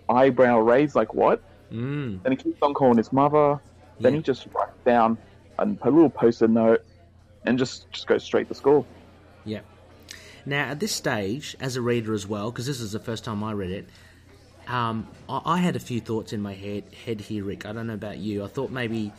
eyebrow 0.08 0.60
raise, 0.60 0.96
like 0.96 1.14
what? 1.14 1.42
Mm. 1.72 2.24
Then 2.24 2.32
he 2.32 2.36
keeps 2.38 2.62
on 2.62 2.74
calling 2.74 2.98
his 2.98 3.12
mother. 3.14 3.60
Then 4.00 4.14
Yeah. 4.14 4.18
he 4.18 4.24
just 4.24 4.48
writes 4.54 4.72
down 4.86 5.18
a, 5.60 5.64
a 5.82 5.92
little 5.92 6.10
post-it 6.10 6.50
note, 6.50 6.84
and 7.46 7.60
just 7.60 7.92
just 7.92 8.08
goes 8.08 8.24
straight 8.24 8.48
to 8.48 8.56
school. 8.56 8.86
Yeah. 9.46 9.60
Now, 10.46 10.70
at 10.70 10.80
this 10.80 10.94
stage, 10.94 11.56
as 11.60 11.76
a 11.76 11.82
reader 11.82 12.14
as 12.14 12.26
well, 12.26 12.50
because 12.50 12.66
this 12.66 12.80
is 12.80 12.94
the 12.94 13.00
first 13.00 13.24
time 13.26 13.44
I 13.44 13.52
read 13.52 13.72
it, 13.72 13.90
um, 14.68 15.08
I, 15.28 15.42
I 15.46 15.58
had 15.58 15.76
a 15.76 15.80
few 15.80 16.00
thoughts 16.00 16.32
in 16.32 16.42
my 16.42 16.54
head, 16.54 16.86
head 17.06 17.20
here, 17.22 17.44
Rick. 17.44 17.66
I 17.66 17.74
don't 17.74 17.88
know 17.88 17.94
about 17.94 18.18
you. 18.18 18.44
I 18.44 18.48
thought 18.48 18.72
maybe 18.72 19.12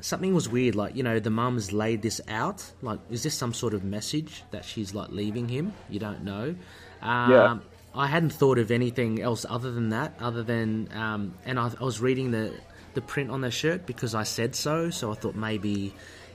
something 0.00 0.34
was 0.34 0.48
weird. 0.48 0.74
Like, 0.74 0.96
you 0.96 1.02
know, 1.02 1.18
the 1.20 1.30
mum's 1.30 1.72
laid 1.72 2.02
this 2.02 2.20
out. 2.28 2.64
Like, 2.82 3.00
is 3.10 3.22
this 3.22 3.34
some 3.34 3.54
sort 3.54 3.74
of 3.74 3.84
message 3.84 4.42
that 4.50 4.64
she's, 4.64 4.94
like, 4.94 5.10
leaving 5.10 5.48
him? 5.48 5.72
You 5.88 6.00
don't 6.00 6.24
know. 6.24 6.54
Um, 7.02 7.30
Yeah. 7.30 7.58
I 7.96 8.08
hadn't 8.08 8.30
thought 8.30 8.58
of 8.58 8.72
anything 8.72 9.22
else 9.22 9.46
other 9.48 9.70
than 9.70 9.90
that, 9.90 10.14
other 10.18 10.42
than, 10.42 10.88
um, 10.92 11.34
and 11.44 11.60
I, 11.60 11.70
I 11.80 11.84
was 11.84 12.00
reading 12.00 12.32
the, 12.32 12.52
the 12.94 13.00
print 13.00 13.30
on 13.30 13.40
the 13.40 13.52
shirt 13.52 13.86
because 13.86 14.16
I 14.16 14.24
said 14.24 14.56
so, 14.56 14.90
so 14.90 15.12
I 15.12 15.14
thought 15.14 15.36
maybe 15.36 15.94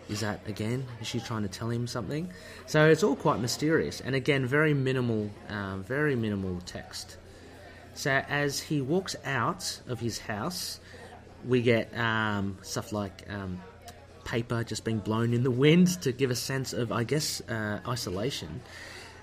is 0.10 0.22
that 0.22 0.40
again? 0.48 0.86
Is 1.02 1.08
she 1.08 1.20
trying 1.20 1.44
to 1.44 1.50
tell 1.50 1.70
him 1.70 1.86
something? 1.86 2.32
So 2.66 2.88
it's 2.88 3.04
all 3.04 3.16
quite 3.16 3.40
mysterious, 3.40 4.02
and 4.02 4.16
again, 4.16 4.46
very 4.46 4.74
minimal, 4.74 5.30
um, 5.50 5.84
very 5.84 6.16
minimal 6.16 6.60
text. 6.66 7.18
So 7.94 8.12
as 8.30 8.60
he 8.60 8.82
walks 8.82 9.16
out 9.26 9.82
of 9.88 10.00
his 10.00 10.18
house, 10.20 10.80
we 11.48 11.62
get 11.62 11.96
um, 11.98 12.58
stuff 12.62 12.92
like 12.92 13.26
um, 13.30 13.62
paper 14.26 14.64
just 14.64 14.84
being 14.84 15.00
blown 15.00 15.34
in 15.34 15.44
the 15.44 15.52
wind 15.52 16.02
to 16.02 16.12
give 16.12 16.32
a 16.32 16.36
sense 16.36 16.74
of, 16.74 16.92
I 16.92 17.04
guess, 17.04 17.42
uh, 17.42 17.80
isolation. 17.88 18.62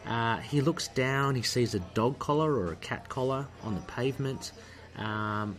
Uh, 0.06 0.38
he 0.38 0.60
looks 0.60 0.88
down, 0.88 1.34
he 1.34 1.42
sees 1.42 1.74
a 1.74 1.80
dog 1.80 2.18
collar 2.18 2.52
or 2.52 2.72
a 2.72 2.76
cat 2.76 3.08
collar 3.08 3.46
on 3.62 3.74
the 3.74 3.80
pavement, 3.82 4.52
um, 4.96 5.56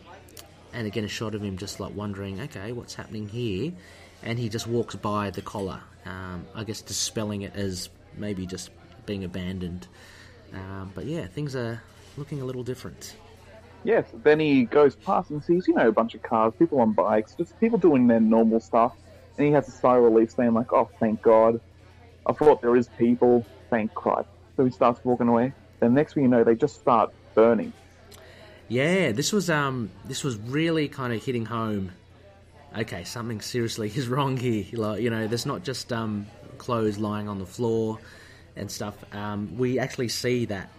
and 0.74 0.88
again 0.88 1.03
a 1.03 1.10
shot 1.10 1.36
of 1.36 1.41
him 1.41 1.58
just 1.58 1.80
like 1.80 1.93
wondering, 1.93 2.39
okay, 2.41 2.72
what's 2.72 2.95
happening 2.95 3.28
here? 3.28 3.74
And 4.24 4.39
he 4.39 4.47
just 4.49 4.66
walks 4.66 4.95
by 4.95 5.32
the 5.32 5.41
collar, 5.41 5.82
um, 6.05 6.45
I 6.55 6.64
guess 6.64 6.82
dispelling 6.82 7.41
it 7.41 7.55
as 7.55 7.89
maybe 8.16 8.45
just 8.45 8.70
being 9.05 9.24
abandoned. 9.26 9.88
Um, 10.53 10.91
but 10.95 11.05
yeah, 11.05 11.28
things 11.28 11.55
are 11.55 11.82
looking 12.16 12.41
a 12.41 12.45
little 12.45 12.64
different. 12.64 13.16
Yes. 13.88 14.10
Then 14.22 14.42
he 14.42 14.66
goes 14.66 14.98
past 14.98 15.30
and 15.30 15.42
sees, 15.42 15.66
you 15.66 15.74
know, 15.74 15.88
a 15.88 15.94
bunch 15.94 16.14
of 16.14 16.22
cars, 16.22 16.52
people 16.60 16.82
on 16.82 16.92
bikes, 16.92 17.34
just 17.36 17.58
people 17.62 17.80
doing 17.80 18.06
their 18.06 18.20
normal 18.20 18.60
stuff, 18.60 18.94
and 19.38 19.48
he 19.48 19.54
has 19.54 19.66
a 19.70 19.72
sigh 19.72 19.96
of 19.96 20.04
relief, 20.04 20.30
saying 20.32 20.54
like, 20.54 20.74
"Oh, 20.74 20.90
thank 21.00 21.22
God! 21.22 21.62
I 22.26 22.34
thought 22.34 22.62
there 22.62 22.76
is 22.76 22.90
people. 23.00 23.46
Thank 23.70 23.94
Christ." 23.94 24.28
So 24.58 24.66
he 24.66 24.72
starts 24.72 25.00
walking 25.06 25.30
away. 25.30 25.54
Then 25.80 25.94
next 25.94 26.16
thing 26.16 26.24
you 26.24 26.30
know, 26.30 26.44
they 26.44 26.54
just 26.54 26.78
start 26.78 27.14
burning. 27.34 27.72
Yeah, 28.68 29.14
this 29.14 29.32
was 29.32 29.50
um 29.50 29.90
this 30.04 30.22
was 30.22 30.36
really 30.36 30.90
kind 30.90 31.14
of 31.14 31.24
hitting 31.24 31.46
home. 31.46 31.94
Okay, 32.78 33.06
something 33.06 33.40
seriously 33.40 33.88
is 33.96 34.10
wrong 34.10 34.36
here. 34.36 34.66
Like, 34.74 35.02
you 35.02 35.10
know, 35.10 35.28
there's 35.28 35.46
not 35.46 35.64
just 35.64 35.94
um 35.94 36.28
clothes 36.58 36.98
lying 36.98 37.30
on 37.30 37.40
the 37.40 37.46
floor 37.46 38.00
and 38.58 38.70
stuff. 38.70 38.96
Um, 39.16 39.58
we 39.58 39.80
actually 39.80 40.10
see 40.10 40.44
that 40.48 40.70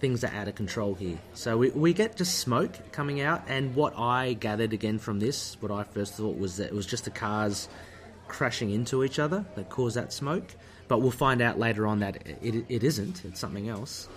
things 0.00 0.24
are 0.24 0.32
out 0.32 0.48
of 0.48 0.54
control 0.54 0.94
here. 0.94 1.18
So 1.34 1.56
we, 1.56 1.70
we 1.70 1.92
get 1.92 2.16
just 2.16 2.38
smoke 2.38 2.72
coming 2.92 3.20
out, 3.20 3.42
and 3.48 3.74
what 3.74 3.98
I 3.98 4.34
gathered 4.34 4.72
again 4.72 4.98
from 4.98 5.20
this, 5.20 5.56
what 5.60 5.70
I 5.70 5.84
first 5.84 6.14
thought 6.14 6.38
was 6.38 6.56
that 6.58 6.66
it 6.66 6.74
was 6.74 6.86
just 6.86 7.04
the 7.04 7.10
cars 7.10 7.68
crashing 8.28 8.70
into 8.70 9.02
each 9.04 9.18
other 9.18 9.44
that 9.56 9.70
caused 9.70 9.96
that 9.96 10.12
smoke. 10.12 10.54
But 10.86 11.02
we'll 11.02 11.10
find 11.10 11.42
out 11.42 11.58
later 11.58 11.86
on 11.86 12.00
that 12.00 12.26
it, 12.42 12.64
it 12.68 12.82
isn't. 12.82 13.24
It's 13.24 13.38
something 13.38 13.68
else. 13.68 14.08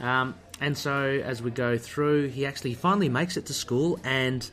Um, 0.00 0.34
and 0.60 0.76
so 0.76 1.20
as 1.24 1.42
we 1.42 1.50
go 1.50 1.78
through, 1.78 2.28
he 2.28 2.44
actually 2.44 2.74
finally 2.74 3.08
makes 3.08 3.36
it 3.36 3.46
to 3.46 3.54
school, 3.54 3.98
and 4.04 4.48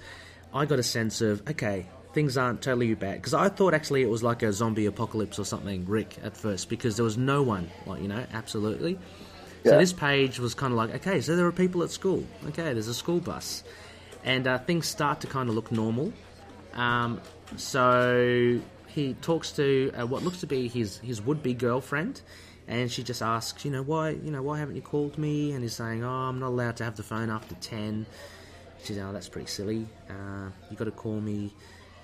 I 0.54 0.66
got 0.66 0.80
a 0.80 0.84
sense 0.84 1.22
of 1.22 1.42
okay, 1.50 1.88
things 2.14 2.38
aren't 2.38 2.62
totally 2.62 2.94
bad 2.94 3.16
because 3.16 3.34
I 3.34 3.50
thought 3.50 3.74
actually 3.74 4.02
it 4.02 4.10
was 4.10 4.24
like 4.24 4.42
a 4.42 4.54
zombie 4.54 4.86
apocalypse 4.86 5.38
or 5.38 5.44
something, 5.44 5.86
Rick, 5.86 6.18
at 6.24 6.38
first 6.38 6.70
because 6.70 6.96
there 6.96 7.04
was 7.04 7.18
no 7.18 7.44
one, 7.44 7.70
like 7.86 8.02
you 8.02 8.08
know, 8.08 8.26
absolutely. 8.34 8.98
So 9.66 9.72
Yeah. 9.72 9.78
this 9.80 9.94
page 9.94 10.40
was 10.40 10.54
kind 10.54 10.72
of 10.74 10.78
like 10.78 10.94
okay, 10.96 11.22
so 11.22 11.36
there 11.36 11.46
are 11.48 11.52
people 11.52 11.84
at 11.84 11.90
school. 11.90 12.24
Okay, 12.50 12.74
there's 12.74 12.88
a 12.88 12.94
school 12.94 13.20
bus, 13.20 13.64
and 14.24 14.48
uh, 14.48 14.60
things 14.60 14.88
start 14.88 15.22
to 15.22 15.28
kind 15.28 15.50
of 15.50 15.56
look 15.56 15.72
normal. 15.72 16.14
Um, 16.74 17.20
so 17.58 18.60
he 18.88 19.14
talks 19.16 19.52
to 19.54 19.92
uh, 20.00 20.06
what 20.06 20.24
looks 20.24 20.40
to 20.42 20.48
be 20.48 20.68
his 20.68 21.00
his 21.00 21.22
would 21.22 21.42
be 21.42 21.54
girlfriend, 21.56 22.22
and 22.68 22.92
she 22.92 23.02
just 23.04 23.22
asks, 23.22 23.66
you 23.66 23.72
know, 23.72 23.82
why 23.82 24.12
you 24.12 24.32
know 24.32 24.44
why 24.44 24.60
haven't 24.60 24.76
you 24.76 24.82
called 24.84 25.18
me? 25.18 25.52
And 25.54 25.64
he's 25.64 25.74
saying, 25.76 26.04
oh, 26.04 26.10
I'm 26.10 26.40
not 26.40 26.50
allowed 26.50 26.78
to 26.78 26.84
have 26.84 26.96
the 26.96 27.04
phone 27.04 27.30
after 27.30 27.56
ten. 27.56 28.06
She's, 28.84 29.00
oh, 29.00 29.12
that's 29.12 29.30
pretty 29.30 29.48
silly. 29.48 29.88
Uh, 30.10 30.50
you 30.70 30.78
got 30.78 30.86
to 30.86 30.92
call 30.92 31.20
me. 31.20 31.52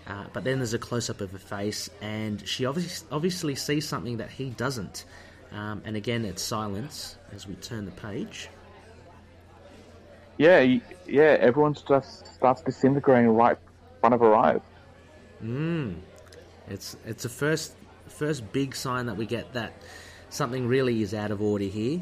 Uh, 0.08 0.26
but 0.34 0.44
then 0.44 0.58
there's 0.58 0.74
a 0.74 0.80
close 0.80 1.12
up 1.12 1.22
of 1.22 1.32
her 1.32 1.38
face, 1.38 1.92
and 2.02 2.46
she 2.48 2.66
obviously 2.66 3.08
obviously 3.12 3.54
sees 3.54 3.88
something 3.88 4.18
that 4.18 4.32
he 4.32 4.50
doesn't. 4.50 5.06
Um, 5.52 5.82
and 5.86 5.96
again, 5.96 6.26
it's 6.26 6.42
silence 6.42 7.18
as 7.34 7.48
we 7.48 7.56
turn 7.56 7.86
the 7.86 7.92
page. 7.92 8.50
Yeah, 10.38 10.78
yeah. 11.08 11.38
Everyone 11.40 11.74
just 11.74 12.34
starts 12.34 12.62
disintegrating 12.62 13.30
right 13.30 13.58
in 13.58 14.00
front 14.00 14.16
of 14.16 14.22
her 14.22 14.34
eyes. 14.34 14.62
Mm. 15.44 15.98
It's 16.68 16.96
it's 17.06 17.26
a 17.26 17.30
first 17.30 17.74
first 18.08 18.52
big 18.52 18.76
sign 18.76 19.06
that 19.08 19.18
we 19.18 19.26
get 19.26 19.54
that 19.54 19.74
something 20.30 20.68
really 20.68 21.02
is 21.02 21.14
out 21.14 21.32
of 21.32 21.42
order 21.42 21.66
here. 21.66 22.02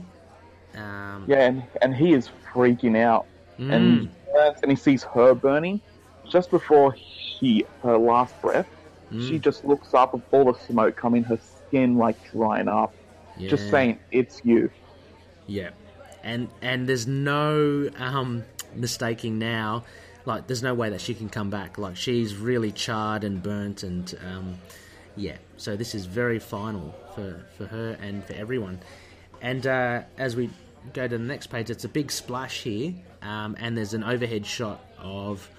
Um, 0.76 1.26
Yeah, 1.28 1.48
and, 1.48 1.64
and 1.82 1.96
he 1.96 2.14
is 2.14 2.30
freaking 2.54 2.98
out. 2.98 3.26
Mm. 3.60 3.74
And 3.74 4.10
burns 4.34 4.60
and 4.62 4.72
he 4.72 4.78
sees 4.78 5.04
her 5.04 5.34
burning, 5.34 5.82
just 6.30 6.52
before 6.52 6.94
he 6.94 7.66
her 7.84 7.98
last 7.98 8.40
breath, 8.42 8.68
she 9.12 9.40
just 9.40 9.66
looks 9.66 9.96
up 9.96 10.14
with 10.14 10.22
all 10.32 10.46
the 10.46 10.60
smoke 10.60 10.96
coming, 10.96 11.24
her 11.24 11.40
skin 11.68 11.98
like 11.98 12.32
drying 12.32 12.68
up, 12.68 12.94
just 13.48 13.70
saying, 13.70 14.00
"It's 14.12 14.42
you." 14.44 14.70
Yeah, 15.48 15.70
and 16.24 16.50
and 16.62 16.88
there's 16.88 17.08
no 17.08 17.90
um, 17.98 18.44
mistaking 18.76 19.40
now. 19.40 19.84
Like, 20.26 20.48
there's 20.48 20.62
no 20.62 20.74
way 20.74 20.90
that 20.90 21.02
she 21.02 21.14
can 21.16 21.30
come 21.30 21.50
back. 21.50 21.78
Like, 21.78 21.96
she's 21.96 22.36
really 22.36 22.72
charred 22.72 23.24
and 23.24 23.42
burnt, 23.42 23.84
and 23.84 24.14
um, 24.26 24.58
yeah. 25.16 25.38
So 25.58 25.76
this 25.76 25.96
is 25.96 26.06
very 26.06 26.40
final 26.40 26.94
for 27.16 27.46
for 27.58 27.66
her 27.66 27.98
and 28.02 28.24
for 28.26 28.34
everyone. 28.34 28.80
And 29.42 29.66
uh, 29.66 30.02
as 30.18 30.36
we 30.36 30.50
go 30.94 31.08
to 31.08 31.18
the 31.18 31.24
next 31.24 31.48
page, 31.48 31.70
it's 31.70 31.86
a 31.86 31.90
big 31.90 32.12
splash 32.12 32.62
here, 32.62 32.94
um, 33.22 33.56
and 33.60 33.78
there's 33.78 33.94
an 33.94 34.04
overhead 34.04 34.46
shot 34.46 34.84
of 34.98 35.50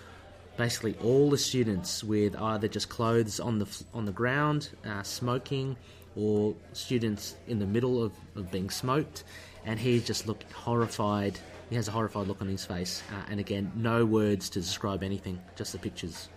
basically 0.56 0.94
all 1.02 1.30
the 1.30 1.38
students 1.38 2.04
with 2.04 2.36
either 2.36 2.68
just 2.68 2.88
clothes 2.88 3.40
on 3.40 3.58
the 3.58 3.84
on 3.94 4.04
the 4.04 4.12
ground, 4.12 4.70
uh, 4.84 5.02
smoking, 5.02 5.76
or 6.16 6.54
students 6.72 7.36
in 7.46 7.58
the 7.58 7.66
middle 7.66 8.02
of, 8.02 8.12
of 8.36 8.50
being 8.50 8.70
smoked, 8.70 9.24
and 9.64 9.78
he 9.78 10.00
just 10.00 10.26
looked 10.26 10.50
horrified. 10.52 11.38
He 11.68 11.76
has 11.76 11.88
a 11.88 11.92
horrified 11.92 12.26
look 12.26 12.40
on 12.42 12.48
his 12.48 12.64
face, 12.64 13.02
uh, 13.12 13.24
and 13.30 13.38
again, 13.40 13.70
no 13.76 14.04
words 14.04 14.50
to 14.50 14.60
describe 14.60 15.02
anything, 15.02 15.40
just 15.56 15.72
the 15.72 15.78
pictures. 15.78 16.28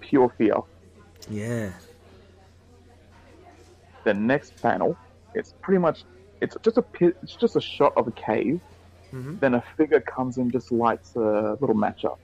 Pure 0.00 0.30
fear. 0.38 0.56
Yeah, 1.30 1.72
The 4.04 4.14
next 4.14 4.60
panel, 4.62 4.96
it's 5.34 5.54
pretty 5.60 5.78
much, 5.78 6.04
it's 6.40 6.56
just 6.62 6.78
a 6.78 6.84
it's 7.00 7.36
just 7.36 7.56
a 7.56 7.60
shot 7.60 7.92
of 7.96 8.06
a 8.08 8.12
cave. 8.12 8.60
Then 9.40 9.54
a 9.54 9.62
figure 9.76 10.00
comes 10.00 10.36
and 10.36 10.52
just 10.52 10.70
lights 10.70 11.16
a 11.16 11.56
little 11.60 11.74
match 11.74 12.04
up. 12.04 12.20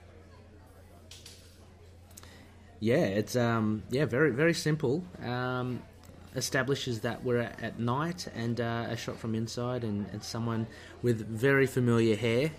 yeah, 2.81 2.97
it's 2.97 3.37
um, 3.37 3.83
yeah, 3.91 4.05
very 4.05 4.31
very 4.31 4.55
simple. 4.55 5.05
Um, 5.23 5.83
establishes 6.35 7.01
that 7.01 7.25
we're 7.25 7.39
at, 7.39 7.63
at 7.63 7.79
night, 7.79 8.29
and 8.35 8.61
uh, 8.61 8.87
a 8.89 8.97
shot 8.97 9.17
from 9.19 9.35
inside, 9.35 9.85
and, 9.85 10.07
and 10.13 10.23
someone 10.23 10.67
with 11.03 11.27
very 11.27 11.67
familiar 11.67 12.17
hair 12.17 12.51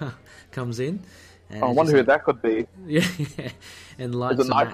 comes 0.50 0.80
in. 0.80 1.00
And 1.50 1.64
I 1.64 1.68
wonder 1.68 1.92
who 1.92 2.02
that 2.02 2.24
could 2.24 2.40
be. 2.42 2.66
Yeah, 2.86 3.06
yeah. 3.38 3.50
and 3.98 4.14
lights 4.14 4.40
Is 4.40 4.48
it 4.48 4.50
Night 4.50 4.72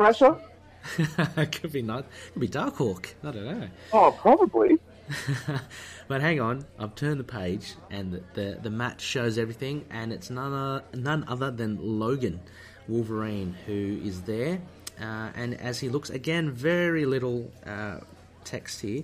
it 1.36 1.61
could 1.61 1.72
be 1.72 1.82
not. 1.82 2.06
Could 2.32 2.40
be 2.40 2.48
Darkhawk. 2.48 3.14
I 3.22 3.30
don't 3.30 3.44
know. 3.44 3.68
Oh, 3.92 4.16
probably. 4.18 4.78
But 6.09 6.22
hang 6.22 6.40
on, 6.40 6.64
I've 6.78 6.94
turned 6.94 7.20
the 7.20 7.24
page, 7.24 7.74
and 7.90 8.12
the 8.12 8.22
the, 8.32 8.59
the 8.62 8.70
match 8.70 9.02
shows 9.02 9.36
everything, 9.36 9.84
and 9.90 10.11
it's 10.11 10.30
none 10.30 10.54
other, 10.54 10.84
none 10.94 11.24
other 11.28 11.50
than 11.50 11.78
Logan, 11.78 12.40
Wolverine, 12.88 13.54
who 13.66 14.00
is 14.02 14.22
there, 14.22 14.59
uh, 14.98 15.28
and 15.36 15.61
as 15.61 15.80
he 15.80 15.90
looks 15.90 16.09
again, 16.09 16.50
very 16.50 17.04
little 17.04 17.52
uh, 17.66 17.98
text 18.49 18.80
here. 18.80 19.03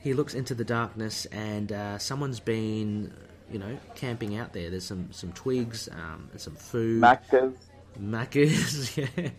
He 0.00 0.14
looks 0.14 0.34
into 0.34 0.54
the 0.54 0.64
darkness, 0.64 1.26
and 1.26 1.72
uh, 1.72 1.98
someone's 1.98 2.40
been, 2.40 3.12
you 3.50 3.58
know, 3.58 3.78
camping 3.94 4.36
out 4.36 4.52
there. 4.52 4.70
There's 4.70 4.84
some 4.84 5.08
some 5.12 5.32
twigs, 5.32 5.88
um, 5.92 6.28
and 6.32 6.40
some 6.40 6.54
food. 6.54 7.02
Macca's. 7.02 7.54
Macca's, 8.00 8.96
yeah, 8.98 9.30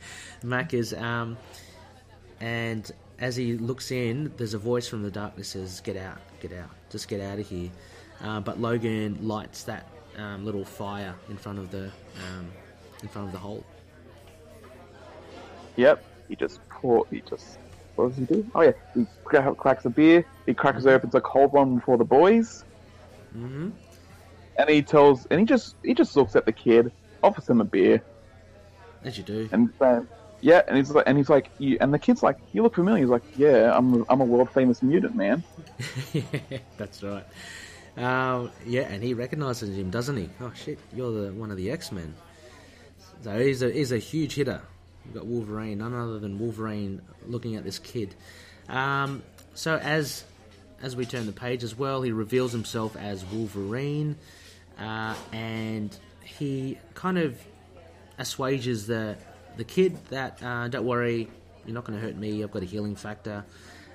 Macca's. 0.43 0.93
Um, 0.93 1.37
and 2.39 2.91
as 3.19 3.35
he 3.35 3.57
looks 3.57 3.91
in, 3.91 4.31
there's 4.37 4.53
a 4.53 4.59
voice 4.59 4.87
from 4.87 5.03
the 5.03 5.11
darkness 5.11 5.49
says, 5.49 5.79
"Get 5.81 5.97
out, 5.97 6.19
get 6.39 6.51
out, 6.53 6.69
just 6.89 7.07
get 7.07 7.21
out 7.21 7.39
of 7.39 7.47
here." 7.47 7.69
Uh, 8.21 8.39
but 8.39 8.59
Logan 8.59 9.19
lights 9.21 9.63
that 9.63 9.87
um, 10.17 10.43
little 10.43 10.65
fire 10.65 11.15
in 11.29 11.37
front 11.37 11.59
of 11.59 11.71
the 11.71 11.85
um, 11.85 12.51
in 13.01 13.07
front 13.07 13.27
of 13.27 13.31
the 13.31 13.39
hole. 13.39 13.63
Yep. 15.75 16.03
He 16.27 16.35
just 16.35 16.67
pour. 16.69 17.05
He 17.09 17.21
just. 17.21 17.59
What 17.97 18.09
does 18.09 18.17
he 18.17 18.25
do? 18.25 18.49
Oh 18.55 18.61
yeah, 18.61 18.71
he 18.95 19.05
cracks 19.25 19.83
a 19.85 19.89
beer. 19.89 20.25
He 20.45 20.53
cracks 20.53 20.85
it 20.85 20.89
opens 20.89 21.15
a 21.15 21.21
cold 21.21 21.51
one 21.51 21.81
for 21.81 21.97
the 21.97 22.05
boys. 22.05 22.63
hmm 23.33 23.69
And 24.57 24.69
he 24.69 24.81
tells, 24.81 25.25
and 25.31 25.39
he 25.39 25.45
just 25.45 25.75
he 25.83 25.93
just 25.93 26.15
looks 26.15 26.35
at 26.35 26.45
the 26.45 26.53
kid, 26.53 26.91
offers 27.23 27.49
him 27.49 27.59
a 27.59 27.65
beer, 27.65 28.01
As 29.03 29.17
you 29.17 29.23
do. 29.23 29.49
and 29.51 29.69
says, 29.79 30.03
"Yeah." 30.41 30.61
And 30.67 30.77
he's 30.77 30.91
like, 30.91 31.05
and 31.07 31.17
he's 31.17 31.29
like, 31.29 31.49
you, 31.57 31.77
and 31.81 31.91
the 31.93 31.99
kid's 31.99 32.21
like, 32.23 32.37
"You 32.53 32.61
look 32.63 32.75
familiar." 32.75 33.01
He's 33.01 33.09
like, 33.09 33.23
"Yeah, 33.35 33.75
I'm 33.75 34.05
I'm 34.09 34.21
a 34.21 34.25
world 34.25 34.49
famous 34.51 34.81
mutant 34.83 35.15
man." 35.15 35.43
That's 36.77 37.01
right. 37.03 37.25
Um, 37.97 38.51
yeah, 38.65 38.81
and 38.81 39.01
he 39.03 39.15
recognizes 39.15 39.75
him, 39.75 39.89
doesn't 39.89 40.17
he? 40.17 40.29
Oh 40.39 40.51
shit, 40.53 40.77
you're 40.95 41.11
the 41.11 41.33
one 41.33 41.49
of 41.49 41.57
the 41.57 41.71
X 41.71 41.91
Men. 41.91 42.13
So 43.23 43.39
he's 43.39 43.63
a 43.63 43.71
he's 43.71 43.91
a 43.91 43.97
huge 43.97 44.35
hitter. 44.35 44.61
You've 45.07 45.15
got 45.15 45.25
Wolverine, 45.25 45.77
none 45.77 45.93
other 45.93 46.19
than 46.19 46.37
Wolverine, 46.37 47.01
looking 47.25 47.55
at 47.55 47.63
this 47.63 47.79
kid. 47.79 48.13
Um, 48.67 49.23
so 49.53 49.77
as 49.77 50.25
as 50.81 50.95
we 50.95 51.05
turn 51.05 51.25
the 51.25 51.31
page 51.31 51.63
as 51.63 51.75
well, 51.75 52.01
he 52.03 52.11
reveals 52.11 52.51
himself 52.51 52.95
as 52.95 53.25
Wolverine, 53.25 54.17
uh, 54.77 55.15
and 55.31 55.97
he 56.23 56.77
kind 56.93 57.17
of 57.17 57.39
assuages 58.17 58.85
the 58.85 59.17
the 59.55 59.63
kid 59.63 59.97
that 60.09 60.43
uh, 60.43 60.67
don't 60.67 60.85
worry, 60.85 61.29
you're 61.65 61.73
not 61.73 61.85
going 61.85 61.97
to 61.99 62.05
hurt 62.05 62.15
me. 62.15 62.43
I've 62.43 62.51
got 62.51 62.61
a 62.61 62.65
healing 62.65 62.95
factor. 62.95 63.45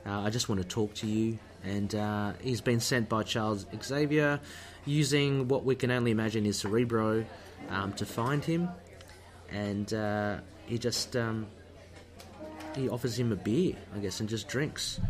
Uh, 0.04 0.20
I 0.20 0.30
just 0.30 0.48
want 0.48 0.60
to 0.60 0.66
talk 0.66 0.94
to 0.94 1.06
you. 1.06 1.38
And 1.64 1.94
uh, 1.94 2.32
he's 2.40 2.60
been 2.60 2.80
sent 2.80 3.08
by 3.08 3.22
Charles 3.22 3.66
Xavier, 3.80 4.40
using 4.84 5.46
what 5.46 5.64
we 5.64 5.76
can 5.76 5.92
only 5.92 6.10
imagine 6.10 6.44
is 6.44 6.58
Cerebro, 6.58 7.24
um, 7.68 7.92
to 7.92 8.04
find 8.04 8.44
him. 8.44 8.68
And 9.48 9.92
uh, 9.94 10.38
he 10.66 10.78
just 10.78 11.16
um, 11.16 11.46
he 12.74 12.88
offers 12.88 13.18
him 13.18 13.32
a 13.32 13.36
beer, 13.36 13.74
I 13.94 13.98
guess, 13.98 14.20
and 14.20 14.28
just 14.28 14.48
drinks. 14.48 15.00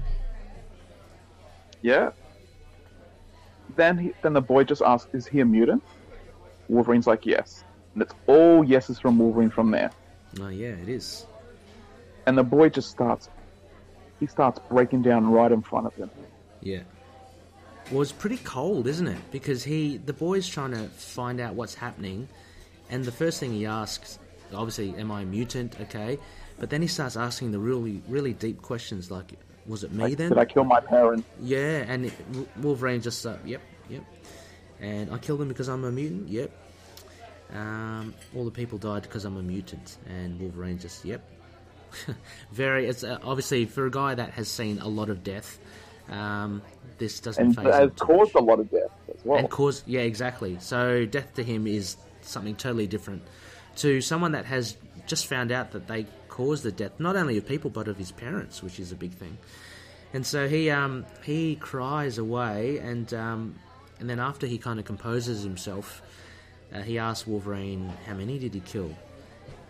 Yeah. 1.83 2.11
Then 3.77 3.99
he, 3.99 4.13
then 4.23 4.33
the 4.33 4.41
boy 4.41 4.65
just 4.65 4.83
asks, 4.83 5.15
"Is 5.15 5.27
he 5.27 5.41
a 5.41 5.45
mutant?" 5.45 5.83
Wolverine's 6.69 7.07
like, 7.07 7.27
"Yes," 7.27 7.65
and 7.95 8.03
it's 8.03 8.15
all 8.27 8.65
yeses 8.65 8.99
from 8.99 9.19
Wolverine 9.19 9.51
from 9.51 9.71
there. 9.71 9.91
Oh 10.41 10.49
yeah, 10.49 10.69
it 10.69 10.89
is. 10.89 11.27
And 12.27 12.39
the 12.39 12.45
boy 12.45 12.69
just 12.69 12.91
starts, 12.91 13.29
he 14.21 14.27
starts 14.27 14.61
breaking 14.71 15.03
down 15.03 15.31
right 15.31 15.51
in 15.51 15.63
front 15.63 15.87
of 15.87 15.95
him. 15.95 16.11
Yeah. 16.61 16.83
Well, 17.91 18.03
it's 18.03 18.13
pretty 18.13 18.39
cold, 18.39 18.87
isn't 18.87 19.09
it? 19.09 19.19
Because 19.33 19.65
he, 19.65 19.97
the 19.97 20.13
boy's 20.13 20.49
trying 20.49 20.71
to 20.71 20.85
find 20.89 21.41
out 21.41 21.55
what's 21.55 21.75
happening, 21.75 22.29
and 22.89 23.05
the 23.05 23.13
first 23.13 23.41
thing 23.41 23.53
he 23.53 23.67
asks, 23.67 24.19
obviously, 24.55 24.95
am 24.97 25.11
I 25.11 25.23
a 25.23 25.25
mutant? 25.27 25.77
Okay, 25.81 26.19
but 26.59 26.71
then 26.71 26.83
he 26.83 26.89
starts 26.89 27.17
asking 27.17 27.53
the 27.53 27.59
really, 27.59 28.03
really 28.09 28.33
deep 28.33 28.63
questions 28.63 29.11
like, 29.11 29.33
was 29.67 29.85
it 29.85 29.93
me 29.93 30.05
Like, 30.05 30.17
then? 30.17 30.31
Did 30.31 30.39
I 30.39 30.45
kill 30.45 30.65
my 30.65 30.81
parents? 30.81 31.27
Yeah, 31.41 31.85
and 31.89 32.07
it, 32.07 32.13
Wolverine 32.59 33.01
just, 33.01 33.25
uh, 33.27 33.37
yep, 33.45 33.61
yep. 33.89 34.03
And 34.81 35.13
I 35.13 35.19
killed 35.19 35.41
them 35.41 35.49
because 35.49 35.69
I'm 35.69 35.85
a 35.85 35.93
mutant. 35.93 36.29
Yep. 36.29 36.51
Um, 37.55 38.15
all 38.35 38.45
the 38.45 38.51
people 38.51 38.79
died 38.79 39.03
because 39.03 39.25
I'm 39.25 39.37
a 39.37 39.43
mutant, 39.43 39.99
and 40.09 40.41
Wolverine 40.41 40.79
just, 40.79 41.05
yep. 41.05 41.23
Very. 42.53 42.87
It's 42.87 43.05
uh, 43.05 43.19
obviously 43.23 43.67
for 43.67 43.87
a 43.87 43.91
guy 43.91 44.15
that 44.15 44.31
has 44.31 44.49
seen 44.49 44.79
a 44.79 44.89
lot 44.89 45.11
of 45.11 45.23
death. 45.23 45.59
Um, 46.09 46.63
this 46.99 47.21
doesn't 47.21 47.59
And 47.59 47.67
has 47.67 47.91
caused 47.99 48.35
much. 48.35 48.43
a 48.43 48.45
lot 48.45 48.61
of 48.61 48.71
death 48.71 48.91
as 49.15 49.25
well. 49.25 49.39
And 49.39 49.51
cause, 49.51 49.83
yeah, 49.87 50.01
exactly. 50.01 50.57
So 50.61 51.05
death 51.05 51.35
to 51.35 51.45
him 51.45 51.67
is 51.67 51.97
something 52.23 52.57
totally 52.57 52.87
different 52.87 53.23
to 53.77 54.01
someone 54.01 54.33
that 54.33 54.47
has 54.47 54.77
just 55.07 55.27
found 55.27 55.53
out 55.53 55.73
that 55.73 55.87
they 55.89 56.07
caused 56.29 56.63
the 56.63 56.73
death 56.73 56.93
not 56.99 57.15
only 57.17 57.37
of 57.37 57.47
people 57.47 57.71
but 57.71 57.89
of 57.89 57.97
his 57.97 58.13
parents, 58.13 58.63
which 58.63 58.81
is 58.81 58.93
a 58.93 58.97
big 58.97 59.13
thing. 59.13 59.37
And 60.15 60.27
so 60.27 60.47
he 60.49 60.71
um, 60.71 61.07
he 61.25 61.57
cries 61.57 62.19
away, 62.19 62.79
and 62.79 63.13
um, 63.15 63.59
and 63.99 64.11
then 64.11 64.19
after 64.19 64.47
he 64.47 64.59
kind 64.59 64.79
of 64.79 64.85
composes 64.85 65.43
himself, 65.43 66.03
uh, 66.73 66.83
he 66.83 66.99
asks 66.99 67.27
Wolverine 67.27 67.91
how 68.07 68.15
many 68.15 68.39
did 68.39 68.53
he 68.53 68.61
kill. 68.61 68.95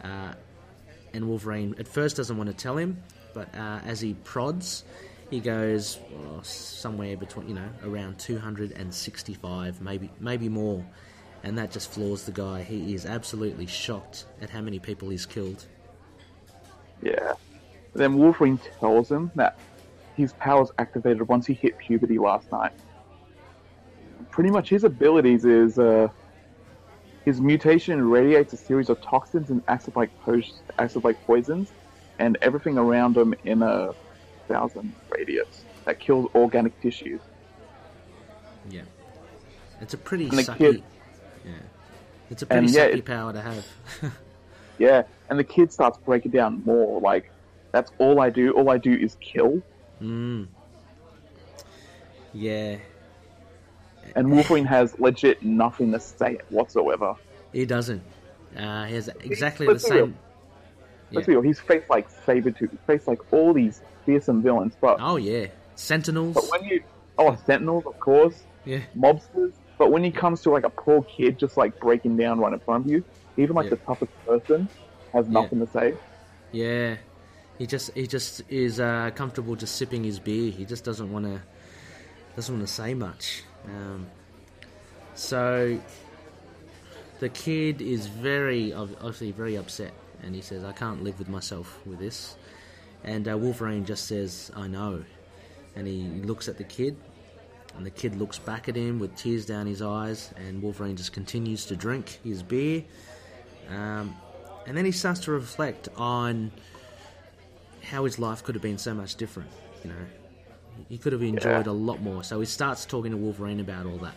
Uh, 0.03 0.33
and 1.15 1.29
Wolverine 1.29 1.77
at 1.79 1.87
first 1.87 2.17
doesn't 2.17 2.37
want 2.37 2.51
to 2.51 2.57
tell 2.57 2.77
him, 2.77 3.01
but 3.35 3.55
uh, 3.55 3.81
as 3.85 4.01
he 4.01 4.15
prods, 4.15 4.83
he 5.31 5.39
goes 5.39 5.99
oh, 6.13 6.41
somewhere 6.43 7.17
between 7.17 7.49
you 7.49 7.55
know 7.55 7.69
around 7.85 8.19
265, 8.19 9.81
maybe 9.81 10.11
maybe 10.19 10.49
more, 10.49 10.85
and 11.43 11.59
that 11.59 11.71
just 11.71 11.91
floors 11.91 12.25
the 12.25 12.33
guy. 12.33 12.63
He 12.63 12.95
is 12.95 13.05
absolutely 13.07 13.67
shocked 13.67 14.27
at 14.41 14.51
how 14.51 14.61
many 14.61 14.79
people 14.79 15.09
he's 15.09 15.27
killed. 15.27 15.67
Yeah. 17.03 17.33
Then 17.95 18.17
Wolverine 18.17 18.59
tells 18.81 19.11
him 19.11 19.31
that 19.35 19.59
his 20.17 20.33
powers 20.35 20.71
activated 20.79 21.27
once 21.29 21.47
he 21.47 21.55
hit 21.55 21.77
puberty 21.79 22.19
last 22.19 22.51
night. 22.53 22.73
Pretty 24.31 24.51
much 24.51 24.69
his 24.69 24.85
abilities 24.85 25.45
is 25.45 25.79
uh, 25.79 26.09
his 27.25 27.41
mutation 27.41 28.09
radiates 28.09 28.53
a 28.53 28.57
series 28.57 28.89
of 28.89 29.01
toxins 29.03 29.51
and 29.51 29.63
acid-like 29.69 30.11
po- 30.23 30.41
acid-like 30.79 31.23
poisons, 31.27 31.71
and 32.19 32.39
everything 32.41 32.79
around 32.79 33.17
him 33.17 33.35
in 33.45 33.63
a 33.63 33.93
thousand 34.49 34.95
radius 35.11 35.65
that 35.85 35.99
kills 35.99 36.31
organic 36.35 36.79
tissues. 36.81 37.21
Yeah, 38.71 38.83
it's 39.81 39.95
a 39.95 39.99
pretty 39.99 40.31
sucky. 40.31 40.57
kid- 40.57 40.83
It's 42.33 42.43
a 42.43 42.47
pretty 42.47 42.67
And, 42.67 42.75
yeah, 42.75 42.89
sucky 42.89 43.05
power 43.05 43.33
to 43.33 43.41
have. 43.43 43.67
Yeah, 44.79 45.03
and 45.31 45.39
the 45.39 45.45
kid 45.45 45.71
starts 45.73 45.99
breaking 46.05 46.33
down 46.33 46.63
more. 46.65 47.01
Like, 47.01 47.31
that's 47.73 47.93
all 47.99 48.21
I 48.21 48.31
do. 48.31 48.53
All 48.53 48.69
I 48.71 48.79
do 48.79 48.93
is 48.93 49.17
kill. 49.21 49.63
mm. 50.03 50.49
Yeah, 52.35 52.79
And 54.17 54.31
Wolverine 54.31 54.65
has 54.65 54.99
legit 54.99 55.43
nothing 55.43 55.93
to 55.93 56.01
say 56.01 56.39
whatsoever. 56.49 57.15
he 57.53 57.67
doesn't. 57.67 58.03
Uh, 58.57 58.87
he 58.87 58.95
has 58.95 59.09
exactly 59.21 59.67
Let's 59.67 59.85
the 59.85 59.91
be 59.91 59.95
real. 59.97 60.07
same. 60.07 60.19
Let's 61.13 61.27
Yeah. 61.29 61.33
be 61.33 61.37
real, 61.37 61.43
he's 61.43 61.61
faced 61.61 61.91
like 61.91 62.09
Sabretooth, 62.27 62.71
he's 62.71 62.81
faced 62.87 63.07
like 63.07 63.21
all 63.33 63.53
these 63.53 63.83
fearsome 64.07 64.43
villains, 64.43 64.75
but 64.81 64.97
Oh 65.01 65.17
yeah, 65.17 65.47
Sentinels. 65.77 66.35
but 66.35 66.45
when 66.51 66.65
you 66.69 66.83
oh 67.19 67.37
Sentinels 67.47 67.85
of 67.87 68.01
course, 68.01 68.43
Yeah, 68.65 68.81
mobsters, 68.97 69.53
but 69.83 69.91
when 69.91 70.05
it 70.05 70.15
comes 70.15 70.43
to 70.43 70.51
like 70.51 70.63
a 70.63 70.71
poor 70.71 71.03
kid 71.03 71.41
just 71.41 71.57
like 71.57 71.81
breaking 71.81 72.17
down 72.17 72.39
right 72.39 72.53
in 72.53 72.61
front 72.61 72.85
of 72.85 72.91
you, 72.93 73.03
even 73.37 73.57
like 73.57 73.65
Yeah. 73.65 73.71
the 73.71 73.77
toughest 73.79 74.13
person 74.25 74.69
has 75.13 75.27
nothing 75.29 75.59
to 75.59 75.67
say. 75.73 75.95
yeah. 76.53 76.95
He 77.59 77.67
just 77.67 77.93
he 77.95 78.07
just 78.07 78.43
is 78.49 78.79
uh, 78.79 79.11
comfortable 79.17 79.57
just 79.57 79.75
sipping 79.75 80.05
his 80.05 80.21
beer. 80.21 80.53
He 80.53 80.65
just 80.65 80.85
doesn't 80.85 81.11
want 81.13 81.25
to 81.27 81.41
doesn't 82.37 82.55
want 82.57 82.67
to 82.67 82.73
say 82.73 82.95
much. 82.95 83.43
Um, 83.67 84.07
so 85.15 85.79
the 87.19 87.29
kid 87.29 87.83
is 87.83 88.07
very 88.07 88.73
ob- 88.73 88.97
obviously 89.01 89.33
very 89.33 89.57
upset, 89.57 89.93
and 90.23 90.35
he 90.35 90.41
says, 90.43 90.63
"I 90.65 90.73
can't 90.73 91.03
live 91.03 91.19
with 91.19 91.29
myself 91.29 91.79
with 91.87 91.99
this." 91.99 92.37
And 93.05 93.29
uh, 93.29 93.37
Wolverine 93.37 93.85
just 93.85 94.07
says, 94.07 94.51
"I 94.57 94.67
know," 94.69 95.05
and 95.77 95.87
he 95.87 96.03
looks 96.25 96.49
at 96.49 96.57
the 96.59 96.65
kid, 96.65 96.97
and 97.77 97.87
the 97.87 97.91
kid 97.91 98.17
looks 98.17 98.39
back 98.39 98.69
at 98.69 98.77
him 98.77 98.99
with 98.99 99.17
tears 99.17 99.47
down 99.47 99.67
his 99.67 99.83
eyes, 99.83 100.33
and 100.37 100.63
Wolverine 100.63 100.97
just 100.97 101.13
continues 101.13 101.65
to 101.67 101.77
drink 101.77 102.21
his 102.23 102.43
beer. 102.43 102.85
Um, 103.71 104.15
and 104.67 104.77
then 104.77 104.85
he 104.85 104.93
starts 104.93 105.21
to 105.21 105.33
reflect 105.33 105.89
on 105.97 106.53
how 107.83 108.05
his 108.05 108.19
life 108.19 108.43
could 108.43 108.55
have 108.55 108.63
been 108.63 108.79
so 108.79 108.95
much 108.95 109.17
different. 109.17 109.51
You 109.83 109.91
know, 109.91 109.97
he 110.89 110.99
could 110.99 111.13
have 111.13 111.23
enjoyed 111.23 111.67
a 111.67 111.73
lot 111.73 112.01
more. 112.01 112.23
So 112.23 112.39
he 112.41 112.47
starts 112.47 112.85
talking 112.87 113.11
to 113.11 113.17
Wolverine 113.17 113.61
about 113.61 113.87
all 113.87 113.99
that. 113.99 114.15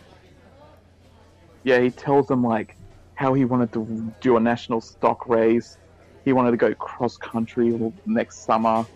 Yeah, 1.64 1.80
he 1.80 1.90
tells 1.90 2.30
him 2.30 2.44
like 2.44 2.76
how 3.14 3.34
he 3.34 3.44
wanted 3.44 3.72
to 3.72 4.12
do 4.20 4.36
a 4.36 4.40
national 4.40 4.80
stock 4.80 5.28
race. 5.28 5.78
He 6.24 6.32
wanted 6.32 6.52
to 6.52 6.56
go 6.56 6.74
cross 6.74 7.16
country 7.16 7.92
next 8.04 8.44
summer. 8.44 8.86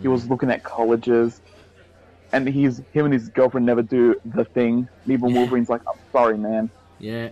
He 0.00 0.08
was 0.08 0.28
looking 0.28 0.50
at 0.50 0.62
colleges, 0.62 1.40
and 2.32 2.48
he's 2.48 2.78
him 2.92 3.04
and 3.06 3.14
his 3.14 3.28
girlfriend 3.28 3.66
never 3.66 3.82
do 3.82 4.20
the 4.24 4.44
thing. 4.44 4.88
And 5.04 5.12
even 5.12 5.30
Yeah. 5.30 5.36
Wolverine's 5.38 5.68
like, 5.68 5.82
"I'm 5.88 5.98
sorry, 6.12 6.36
man." 6.38 6.70
Yeah, 6.98 7.28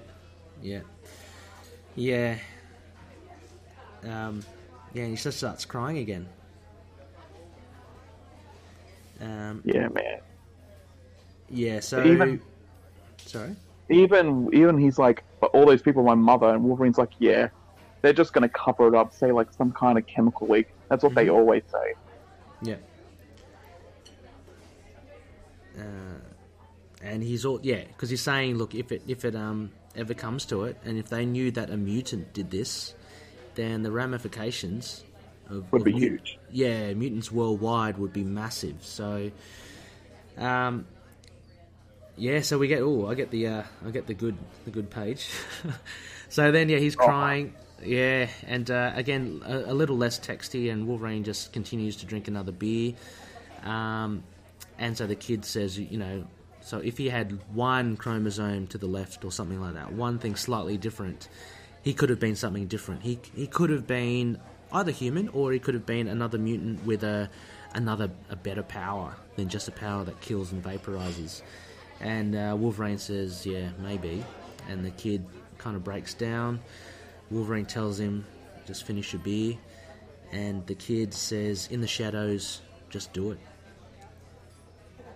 yeah, 0.62 0.80
yeah. 1.96 2.36
Um, 4.04 4.42
yeah, 4.92 5.02
and 5.04 5.10
he 5.10 5.16
just 5.16 5.38
starts 5.38 5.64
crying 5.64 5.98
again. 5.98 6.28
Um, 9.20 9.62
Yeah, 9.64 9.88
man. 9.88 10.20
yeah, 11.48 11.80
so 11.80 12.04
Even- 12.04 12.40
sorry. 13.18 13.56
Even 13.90 14.48
even 14.52 14.78
he's 14.78 14.98
like, 14.98 15.22
"But 15.40 15.50
all 15.50 15.66
those 15.66 15.82
people, 15.82 16.02
my 16.02 16.14
mother," 16.14 16.48
and 16.48 16.64
Wolverine's 16.64 16.96
like, 16.98 17.10
"Yeah, 17.18 17.48
they're 18.02 18.12
just 18.14 18.32
gonna 18.32 18.48
cover 18.48 18.88
it 18.88 18.94
up, 18.94 19.12
say 19.12 19.30
like 19.30 19.52
some 19.52 19.72
kind 19.72 19.98
of 19.98 20.06
chemical 20.06 20.48
leak." 20.48 20.68
That's 20.88 21.04
what 21.04 21.14
they 21.14 21.28
always 21.28 21.62
say. 21.70 21.94
Yeah. 22.62 22.76
Uh, 25.78 26.18
and 27.02 27.22
he's 27.22 27.44
all 27.44 27.60
yeah, 27.62 27.84
because 27.84 28.10
he's 28.10 28.22
saying, 28.22 28.56
look, 28.56 28.74
if 28.74 28.92
it 28.92 29.02
if 29.06 29.24
it 29.24 29.34
um 29.34 29.70
ever 29.96 30.14
comes 30.14 30.46
to 30.46 30.64
it, 30.64 30.76
and 30.84 30.98
if 30.98 31.08
they 31.08 31.26
knew 31.26 31.50
that 31.52 31.70
a 31.70 31.76
mutant 31.76 32.32
did 32.32 32.50
this, 32.50 32.94
then 33.54 33.82
the 33.82 33.90
ramifications 33.90 35.04
of, 35.50 35.70
Would 35.72 35.84
be 35.84 35.92
mut- 35.92 36.02
huge. 36.02 36.38
Yeah, 36.50 36.94
mutants 36.94 37.30
worldwide 37.30 37.98
would 37.98 38.12
be 38.12 38.24
massive. 38.24 38.76
So, 38.80 39.30
um, 40.38 40.86
yeah, 42.16 42.40
so 42.40 42.58
we 42.58 42.68
get 42.68 42.80
oh, 42.82 43.06
I 43.08 43.14
get 43.14 43.30
the 43.30 43.48
uh, 43.48 43.62
I 43.86 43.90
get 43.90 44.06
the 44.06 44.14
good 44.14 44.36
the 44.64 44.70
good 44.70 44.90
page. 44.90 45.28
so 46.28 46.52
then 46.52 46.68
yeah, 46.68 46.78
he's 46.78 46.96
crying. 46.96 47.54
Yeah, 47.82 48.28
and 48.46 48.70
uh, 48.70 48.92
again 48.94 49.42
a, 49.44 49.72
a 49.72 49.74
little 49.74 49.96
less 49.96 50.18
texty, 50.18 50.72
and 50.72 50.86
Wolverine 50.86 51.24
just 51.24 51.52
continues 51.52 51.96
to 51.96 52.06
drink 52.06 52.28
another 52.28 52.52
beer. 52.52 52.94
Um, 53.62 54.22
and 54.78 54.96
so 54.96 55.06
the 55.06 55.16
kid 55.16 55.44
says, 55.44 55.78
you 55.78 55.98
know, 55.98 56.26
so 56.60 56.78
if 56.78 56.96
he 56.96 57.08
had 57.08 57.38
one 57.54 57.96
chromosome 57.96 58.66
to 58.68 58.78
the 58.78 58.86
left 58.86 59.24
or 59.24 59.30
something 59.30 59.60
like 59.60 59.74
that, 59.74 59.92
one 59.92 60.18
thing 60.18 60.34
slightly 60.34 60.78
different, 60.78 61.28
he 61.82 61.92
could 61.92 62.08
have 62.08 62.20
been 62.20 62.36
something 62.36 62.66
different. 62.66 63.02
He 63.02 63.18
he 63.34 63.46
could 63.46 63.70
have 63.70 63.86
been 63.86 64.40
either 64.72 64.90
human 64.90 65.28
or 65.28 65.52
he 65.52 65.58
could 65.58 65.74
have 65.74 65.86
been 65.86 66.08
another 66.08 66.38
mutant 66.38 66.84
with 66.84 67.04
a 67.04 67.28
another 67.74 68.10
a 68.30 68.36
better 68.36 68.62
power 68.62 69.14
than 69.36 69.48
just 69.48 69.68
a 69.68 69.72
power 69.72 70.04
that 70.04 70.20
kills 70.20 70.52
and 70.52 70.62
vaporizes. 70.62 71.42
And 72.00 72.34
uh, 72.34 72.56
Wolverine 72.58 72.98
says, 72.98 73.46
yeah, 73.46 73.70
maybe. 73.78 74.24
And 74.68 74.84
the 74.84 74.90
kid 74.90 75.24
kind 75.58 75.76
of 75.76 75.84
breaks 75.84 76.14
down. 76.14 76.60
Wolverine 77.30 77.66
tells 77.66 77.98
him, 77.98 78.24
just 78.66 78.84
finish 78.84 79.12
your 79.12 79.22
beer. 79.22 79.56
And 80.32 80.66
the 80.66 80.74
kid 80.74 81.14
says, 81.14 81.68
in 81.70 81.80
the 81.80 81.86
shadows, 81.86 82.60
just 82.90 83.12
do 83.12 83.30
it. 83.30 83.38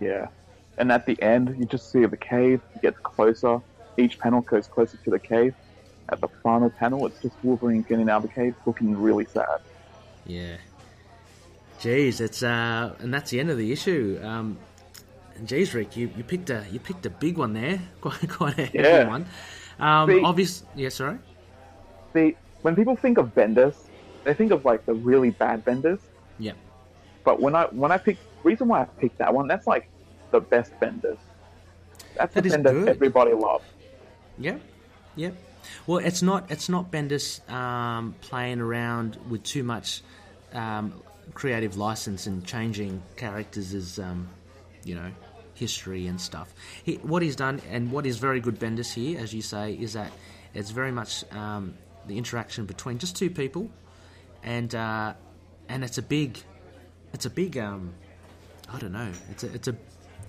Yeah. 0.00 0.28
And 0.76 0.92
at 0.92 1.06
the 1.06 1.20
end, 1.22 1.56
you 1.58 1.64
just 1.66 1.90
see 1.90 2.04
the 2.06 2.16
cave, 2.16 2.60
gets 2.82 2.98
closer. 3.00 3.60
Each 3.96 4.18
panel 4.18 4.42
goes 4.42 4.68
closer 4.68 4.96
to 4.98 5.10
the 5.10 5.18
cave. 5.18 5.54
At 6.10 6.20
the 6.20 6.28
final 6.42 6.70
panel, 6.70 7.04
it's 7.06 7.20
just 7.20 7.34
Wolverine 7.42 7.82
getting 7.82 8.08
out 8.08 8.22
of 8.24 8.30
the 8.30 8.34
cave, 8.34 8.54
looking 8.64 8.96
really 8.96 9.26
sad. 9.26 9.58
Yeah. 10.26 10.56
Jeez, 11.80 12.20
it's 12.20 12.42
uh, 12.42 12.94
and 13.00 13.12
that's 13.12 13.30
the 13.30 13.38
end 13.40 13.50
of 13.50 13.58
the 13.58 13.70
issue. 13.72 14.18
Um, 14.22 14.58
jeez, 15.44 15.74
Rick, 15.74 15.96
you, 15.96 16.10
you 16.16 16.24
picked 16.24 16.50
a 16.50 16.64
you 16.72 16.80
picked 16.80 17.06
a 17.06 17.10
big 17.10 17.36
one 17.38 17.52
there, 17.52 17.80
quite 18.00 18.28
quite 18.28 18.58
a 18.58 18.62
heavy 18.66 18.78
Yeah. 18.78 19.06
one. 19.08 19.26
Um, 19.78 20.08
See- 20.10 20.22
obvious, 20.22 20.64
yeah, 20.74 20.88
sorry. 20.88 21.18
See, 22.14 22.36
when 22.62 22.74
people 22.74 22.96
think 22.96 23.18
of 23.18 23.32
Bendis, 23.34 23.76
they 24.24 24.34
think 24.34 24.50
of 24.50 24.64
like 24.64 24.86
the 24.86 24.94
really 24.94 25.30
bad 25.30 25.64
Bendis. 25.64 26.00
Yeah, 26.40 26.52
But 27.24 27.40
when 27.40 27.54
I 27.54 27.64
when 27.66 27.92
I 27.92 27.98
picked, 27.98 28.22
reason 28.42 28.68
why 28.68 28.82
I 28.82 28.84
picked 28.84 29.18
that 29.18 29.32
one, 29.34 29.48
that's 29.48 29.66
like 29.66 29.88
the 30.30 30.40
best 30.40 30.72
Bendis. 30.80 31.18
That's 32.16 32.34
That 32.34 32.42
the 32.44 32.58
good. 32.58 32.88
everybody 32.88 33.32
loves. 33.32 33.64
yeah, 34.38 34.58
yeah. 35.16 35.30
Well, 35.86 35.98
it's 35.98 36.22
not 36.22 36.50
it's 36.50 36.68
not 36.68 36.90
Bendis 36.90 37.48
um, 37.50 38.14
playing 38.20 38.60
around 38.60 39.18
with 39.28 39.42
too 39.42 39.62
much 39.62 40.02
um, 40.52 40.94
creative 41.34 41.76
license 41.76 42.26
and 42.26 42.44
changing 42.44 43.02
characters 43.16 43.74
as 43.74 43.98
um, 43.98 44.28
you 44.84 44.94
know 44.94 45.10
history 45.54 46.06
and 46.06 46.20
stuff. 46.20 46.54
He, 46.84 46.94
what 46.96 47.22
he's 47.22 47.36
done 47.36 47.60
and 47.70 47.90
what 47.92 48.06
is 48.06 48.18
very 48.18 48.40
good 48.40 48.58
Bendis 48.58 48.92
here, 48.94 49.20
as 49.20 49.34
you 49.34 49.42
say, 49.42 49.74
is 49.74 49.92
that 49.92 50.10
it's 50.54 50.70
very 50.70 50.92
much 50.92 51.24
um, 51.32 51.74
the 52.06 52.16
interaction 52.16 52.64
between 52.64 52.98
just 52.98 53.16
two 53.16 53.28
people, 53.30 53.68
and 54.42 54.74
uh, 54.74 55.12
and 55.68 55.84
it's 55.84 55.98
a 55.98 56.02
big, 56.02 56.38
it's 57.12 57.26
a 57.26 57.30
big 57.30 57.58
um, 57.58 57.92
I 58.72 58.78
don't 58.78 58.92
know, 58.92 59.10
it's 59.30 59.44
a 59.44 59.52
it's 59.54 59.68
a 59.68 59.76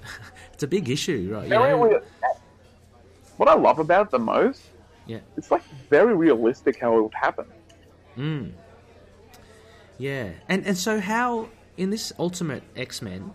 it's 0.54 0.64
a 0.64 0.68
big 0.68 0.90
issue, 0.90 1.30
right? 1.34 1.44
you 1.44 1.50
Very 1.50 1.72
know? 1.72 1.84
real- 1.84 2.02
What 3.38 3.50
I 3.50 3.54
love 3.56 3.80
about 3.80 4.08
it 4.08 4.12
the 4.12 4.20
most, 4.20 4.62
Yeah. 5.08 5.20
it's 5.38 5.52
like 5.52 5.64
very 5.90 6.16
realistic 6.16 6.80
how 6.80 6.98
it 6.98 7.02
would 7.02 7.14
happen. 7.14 7.46
Mm. 8.18 8.52
Yeah, 9.98 10.30
and 10.48 10.66
and 10.66 10.78
so 10.78 11.00
how 11.00 11.50
in 11.78 11.90
this 11.90 12.14
Ultimate 12.20 12.64
X 12.76 13.02
Men, 13.02 13.32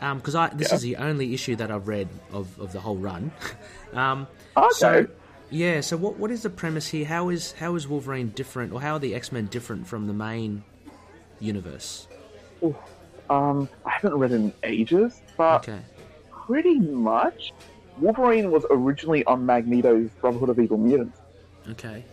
because 0.00 0.34
I 0.34 0.48
this 0.48 0.68
Yeah. 0.70 0.74
is 0.76 0.82
the 0.82 0.96
only 0.96 1.34
issue 1.34 1.56
that 1.56 1.70
I've 1.70 1.88
read 1.88 2.08
of, 2.32 2.58
of 2.60 2.72
the 2.72 2.80
whole 2.80 2.96
run. 2.96 3.32
um, 3.92 4.26
Okay. 4.56 4.68
So 4.72 5.06
yeah, 5.50 5.80
so 5.80 5.96
what 5.96 6.16
what 6.18 6.30
is 6.30 6.42
the 6.42 6.50
premise 6.50 6.88
here? 6.88 7.04
How 7.06 7.28
is 7.28 7.52
how 7.52 7.74
is 7.74 7.86
Wolverine 7.88 8.28
different, 8.30 8.72
or 8.72 8.80
how 8.80 8.94
are 8.94 8.98
the 9.00 9.14
X 9.14 9.32
Men 9.32 9.46
different 9.46 9.86
from 9.86 10.06
the 10.06 10.12
main 10.14 10.62
universe? 11.40 12.06
Um, 13.30 13.68
I 13.84 13.90
haven't 13.90 14.14
read 14.14 14.32
in 14.32 14.52
ages, 14.62 15.20
but 15.36 15.68
Okay. 15.68 15.80
pretty 16.30 16.78
much, 16.78 17.52
Wolverine 18.00 18.50
was 18.50 18.64
originally 18.70 19.24
on 19.24 19.44
Magneto's 19.46 20.10
Brotherhood 20.20 20.50
of 20.50 20.58
Evil 20.60 20.78
Mutants, 20.78 21.18
Okay. 21.70 22.04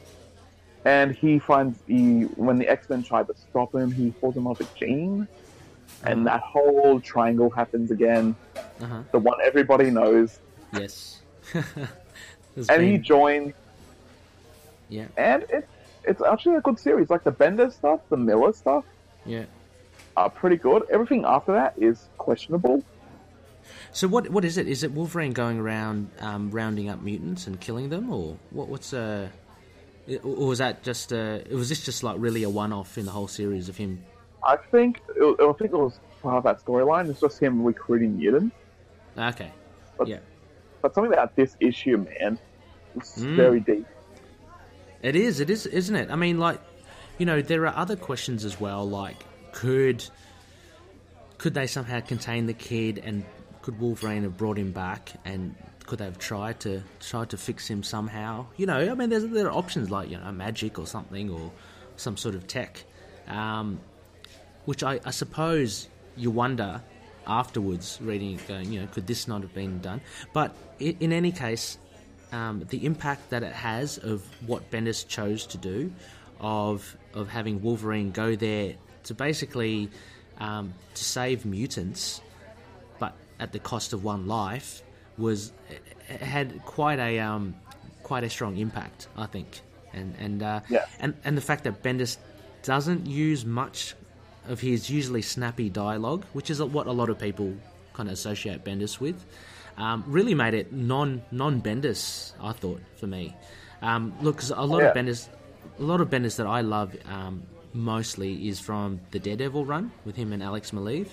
and 0.86 1.12
he 1.16 1.40
finds 1.40 1.78
he 1.88 2.22
when 2.36 2.58
the 2.58 2.68
X 2.68 2.90
Men 2.90 3.04
try 3.04 3.24
to 3.24 3.34
stop 3.36 3.74
him, 3.76 3.92
he 3.92 4.12
falls 4.20 4.36
in 4.38 4.44
love 4.44 4.58
with 4.60 4.74
Jean, 4.76 5.28
and 6.04 6.26
that 6.26 6.42
whole 6.42 7.00
triangle 7.02 7.50
happens 7.50 7.92
again. 7.92 8.36
Uh 8.82 8.86
huh. 8.86 9.04
The 9.12 9.20
one 9.20 9.38
everybody 9.44 9.92
knows, 9.92 10.40
Yes. 10.74 11.20
And 12.70 12.84
he 12.84 12.98
joins, 13.00 13.54
yeah. 14.90 15.08
and 15.18 15.44
it's 15.50 15.68
it's 16.06 16.22
actually 16.22 16.56
a 16.56 16.62
good 16.62 16.80
series. 16.80 17.10
Like 17.10 17.24
the 17.24 17.32
Bender 17.32 17.70
stuff, 17.72 18.00
the 18.10 18.18
Millar 18.18 18.54
stuff, 18.54 18.86
Yeah. 19.26 19.46
Are 20.18 20.30
pretty 20.30 20.58
good. 20.58 20.84
Everything 20.92 21.26
after 21.26 21.54
that 21.54 21.74
is 21.78 22.10
questionable. 22.18 22.84
So 23.92 24.08
what 24.08 24.30
what 24.30 24.44
is 24.46 24.58
it? 24.58 24.68
Is 24.68 24.84
it 24.84 24.92
Wolverine 24.92 25.32
going 25.34 25.60
around 25.60 26.10
um, 26.20 26.52
rounding 26.52 26.90
up 26.90 27.02
mutants 27.02 27.48
and 27.48 27.60
killing 27.60 27.90
them, 27.90 28.12
or 28.12 28.38
what? 28.52 28.68
What's 28.68 28.94
uh? 28.94 29.30
Or 30.22 30.48
was 30.48 30.58
that 30.58 30.84
just 30.84 31.14
uh, 31.14 31.40
was 31.50 31.70
this 31.70 31.86
just 31.86 32.04
like 32.04 32.18
really 32.20 32.44
a 32.44 32.50
one-off 32.50 32.98
in 32.98 33.06
the 33.06 33.12
whole 33.12 33.28
series 33.30 33.70
of 33.70 33.78
him? 33.78 34.04
I 34.46 34.58
think 34.58 35.00
it, 35.16 35.24
I 35.40 35.54
think 35.54 35.72
it 35.72 35.78
was 35.78 35.98
part 36.22 36.36
of 36.38 36.44
that 36.44 36.60
storyline. 36.64 37.10
It's 37.10 37.22
just 37.22 37.40
him 37.40 37.64
recruiting 37.64 38.18
mutants. 38.18 38.54
Okay, 39.18 39.50
But, 39.98 40.08
yeah, 40.10 40.18
but 40.82 40.94
something 40.94 41.14
about 41.14 41.36
this 41.38 41.56
issue, 41.62 41.98
man, 41.98 42.38
it's 42.98 43.20
Mm. 43.20 43.36
very 43.38 43.60
deep. 43.62 43.86
it 45.02 45.16
is. 45.16 45.40
It 45.40 45.50
is, 45.50 45.66
isn't 45.68 45.96
it? 45.96 46.10
I 46.12 46.16
mean, 46.18 46.38
like, 46.40 46.60
you 47.18 47.26
know, 47.26 47.42
there 47.42 47.66
are 47.68 47.76
other 47.78 47.96
questions 47.96 48.44
as 48.44 48.60
well. 48.60 48.90
Like, 48.90 49.24
could 49.54 50.04
could 51.38 51.54
they 51.54 51.68
somehow 51.68 52.00
contain 52.00 52.46
the 52.46 52.54
kid, 52.54 53.02
and 53.04 53.24
could 53.62 53.80
Wolverine 53.80 54.24
have 54.24 54.38
brought 54.38 54.58
him 54.58 54.72
back, 54.72 55.14
and 55.26 55.56
could 55.86 56.00
they 56.00 56.06
have 56.06 56.18
tried 56.20 56.60
to 56.62 56.84
tried 57.00 57.30
to 57.30 57.38
fix 57.38 57.68
him 57.68 57.84
somehow? 57.84 58.46
You 58.58 58.66
know, 58.66 58.92
I 58.92 58.94
mean, 58.94 59.10
there 59.10 59.48
are 59.48 59.52
options 59.52 59.90
like 59.90 60.10
you 60.10 60.18
know 60.18 60.32
magic 60.32 60.80
or 60.80 60.88
something 60.88 61.30
or 61.30 61.52
some 61.96 62.18
sort 62.18 62.36
of 62.36 62.48
tech, 62.48 62.84
um, 63.28 63.80
which 64.66 64.84
I, 64.84 65.00
I 65.06 65.12
suppose 65.12 65.88
you 66.16 66.32
wonder 66.32 66.82
afterwards, 67.26 68.00
reading 68.02 68.34
it, 68.34 68.48
going, 68.48 68.72
you 68.72 68.82
know, 68.82 68.88
could 68.88 69.08
this 69.08 69.28
not 69.28 69.42
have 69.42 69.54
been 69.54 69.80
done? 69.80 70.02
But 70.34 70.54
in, 70.80 70.98
in 71.00 71.14
any 71.14 71.32
case, 71.32 71.78
um, 72.34 72.66
the 72.70 72.86
impact 72.86 73.30
that 73.30 73.44
it 73.44 73.54
has 73.54 73.98
of 73.98 74.26
what 74.48 74.70
Bendis 74.72 75.08
chose 75.08 75.46
to 75.48 75.58
do, 75.58 75.92
of 76.40 76.98
of 77.14 77.30
having 77.30 77.62
Wolverine 77.62 78.12
go 78.12 78.36
there 78.36 78.76
to 79.06 79.14
basically 79.14 79.90
um, 80.40 80.74
to 80.96 81.04
save 81.04 81.46
mutants, 81.46 82.22
but 83.00 83.14
at 83.40 83.52
the 83.52 83.60
cost 83.60 83.94
of 83.94 84.04
one 84.04 84.28
life, 84.28 84.82
was 85.18 85.52
had 86.08 86.64
quite 86.66 87.00
a 87.00 87.20
um, 87.20 87.56
quite 88.04 88.24
a 88.24 88.30
strong 88.30 88.58
impact, 88.58 89.08
I 89.18 89.26
think, 89.28 89.62
and 89.94 90.16
and 90.20 90.42
uh, 90.44 90.60
Yes. 90.70 90.88
and 91.00 91.14
and 91.24 91.38
the 91.38 91.42
fact 91.42 91.64
that 91.66 91.84
Bendis 91.84 92.18
doesn't 92.64 93.06
use 93.08 93.46
much 93.46 93.96
of 94.48 94.60
his 94.60 94.90
usually 94.90 95.22
snappy 95.22 95.70
dialogue, 95.70 96.26
which 96.34 96.50
is 96.50 96.62
what 96.62 96.88
a 96.88 96.92
lot 96.92 97.10
of 97.10 97.20
people 97.20 97.54
kind 97.94 98.10
of 98.10 98.14
associate 98.14 98.64
Bendis 98.64 99.00
with, 99.00 99.24
um, 99.78 100.04
really 100.08 100.34
made 100.34 100.54
it 100.54 100.74
non 100.74 101.22
non 101.32 101.62
Bendis. 101.62 102.32
I 102.42 102.52
thought 102.54 102.82
for 102.98 103.08
me, 103.08 103.36
um, 103.82 104.14
look, 104.22 104.38
'cause 104.38 104.50
a 104.52 104.62
lot 104.62 104.82
of 104.84 104.96
Yeah. 104.96 105.02
Bendis, 105.02 105.28
a 105.80 105.84
lot 105.84 106.02
of 106.02 106.10
Bendis 106.10 106.38
that 106.38 106.48
I 106.48 106.62
love 106.62 106.96
um, 107.08 107.44
mostly 107.74 108.48
is 108.48 108.60
from 108.60 109.00
the 109.12 109.20
Daredevil 109.20 109.66
run 109.66 109.92
with 110.06 110.16
him 110.16 110.34
and 110.34 110.42
Alex 110.44 110.72
Maleev. 110.72 111.08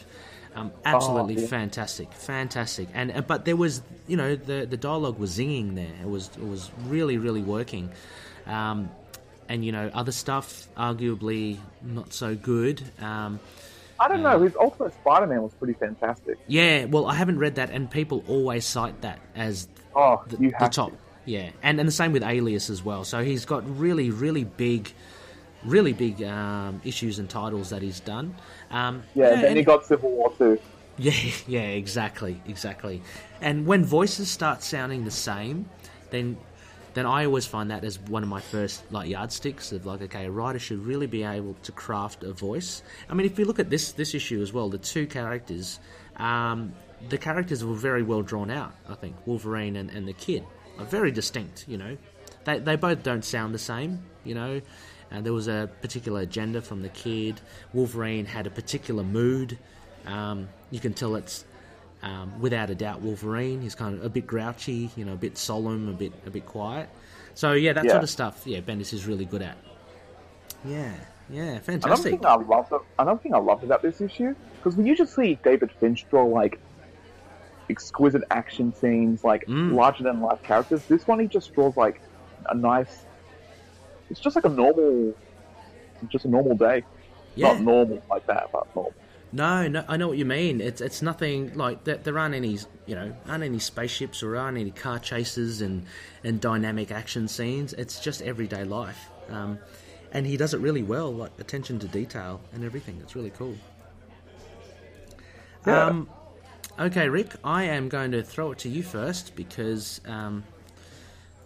Um, 0.54 0.72
absolutely 0.84 1.40
yeah. 1.40 1.46
fantastic, 1.46 2.12
fantastic, 2.12 2.88
and 2.92 3.12
uh, 3.12 3.20
but 3.20 3.44
there 3.44 3.56
was 3.56 3.82
you 4.08 4.16
know 4.16 4.34
the 4.34 4.66
the 4.68 4.76
dialogue 4.76 5.18
was 5.18 5.38
zinging 5.38 5.76
there. 5.76 5.92
It 6.02 6.08
was 6.08 6.28
it 6.36 6.46
was 6.46 6.70
really 6.86 7.18
really 7.18 7.42
working. 7.42 7.90
Um, 8.46 8.90
and 9.48 9.64
you 9.64 9.72
know 9.72 9.90
other 9.94 10.12
stuff 10.12 10.68
arguably 10.76 11.58
not 11.82 12.12
so 12.12 12.36
good 12.36 12.80
um, 13.00 13.40
I 13.98 14.06
don't 14.08 14.22
know. 14.22 14.40
His 14.40 14.54
Ultimate 14.54 14.94
Spider-Man 14.94 15.42
was 15.42 15.52
pretty 15.54 15.74
fantastic. 15.74 16.38
yeah 16.46 16.84
well 16.84 17.06
i 17.06 17.14
haven't 17.14 17.38
read 17.40 17.56
that 17.56 17.70
and 17.70 17.90
people 17.90 18.22
always 18.28 18.64
cite 18.64 19.00
that 19.00 19.18
as 19.34 19.66
Oh, 19.94 20.22
the, 20.28 20.36
the 20.36 20.68
top 20.70 20.92
to. 20.92 20.96
yeah 21.24 21.50
and 21.64 21.80
and 21.80 21.88
the 21.88 21.92
same 21.92 22.12
with 22.12 22.22
alias 22.22 22.70
as 22.70 22.84
well 22.84 23.02
so 23.04 23.24
he's 23.24 23.44
got 23.44 23.62
really 23.78 24.10
really 24.10 24.44
big 24.44 24.92
really 25.64 25.92
big 25.92 26.22
um, 26.22 26.80
issues 26.84 27.18
and 27.18 27.28
titles 27.28 27.70
that 27.70 27.82
he's 27.82 28.00
done 28.00 28.34
um, 28.70 29.02
Yeah, 29.14 29.30
then 29.36 29.44
and- 29.46 29.56
he 29.56 29.62
got 29.62 29.84
Civil 29.84 30.10
War 30.10 30.32
too. 30.38 30.58
yeah, 30.98 31.12
yeah, 31.46 31.60
exactly, 31.60 32.42
exactly. 32.46 33.00
And 33.40 33.66
when 33.66 33.84
voices 33.84 34.30
start 34.30 34.62
sounding 34.62 35.04
the 35.04 35.10
same, 35.10 35.68
then 36.10 36.36
then 36.92 37.06
I 37.06 37.24
always 37.24 37.46
find 37.46 37.70
that 37.70 37.84
as 37.84 37.98
one 38.00 38.22
of 38.24 38.28
my 38.28 38.40
first 38.40 38.82
like 38.92 39.08
yardsticks 39.08 39.70
of 39.72 39.86
like, 39.86 40.02
okay, 40.02 40.26
a 40.26 40.30
writer 40.30 40.58
should 40.58 40.84
really 40.84 41.06
be 41.06 41.22
able 41.22 41.54
to 41.62 41.72
craft 41.72 42.24
a 42.24 42.32
voice. 42.32 42.82
I 43.08 43.14
mean, 43.14 43.26
if 43.26 43.38
you 43.38 43.44
look 43.44 43.58
at 43.60 43.70
this 43.70 43.92
this 43.92 44.14
issue 44.14 44.42
as 44.42 44.52
well, 44.52 44.68
the 44.68 44.78
two 44.78 45.06
characters, 45.06 45.78
um, 46.16 46.74
the 47.08 47.16
characters 47.16 47.64
were 47.64 47.76
very 47.76 48.02
well 48.02 48.22
drawn 48.22 48.50
out. 48.50 48.74
I 48.88 48.94
think 48.94 49.14
Wolverine 49.24 49.76
and, 49.76 49.88
and 49.90 50.06
the 50.06 50.12
kid 50.12 50.44
are 50.78 50.84
very 50.84 51.12
distinct. 51.12 51.64
You 51.68 51.78
know, 51.78 51.96
they 52.44 52.58
they 52.58 52.76
both 52.76 53.02
don't 53.02 53.24
sound 53.24 53.54
the 53.54 53.58
same. 53.58 54.02
You 54.24 54.34
know. 54.34 54.60
And 55.10 55.26
there 55.26 55.32
was 55.32 55.48
a 55.48 55.68
particular 55.82 56.20
agenda 56.20 56.60
from 56.62 56.82
the 56.82 56.88
kid. 56.90 57.40
Wolverine 57.72 58.24
had 58.26 58.46
a 58.46 58.50
particular 58.50 59.02
mood. 59.02 59.58
Um, 60.06 60.48
you 60.70 60.78
can 60.80 60.92
tell 60.94 61.16
it's 61.16 61.44
um, 62.02 62.40
without 62.40 62.70
a 62.70 62.74
doubt 62.74 63.00
Wolverine. 63.00 63.60
He's 63.60 63.74
kind 63.74 63.94
of 63.98 64.04
a 64.04 64.08
bit 64.08 64.26
grouchy, 64.26 64.90
you 64.96 65.04
know, 65.04 65.12
a 65.14 65.16
bit 65.16 65.36
solemn, 65.36 65.88
a 65.88 65.92
bit 65.92 66.12
a 66.26 66.30
bit 66.30 66.46
quiet. 66.46 66.88
So 67.34 67.52
yeah, 67.52 67.72
that 67.72 67.84
Yeah. 67.84 67.90
sort 67.92 68.02
of 68.04 68.10
stuff. 68.10 68.42
Yeah, 68.46 68.60
Bendis 68.60 68.92
is 68.92 69.06
really 69.06 69.24
good 69.24 69.42
at. 69.42 69.56
Yeah, 70.64 70.92
yeah, 71.28 71.58
fantastic. 71.58 71.84
Another 71.84 72.02
thing 72.02 72.26
I 72.26 72.34
loved, 72.36 72.72
another 72.98 73.18
thing 73.20 73.34
I 73.34 73.38
love 73.38 73.62
about 73.64 73.82
this 73.82 74.00
issue, 74.00 74.34
because 74.56 74.76
we 74.76 74.84
usually 74.84 75.08
see 75.08 75.38
David 75.42 75.70
Finch 75.72 76.06
draw 76.10 76.24
like 76.24 76.60
exquisite 77.68 78.22
action 78.30 78.74
scenes, 78.74 79.22
like 79.24 79.46
Mm. 79.46 79.74
larger 79.74 80.02
than 80.04 80.20
life 80.20 80.42
characters. 80.42 80.84
This 80.86 81.06
one 81.06 81.18
he 81.20 81.26
just 81.26 81.52
draws 81.54 81.76
like 81.76 82.00
a 82.48 82.54
nice. 82.54 83.04
It's 84.10 84.20
just 84.20 84.36
like 84.36 84.44
a 84.44 84.48
normal, 84.48 85.14
just 86.08 86.24
a 86.24 86.28
normal 86.28 86.56
day. 86.56 86.84
Yeah. 87.36 87.52
Not 87.52 87.62
normal 87.62 88.02
like 88.10 88.26
that, 88.26 88.50
but 88.52 88.74
normal. 88.74 88.94
No, 89.32 89.68
no, 89.68 89.84
I 89.86 89.96
know 89.96 90.08
what 90.08 90.18
you 90.18 90.24
mean. 90.24 90.60
It's 90.60 90.80
it's 90.80 91.02
nothing 91.02 91.54
like 91.54 91.84
there, 91.84 91.96
there 91.96 92.18
aren't 92.18 92.34
any 92.34 92.58
you 92.86 92.96
know 92.96 93.14
aren't 93.28 93.44
any 93.44 93.60
spaceships 93.60 94.22
or 94.24 94.36
aren't 94.36 94.58
any 94.58 94.72
car 94.72 94.98
chases 94.98 95.60
and 95.60 95.86
and 96.24 96.40
dynamic 96.40 96.90
action 96.90 97.28
scenes. 97.28 97.72
It's 97.74 98.00
just 98.00 98.22
everyday 98.22 98.64
life, 98.64 99.08
um, 99.28 99.60
and 100.12 100.26
he 100.26 100.36
does 100.36 100.52
it 100.52 100.58
really 100.58 100.82
well. 100.82 101.14
Like 101.14 101.30
attention 101.38 101.78
to 101.78 101.86
detail 101.86 102.40
and 102.52 102.64
everything. 102.64 102.98
It's 103.02 103.14
really 103.14 103.30
cool. 103.30 103.54
Yeah. 105.64 105.86
Um, 105.86 106.08
okay, 106.80 107.08
Rick, 107.08 107.34
I 107.44 107.64
am 107.64 107.88
going 107.88 108.10
to 108.12 108.24
throw 108.24 108.50
it 108.50 108.58
to 108.60 108.68
you 108.68 108.82
first 108.82 109.36
because 109.36 110.00
um, 110.06 110.42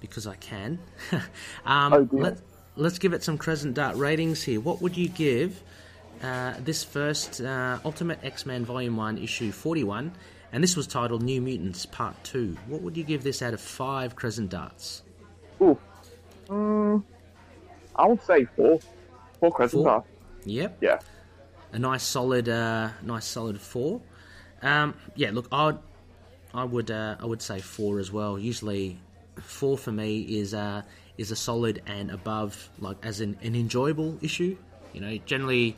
because 0.01 0.27
I 0.27 0.37
can. 0.37 0.79
um, 1.67 1.93
Oh, 1.93 2.09
let, 2.13 2.39
let's 2.77 2.99
give 2.99 3.13
it 3.13 3.23
some 3.23 3.39
Crescent 3.39 3.75
Dart 3.75 3.97
ratings 3.97 4.43
here. 4.43 4.61
What 4.61 4.83
would 4.83 4.97
you 4.97 5.09
give 5.09 5.63
uh, 6.23 6.55
this 6.61 6.85
first 6.85 7.41
uh, 7.41 7.79
Ultimate 7.85 8.19
X 8.23 8.47
Men 8.47 8.65
Volume 8.65 8.97
1, 8.97 9.19
Issue 9.19 9.53
41? 9.53 10.13
And 10.53 10.63
this 10.63 10.77
was 10.77 10.87
titled 10.87 11.23
New 11.23 11.41
Mutants 11.41 11.85
Part 11.85 12.15
2. 12.25 12.57
What 12.69 12.81
would 12.83 12.97
you 12.97 13.03
give 13.03 13.25
this 13.25 13.43
out 13.43 13.55
of 13.55 13.61
five 13.61 14.15
Crescent 14.15 14.51
Darts? 14.51 15.03
Ooh. 15.61 15.77
Mm, 16.49 17.03
I 17.97 18.07
would 18.07 18.23
say 18.23 18.45
four. 18.57 18.79
Four 19.41 19.53
crescent 19.53 19.83
Four? 19.83 19.91
Stars. 19.91 20.05
Yep. 20.45 20.79
Yeah. 20.81 20.99
a 21.73 21.79
nice 21.79 22.03
solid, 22.03 22.49
uh, 22.49 22.91
nice 23.03 23.25
solid 23.25 23.61
four. 23.61 24.01
Um, 24.63 24.95
yeah, 25.17 25.31
look, 25.33 25.49
I 25.51 25.67
would, 25.67 25.79
I 26.53 26.65
would, 26.65 26.91
uh, 26.91 27.17
I 27.19 27.27
would 27.27 27.43
say 27.43 27.61
four 27.61 27.99
as 27.99 28.13
well. 28.13 28.39
Usually, 28.39 28.99
four 29.41 29.77
for 29.77 29.91
me 29.91 30.21
is 30.21 30.55
uh, 30.55 30.83
is 31.19 31.31
a 31.31 31.37
solid 31.37 31.83
and 31.87 32.11
above, 32.11 32.71
like 32.79 32.97
as 33.03 33.21
in 33.21 33.37
an 33.43 33.55
enjoyable 33.55 34.19
issue. 34.23 34.57
You 34.93 35.01
know, 35.01 35.19
generally, 35.27 35.77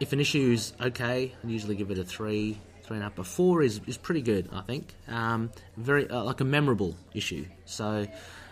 if 0.00 0.12
an 0.12 0.20
issue 0.20 0.52
is 0.52 0.72
okay, 0.80 1.34
I 1.42 1.46
usually 1.46 1.76
give 1.76 1.90
it 1.90 1.98
a 1.98 2.04
three, 2.04 2.58
three 2.82 2.96
and 2.96 3.02
a 3.02 3.08
half. 3.08 3.16
But 3.16 3.26
four 3.26 3.62
is, 3.62 3.80
is 3.86 3.96
pretty 3.96 4.22
good, 4.22 4.48
I 4.52 4.62
think. 4.62 4.94
Um, 5.08 5.50
very 5.76 6.08
uh, 6.08 6.22
like 6.24 6.40
a 6.40 6.44
memorable 6.44 6.96
issue. 7.14 7.46
So, 7.64 8.06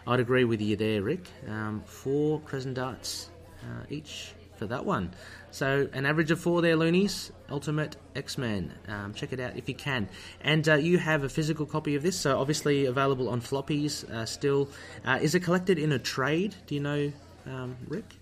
I'd 0.06 0.20
agree 0.20 0.44
with 0.44 0.60
you 0.60 0.76
there, 0.76 1.02
Rick. 1.02 1.26
Um, 1.48 1.82
four 1.86 2.40
crescent 2.40 2.74
darts 2.74 3.30
uh, 3.62 3.84
each 3.88 4.34
for 4.62 4.68
that 4.68 4.84
one. 4.84 5.10
So 5.50 5.88
an 5.92 6.06
average 6.06 6.30
of 6.30 6.40
four 6.40 6.62
there, 6.62 6.76
loonies. 6.76 7.32
Ultimate 7.50 7.96
X 8.14 8.38
Men. 8.38 8.72
Um, 8.88 9.12
check 9.12 9.32
it 9.32 9.40
out 9.40 9.56
if 9.56 9.68
you 9.68 9.74
can. 9.74 10.08
And 10.40 10.66
uh, 10.68 10.74
you 10.74 10.98
have 10.98 11.24
a 11.24 11.28
physical 11.28 11.66
copy 11.66 11.94
of 11.96 12.02
this, 12.02 12.18
so 12.18 12.38
obviously 12.38 12.86
available 12.86 13.28
on 13.28 13.40
floppies 13.40 14.08
uh, 14.08 14.24
still. 14.24 14.68
Uh, 15.04 15.18
is 15.20 15.34
it 15.34 15.40
collected 15.40 15.78
in 15.78 15.92
a 15.92 15.98
trade? 15.98 16.54
Do 16.66 16.74
you 16.74 16.80
know, 16.80 17.12
um, 17.46 17.76
Rick? 17.88 18.14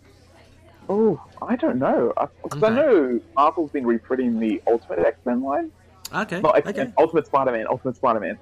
Oh, 0.88 1.20
I 1.42 1.56
don't 1.56 1.78
know. 1.78 2.12
Because 2.42 2.62
I 2.62 2.66
Okay. 2.66 2.74
know 2.74 3.20
Marvel's 3.36 3.70
been 3.70 3.86
reprinting 3.86 4.40
the 4.40 4.60
Ultimate 4.66 5.00
X 5.00 5.18
Men 5.24 5.42
line. 5.42 5.70
Okay. 6.12 6.40
Not 6.40 6.66
okay. 6.66 6.92
Ultimate 6.98 7.26
Spider 7.26 7.52
Man, 7.52 7.66
Ultimate 7.68 7.96
Spider 7.96 8.20
Man. 8.20 8.38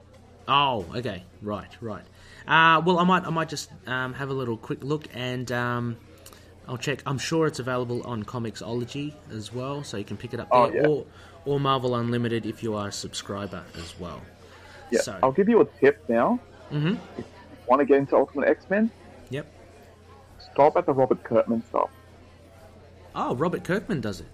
Oh, 0.46 0.86
okay, 0.94 1.24
right, 1.42 1.68
right. 1.82 2.04
Uh, 2.46 2.80
well, 2.82 2.98
I 2.98 3.04
might, 3.04 3.26
I 3.26 3.28
might 3.28 3.50
just 3.50 3.70
um, 3.86 4.14
have 4.14 4.30
a 4.30 4.32
little 4.32 4.56
quick 4.56 4.82
look, 4.82 5.04
and 5.12 5.52
um, 5.52 5.98
I'll 6.68 6.76
check. 6.76 7.02
I'm 7.06 7.18
sure 7.18 7.46
it's 7.46 7.58
available 7.58 8.02
on 8.06 8.22
Comixology 8.24 9.14
as 9.32 9.52
well, 9.52 9.82
so 9.82 9.96
you 9.96 10.04
can 10.04 10.16
pick 10.18 10.34
it 10.34 10.40
up 10.40 10.48
there, 10.50 10.58
Oh, 10.60 10.72
yeah. 10.72 10.86
or 10.86 11.06
or 11.46 11.58
Marvel 11.58 11.94
Unlimited 11.96 12.44
if 12.44 12.62
you 12.62 12.74
are 12.74 12.88
a 12.88 12.92
subscriber 12.92 13.62
as 13.76 13.98
well. 13.98 14.20
Yeah. 14.90 15.00
So, 15.00 15.18
I'll 15.22 15.32
give 15.32 15.48
you 15.48 15.60
a 15.62 15.64
tip 15.80 16.02
now. 16.08 16.38
hmm 16.70 16.88
If 17.16 17.18
you 17.18 17.24
want 17.66 17.80
to 17.80 17.86
get 17.86 17.98
into 17.98 18.16
Ultimate 18.16 18.48
X 18.48 18.68
Men, 18.68 18.90
yep. 19.30 19.46
stop 20.52 20.76
at 20.76 20.84
the 20.84 20.92
Robert 20.92 21.22
Kirkman 21.24 21.62
stuff. 21.70 21.88
Oh, 23.14 23.34
Robert 23.34 23.64
Kirkman 23.64 24.00
does 24.02 24.20
it. 24.20 24.26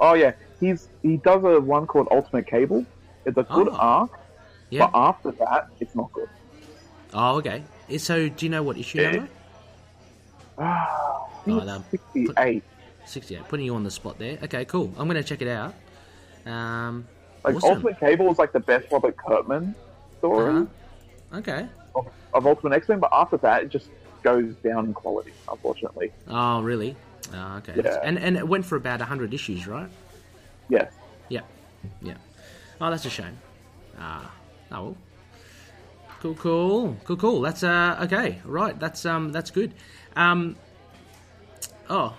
Oh 0.00 0.14
yeah, 0.14 0.32
he's 0.58 0.88
he 1.02 1.18
does 1.18 1.44
a 1.44 1.60
one 1.60 1.86
called 1.86 2.08
Ultimate 2.10 2.48
Cable. 2.48 2.84
It's 3.26 3.38
a 3.38 3.44
good 3.44 3.68
Oh. 3.68 3.76
arc, 3.76 4.10
Yeah. 4.70 4.86
but 4.86 4.98
after 4.98 5.30
that, 5.32 5.68
it's 5.78 5.94
not 5.94 6.12
good. 6.12 6.28
Oh, 7.12 7.36
okay. 7.36 7.62
So, 7.98 8.28
do 8.28 8.44
you 8.44 8.50
know 8.50 8.62
what 8.64 8.76
issue 8.76 9.00
Yeah. 9.00 9.10
number? 9.12 9.28
Ah, 10.58 11.26
Oh, 11.46 11.58
no. 11.60 11.84
68. 11.90 12.62
68. 13.04 13.48
Putting 13.48 13.66
you 13.66 13.74
on 13.74 13.84
the 13.84 13.90
spot 13.90 14.18
there. 14.18 14.38
Okay, 14.44 14.64
cool. 14.64 14.92
I'm 14.96 15.06
going 15.08 15.22
to 15.22 15.24
check 15.28 15.42
it 15.42 15.48
out. 15.48 15.74
Um, 16.46 17.06
Like 17.44 17.56
awesome. 17.56 17.70
Ultimate 17.70 18.00
Cable 18.00 18.30
is 18.30 18.38
like 18.38 18.52
the 18.52 18.60
best 18.60 18.86
Robert 18.90 19.16
Kirkman 19.16 19.74
story 20.18 20.50
Uh-huh. 20.62 21.38
Okay. 21.38 21.68
of, 21.94 22.06
of 22.32 22.46
Ultimate 22.46 22.72
X 22.74 22.88
Men, 22.88 23.00
but 23.00 23.10
after 23.12 23.36
that 23.38 23.64
it 23.64 23.68
just 23.68 23.88
goes 24.22 24.54
down 24.64 24.86
in 24.86 24.94
quality, 24.94 25.32
unfortunately. 25.50 26.12
Oh, 26.28 26.62
really? 26.62 26.96
Oh, 27.34 27.56
okay. 27.58 27.74
Yeah. 27.84 27.98
And 28.02 28.18
and 28.18 28.36
it 28.36 28.46
went 28.46 28.64
for 28.64 28.76
about 28.76 29.00
100 29.00 29.34
issues, 29.34 29.66
right? 29.66 29.88
Yes. 30.68 30.92
Yeah. 31.28 31.40
Yeah. 32.00 32.14
Oh, 32.80 32.90
that's 32.90 33.04
a 33.04 33.10
shame. 33.10 33.36
Ah. 33.98 34.30
oh 34.72 34.82
well. 34.82 34.96
Cool, 36.20 36.34
cool, 36.36 36.96
cool, 37.04 37.16
cool. 37.16 37.40
That's 37.42 37.62
uh 37.62 37.98
okay, 38.04 38.40
right. 38.46 38.78
That's 38.80 39.04
um 39.04 39.30
that's 39.32 39.50
good. 39.50 39.74
Um. 40.16 40.56
Oh. 41.88 42.14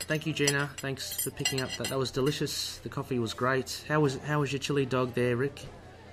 Thank 0.00 0.26
you, 0.26 0.32
Gina. 0.32 0.68
Thanks 0.78 1.20
for 1.20 1.30
picking 1.30 1.60
up 1.60 1.70
that. 1.78 1.88
That 1.88 1.98
was 1.98 2.10
delicious. 2.10 2.78
The 2.78 2.88
coffee 2.88 3.20
was 3.20 3.32
great. 3.32 3.84
How 3.86 4.00
was 4.00 4.18
how 4.18 4.40
was 4.40 4.52
your 4.52 4.58
chili 4.58 4.84
dog 4.84 5.14
there, 5.14 5.36
Rick? 5.36 5.60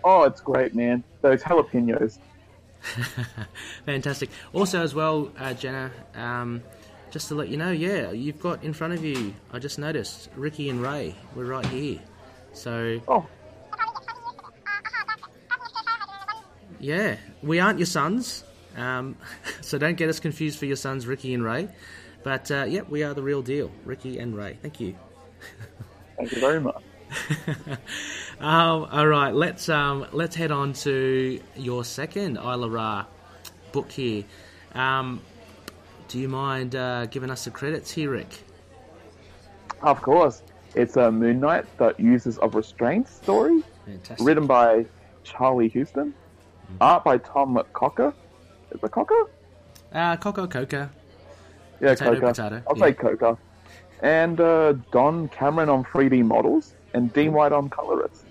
Oh, 0.03 0.23
it's 0.23 0.39
great, 0.39 0.75
man. 0.75 1.03
Those 1.21 1.41
jalapenos. 1.41 2.19
Fantastic. 3.85 4.29
Also, 4.53 4.81
as 4.83 4.93
well, 4.93 5.31
uh, 5.39 5.53
Jenna, 5.55 5.91
um, 6.13 6.61
just 7.09 7.27
to 7.29 7.35
let 7.35 7.49
you 7.49 7.57
know, 7.57 7.71
yeah, 7.71 8.11
you've 8.11 8.39
got 8.39 8.63
in 8.63 8.73
front 8.73 8.93
of 8.93 9.03
you. 9.03 9.33
I 9.51 9.59
just 9.59 9.79
noticed 9.79 10.29
Ricky 10.35 10.69
and 10.69 10.81
Ray. 10.81 11.15
We're 11.35 11.45
right 11.45 11.65
here. 11.65 11.99
So 12.53 13.01
Oh, 13.07 13.25
yeah, 16.79 17.17
we 17.41 17.59
aren't 17.59 17.79
your 17.79 17.85
sons. 17.87 18.43
Um, 18.77 19.17
so 19.61 19.77
don't 19.77 19.97
get 19.97 20.07
us 20.07 20.19
confused 20.19 20.57
for 20.57 20.65
your 20.65 20.77
sons, 20.77 21.05
Ricky 21.05 21.33
and 21.33 21.43
Ray. 21.43 21.67
But 22.23 22.49
uh, 22.51 22.65
yeah, 22.67 22.81
we 22.87 23.03
are 23.03 23.13
the 23.13 23.23
real 23.23 23.41
deal, 23.41 23.71
Ricky 23.85 24.19
and 24.19 24.35
Ray. 24.35 24.57
Thank 24.61 24.79
you. 24.79 24.95
thank 26.17 26.31
you 26.31 26.39
very 26.39 26.61
much. 26.61 26.81
Um, 28.39 28.87
all 28.91 29.07
right, 29.07 29.33
let's 29.33 29.67
um, 29.67 30.05
let's 30.11 30.35
head 30.35 30.51
on 30.51 30.73
to 30.73 31.39
your 31.55 31.83
second 31.83 32.37
Isla 32.37 32.69
Ra 32.69 33.05
book 33.71 33.91
here. 33.91 34.25
Um, 34.75 35.21
do 36.07 36.19
you 36.19 36.29
mind 36.29 36.75
uh, 36.75 37.07
giving 37.07 37.31
us 37.31 37.45
the 37.45 37.51
credits 37.51 37.89
here, 37.89 38.11
Rick? 38.11 38.43
Of 39.81 40.01
course. 40.03 40.43
It's 40.75 40.97
a 40.97 41.11
Moon 41.11 41.39
Knight, 41.39 41.65
the 41.79 41.95
Users 41.97 42.37
of 42.37 42.53
Restraint 42.53 43.07
story, 43.07 43.63
Fantastic. 43.85 44.23
written 44.25 44.45
by 44.45 44.85
Charlie 45.23 45.69
Huston, 45.69 46.13
art 46.79 47.03
by 47.03 47.17
Tom 47.17 47.59
Cocker. 47.73 48.13
Is 48.71 48.83
it 48.83 48.91
Cocker? 48.91 49.29
Uh, 49.93 50.17
Coco 50.17 50.47
Coca. 50.47 50.89
Yeah, 51.79 51.93
Potato, 51.93 52.13
Coca. 52.13 52.27
potato, 52.27 52.63
I'll 52.67 52.77
yeah. 52.77 52.85
say 52.85 52.93
Coca. 52.93 53.37
And 54.01 54.39
uh, 54.39 54.73
Don 54.91 55.29
Cameron 55.29 55.69
on 55.69 55.83
3D 55.83 56.23
models 56.23 56.73
and 56.93 57.11
Dean 57.13 57.33
White 57.33 57.51
on 57.51 57.69
colorists. 57.69 58.23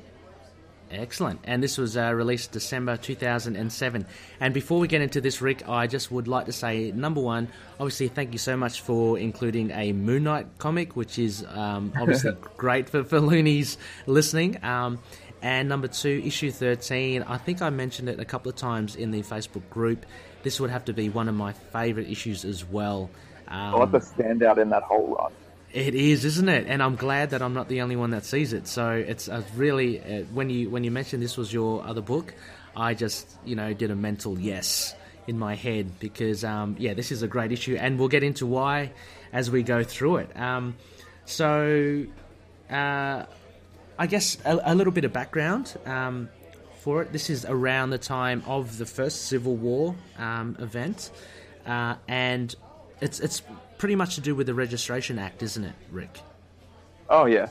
Excellent. 0.90 1.40
And 1.44 1.62
this 1.62 1.78
was 1.78 1.96
uh, 1.96 2.12
released 2.14 2.52
December 2.52 2.96
2007. 2.96 4.06
And 4.38 4.54
before 4.54 4.78
we 4.78 4.86
get 4.86 5.00
into 5.00 5.20
this, 5.20 5.42
Rick, 5.42 5.68
I 5.68 5.88
just 5.88 6.12
would 6.12 6.28
like 6.28 6.46
to 6.46 6.52
say 6.52 6.92
number 6.92 7.20
one, 7.20 7.48
obviously, 7.80 8.08
thank 8.08 8.32
you 8.32 8.38
so 8.38 8.56
much 8.56 8.80
for 8.82 9.18
including 9.18 9.72
a 9.72 9.92
Moon 9.92 10.22
Knight 10.24 10.46
comic, 10.58 10.94
which 10.94 11.18
is 11.18 11.44
um, 11.48 11.92
obviously 11.98 12.32
great 12.56 12.88
for, 12.88 13.02
for 13.02 13.18
loonies 13.18 13.78
listening. 14.06 14.62
Um, 14.64 15.00
and 15.42 15.68
number 15.68 15.88
two, 15.88 16.22
issue 16.24 16.50
13, 16.50 17.22
I 17.22 17.36
think 17.38 17.62
I 17.62 17.70
mentioned 17.70 18.08
it 18.08 18.18
a 18.18 18.24
couple 18.24 18.50
of 18.50 18.56
times 18.56 18.96
in 18.96 19.10
the 19.10 19.22
Facebook 19.22 19.68
group. 19.70 20.06
This 20.42 20.60
would 20.60 20.70
have 20.70 20.84
to 20.86 20.92
be 20.92 21.08
one 21.08 21.28
of 21.28 21.34
my 21.34 21.52
favourite 21.52 22.08
issues 22.08 22.44
as 22.44 22.64
well. 22.64 23.10
Um, 23.48 23.74
I 23.74 23.78
like 23.78 23.92
the 23.92 23.98
standout 23.98 24.58
in 24.58 24.70
that 24.70 24.82
whole 24.82 25.16
run. 25.16 25.32
it 25.72 25.94
is, 25.94 26.24
isn't 26.24 26.48
it? 26.48 26.66
And 26.68 26.82
I'm 26.82 26.96
glad 26.96 27.30
that 27.30 27.42
I'm 27.42 27.54
not 27.54 27.68
the 27.68 27.82
only 27.82 27.96
one 27.96 28.10
that 28.10 28.24
sees 28.24 28.52
it. 28.52 28.66
So 28.66 28.90
it's 28.90 29.28
really 29.54 30.00
uh, 30.00 30.24
when 30.32 30.50
you 30.50 30.70
when 30.70 30.84
you 30.84 30.90
mentioned 30.90 31.22
this 31.22 31.36
was 31.36 31.52
your 31.52 31.84
other 31.84 32.00
book, 32.00 32.34
I 32.74 32.94
just 32.94 33.28
you 33.44 33.56
know 33.56 33.72
did 33.72 33.90
a 33.90 33.96
mental 33.96 34.38
yes 34.38 34.94
in 35.26 35.38
my 35.38 35.54
head 35.54 35.98
because 35.98 36.44
um, 36.44 36.76
yeah, 36.78 36.94
this 36.94 37.12
is 37.12 37.22
a 37.22 37.28
great 37.28 37.52
issue, 37.52 37.76
and 37.76 37.98
we'll 37.98 38.08
get 38.08 38.22
into 38.22 38.46
why 38.46 38.92
as 39.32 39.50
we 39.50 39.62
go 39.62 39.84
through 39.84 40.16
it. 40.16 40.36
Um, 40.36 40.76
so 41.24 42.06
uh, 42.70 43.24
I 43.98 44.06
guess 44.06 44.36
a, 44.44 44.58
a 44.64 44.74
little 44.74 44.92
bit 44.92 45.04
of 45.04 45.12
background 45.12 45.76
um, 45.86 46.28
for 46.80 47.02
it. 47.02 47.12
This 47.12 47.30
is 47.30 47.44
around 47.44 47.90
the 47.90 47.98
time 47.98 48.42
of 48.46 48.78
the 48.78 48.86
first 48.86 49.26
Civil 49.26 49.56
War 49.56 49.94
um, 50.18 50.56
event, 50.60 51.10
uh, 51.66 51.96
and 52.08 52.54
it's 53.00 53.20
it's 53.20 53.42
pretty 53.78 53.94
much 53.94 54.14
to 54.16 54.20
do 54.20 54.34
with 54.34 54.46
the 54.46 54.54
Registration 54.54 55.18
Act, 55.18 55.42
isn't 55.42 55.64
it, 55.64 55.74
Rick? 55.90 56.20
Oh, 57.08 57.26
yeah. 57.26 57.48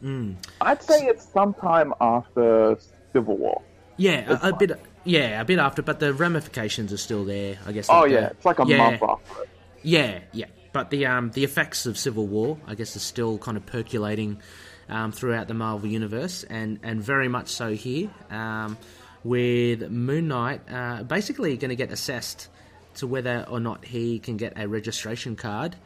Hmm. 0.00 0.32
I'd 0.60 0.82
say 0.82 1.06
it's 1.06 1.26
sometime 1.32 1.94
after 2.00 2.78
Civil 3.12 3.36
War. 3.36 3.62
Yeah, 3.96 4.38
a, 4.42 4.48
a 4.50 4.56
bit. 4.56 4.80
Yeah, 5.04 5.40
a 5.40 5.44
bit 5.44 5.58
after, 5.58 5.82
but 5.82 6.00
the 6.00 6.12
ramifications 6.14 6.92
are 6.92 6.96
still 6.98 7.24
there. 7.24 7.58
I 7.66 7.72
guess. 7.72 7.88
Oh, 7.90 8.00
like 8.00 8.10
the- 8.10 8.14
yeah. 8.14 8.26
It's 8.28 8.44
like 8.44 8.58
a 8.58 8.64
yeah, 8.66 8.78
month 8.78 9.02
after 9.02 9.42
it. 9.42 9.48
Yeah, 9.82 10.20
yeah. 10.32 10.46
But 10.72 10.90
the 10.90 11.06
um 11.06 11.30
the 11.30 11.44
effects 11.44 11.86
of 11.86 11.96
Civil 11.96 12.26
War, 12.26 12.58
I 12.66 12.74
guess, 12.74 12.96
are 12.96 13.00
still 13.00 13.38
kind 13.38 13.56
of 13.56 13.64
percolating 13.66 14.40
um, 14.88 15.12
throughout 15.12 15.48
the 15.48 15.54
Marvel 15.54 15.88
universe, 15.88 16.44
and 16.44 16.78
and 16.82 17.02
very 17.02 17.28
much 17.28 17.48
so 17.48 17.72
here, 17.72 18.10
um, 18.30 18.76
with 19.22 19.90
Moon 19.90 20.28
Knight 20.28 20.60
uh, 20.70 21.02
basically 21.02 21.56
going 21.56 21.70
to 21.70 21.76
get 21.76 21.90
assessed 21.90 22.48
to 22.96 23.06
whether 23.06 23.44
or 23.48 23.60
not 23.60 23.84
he 23.84 24.18
can 24.18 24.36
get 24.36 24.52
a 24.56 24.68
registration 24.68 25.36
card 25.36 25.76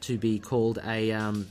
to 0.00 0.18
be 0.18 0.38
called 0.38 0.78
a 0.84 1.12
um, 1.12 1.48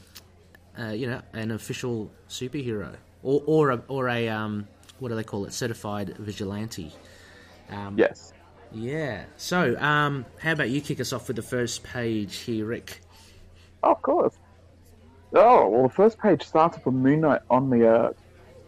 uh, 0.79 0.89
you 0.89 1.07
know 1.07 1.21
an 1.33 1.51
official 1.51 2.11
superhero 2.29 2.95
or 3.23 3.41
or 3.45 3.71
a, 3.71 3.83
or 3.87 4.09
a 4.09 4.29
um, 4.29 4.67
what 4.99 5.09
do 5.09 5.15
they 5.15 5.23
call 5.23 5.45
it 5.45 5.53
certified 5.53 6.15
vigilante. 6.17 6.93
Um, 7.69 7.97
Yes. 7.97 8.33
yeah. 8.71 9.25
So, 9.35 9.77
um, 9.77 10.25
how 10.39 10.53
about 10.53 10.69
you 10.69 10.81
kick 10.81 10.99
us 10.99 11.11
off 11.13 11.27
with 11.27 11.35
the 11.35 11.41
first 11.41 11.83
page 11.83 12.37
here, 12.37 12.65
Rick? 12.65 13.01
Of 13.83 14.01
course. 14.01 14.35
Oh, 15.33 15.67
well, 15.69 15.83
the 15.83 15.93
first 15.93 16.17
page 16.19 16.43
starts 16.43 16.77
with 16.77 16.85
a 16.87 16.91
Moon 16.91 17.21
Knight 17.21 17.41
on 17.49 17.69
the 17.69 17.87
uh, 17.87 18.13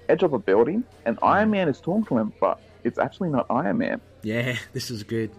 edge 0.10 0.24
of 0.24 0.34
a 0.34 0.40
building, 0.40 0.84
and 1.06 1.18
Iron 1.22 1.52
Man 1.52 1.70
is 1.70 1.80
talking 1.80 2.06
to 2.06 2.18
him, 2.18 2.34
but 2.40 2.60
it's 2.84 3.00
actually 3.00 3.30
not 3.30 3.46
Iron 3.50 3.78
Man. 3.78 4.02
Yeah, 4.24 4.58
this 4.74 4.92
is 4.92 5.04
good. 5.04 5.32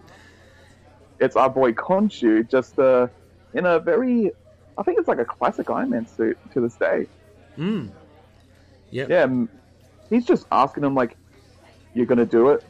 It's 1.19 1.35
our 1.35 1.49
boy 1.49 1.73
Khonshu, 1.73 2.49
just 2.49 2.79
uh, 2.79 3.07
in 3.53 3.65
a 3.65 3.79
very, 3.79 4.31
I 4.77 4.83
think 4.83 4.99
it's 4.99 5.07
like 5.07 5.19
a 5.19 5.25
classic 5.25 5.69
Iron 5.69 5.91
Man 5.91 6.07
suit 6.07 6.37
to 6.53 6.61
this 6.61 6.75
day. 6.75 7.07
Mm. 7.57 7.91
Yep. 8.89 9.09
Yeah, 9.09 9.45
he's 10.09 10.25
just 10.25 10.47
asking 10.51 10.83
him, 10.83 10.95
like, 10.95 11.15
you're 11.93 12.05
going 12.05 12.17
to 12.17 12.25
do 12.25 12.49
it? 12.49 12.63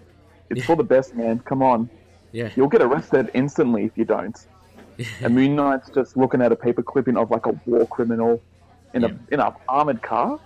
It's 0.49 0.65
for 0.65 0.75
the 0.75 0.83
best, 0.83 1.15
man. 1.15 1.39
Come 1.39 1.61
on. 1.63 1.89
Yeah. 2.31 2.49
You'll 2.55 2.67
get 2.67 2.81
arrested 2.81 3.31
instantly 3.33 3.85
if 3.85 3.97
you 3.97 4.05
don't. 4.05 4.37
And 5.21 5.35
Moon 5.35 5.55
Knight's 5.55 5.89
just 5.89 6.17
looking 6.17 6.41
at 6.41 6.51
a 6.51 6.55
paper 6.55 6.81
clipping 6.83 7.17
of 7.17 7.31
like 7.31 7.45
a 7.45 7.51
war 7.65 7.87
criminal 7.87 8.41
in 8.93 9.01
Yeah. 9.03 9.09
a 9.29 9.33
in 9.33 9.39
a 9.39 9.55
armored 9.69 10.01
car. 10.01 10.39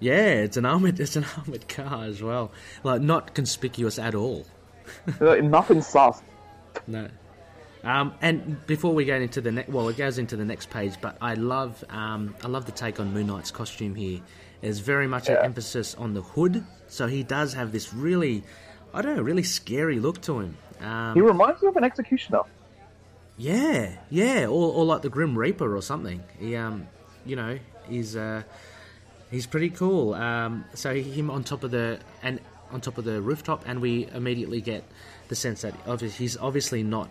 Yeah, 0.00 0.26
it's 0.44 0.56
an 0.56 0.66
armored. 0.66 1.00
It's 1.00 1.16
an 1.16 1.24
armored 1.38 1.68
car 1.68 2.04
as 2.04 2.22
well. 2.22 2.52
Like 2.84 3.00
not 3.00 3.34
conspicuous 3.34 3.98
at 3.98 4.14
all. 4.14 4.46
Uh, 5.20 5.34
Nothing 5.36 5.82
sus. 5.82 6.22
No. 6.86 7.08
Um, 7.82 8.14
and 8.20 8.64
before 8.66 8.94
we 8.94 9.04
get 9.04 9.20
into 9.22 9.40
the 9.40 9.50
next, 9.52 9.68
well, 9.70 9.88
it 9.88 9.96
goes 9.96 10.18
into 10.18 10.36
the 10.36 10.44
next 10.44 10.70
page. 10.70 10.94
But 11.00 11.16
I 11.20 11.34
love, 11.34 11.82
um, 11.88 12.34
I 12.44 12.48
love 12.48 12.66
the 12.66 12.72
take 12.72 13.00
on 13.00 13.12
Moon 13.12 13.26
Knight's 13.28 13.50
costume 13.50 13.94
here. 13.94 14.20
There's 14.60 14.78
very 14.80 15.06
much 15.06 15.28
an 15.28 15.36
emphasis 15.38 15.94
on 15.96 16.14
the 16.14 16.22
hood, 16.22 16.64
so 16.88 17.06
he 17.06 17.22
does 17.22 17.52
have 17.54 17.70
this 17.72 17.92
really, 17.94 18.42
I 18.94 19.02
don't 19.02 19.16
know, 19.16 19.22
really 19.22 19.42
scary 19.44 19.98
look 20.00 20.20
to 20.22 20.40
him. 20.40 20.56
Um, 20.80 21.14
He 21.14 21.20
reminds 21.20 21.62
me 21.62 21.68
of 21.68 21.76
an 21.76 21.84
executioner. 21.84 22.40
Yeah, 23.38 23.92
yeah, 24.10 24.46
or, 24.46 24.72
or 24.72 24.84
like 24.84 25.02
the 25.02 25.10
Grim 25.10 25.36
Reaper 25.36 25.76
or 25.76 25.82
something. 25.82 26.22
He, 26.38 26.56
um, 26.56 26.88
you 27.26 27.36
know, 27.36 27.58
he's 27.88 28.16
uh, 28.16 28.42
he's 29.30 29.46
pretty 29.46 29.70
cool. 29.70 30.14
Um, 30.14 30.64
so 30.74 30.94
him 30.94 31.30
on 31.30 31.44
top 31.44 31.62
of 31.62 31.70
the 31.70 31.98
and 32.22 32.40
on 32.70 32.80
top 32.80 32.98
of 32.98 33.04
the 33.04 33.20
rooftop, 33.20 33.64
and 33.66 33.80
we 33.80 34.08
immediately 34.08 34.60
get 34.60 34.84
the 35.28 35.34
sense 35.34 35.62
that 35.62 35.74
he's 36.00 36.36
obviously 36.36 36.82
not 36.82 37.08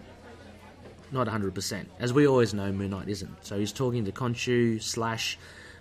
not 1.11 1.27
hundred 1.27 1.53
percent, 1.53 1.89
as 1.99 2.11
we 2.11 2.27
always 2.27 2.53
know. 2.53 2.71
Moon 2.71 2.89
Knight 2.89 3.07
isn't. 3.07 3.45
So 3.45 3.59
he's 3.59 3.71
talking 3.71 4.05
to 4.05 4.11
Khonshu 4.11 4.81
slash 4.81 5.37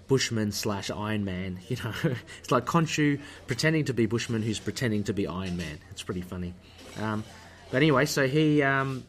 Bushman 0.08 0.52
slash 0.52 0.90
Iron 0.90 1.24
Man. 1.24 1.58
You 1.68 1.78
know, 1.82 1.94
it's 2.40 2.50
like 2.50 2.66
Khonshu 2.66 3.18
pretending 3.46 3.86
to 3.86 3.94
be 3.94 4.04
Bushman, 4.04 4.42
who's 4.42 4.60
pretending 4.60 5.04
to 5.04 5.14
be 5.14 5.26
Iron 5.26 5.56
Man. 5.56 5.78
It's 5.90 6.02
pretty 6.02 6.20
funny. 6.20 6.52
Um, 7.00 7.24
but 7.70 7.78
anyway, 7.78 8.04
so 8.04 8.28
he. 8.28 8.62
Um, 8.62 9.04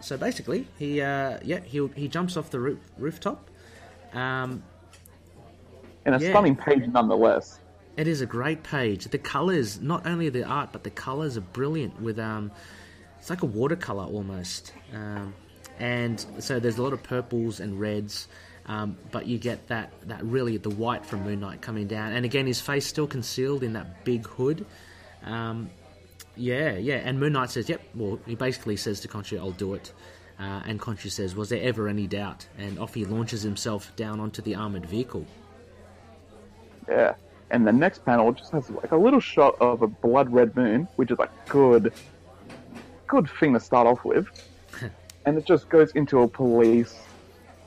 so 0.00 0.16
basically, 0.16 0.66
he 0.78 1.00
uh, 1.00 1.38
yeah 1.42 1.60
he 1.60 1.86
he 1.94 2.08
jumps 2.08 2.36
off 2.36 2.50
the 2.50 2.60
roof, 2.60 2.78
rooftop. 2.98 3.48
Um, 4.12 4.62
And 6.04 6.14
a 6.14 6.18
Yeah. 6.20 6.30
stunning 6.30 6.56
page 6.56 6.86
nonetheless. 6.88 7.58
it 7.96 8.06
is 8.06 8.20
a 8.20 8.26
great 8.26 8.62
page. 8.62 9.06
The 9.06 9.18
colors, 9.18 9.80
not 9.80 10.06
only 10.06 10.28
the 10.28 10.44
art, 10.44 10.68
but 10.72 10.84
the 10.84 10.90
colors 10.90 11.36
are 11.36 11.40
brilliant. 11.52 12.00
With 12.00 12.18
um, 12.18 12.50
it's 13.18 13.30
like 13.30 13.42
a 13.42 13.46
watercolor 13.46 14.04
almost. 14.04 14.72
Um, 14.94 15.34
and 15.80 16.24
so 16.38 16.60
there's 16.60 16.78
a 16.78 16.82
lot 16.82 16.92
of 16.92 17.02
purples 17.02 17.58
and 17.60 17.78
reds, 17.80 18.28
um, 18.66 18.96
but 19.10 19.26
you 19.26 19.36
get 19.38 19.66
that, 19.68 19.90
that 20.08 20.22
really 20.24 20.56
the 20.58 20.70
white 20.70 21.04
from 21.04 21.24
Moon 21.24 21.40
Knight 21.40 21.60
coming 21.60 21.86
down. 21.86 22.12
And 22.12 22.24
again, 22.24 22.46
his 22.46 22.60
face 22.60 22.86
still 22.86 23.06
concealed 23.06 23.62
in 23.62 23.72
that 23.74 24.04
big 24.04 24.26
hood. 24.26 24.64
Um, 25.24 25.68
yeah, 26.36 26.76
yeah. 26.76 26.96
And 26.96 27.18
Moon 27.18 27.32
Knight 27.32 27.50
says, 27.50 27.68
"Yep." 27.68 27.80
Well, 27.94 28.18
he 28.26 28.34
basically 28.34 28.76
says 28.76 29.00
to 29.00 29.08
Khonshu, 29.08 29.38
"I'll 29.38 29.52
do 29.52 29.74
it." 29.74 29.92
Uh, 30.38 30.62
and 30.66 30.80
Khonshu 30.80 31.10
says, 31.10 31.34
"Was 31.34 31.48
there 31.48 31.62
ever 31.62 31.88
any 31.88 32.06
doubt?" 32.06 32.46
And 32.58 32.78
off 32.78 32.94
he 32.94 33.04
launches 33.04 33.42
himself 33.42 33.94
down 33.96 34.20
onto 34.20 34.42
the 34.42 34.54
armored 34.54 34.86
vehicle. 34.86 35.26
Yeah. 36.88 37.14
And 37.50 37.66
the 37.66 37.72
next 37.72 38.04
panel 38.04 38.32
just 38.32 38.52
has 38.52 38.68
like 38.70 38.92
a 38.92 38.96
little 38.96 39.20
shot 39.20 39.56
of 39.60 39.82
a 39.82 39.86
blood 39.86 40.32
red 40.32 40.56
moon, 40.56 40.88
which 40.96 41.10
is 41.10 41.18
like 41.18 41.30
good, 41.48 41.92
good 43.06 43.30
thing 43.30 43.54
to 43.54 43.60
start 43.60 43.86
off 43.86 44.04
with. 44.04 44.26
and 45.26 45.38
it 45.38 45.44
just 45.44 45.68
goes 45.68 45.92
into 45.92 46.20
a 46.20 46.28
police, 46.28 46.98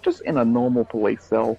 just 0.01 0.21
in 0.21 0.37
a 0.37 0.45
normal 0.45 0.83
police 0.83 1.23
cell. 1.23 1.57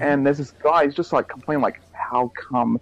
And 0.00 0.26
there's 0.26 0.38
this 0.38 0.50
guy, 0.50 0.84
he's 0.84 0.94
just 0.94 1.12
like 1.12 1.28
complaining, 1.28 1.62
like, 1.62 1.80
how 1.92 2.30
come, 2.36 2.80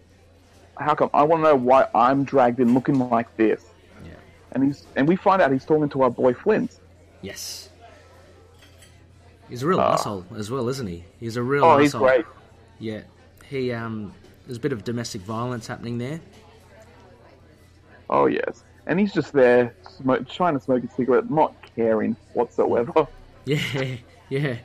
how 0.79 0.95
come? 0.95 1.11
I 1.15 1.23
want 1.23 1.43
to 1.43 1.49
know 1.51 1.57
why 1.57 1.87
I'm 1.95 2.25
dragged 2.25 2.61
in 2.61 2.75
looking 2.75 2.99
like 2.99 3.35
this. 3.37 3.65
Yeah. 4.05 4.11
And 4.53 4.65
he's, 4.65 4.87
and 4.97 5.07
we 5.09 5.17
find 5.17 5.41
out 5.43 5.51
he's 5.53 5.65
talking 5.65 5.89
to 5.91 6.03
our 6.03 6.11
boy 6.11 6.35
Flint. 6.35 6.79
Yes. 7.23 7.71
He's 9.49 9.63
a 9.63 9.67
real 9.67 9.81
Ah. 9.81 9.93
asshole 9.95 10.25
as 10.37 10.51
well, 10.51 10.69
isn't 10.69 10.87
he? 10.87 11.05
He's 11.21 11.37
a 11.37 11.43
real 11.43 11.65
Oh, 11.65 11.71
asshole. 11.73 11.81
he's 11.81 11.95
great. 11.95 12.25
Yeah. 12.79 13.01
He 13.49 13.73
um 13.73 14.13
there's 14.47 14.59
a 14.59 14.61
bit 14.61 14.73
of 14.73 14.85
domestic 14.85 15.23
violence 15.23 15.67
happening 15.67 15.99
there. 15.99 16.21
Oh 18.09 18.27
yes, 18.27 18.63
and 18.87 18.99
he's 19.01 19.13
just 19.13 19.33
there 19.33 19.75
smoke, 19.99 20.29
trying 20.29 20.55
to 20.55 20.61
smoke 20.61 20.85
a 20.85 20.91
cigarette, 20.95 21.31
not 21.31 21.55
caring 21.75 22.17
whatsoever. 22.35 23.07
Yeah, 23.45 23.61
yeah. 24.29 24.57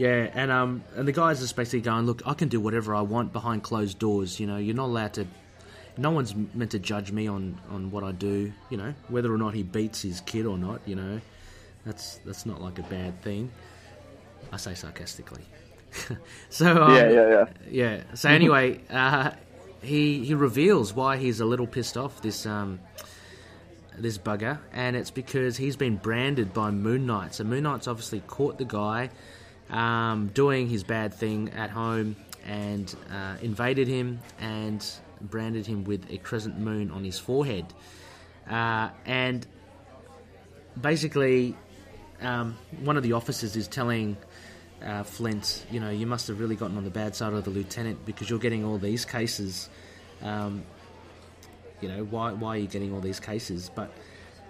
Yeah, 0.00 0.30
and 0.32 0.50
um 0.50 0.82
and 0.96 1.06
the 1.06 1.12
guys 1.12 1.42
are 1.42 1.54
basically 1.54 1.82
going, 1.82 2.06
Look, 2.06 2.22
I 2.24 2.32
can 2.32 2.48
do 2.48 2.58
whatever 2.58 2.94
I 2.94 3.02
want 3.02 3.34
behind 3.34 3.62
closed 3.62 3.98
doors, 3.98 4.40
you 4.40 4.46
know, 4.46 4.56
you're 4.56 4.74
not 4.74 4.86
allowed 4.86 5.12
to 5.14 5.26
no 5.98 6.10
one's 6.10 6.34
meant 6.54 6.70
to 6.70 6.78
judge 6.78 7.12
me 7.12 7.26
on, 7.26 7.60
on 7.68 7.90
what 7.90 8.02
I 8.02 8.12
do, 8.12 8.50
you 8.70 8.78
know, 8.78 8.94
whether 9.08 9.30
or 9.30 9.36
not 9.36 9.52
he 9.52 9.62
beats 9.62 10.00
his 10.00 10.22
kid 10.22 10.46
or 10.46 10.56
not, 10.56 10.80
you 10.86 10.96
know. 10.96 11.20
That's 11.84 12.16
that's 12.24 12.46
not 12.46 12.62
like 12.62 12.78
a 12.78 12.82
bad 12.84 13.20
thing. 13.20 13.50
I 14.50 14.56
say 14.56 14.72
sarcastically. 14.72 15.44
so 16.48 16.82
um, 16.82 16.94
yeah, 16.96 17.10
yeah, 17.10 17.28
yeah. 17.28 17.44
Yeah. 17.70 18.02
So 18.14 18.30
anyway, 18.30 18.80
uh, 18.90 19.32
he 19.82 20.24
he 20.24 20.32
reveals 20.32 20.94
why 20.94 21.18
he's 21.18 21.40
a 21.40 21.44
little 21.44 21.66
pissed 21.66 21.98
off 21.98 22.22
this 22.22 22.46
um 22.46 22.80
this 23.98 24.16
bugger, 24.16 24.60
and 24.72 24.96
it's 24.96 25.10
because 25.10 25.58
he's 25.58 25.76
been 25.76 25.98
branded 25.98 26.54
by 26.54 26.70
Moon 26.70 27.04
Knight. 27.04 27.34
So 27.34 27.44
Moon 27.44 27.64
Knight's 27.64 27.86
obviously 27.86 28.20
caught 28.20 28.56
the 28.56 28.64
guy 28.64 29.10
um, 29.70 30.28
doing 30.28 30.68
his 30.68 30.84
bad 30.84 31.14
thing 31.14 31.50
at 31.50 31.70
home 31.70 32.16
and 32.46 32.94
uh, 33.12 33.36
invaded 33.42 33.88
him 33.88 34.20
and 34.40 34.84
branded 35.20 35.66
him 35.66 35.84
with 35.84 36.10
a 36.10 36.18
crescent 36.18 36.58
moon 36.58 36.90
on 36.90 37.04
his 37.04 37.18
forehead. 37.18 37.66
Uh, 38.48 38.90
and 39.06 39.46
basically, 40.80 41.56
um, 42.20 42.56
one 42.82 42.96
of 42.96 43.02
the 43.02 43.12
officers 43.12 43.56
is 43.56 43.68
telling 43.68 44.16
uh, 44.84 45.02
Flint, 45.02 45.64
you 45.70 45.78
know, 45.78 45.90
you 45.90 46.06
must 46.06 46.28
have 46.28 46.40
really 46.40 46.56
gotten 46.56 46.76
on 46.76 46.84
the 46.84 46.90
bad 46.90 47.14
side 47.14 47.32
of 47.32 47.44
the 47.44 47.50
lieutenant 47.50 48.04
because 48.06 48.30
you're 48.30 48.38
getting 48.38 48.64
all 48.64 48.78
these 48.78 49.04
cases. 49.04 49.68
Um, 50.22 50.64
you 51.80 51.88
know, 51.88 52.04
why, 52.04 52.32
why 52.32 52.56
are 52.56 52.58
you 52.58 52.66
getting 52.66 52.92
all 52.92 53.00
these 53.00 53.20
cases? 53.20 53.70
But 53.74 53.92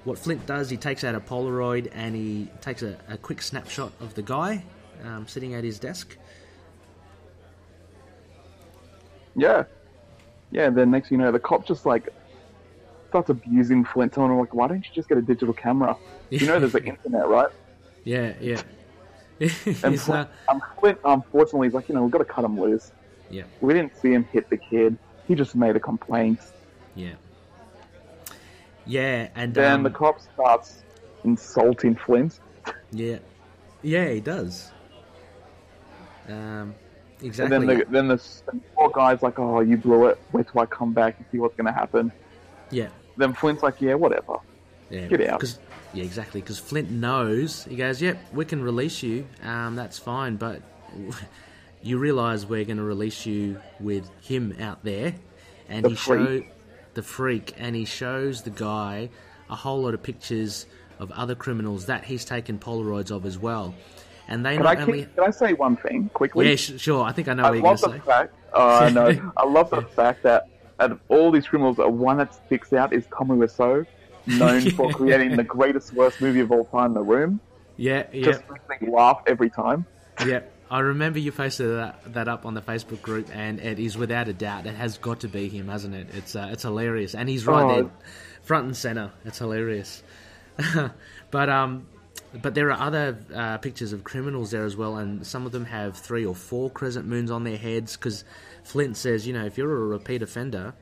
what 0.05 0.19
Flint 0.19 0.47
does, 0.47 0.71
he 0.71 0.77
takes 0.77 1.05
out 1.05 1.15
a 1.15 1.21
Polaroid 1.21 1.91
and 1.93 2.15
he 2.15 2.49
takes 2.61 2.83
a, 2.83 2.97
a 3.09 3.19
quick 3.19 3.43
snapshot 3.43 3.93
of 4.01 4.15
the 4.15 4.23
guy 4.23 4.65
um, 5.05 5.27
sitting 5.27 5.55
at 5.55 5.65
his 5.65 5.79
desk. 5.79 6.17
Yeah. 9.37 9.65
Yeah, 10.51 10.67
and 10.67 10.77
then 10.77 10.91
next 10.91 11.09
thing 11.09 11.19
you 11.21 11.25
know, 11.25 11.33
the 11.33 11.39
cop 11.39 11.67
just 11.67 11.87
like 11.87 12.09
starts 13.09 13.31
abusing 13.31 13.85
Flint, 13.85 14.13
telling 14.13 14.33
him 14.33 14.39
like, 14.39 14.53
"Why 14.55 14.67
don't 14.69 14.85
you 14.85 14.91
just 14.93 15.09
get 15.09 15.19
a 15.19 15.23
digital 15.23 15.55
camera? 15.55 15.97
You 16.31 16.47
know, 16.47 16.59
there's 16.59 16.73
the 16.73 16.85
internet, 16.85 17.29
right?" 17.29 17.49
Yeah, 18.05 18.33
yeah. 18.41 18.61
And 19.41 19.49
He's, 19.93 20.09
uh, 20.09 20.27
Flint, 20.27 20.29
um, 20.49 20.63
Flint, 20.81 20.99
unfortunately, 21.05 21.69
is 21.69 21.75
like, 21.75 21.89
you 21.89 21.95
know, 21.95 22.03
we've 22.03 22.11
got 22.11 22.19
to 22.19 22.25
cut 22.27 22.45
him 22.45 22.61
loose. 22.61 22.93
yeah, 23.31 23.45
We 23.63 23.73
didn't 23.73 23.97
see 23.97 24.13
him 24.13 24.25
hit 24.25 24.51
the 24.51 24.57
kid. 24.59 24.99
He 25.27 25.35
just 25.35 25.55
made 25.55 25.77
a 25.77 25.81
complaint. 25.81 26.41
yeah. 26.95 27.13
Yeah, 28.87 29.29
and 29.37 29.55
Then 29.55 29.73
um, 29.73 29.83
the 29.85 29.91
cop 29.91 30.21
starts 30.21 30.83
insulting 31.25 31.95
Flint. 31.95 32.41
yeah, 32.91 33.19
yeah, 33.83 34.09
he 34.11 34.21
does. 34.21 34.73
Um, 36.31 36.74
And 37.23 37.32
then 37.35 37.66
the, 37.66 37.85
then 37.90 38.09
the, 38.09 38.23
poor 38.74 38.90
guy's 38.94 39.23
like, 39.23 39.39
"Oh, 39.39 39.61
you 39.61 39.77
blew 39.77 40.07
it. 40.07 40.19
Wait 40.32 40.47
till 40.51 40.61
I 40.61 40.66
come 40.66 40.93
back 40.94 41.16
and 41.19 41.27
see 41.31 41.39
what's 41.39 41.55
going 41.57 41.66
to 41.66 41.73
happen." 41.73 42.11
yeah, 42.70 42.89
Then 43.16 43.35
Flint's 43.35 43.62
like, 43.62 43.81
"Yeah, 43.81 43.94
whatever." 43.94 44.36
yeah. 44.90 45.07
Get 45.09 45.20
out. 45.28 45.40
'Cause- 45.40 45.59
yeah, 45.93 46.05
exactly. 46.05 46.40
Because 46.40 46.59
Flint 46.59 46.90
knows. 46.90 47.65
He 47.65 47.74
goes, 47.77 48.01
"Yep, 48.01 48.16
we 48.32 48.44
can 48.44 48.62
release 48.62 49.02
you. 49.02 49.27
Um, 49.43 49.74
that's 49.77 49.98
fine, 49.98 50.36
but 50.36 50.62
you 51.82 51.98
realise 51.98 52.44
we're 52.44 52.65
going 52.65 52.77
to 52.77 52.82
release 52.85 53.27
you 53.27 53.61
with 53.81 54.09
him 54.23 54.55
out 54.61 54.85
there." 54.85 55.15
And 55.69 55.85
The 55.85 55.90
he 55.90 55.94
show 55.97 56.43
the 56.94 57.02
freak, 57.02 57.55
and 57.59 57.74
he 57.77 57.85
shows 57.85 58.43
the 58.43 58.51
guy 58.51 59.11
a 59.51 59.57
whole 59.57 59.82
lot 59.82 59.94
of 59.94 60.02
pictures 60.02 60.66
of 60.98 61.11
other 61.12 61.35
criminals 61.35 61.86
that 61.86 62.05
he's 62.05 62.24
taken 62.24 62.59
Polaroids 62.59 63.11
of 63.11 63.27
as 63.27 63.36
well. 63.39 63.74
And 64.31 64.47
they 64.47 64.55
Can 64.55 64.62
not 64.65 64.78
I 64.78 64.81
only 64.82 64.98
keep, 65.01 65.15
can 65.16 65.24
I 65.24 65.31
say 65.31 65.52
one 65.55 65.77
thing 65.77 66.09
quickly? 66.15 66.48
yeah, 66.48 66.57
sh- 66.57 66.78
sure. 66.81 67.05
I 67.05 67.12
think 67.12 67.28
I 67.28 67.35
know 67.35 67.43
I 67.43 67.51
what 67.51 67.55
you're 67.55 67.62
going 67.62 67.70
love 67.77 67.81
to 67.81 67.89
the 67.89 67.98
say. 67.98 68.05
fact. 68.07 68.35
Oh, 68.52 68.69
I 68.78 68.90
know. 68.90 69.32
I 69.36 69.44
love 69.44 69.70
the 69.70 69.82
fact 69.82 70.23
that 70.23 70.48
out 70.78 70.93
of 70.93 71.01
all 71.09 71.31
these 71.32 71.47
criminals, 71.47 71.77
the 71.77 71.89
one 71.89 72.16
that 72.19 72.32
sticks 72.35 72.73
out 72.73 72.93
is 72.93 73.05
Tommy 73.16 73.36
Wiseau, 73.36 73.85
known 74.27 74.70
for 74.70 74.90
creating 74.94 75.36
the 75.36 75.43
greatest 75.44 75.93
worst 75.94 76.20
movie 76.20 76.40
of 76.40 76.51
all 76.52 76.65
time, 76.66 76.86
in 76.86 76.94
The 76.94 77.02
Room. 77.02 77.40
Yeah, 77.77 78.07
yeah. 78.12 78.24
Just 78.24 78.43
laugh 78.82 79.20
every 79.27 79.51
time. 79.51 79.85
Yeah, 80.24 80.40
I 80.70 80.78
remember 80.81 81.19
you 81.19 81.32
posted 81.32 81.70
that, 81.77 82.12
that 82.12 82.28
up 82.28 82.47
on 82.47 82.55
the 82.55 82.61
Facebook 82.62 83.02
group, 83.02 83.28
and 83.35 83.59
it 83.59 83.78
is 83.81 83.98
without 83.98 84.28
a 84.28 84.32
doubt 84.32 84.66
it 84.66 84.74
has 84.74 84.97
got 84.98 85.20
to 85.20 85.28
be 85.28 85.48
him, 85.48 85.66
hasn't 85.69 85.94
it? 85.94 86.07
It's 86.15 86.36
uh, 86.36 86.51
it's 86.52 86.62
hilarious, 86.62 87.15
and 87.16 87.28
he's 87.28 87.47
right 87.47 87.65
Oh. 87.65 87.74
there, 87.82 87.90
front 88.43 88.66
and 88.66 88.77
center. 88.77 89.11
It's 89.24 89.39
hilarious. 89.39 90.02
but 91.31 91.48
um, 91.48 91.86
but 92.43 92.55
there 92.55 92.70
are 92.70 92.81
other 92.81 93.19
uh, 93.35 93.59
pictures 93.59 93.93
of 93.93 94.05
criminals 94.05 94.51
there 94.52 94.65
as 94.65 94.77
well, 94.77 94.97
and 94.97 95.27
some 95.27 95.47
of 95.47 95.52
them 95.52 95.65
have 95.65 95.97
three 95.97 96.24
or 96.24 96.35
four 96.35 96.70
crescent 96.70 97.07
moons 97.07 97.31
on 97.31 97.44
their 97.44 97.57
heads 97.57 97.97
because 97.97 98.24
Flint 98.62 98.97
says, 98.97 99.27
you 99.27 99.32
know, 99.32 99.44
if 99.44 99.59
you're 99.59 99.70
a 99.70 99.86
repeat 99.86 100.23
offender, 100.23 100.74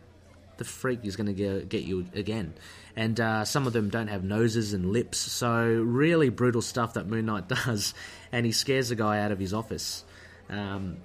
the 0.58 0.64
freak 0.64 1.00
is 1.04 1.16
going 1.16 1.34
to 1.34 1.64
get 1.64 1.84
you 1.84 2.06
again. 2.14 2.52
And 2.96 3.18
uh, 3.18 3.44
some 3.44 3.66
of 3.66 3.72
them 3.72 3.88
don't 3.90 4.08
have 4.08 4.24
noses 4.24 4.74
and 4.74 4.92
lips, 4.92 5.18
so 5.18 5.64
really 5.64 6.28
brutal 6.28 6.60
stuff 6.60 6.94
that 6.94 7.06
Moon 7.06 7.26
Knight 7.26 7.48
does. 7.66 7.94
And 8.30 8.44
he 8.44 8.52
scares 8.52 8.90
the 8.90 8.96
guy 8.96 9.20
out 9.20 9.32
of 9.32 9.38
his 9.38 9.54
office. 9.54 10.04
Um, 10.50 10.98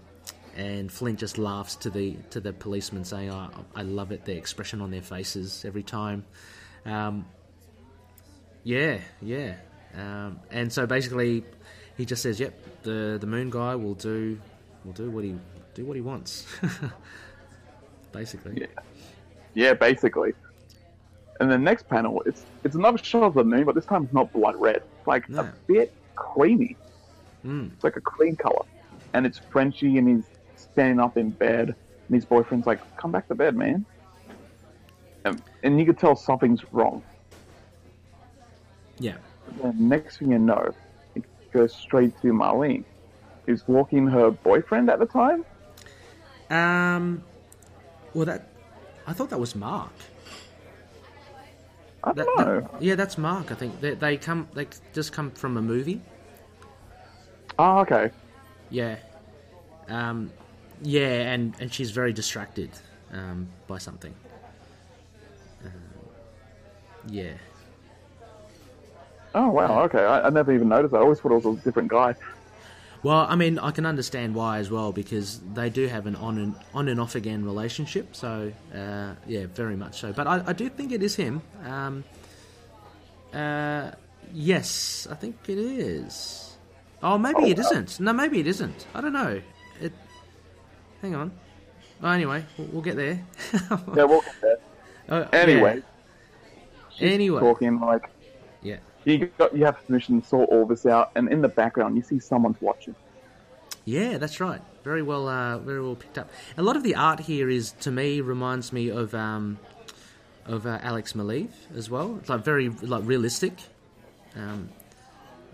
and 0.56 0.92
Flint 0.92 1.20
just 1.20 1.38
laughs 1.38 1.78
to 1.78 1.90
the 1.90 2.16
to 2.32 2.40
the 2.40 2.54
policeman, 2.54 3.06
saying, 3.06 3.32
oh, 3.32 3.50
"I 3.76 3.82
love 3.82 4.12
it, 4.12 4.26
the 4.26 4.36
expression 4.36 4.82
on 4.82 4.92
their 4.92 5.02
faces 5.02 5.66
every 5.66 5.82
time." 5.84 6.26
Um, 6.86 7.26
yeah, 8.64 9.00
yeah. 9.22 9.56
Um, 9.98 10.40
and 10.52 10.72
so 10.72 10.86
basically, 10.88 11.44
he 11.98 12.06
just 12.06 12.22
says, 12.24 12.40
"Yep, 12.40 12.54
the 12.84 13.18
the 13.20 13.28
Moon 13.28 13.50
guy 13.50 13.76
will 13.76 13.94
do 13.96 14.40
will 14.86 14.94
do 14.94 15.10
what 15.12 15.24
he 15.24 15.36
do 15.76 15.86
what 15.86 15.96
he 15.96 16.02
wants." 16.02 16.46
basically, 18.12 18.62
Yeah. 18.62 18.68
Yeah, 19.56 19.74
basically. 19.74 20.34
And 21.40 21.52
the 21.52 21.58
next 21.58 21.88
panel, 21.88 22.22
it's 22.26 22.46
it's 22.64 22.76
another 22.76 22.98
shot 22.98 23.24
of 23.24 23.34
the 23.34 23.44
moon, 23.44 23.66
but 23.66 23.76
this 23.76 23.86
time 23.86 24.04
it's 24.06 24.14
not 24.14 24.32
blood 24.34 24.56
red. 24.56 24.78
It's 24.78 25.08
like 25.08 25.30
No. 25.30 25.42
a 25.42 25.54
bit 25.68 25.94
creamy. 26.16 26.76
Mm. 27.46 27.72
It's 27.74 27.84
like 27.84 27.96
a 27.98 28.02
cream 28.02 28.36
color, 28.36 28.66
and 29.14 29.26
it's 29.26 29.38
Frenchy, 29.52 29.98
and 29.98 30.08
he's 30.08 30.24
standing 30.56 31.00
up 31.00 31.18
in 31.18 31.30
bed, 31.32 31.70
and 32.08 32.16
his 32.16 32.24
boyfriend's 32.26 32.66
like, 32.66 32.80
"Come 32.98 33.12
back 33.12 33.28
to 33.28 33.36
bed, 33.36 33.56
man." 33.56 33.86
And, 35.26 35.42
and 35.64 35.80
you 35.80 35.86
could 35.86 35.98
tell 36.00 36.16
something's 36.16 36.64
wrong. 36.74 37.02
yeah. 39.00 39.16
And 39.62 39.80
next 39.90 40.18
thing 40.18 40.32
you 40.32 40.40
know, 40.40 40.74
it 41.16 41.24
goes 41.52 41.74
straight 41.74 42.20
to 42.22 42.28
Marlene, 42.28 42.84
who's 43.46 43.68
walking 43.68 44.08
her 44.08 44.32
boyfriend 44.32 44.90
at 44.90 45.00
the 45.00 45.06
time. 45.06 45.46
Um, 46.50 47.24
well, 48.14 48.26
that 48.26 48.48
I 49.08 49.14
thought 49.14 49.30
that 49.30 49.40
was 49.40 49.56
Mark. 49.56 49.92
I 52.04 52.14
don't 52.14 52.38
that- 52.38 52.46
know. 52.48 52.70
yeah, 52.80 52.96
that's 52.96 53.18
Mark. 53.18 53.52
I 53.52 53.56
think 53.56 53.80
they, 53.82 53.94
they 53.94 54.18
come 54.18 54.48
they 54.54 54.68
just 54.94 55.14
come 55.14 55.32
from 55.32 55.58
a 55.58 55.62
movie. 55.62 56.02
Oh, 57.60 57.80
okay. 57.80 58.12
Yeah, 58.70 58.96
um, 59.88 60.32
yeah, 60.82 61.32
and 61.32 61.54
and 61.60 61.72
she's 61.72 61.92
very 61.92 62.12
distracted 62.12 62.72
um, 63.14 63.48
by 63.68 63.78
something. 63.78 64.14
Um, 65.64 65.72
yeah, 67.08 67.34
Oh 69.36 69.50
wow, 69.50 69.84
okay. 69.84 70.04
I, 70.04 70.28
I 70.28 70.30
never 70.30 70.54
even 70.54 70.70
noticed. 70.70 70.92
that. 70.92 71.00
I 71.00 71.02
always 71.02 71.20
thought 71.20 71.32
it 71.32 71.44
was 71.44 71.58
a 71.60 71.62
different 71.64 71.90
guy. 71.90 72.16
Well, 73.02 73.26
I 73.28 73.36
mean, 73.36 73.60
I 73.60 73.72
can 73.72 73.86
understand 73.86 74.34
why 74.34 74.60
as 74.60 74.72
well 74.72 74.94
because 74.94 75.40
they 75.54 75.70
do 75.70 75.88
have 75.88 76.06
an 76.08 76.16
on 76.16 76.38
and 76.38 76.56
on 76.74 76.88
and 76.88 77.00
off 77.02 77.16
again 77.16 77.44
relationship. 77.44 78.16
So 78.16 78.52
uh, 78.74 79.14
yeah, 79.28 79.48
very 79.54 79.76
much 79.76 80.00
so. 80.00 80.14
But 80.14 80.28
I, 80.28 80.42
I 80.48 80.54
do 80.54 80.70
think 80.70 80.92
it 80.94 81.04
is 81.04 81.16
him. 81.16 81.42
Um, 81.66 82.04
uh, 83.34 83.92
yes, 84.32 85.08
I 85.12 85.16
think 85.16 85.36
it 85.48 85.58
is. 85.58 86.56
Oh, 87.02 87.18
maybe 87.18 87.40
Oh, 87.40 87.46
it 87.48 87.60
isn't. 87.60 88.00
No, 88.00 88.14
maybe 88.14 88.40
it 88.40 88.48
isn't. 88.48 88.88
I 88.96 89.02
don't 89.02 89.12
know. 89.12 89.42
It. 89.82 89.92
Hang 91.02 91.16
on. 91.16 91.32
Oh, 92.02 92.10
anyway, 92.10 92.46
we'll, 92.58 92.68
we'll 92.68 92.82
get 92.82 92.96
there. 92.96 93.22
Yeah, 93.96 94.04
we'll 94.06 94.22
get 94.22 94.36
there. 94.42 94.58
Oh, 95.10 95.28
Anyway, 95.34 95.84
yeah. 96.98 97.10
anyway, 97.10 97.40
talking 97.42 97.80
like. 97.82 98.10
You 99.06 99.30
got 99.38 99.56
you 99.56 99.66
have 99.66 99.86
permission 99.86 100.22
to 100.22 100.28
sort 100.28 100.50
all 100.50 100.66
this 100.66 100.86
out, 100.86 101.12
and 101.16 101.32
in 101.32 101.42
the 101.42 101.48
background 101.50 101.96
you 101.96 102.04
see 102.04 102.20
someone's 102.20 102.62
watching. 102.62 102.96
Yeah, 103.86 104.18
that's 104.18 104.40
right. 104.40 104.62
Very 104.84 105.02
well, 105.02 105.28
uh, 105.28 105.58
very 105.60 105.82
well 105.82 105.96
picked 105.96 106.18
up. 106.18 106.30
A 106.58 106.64
lot 106.64 106.76
of 106.76 106.84
the 106.84 106.96
art 106.96 107.20
here 107.20 107.50
is, 107.50 107.72
to 107.82 107.92
me, 107.92 108.22
reminds 108.22 108.72
me 108.72 108.90
of 108.90 109.14
um, 109.14 109.60
of 110.46 110.66
uh, 110.66 110.80
Alex 110.82 111.14
Maleev 111.14 111.50
as 111.76 111.90
well. 111.90 112.18
It's 112.18 112.30
like 112.30 112.44
very 112.44 112.70
like 112.70 113.04
realistic. 113.06 113.54
Um, 114.36 114.70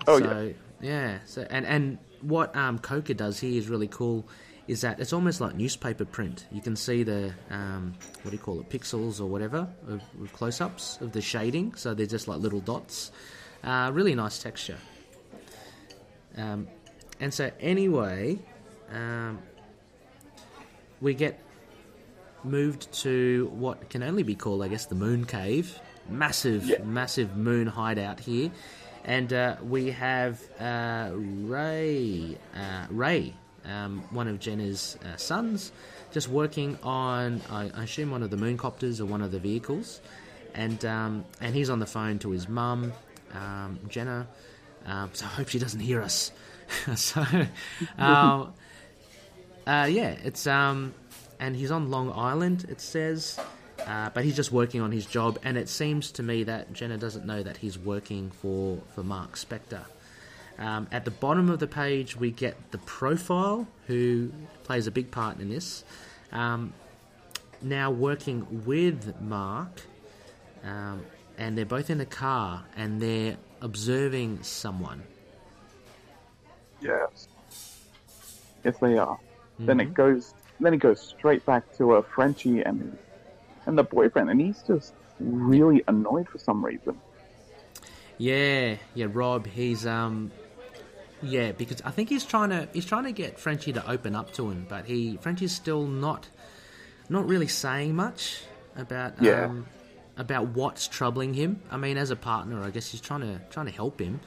Oh, 0.07 0.19
so, 0.19 0.53
yeah. 0.81 1.19
So 1.25 1.45
and 1.49 1.65
and 1.65 1.97
what 2.21 2.55
um, 2.55 2.79
Coca 2.79 3.13
does 3.13 3.39
here 3.39 3.57
is 3.57 3.69
really 3.69 3.87
cool. 3.87 4.27
Is 4.67 4.81
that 4.81 4.99
it's 4.99 5.13
almost 5.13 5.41
like 5.41 5.55
newspaper 5.55 6.05
print. 6.05 6.45
You 6.51 6.61
can 6.61 6.75
see 6.75 7.03
the 7.03 7.33
um, 7.49 7.95
what 8.21 8.31
do 8.31 8.37
you 8.37 8.41
call 8.41 8.59
it, 8.59 8.69
pixels 8.69 9.19
or 9.19 9.25
whatever 9.25 9.67
of, 9.87 10.01
of 10.21 10.33
close-ups 10.33 10.99
of 11.01 11.11
the 11.11 11.21
shading. 11.21 11.73
So 11.75 11.93
they're 11.93 12.05
just 12.05 12.27
like 12.27 12.39
little 12.39 12.59
dots. 12.59 13.11
Uh, 13.63 13.91
really 13.93 14.15
nice 14.15 14.41
texture. 14.41 14.77
Um, 16.37 16.67
and 17.19 17.33
so, 17.33 17.51
anyway, 17.59 18.39
um, 18.93 19.39
we 21.01 21.13
get 21.13 21.39
moved 22.43 22.91
to 22.93 23.51
what 23.53 23.89
can 23.89 24.01
only 24.03 24.23
be 24.23 24.35
called, 24.35 24.63
I 24.63 24.67
guess, 24.69 24.85
the 24.85 24.95
Moon 24.95 25.25
Cave. 25.25 25.77
Massive, 26.09 26.65
Yeah. 26.65 26.81
massive 26.83 27.35
moon 27.35 27.67
hideout 27.67 28.19
here. 28.21 28.51
And 29.03 29.31
uh, 29.31 29.57
we 29.63 29.91
have 29.91 30.41
uh, 30.59 31.11
Ray, 31.13 32.37
uh, 32.55 32.85
Ray, 32.89 33.33
um, 33.65 34.03
one 34.11 34.27
of 34.27 34.39
Jenna's 34.39 34.97
uh, 35.05 35.17
sons, 35.17 35.71
just 36.11 36.27
working 36.29 36.77
on, 36.83 37.41
I, 37.51 37.69
I 37.75 37.83
assume, 37.83 38.11
one 38.11 38.23
of 38.23 38.29
the 38.29 38.37
moon 38.37 38.57
copters 38.57 38.99
or 39.01 39.05
one 39.05 39.21
of 39.21 39.31
the 39.31 39.39
vehicles. 39.39 40.01
And 40.55 40.83
um, 40.83 41.25
and 41.41 41.53
he's 41.53 41.69
on 41.69 41.77
the 41.79 41.85
phone 41.85 42.17
to 42.19 42.31
his 42.31 42.49
mum, 42.49 42.91
um, 43.33 43.79
Jenna. 43.89 44.27
Um, 44.85 45.09
so 45.13 45.25
I 45.25 45.29
hope 45.29 45.49
she 45.49 45.59
doesn't 45.59 45.79
hear 45.79 46.01
us. 46.01 46.31
so, 46.95 47.21
um, 47.97 48.53
uh, 49.67 49.87
yeah, 49.89 50.15
it's 50.23 50.47
um, 50.47 50.93
and 51.39 51.55
he's 51.55 51.71
on 51.71 51.89
Long 51.91 52.11
Island. 52.11 52.65
It 52.69 52.81
says, 52.81 53.39
uh, 53.85 54.09
but 54.13 54.23
he's 54.23 54.35
just 54.35 54.51
working 54.51 54.81
on 54.81 54.91
his 54.91 55.05
job, 55.05 55.39
and 55.43 55.57
it 55.57 55.69
seems 55.69 56.11
to 56.13 56.23
me 56.23 56.43
that 56.43 56.73
Jenna 56.73 56.97
doesn't 56.97 57.25
know 57.25 57.43
that 57.43 57.57
he's 57.57 57.77
working 57.77 58.31
for 58.31 58.81
for 58.95 59.03
Marc 59.03 59.35
Spector. 59.35 59.83
Um, 60.57 60.87
at 60.91 61.05
the 61.05 61.11
bottom 61.11 61.49
of 61.49 61.59
the 61.59 61.67
page, 61.67 62.17
we 62.17 62.31
get 62.31 62.71
the 62.71 62.79
profile, 62.79 63.65
who 63.87 64.31
plays 64.65 64.87
a 64.87 64.91
big 64.91 65.09
part 65.09 65.39
in 65.39 65.49
this. 65.49 65.85
Um, 66.33 66.73
now 67.61 67.91
working 67.91 68.65
with 68.65 69.19
Mark, 69.21 69.81
um, 70.65 71.05
and 71.39 71.57
they're 71.57 71.65
both 71.65 71.89
in 71.89 71.99
a 72.01 72.05
car, 72.05 72.65
and 72.75 73.01
they're 73.01 73.37
observing 73.61 74.43
someone. 74.43 75.01
Yes. 76.81 77.27
Yes, 78.63 78.77
they 78.79 78.97
are. 78.97 79.17
Then 79.57 79.79
it 79.79 79.93
goes. 79.93 80.33
Then 80.59 80.73
it 80.73 80.77
goes 80.77 81.01
straight 81.01 81.45
back 81.45 81.75
to 81.77 81.95
a 81.95 82.03
Frenchie 82.03 82.61
and 82.61 82.97
and 83.65 83.77
the 83.77 83.83
boyfriend, 83.83 84.29
and 84.29 84.39
he's 84.39 84.61
just 84.63 84.93
really 85.19 85.83
annoyed 85.87 86.27
for 86.29 86.37
some 86.37 86.63
reason. 86.63 86.97
Yeah, 88.17 88.75
yeah, 88.93 89.07
Rob. 89.11 89.47
He's 89.47 89.85
um, 89.85 90.31
yeah, 91.21 91.51
because 91.53 91.81
I 91.83 91.91
think 91.91 92.09
he's 92.09 92.25
trying 92.25 92.49
to 92.49 92.67
he's 92.73 92.85
trying 92.85 93.05
to 93.05 93.11
get 93.13 93.39
Frenchie 93.39 93.73
to 93.73 93.89
open 93.89 94.15
up 94.15 94.33
to 94.33 94.49
him, 94.49 94.65
but 94.69 94.85
he 94.85 95.17
Frenchie's 95.21 95.53
still 95.53 95.85
not 95.85 96.27
not 97.09 97.27
really 97.27 97.47
saying 97.47 97.95
much 97.95 98.41
about 98.77 99.21
Yeah. 99.21 99.45
um, 99.45 99.65
about 100.19 100.49
what's 100.49 100.87
troubling 100.87 101.33
him. 101.33 101.61
I 101.71 101.77
mean, 101.77 101.97
as 101.97 102.11
a 102.11 102.15
partner, 102.15 102.61
I 102.61 102.69
guess 102.69 102.91
he's 102.91 103.01
trying 103.01 103.21
to 103.21 103.39
trying 103.49 103.65
to 103.65 103.71
help 103.71 103.99
him, 103.99 104.19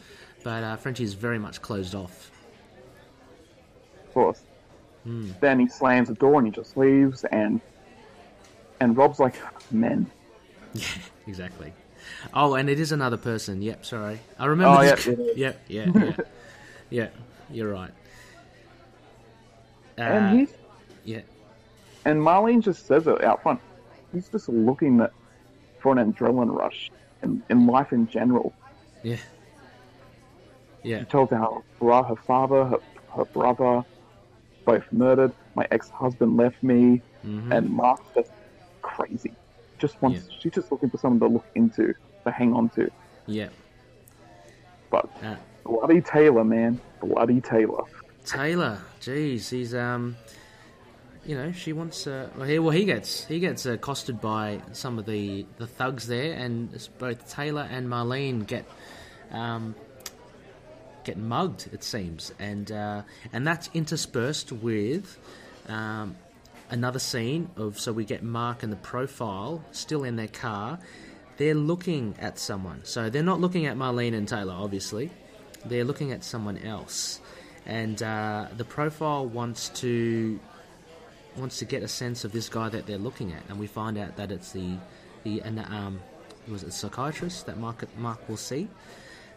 but 0.42 0.64
uh, 0.64 0.76
is 0.98 1.14
very 1.14 1.38
much 1.38 1.62
closed 1.62 1.94
off. 1.94 2.30
Of 4.06 4.14
course. 4.14 4.42
Then 5.04 5.58
he 5.60 5.68
slams 5.68 6.08
the 6.08 6.14
door 6.14 6.38
and 6.38 6.46
he 6.46 6.52
just 6.52 6.76
leaves, 6.76 7.24
and 7.24 7.60
and 8.80 8.96
Rob's 8.96 9.20
like, 9.20 9.34
"Men." 9.70 10.10
Yeah, 10.74 10.86
exactly. 11.26 11.74
Oh, 12.32 12.54
and 12.54 12.70
it 12.70 12.80
is 12.80 12.92
another 12.92 13.18
person. 13.18 13.60
Yep, 13.60 13.84
sorry. 13.84 14.20
I 14.38 14.46
remember. 14.46 14.78
Oh, 14.78 14.82
this- 14.82 15.06
yeah, 15.36 15.52
yeah, 15.68 15.84
yeah, 15.84 15.92
yeah, 15.94 16.02
yeah, 16.02 16.14
yeah. 16.88 17.08
You're 17.50 17.70
right. 17.70 17.90
Uh, 19.98 20.02
and 20.02 20.40
he's 20.40 20.54
yeah, 21.04 21.20
and 22.06 22.18
Marlene 22.20 22.62
just 22.62 22.86
says 22.86 23.06
it 23.06 23.22
out 23.22 23.42
front. 23.42 23.60
He's 24.14 24.28
just 24.28 24.48
looking 24.48 25.00
at, 25.00 25.12
for 25.82 25.96
an 25.98 26.12
adrenaline 26.12 26.54
rush 26.56 26.90
in, 27.22 27.42
in 27.50 27.66
life 27.66 27.92
in 27.92 28.06
general. 28.08 28.52
yeah, 29.02 29.16
yeah. 30.82 31.00
She 31.00 31.04
told 31.06 31.30
how 31.30 31.62
her, 31.80 32.02
her 32.02 32.16
father, 32.16 32.64
her, 32.64 32.78
her 33.16 33.24
brother, 33.26 33.84
both 34.64 34.84
murdered. 34.92 35.32
My 35.54 35.66
ex-husband 35.70 36.36
left 36.36 36.62
me, 36.62 37.02
and 37.22 37.68
Mark's 37.70 38.02
just 38.14 38.30
crazy. 38.80 39.32
Just 39.78 40.00
wants. 40.00 40.26
Yeah. 40.28 40.36
She's 40.40 40.52
just 40.52 40.72
looking 40.72 40.90
for 40.90 40.98
someone 40.98 41.20
to 41.20 41.26
look 41.26 41.46
into, 41.54 41.94
to 42.24 42.30
hang 42.30 42.54
on 42.54 42.68
to. 42.70 42.90
Yeah. 43.26 43.48
But 44.90 45.10
Uh, 45.22 45.36
bloody 45.64 46.00
Taylor, 46.00 46.44
man, 46.44 46.80
bloody 47.00 47.40
Taylor. 47.40 47.84
Taylor, 48.24 48.78
jeez, 49.00 49.50
he's 49.50 49.74
um, 49.74 50.16
you 51.24 51.36
know, 51.36 51.52
she 51.52 51.72
wants. 51.72 52.06
Uh, 52.06 52.28
well, 52.36 52.48
he 52.48 52.58
well 52.58 52.70
he 52.70 52.84
gets 52.84 53.24
he 53.24 53.38
gets 53.38 53.66
accosted 53.66 54.20
by 54.20 54.60
some 54.72 54.98
of 54.98 55.06
the 55.06 55.46
the 55.58 55.66
thugs 55.66 56.06
there, 56.06 56.32
and 56.34 56.70
both 56.98 57.30
Taylor 57.30 57.68
and 57.70 57.88
Marlene 57.88 58.46
get 58.46 58.64
um 59.30 59.74
get 61.04 61.16
mugged. 61.16 61.68
It 61.72 61.84
seems, 61.84 62.32
and 62.38 62.70
uh, 62.70 63.02
and 63.32 63.46
that's 63.46 63.70
interspersed 63.74 64.52
with 64.52 65.18
um. 65.68 66.16
Another 66.70 67.00
scene 67.00 67.50
of 67.58 67.78
so 67.78 67.92
we 67.92 68.06
get 68.06 68.22
Mark 68.22 68.62
and 68.62 68.72
the 68.72 68.78
profile 68.78 69.62
still 69.72 70.04
in 70.04 70.16
their 70.16 70.26
car. 70.26 70.78
They're 71.36 71.52
looking 71.54 72.14
at 72.18 72.38
someone, 72.38 72.80
so 72.84 73.10
they're 73.10 73.22
not 73.22 73.42
looking 73.42 73.66
at 73.66 73.76
Marlene 73.76 74.14
and 74.14 74.26
Taylor, 74.26 74.54
obviously. 74.54 75.10
They're 75.66 75.84
looking 75.84 76.12
at 76.12 76.24
someone 76.24 76.56
else, 76.56 77.20
and 77.66 78.02
uh, 78.02 78.46
the 78.56 78.64
profile 78.64 79.26
wants 79.26 79.68
to 79.80 80.40
wants 81.36 81.58
to 81.58 81.64
get 81.64 81.82
a 81.82 81.88
sense 81.88 82.24
of 82.24 82.32
this 82.32 82.48
guy 82.48 82.68
that 82.68 82.86
they're 82.86 82.98
looking 82.98 83.32
at, 83.32 83.42
and 83.48 83.58
we 83.58 83.66
find 83.66 83.98
out 83.98 84.16
that 84.16 84.30
it's 84.30 84.52
the 84.52 84.76
the 85.24 85.42
um, 85.42 86.00
was 86.48 86.62
it 86.62 86.72
psychiatrist 86.72 87.46
that 87.46 87.58
Mark 87.58 87.84
Mark 87.98 88.28
will 88.28 88.36
see, 88.36 88.68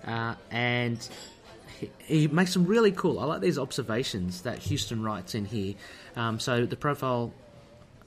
uh, 0.05 0.35
and 0.51 1.07
he, 1.79 1.91
he 1.99 2.27
makes 2.27 2.53
some 2.53 2.65
really 2.65 2.91
cool. 2.91 3.19
I 3.19 3.25
like 3.25 3.41
these 3.41 3.59
observations 3.59 4.41
that 4.41 4.63
Huston 4.63 5.03
writes 5.03 5.35
in 5.35 5.45
here. 5.45 5.75
Um, 6.15 6.39
so 6.39 6.65
the 6.65 6.75
profile 6.75 7.33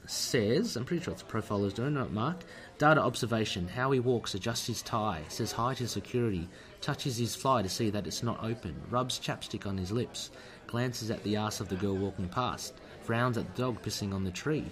says, 0.09 0.75
I'm 0.75 0.85
pretty 0.85 1.03
sure 1.03 1.13
it's 1.13 1.21
the 1.21 1.27
profile 1.27 1.65
is 1.65 1.73
doing, 1.73 1.93
not 1.93 2.11
Mark. 2.11 2.37
Data 2.79 3.01
observation, 3.01 3.67
how 3.67 3.91
he 3.91 3.99
walks, 3.99 4.33
adjusts 4.33 4.65
his 4.67 4.81
tie, 4.81 5.21
says 5.27 5.51
hi 5.51 5.73
to 5.75 5.87
security, 5.87 6.47
touches 6.81 7.17
his 7.17 7.35
fly 7.35 7.61
to 7.61 7.69
see 7.69 7.89
that 7.89 8.07
it's 8.07 8.23
not 8.23 8.43
open, 8.43 8.75
rubs 8.89 9.19
chapstick 9.19 9.67
on 9.67 9.77
his 9.77 9.91
lips, 9.91 10.31
glances 10.65 11.11
at 11.11 11.21
the 11.23 11.35
ass 11.35 11.59
of 11.59 11.69
the 11.69 11.75
girl 11.75 11.95
walking 11.95 12.29
past, 12.29 12.73
frowns 13.09 13.39
at 13.39 13.55
the 13.55 13.61
dog 13.63 13.81
pissing 13.81 14.13
on 14.13 14.23
the 14.23 14.29
tree. 14.29 14.65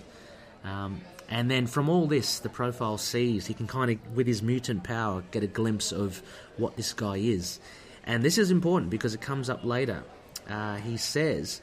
Um, 0.64 1.02
and 1.28 1.50
then 1.50 1.66
from 1.66 1.90
all 1.90 2.06
this, 2.06 2.38
the 2.38 2.50
profile 2.50 3.00
sees, 3.00 3.48
he 3.48 3.56
can 3.56 3.66
kind 3.66 3.90
of, 3.90 4.16
with 4.16 4.28
his 4.28 4.44
mutant 4.44 4.84
power, 4.84 5.24
get 5.32 5.42
a 5.42 5.48
glimpse 5.48 5.92
of 5.92 6.22
what 6.56 6.78
this 6.78 6.94
guy 6.94 7.18
is. 7.18 7.60
And 8.04 8.22
this 8.22 8.38
is 8.38 8.52
important 8.52 8.92
because 8.92 9.16
it 9.16 9.22
comes 9.22 9.50
up 9.50 9.66
later. 9.66 10.04
Uh, 10.48 10.76
he 10.76 10.98
says, 10.98 11.62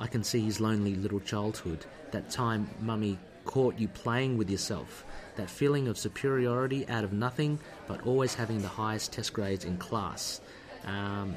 I 0.00 0.08
can 0.08 0.24
see 0.24 0.40
his 0.40 0.60
lonely 0.60 0.96
little 0.96 1.20
childhood, 1.20 1.86
that 2.10 2.28
time 2.28 2.70
mummy 2.80 3.18
caught 3.44 3.78
you 3.78 3.86
playing 3.86 4.36
with 4.36 4.50
yourself, 4.50 5.04
that 5.36 5.48
feeling 5.48 5.86
of 5.86 5.96
superiority 5.96 6.88
out 6.88 7.04
of 7.04 7.12
nothing, 7.12 7.60
but 7.86 8.04
always 8.04 8.34
having 8.34 8.62
the 8.62 8.74
highest 8.82 9.12
test 9.12 9.32
grades 9.32 9.64
in 9.64 9.76
class. 9.76 10.40
Um, 10.86 11.36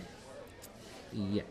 yeah. 1.13 1.43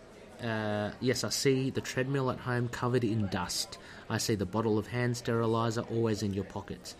Uh, 0.42 0.90
yes, 1.00 1.24
I 1.24 1.30
see 1.30 1.70
the 1.70 1.80
treadmill 1.80 2.30
at 2.30 2.38
home 2.38 2.68
covered 2.68 3.04
in 3.04 3.26
dust. 3.28 3.78
I 4.08 4.18
see 4.18 4.34
the 4.36 4.46
bottle 4.46 4.78
of 4.78 4.86
hand 4.86 5.16
sterilizer 5.16 5.82
always 5.82 6.22
in 6.22 6.32
your 6.32 6.44
pockets. 6.44 6.94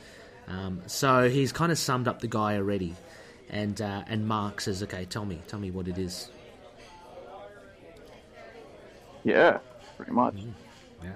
Um, 0.49 0.83
so 0.87 1.29
he's 1.29 1.53
kind 1.53 1.71
of 1.71 1.79
summed 1.79 2.09
up 2.09 2.21
the 2.21 2.27
guy 2.29 2.57
already. 2.57 2.97
and 3.51 3.81
uh, 3.81 4.03
and 4.09 4.27
Mark 4.27 4.61
says, 4.61 4.83
"Okay, 4.83 5.05
tell 5.05 5.25
me, 5.25 5.41
tell 5.47 5.61
me 5.61 5.71
what 5.71 5.89
it 5.89 5.99
is." 5.99 6.31
Yeah, 9.25 9.59
pretty 9.97 10.13
much. 10.13 10.35
Yeah. 11.03 11.11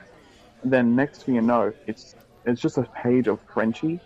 Then 0.64 0.94
next 0.96 1.24
thing 1.24 1.34
you 1.34 1.40
know, 1.42 1.72
it's 1.86 2.14
it's 2.44 2.60
just 2.60 2.78
a 2.78 2.82
page 2.82 3.26
of 3.28 3.40
Frenchie 3.52 4.00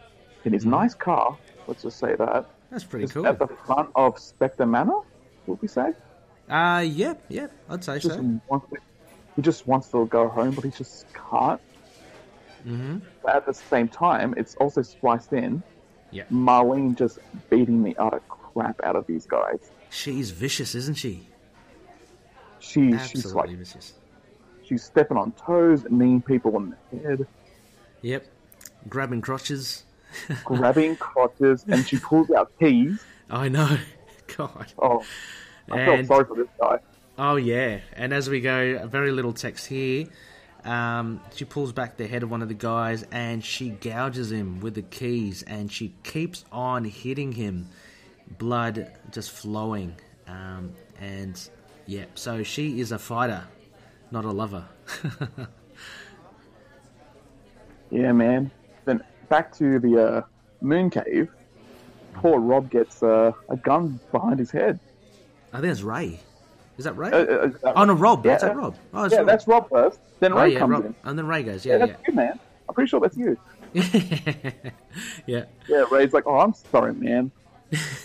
in 0.45 0.53
his 0.53 0.65
nice 0.67 0.95
car. 0.95 1.37
Let's 1.67 1.83
just 1.83 1.99
say 1.99 2.15
that. 2.17 2.47
That's 2.71 2.85
pretty 2.85 3.05
Just 3.05 3.15
cool. 3.15 3.27
at 3.27 3.39
the 3.39 3.47
front 3.47 3.91
of 3.95 4.17
Spector 4.17 4.69
Manor, 4.69 5.01
would 5.47 5.61
we 5.63 5.69
say? 5.69 5.93
Uh, 6.49 6.85
yeah, 6.87 7.15
yeah, 7.29 7.49
I'd 7.69 7.83
say 7.85 7.99
Just 7.99 8.17
so. 8.17 8.41
wants 8.49 8.69
to- 8.71 8.77
he 9.35 9.43
just 9.43 9.67
wants 9.67 9.89
to 9.89 10.07
go 10.07 10.29
home, 10.29 10.53
but 10.53 10.65
he 10.65 10.71
just 10.71 11.07
can't. 11.13 11.61
Mm-hmm. 12.67 12.99
But 13.23 13.37
at 13.37 13.47
the 13.47 13.53
same 13.55 13.89
time, 13.89 14.35
it's 14.37 14.55
also 14.57 14.83
spliced 14.83 15.33
in 15.33 15.63
Yeah, 16.11 16.25
Marlene 16.33 16.97
just 16.97 17.19
beating 17.51 17.83
the 17.83 17.97
utter 17.99 18.21
crap 18.29 18.81
out 18.83 18.97
of 18.97 19.07
these 19.07 19.27
guys. 19.27 19.59
she's 19.91 20.31
vicious, 20.31 20.75
isn't 20.75 20.95
she? 20.97 21.29
She, 22.61 22.97
she's 22.99 23.33
like 23.35 23.51
vicious. 23.51 23.95
she's 24.65 24.83
stepping 24.83 25.17
on 25.17 25.33
toes, 25.33 25.85
kneeing 25.91 26.23
people 26.23 26.57
in 26.57 26.75
the 26.93 26.99
head, 26.99 27.27
Yep, 28.03 28.27
grabbing 28.89 29.21
crotches. 29.21 29.85
grabbing 30.45 30.97
crotches, 30.97 31.65
and 31.69 31.87
she 31.87 31.99
pulls 31.99 32.31
out 32.31 32.51
keys. 32.59 33.03
I 33.31 33.49
know. 33.49 33.77
God. 34.37 34.73
Oh, 34.79 35.05
I 35.71 35.79
And- 35.81 36.07
felt 36.07 36.07
sorry 36.07 36.25
for 36.27 36.37
this 36.37 36.49
guy. 36.61 36.79
Oh 37.19 37.37
yeah, 37.37 37.79
and 37.95 38.13
as 38.13 38.29
we 38.29 38.41
go, 38.41 38.87
very 38.87 39.11
little 39.11 39.33
text 39.33 39.67
here. 39.67 40.07
Um, 40.65 41.21
she 41.35 41.45
pulls 41.45 41.73
back 41.73 41.97
the 41.97 42.07
head 42.09 42.23
of 42.25 42.31
one 42.31 42.43
of 42.43 42.49
the 42.49 42.55
guys 42.55 43.05
and 43.13 43.43
she 43.45 43.71
gouges 43.71 44.33
him 44.33 44.59
with 44.61 44.75
the 44.75 44.83
keys, 44.83 45.43
and 45.45 45.71
she 45.73 45.95
keeps 46.03 46.45
on 46.51 46.85
hitting 46.85 47.33
him, 47.33 47.69
blood 48.39 48.91
just 49.13 49.31
flowing. 49.31 49.95
Um, 50.27 50.73
and 51.01 51.41
yeah, 51.87 52.07
so 52.17 52.43
she 52.43 52.81
is 52.81 52.91
a 52.93 52.99
fighter, 52.99 53.45
not 54.11 54.25
a 54.25 54.31
lover. 54.33 54.65
Yeah, 57.91 58.13
man. 58.13 58.51
Then 58.85 59.03
back 59.29 59.55
to 59.59 59.79
the 59.79 60.05
uh, 60.05 60.23
moon 60.61 60.91
cave. 60.91 61.29
Poor 62.15 62.41
Rob 62.41 62.71
gets 62.71 63.03
uh, 63.03 63.33
a 63.49 63.57
gun 63.57 64.01
behind 64.11 64.39
his 64.39 64.51
head. 64.51 64.81
I 65.53 65.61
think 65.61 65.71
it's 65.73 65.83
Ray. 65.83 66.21
Is 66.79 66.85
that 66.85 66.97
Ray? 66.97 67.11
Uh, 67.11 67.17
uh, 67.17 67.51
uh, 67.65 67.73
oh 67.77 67.85
no, 67.85 67.95
Rob. 67.95 68.23
That's 68.23 68.43
yeah. 68.43 68.51
it, 68.51 68.55
Rob. 68.57 68.77
Oh, 68.93 69.09
yeah, 69.09 69.19
Rob. 69.19 69.27
that's 69.27 69.47
Rob 69.49 69.69
first. 69.71 69.99
Then 70.21 70.33
Oh, 70.33 70.37
Ray 70.43 70.53
yeah, 70.53 70.59
comes 70.59 70.71
Rob. 70.73 70.85
in. 70.87 70.95
And 71.05 71.19
then 71.19 71.27
Ray 71.27 71.43
goes, 71.43 71.65
Yeah, 71.65 71.79
yeah, 71.79 71.87
that's 71.87 72.09
you, 72.09 72.15
man. 72.15 72.39
I'm 72.69 72.75
pretty 72.75 72.89
sure 72.89 73.01
that's 73.01 73.17
you. 73.17 73.39
yeah, 73.73 74.51
yeah. 75.27 75.45
Yeah, 75.69 75.85
Ray's 75.91 76.13
like, 76.13 76.25
oh, 76.27 76.39
I'm 76.39 76.55
sorry, 76.55 76.95
man. 76.95 77.31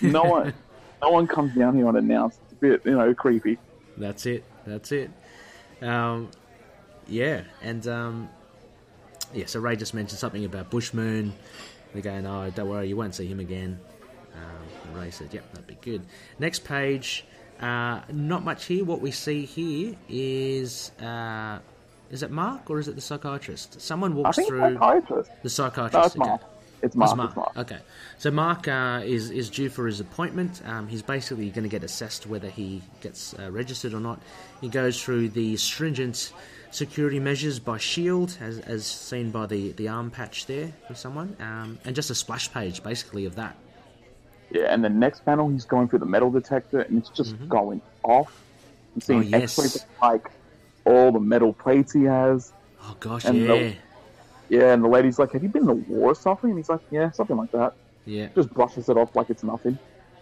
No 0.01 0.23
one, 0.25 0.53
no 1.01 1.09
one 1.09 1.27
comes 1.27 1.55
down 1.55 1.75
here 1.75 1.87
unannounced. 1.87 2.39
It's 2.45 2.53
a 2.53 2.55
bit, 2.55 2.81
you 2.85 2.91
know, 2.97 3.13
creepy. 3.13 3.57
That's 3.97 4.25
it. 4.25 4.43
That's 4.65 4.91
it. 4.91 5.09
Um, 5.81 6.29
yeah, 7.07 7.41
and 7.61 7.85
um, 7.87 8.29
yeah. 9.33 9.45
So 9.47 9.59
Ray 9.59 9.75
just 9.75 9.93
mentioned 9.93 10.19
something 10.19 10.45
about 10.45 10.69
Bushman. 10.69 11.33
They're 11.93 12.01
going, 12.01 12.25
"Oh, 12.25 12.49
don't 12.51 12.69
worry, 12.69 12.87
you 12.87 12.95
won't 12.95 13.15
see 13.15 13.27
him 13.27 13.39
again." 13.39 13.79
Um, 14.35 14.97
Ray 14.99 15.09
said, 15.11 15.33
"Yep, 15.33 15.51
that'd 15.51 15.67
be 15.67 15.77
good." 15.81 16.03
Next 16.39 16.63
page. 16.63 17.25
Uh, 17.61 18.01
not 18.11 18.43
much 18.43 18.65
here. 18.65 18.83
What 18.83 19.01
we 19.01 19.11
see 19.11 19.45
here 19.45 19.95
is 20.09 20.91
uh, 20.99 21.59
is 22.09 22.23
it 22.23 22.31
Mark 22.31 22.69
or 22.69 22.79
is 22.79 22.87
it 22.87 22.95
the 22.95 23.01
psychiatrist? 23.01 23.79
Someone 23.79 24.15
walks 24.15 24.37
through 24.37 24.73
psychiatrist. 24.73 25.31
the 25.43 25.49
psychiatrist. 25.49 25.93
No, 25.93 26.05
it's. 26.05 26.15
Mark. 26.15 26.41
It's 26.81 26.95
Mark. 26.95 27.09
it's 27.09 27.11
It's 27.11 27.15
Mark. 27.17 27.35
Mark. 27.35 27.57
Okay, 27.57 27.77
so 28.17 28.31
Mark 28.31 28.67
uh, 28.67 29.01
is 29.03 29.29
is 29.29 29.49
due 29.49 29.69
for 29.69 29.85
his 29.85 29.99
appointment. 29.99 30.61
Um, 30.65 30.87
he's 30.87 31.03
basically 31.03 31.49
going 31.51 31.63
to 31.63 31.69
get 31.69 31.83
assessed 31.83 32.25
whether 32.25 32.49
he 32.49 32.81
gets 33.01 33.35
uh, 33.37 33.51
registered 33.51 33.93
or 33.93 33.99
not. 33.99 34.19
He 34.59 34.67
goes 34.67 35.01
through 35.01 35.29
the 35.29 35.55
stringent 35.57 36.33
security 36.71 37.19
measures 37.19 37.59
by 37.59 37.77
Shield, 37.77 38.35
as, 38.41 38.59
as 38.59 38.85
seen 38.85 39.29
by 39.29 39.45
the, 39.45 39.73
the 39.73 39.89
arm 39.89 40.09
patch 40.09 40.45
there 40.45 40.71
for 40.87 40.95
someone, 40.95 41.35
um, 41.39 41.77
and 41.85 41.95
just 41.95 42.09
a 42.09 42.15
splash 42.15 42.51
page 42.51 42.81
basically 42.81 43.25
of 43.25 43.35
that. 43.35 43.55
Yeah, 44.51 44.73
and 44.73 44.83
the 44.83 44.89
next 44.89 45.23
panel, 45.25 45.49
he's 45.49 45.65
going 45.65 45.87
through 45.87 45.99
the 45.99 46.05
metal 46.05 46.29
detector, 46.29 46.81
and 46.81 46.97
it's 46.97 47.09
just 47.09 47.35
going 47.47 47.81
off. 48.03 48.43
He's 48.93 49.05
seeing 49.05 49.23
Mm-hmm. 49.23 49.35
Oh, 49.35 49.37
yes. 49.39 49.57
X-rays 49.59 49.85
like 50.01 50.27
all 50.85 51.11
the 51.11 51.19
metal 51.19 51.53
plates 51.53 51.93
he 51.93 52.03
has. 52.03 52.51
Oh 52.83 52.95
gosh, 52.99 53.25
And 53.25 53.37
yeah, 53.37 53.47
the- 53.47 53.75
Yeah, 54.49 54.73
and 54.73 54.83
the 54.83 54.89
lady's 54.89 55.17
like, 55.19 55.31
"Have 55.31 55.43
you 55.43 55.49
been 55.49 55.61
in 55.61 55.67
the 55.67 55.73
war 55.75 56.11
or 56.11 56.15
something?" 56.15 56.49
And 56.49 56.59
he's 56.59 56.67
like, 56.69 56.81
"Yeah, 56.91 57.11
something 57.11 57.37
like 57.37 57.51
that." 57.51 57.73
yeah. 58.05 58.27
Just 58.35 58.53
brushes 58.53 58.89
it 58.89 58.97
off 58.97 59.15
like 59.15 59.29
it's 59.29 59.43
nothing. 59.43 59.77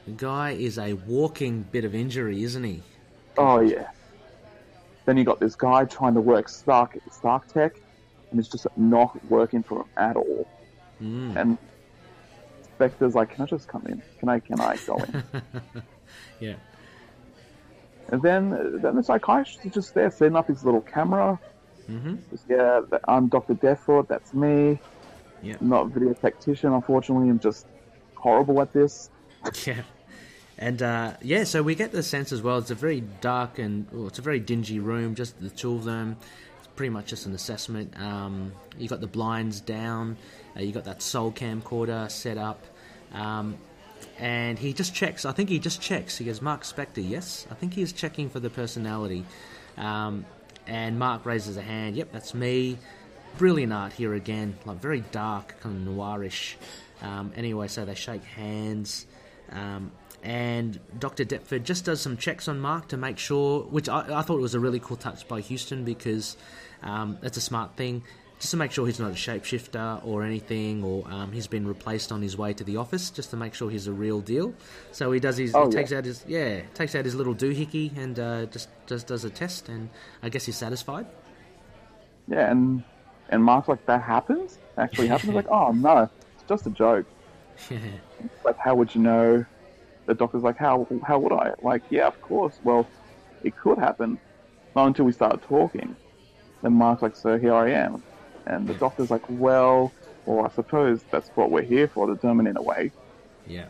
The 0.05 0.11
guy 0.11 0.51
is 0.51 0.77
a 0.77 0.93
walking 0.93 1.63
bit 1.71 1.83
of 1.85 1.95
injury, 1.95 2.43
isn't 2.43 2.63
he? 2.63 2.83
Oh 3.37 3.59
yeah. 3.61 3.87
Then 5.05 5.17
you 5.17 5.23
got 5.23 5.39
this 5.39 5.55
guy 5.55 5.85
trying 5.85 6.13
to 6.13 6.21
work 6.21 6.49
Stark 6.49 6.97
Stark 7.11 7.47
Tech, 7.51 7.73
and 8.29 8.39
it's 8.39 8.49
just 8.49 8.67
not 8.77 9.17
working 9.29 9.63
for 9.63 9.79
him 9.79 9.85
at 9.97 10.15
all. 10.15 10.47
Mm. 11.01 11.35
And 11.35 11.57
Spector's 12.79 13.15
like, 13.15 13.31
"Can 13.31 13.43
I 13.43 13.45
just 13.45 13.67
come 13.67 13.85
in? 13.87 14.01
Can 14.19 14.29
I? 14.29 14.39
Can 14.39 14.59
I 14.59 14.77
go 14.87 14.97
in?" 14.97 15.23
Yeah, 16.39 16.55
and 18.11 18.21
then 18.21 18.79
then 18.81 18.95
the 18.95 19.03
psychiatrist 19.03 19.65
is 19.65 19.73
just 19.73 19.93
there 19.93 20.09
setting 20.09 20.35
up 20.35 20.47
his 20.47 20.63
little 20.65 20.81
camera. 20.81 21.39
mm-hmm. 21.89 22.15
Just, 22.31 22.45
yeah, 22.49 22.81
I'm 23.07 23.27
Doctor 23.27 23.53
Deptford. 23.53 24.07
That's 24.07 24.33
me. 24.33 24.79
yeah, 25.43 25.55
not 25.61 25.85
a 25.85 25.89
video 25.89 26.13
tactician, 26.13 26.73
unfortunately. 26.73 27.29
I'm 27.29 27.39
just 27.39 27.67
horrible 28.15 28.61
at 28.61 28.73
this. 28.73 29.09
Yeah. 29.65 29.81
And 30.57 30.81
uh, 30.81 31.13
yeah, 31.21 31.45
so 31.45 31.63
we 31.63 31.73
get 31.73 31.93
the 31.93 32.03
sense 32.03 32.33
as 32.33 32.41
well. 32.41 32.57
It's 32.57 32.69
a 32.71 32.75
very 32.75 32.99
dark 33.21 33.59
and 33.59 33.87
well, 33.93 34.07
it's 34.07 34.19
a 34.19 34.21
very 34.21 34.41
dingy 34.41 34.79
room. 34.79 35.15
Just 35.15 35.39
the 35.39 35.49
two 35.49 35.73
of 35.75 35.85
them. 35.85 36.17
It's 36.57 36.67
pretty 36.75 36.89
much 36.89 37.05
just 37.05 37.25
an 37.25 37.33
assessment. 37.33 37.93
Um, 37.97 38.51
you 38.77 38.89
got 38.89 38.99
the 38.99 39.07
blinds 39.07 39.61
down. 39.61 40.17
Uh, 40.59 40.61
you 40.61 40.73
got 40.73 40.85
that 40.85 41.01
soul 41.01 41.31
camcorder 41.31 42.11
set 42.11 42.37
up. 42.37 42.65
Um, 43.13 43.57
and 44.17 44.59
he 44.59 44.73
just 44.73 44.93
checks. 44.93 45.25
I 45.25 45.31
think 45.31 45.49
he 45.49 45.59
just 45.59 45.81
checks. 45.81 46.17
He 46.17 46.25
goes, 46.25 46.41
Marc 46.41 46.63
Spector, 46.63 47.07
yes. 47.07 47.47
I 47.49 47.53
think 47.53 47.73
he 47.73 47.81
is 47.81 47.93
checking 47.93 48.29
for 48.29 48.39
the 48.39 48.49
personality. 48.49 49.25
Um, 49.77 50.25
and 50.67 50.99
Mark 50.99 51.25
raises 51.25 51.57
a 51.57 51.61
hand. 51.61 51.95
Yep, 51.95 52.11
that's 52.11 52.33
me. 52.33 52.77
Brilliant 53.37 53.71
art 53.71 53.93
here 53.93 54.13
again. 54.13 54.57
Like 54.65 54.81
very 54.81 55.01
dark, 55.11 55.55
kind 55.61 55.87
of 55.87 55.93
noirish. 55.93 56.55
Um, 57.01 57.31
anyway, 57.35 57.67
so 57.67 57.85
they 57.85 57.95
shake 57.95 58.23
hands. 58.23 59.07
Um, 59.51 59.91
and 60.21 60.79
Dr. 60.99 61.23
Deptford 61.23 61.63
just 61.63 61.85
does 61.85 62.01
some 62.01 62.17
checks 62.17 62.49
on 62.49 62.59
Mark 62.59 62.89
to 62.89 62.97
make 62.97 63.17
sure, 63.17 63.61
which 63.63 63.87
I, 63.87 64.19
I 64.19 64.21
thought 64.21 64.41
was 64.41 64.53
a 64.53 64.59
really 64.59 64.79
cool 64.79 64.97
touch 64.97 65.27
by 65.27 65.39
Huston 65.41 65.85
because 65.85 66.35
um, 66.83 67.17
that's 67.21 67.37
a 67.37 67.41
smart 67.41 67.77
thing, 67.77 68.03
just 68.39 68.51
to 68.51 68.57
make 68.57 68.71
sure 68.71 68.85
he's 68.85 68.99
not 68.99 69.11
a 69.11 69.15
shapeshifter 69.15 69.99
or 70.05 70.23
anything, 70.23 70.83
or 70.83 71.03
um, 71.11 71.31
he's 71.31 71.47
been 71.47 71.67
replaced 71.67 72.11
on 72.11 72.21
his 72.21 72.37
way 72.37 72.53
to 72.53 72.63
the 72.63 72.77
office, 72.77 73.09
just 73.09 73.29
to 73.31 73.37
make 73.37 73.53
sure 73.53 73.69
he's 73.69 73.87
a 73.87 73.91
real 73.91 74.21
deal. 74.21 74.53
So 74.91 75.11
he 75.11 75.19
does 75.19 75.37
his, 75.37 75.53
Oh, 75.53 75.67
he 75.69 75.71
yeah. 75.73 75.77
takes 75.79 75.91
out 75.91 76.05
his, 76.05 76.23
yeah, 76.27 76.61
takes 76.73 76.95
out 76.95 77.03
his 77.05 77.15
little 77.15 77.35
doohickey 77.35 77.95
and 77.97 78.17
uh, 78.19 78.45
just 78.47 78.69
just 78.87 79.07
does 79.07 79.25
a 79.25 79.29
test, 79.29 79.69
and 79.69 79.89
I 80.23 80.29
guess 80.29 80.45
he's 80.45 80.55
satisfied. 80.57 81.05
Yeah, 82.27 82.49
and 82.49 82.83
and 83.29 83.43
Mark's 83.43 83.67
like, 83.67 83.85
that 83.87 84.01
happens? 84.01 84.57
Actually 84.77 85.07
happens? 85.07 85.33
like, 85.33 85.49
oh 85.49 85.71
no, 85.71 86.09
it's 86.35 86.43
just 86.47 86.65
a 86.67 86.71
joke. 86.71 87.05
Like, 88.43 88.57
how 88.57 88.75
would 88.75 88.93
you 88.95 89.01
know? 89.01 89.45
The 90.05 90.13
doctor's 90.13 90.43
like, 90.43 90.57
how 90.57 90.87
how 91.05 91.19
would 91.19 91.31
I? 91.31 91.53
Like, 91.61 91.83
yeah, 91.89 92.07
of 92.07 92.21
course. 92.21 92.59
Well, 92.63 92.87
it 93.43 93.55
could 93.55 93.77
happen. 93.77 94.17
Not 94.75 94.87
until 94.87 95.05
we 95.05 95.11
start 95.13 95.41
talking. 95.43 95.95
Then 96.61 96.73
Mark's 96.73 97.01
like, 97.01 97.15
so 97.15 97.37
here 97.37 97.53
I 97.53 97.69
am. 97.71 98.03
And 98.49 98.67
the 98.67 98.73
doctor's 98.73 99.11
like, 99.11 99.23
well, 99.29 99.93
well, 100.25 100.45
I 100.45 100.49
suppose 100.49 101.01
that's 101.11 101.29
what 101.29 101.51
we're 101.51 101.61
here 101.61 101.87
for, 101.87 102.07
to 102.07 102.15
determine 102.15 102.47
in 102.47 102.57
a 102.57 102.61
way. 102.61 102.91
Yeah. 103.47 103.67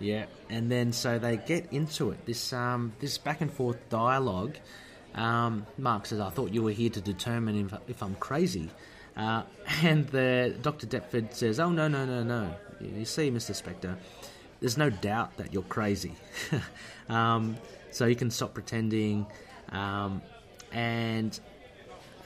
Yeah, 0.00 0.26
and 0.48 0.70
then 0.70 0.92
so 0.92 1.18
they 1.18 1.36
get 1.36 1.72
into 1.72 2.10
it. 2.10 2.24
This 2.24 2.54
um 2.54 2.94
this 3.00 3.18
back 3.18 3.42
and 3.42 3.52
forth 3.52 3.76
dialogue. 3.90 4.56
Um, 5.14 5.66
Mark 5.76 6.06
says, 6.06 6.20
"I 6.20 6.30
thought 6.30 6.52
you 6.52 6.62
were 6.62 6.70
here 6.70 6.88
to 6.88 7.02
determine 7.02 7.66
if, 7.66 7.74
if 7.86 8.02
I'm 8.02 8.14
crazy," 8.14 8.70
uh, 9.14 9.42
and 9.82 10.08
the 10.08 10.56
Doctor 10.62 10.86
Deptford 10.86 11.34
says, 11.34 11.60
"Oh 11.60 11.68
no 11.68 11.86
no 11.86 12.06
no 12.06 12.22
no! 12.22 12.54
You 12.80 13.04
see, 13.04 13.30
Mister 13.30 13.52
Spector, 13.52 13.98
there's 14.60 14.78
no 14.78 14.88
doubt 14.88 15.36
that 15.36 15.52
you're 15.52 15.62
crazy. 15.64 16.14
um, 17.10 17.58
so 17.90 18.06
you 18.06 18.16
can 18.16 18.30
stop 18.30 18.54
pretending." 18.54 19.26
Um, 19.68 20.22
and 20.72 21.38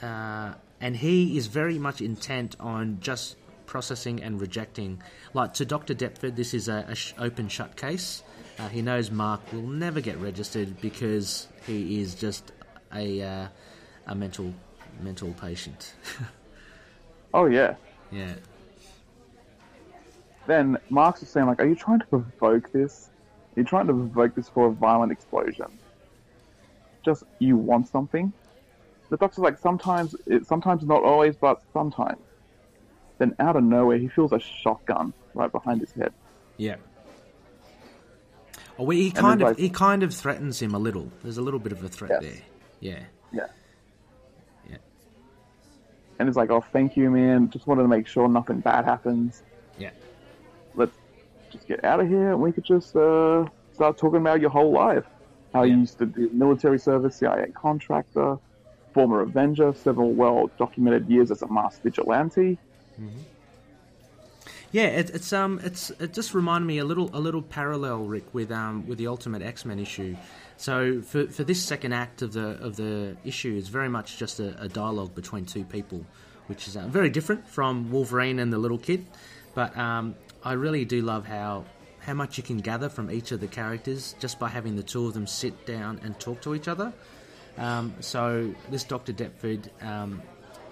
uh, 0.01 0.55
and 0.85 0.95
he 0.95 1.39
is 1.39 1.47
very 1.47 1.79
much 1.79 2.03
intent 2.03 2.57
on 2.61 2.99
just 3.01 3.37
processing 3.65 4.23
and 4.23 4.39
rejecting. 4.39 5.03
Like 5.33 5.55
to 5.55 5.65
Dr. 5.65 5.95
Deptford, 5.95 6.37
this 6.37 6.53
is 6.53 6.69
a, 6.69 6.85
a 6.87 6.95
sh- 6.95 7.15
open 7.19 7.49
shut 7.49 7.75
case. 7.75 8.23
Uh, 8.59 8.69
he 8.69 8.83
knows 8.83 9.11
Mark 9.11 9.41
will 9.51 9.67
never 9.67 10.03
get 10.03 10.19
registered 10.19 10.79
because 10.83 11.49
he 11.67 12.03
is 12.03 12.15
just 12.15 12.53
a 12.95 13.23
uh, 13.23 13.49
a 14.07 14.15
mental 14.15 14.55
mental 15.01 15.33
patient. 15.33 15.95
Oh 17.37 17.47
yeah, 17.47 17.75
yeah, 18.13 18.35
then 20.47 20.79
Mark's 20.89 21.21
is 21.21 21.29
saying 21.29 21.49
like, 21.49 21.61
"Are 21.61 21.67
you 21.67 21.75
trying 21.75 21.99
to 21.99 22.07
provoke 22.07 22.71
this? 22.71 23.11
Are 23.57 23.61
you 23.61 23.65
trying 23.65 23.89
to 23.89 23.93
provoke 23.93 24.37
this 24.37 24.49
for 24.49 24.69
a 24.69 24.71
violent 24.71 25.11
explosion? 25.11 25.67
Just 27.05 27.25
you 27.41 27.57
want 27.57 27.89
something?" 27.89 28.33
The 29.15 29.19
doctor's 29.19 29.39
like, 29.45 29.59
"Sometimes, 29.59 30.17
it, 30.27 30.45
sometimes 30.45 30.83
not 30.83 31.05
always, 31.05 31.37
but 31.37 31.63
sometimes." 31.73 32.19
Then 33.19 33.37
out 33.39 33.55
of 33.55 33.63
nowhere, 33.63 33.97
he 33.97 34.09
feels 34.09 34.33
a 34.33 34.41
shotgun 34.41 35.13
right 35.35 35.53
behind 35.53 35.81
his 35.83 35.93
head. 35.93 36.13
Yeah. 36.57 36.77
Oh, 38.77 38.83
well, 38.83 38.97
he 38.97 39.13
kind 39.13 39.41
of 39.41 39.49
like- 39.51 39.57
he 39.59 39.71
kind 39.71 40.03
of 40.03 40.13
threatens 40.13 40.61
him 40.61 40.75
a 40.75 40.81
little. 40.81 41.13
There's 41.23 41.39
a 41.39 41.43
little 41.43 41.61
bit 41.61 41.71
of 41.71 41.85
a 41.85 41.89
threat 41.89 42.11
Yes. 42.11 42.23
there. 42.23 42.43
Yeah. 42.81 43.05
Yeah. 43.33 43.47
Yeah. 44.69 44.77
And 46.19 46.29
he's 46.29 46.35
like, 46.37 46.51
"Oh, 46.51 46.61
thank 46.73 46.97
you, 46.97 47.09
man. 47.09 47.51
Just 47.51 47.69
wanted 47.69 47.83
to 47.83 47.89
make 47.89 48.09
sure 48.09 48.27
nothing 48.29 48.59
bad 48.59 48.85
happens. 48.85 49.45
Yeah. 49.79 49.91
Let's 50.75 50.97
just 51.53 51.69
get 51.69 51.85
out 51.85 52.01
of 52.01 52.09
here, 52.09 52.33
and 52.33 52.41
we 52.43 52.51
could 52.51 52.65
just 52.65 52.97
uh, 52.97 53.47
start 53.75 53.97
talking 53.97 54.21
about 54.21 54.41
your 54.41 54.51
whole 54.51 54.73
life. 54.73 55.07
How 55.53 55.63
Yeah. 55.63 55.75
you 55.75 55.81
used 55.83 55.99
to 55.99 56.07
do 56.07 56.29
military 56.33 56.81
service, 56.81 57.15
CIA 57.15 57.53
contractor, 57.53 58.39
former 58.95 59.21
Avenger, 59.21 59.75
several 59.75 60.13
well-documented 60.13 61.09
years 61.11 61.31
as 61.31 61.43
a 61.43 61.49
masked 61.49 61.83
vigilante. 61.83 62.57
Yeah, 64.75 64.87
it, 64.87 65.11
it's 65.11 65.33
um, 65.33 65.61
it's 65.63 65.91
it 65.91 66.13
just 66.13 66.35
reminded 66.35 66.67
me 66.67 66.79
a 66.79 66.85
little 66.85 67.09
a 67.13 67.21
little 67.21 67.43
parallel, 67.43 67.99
Rick, 68.05 68.35
with 68.35 68.51
um, 68.51 68.87
with 68.89 68.99
the 68.99 69.07
Ultimate 69.07 69.41
X 69.41 69.65
Men 69.65 69.79
issue. 69.79 70.17
So 70.57 71.01
for 71.03 71.27
for 71.27 71.45
this 71.45 71.63
second 71.63 71.93
act 71.93 72.23
of 72.23 72.33
the 72.33 72.59
of 72.61 72.75
the 72.75 73.17
issue, 73.25 73.55
it's 73.57 73.69
very 73.69 73.89
much 73.89 74.19
just 74.19 74.41
a, 74.41 74.61
a 74.61 74.69
dialogue 74.69 75.15
between 75.15 75.45
two 75.47 75.65
people, 75.65 76.05
which 76.49 76.67
is 76.67 76.77
uh, 76.77 76.87
very 76.89 77.09
different 77.09 77.47
from 77.49 77.93
Wolverine 77.93 78.41
and 78.41 78.53
the 78.53 78.59
little 78.59 78.79
kid. 78.79 79.07
But 79.55 79.77
um, 79.79 80.17
I 80.43 80.55
really 80.55 80.85
do 80.85 81.03
love 81.03 81.25
how 81.25 81.67
how 82.01 82.15
much 82.15 82.37
you 82.37 82.43
can 82.43 82.59
gather 82.59 82.89
from 82.89 83.11
each 83.11 83.31
of 83.31 83.41
the 83.41 83.47
characters 83.47 84.17
just 84.19 84.41
by 84.41 84.49
having 84.49 84.75
the 84.75 84.83
two 84.83 85.07
of 85.07 85.15
them 85.15 85.27
sit 85.27 85.67
down 85.67 86.01
and 86.03 86.19
talk 86.19 86.41
to 86.43 86.55
each 86.55 86.67
other. 86.67 86.93
Um, 87.57 87.95
so 88.01 88.55
this 88.71 88.85
Doctor 88.85 89.13
Deptford 89.13 89.71
um, 89.83 90.23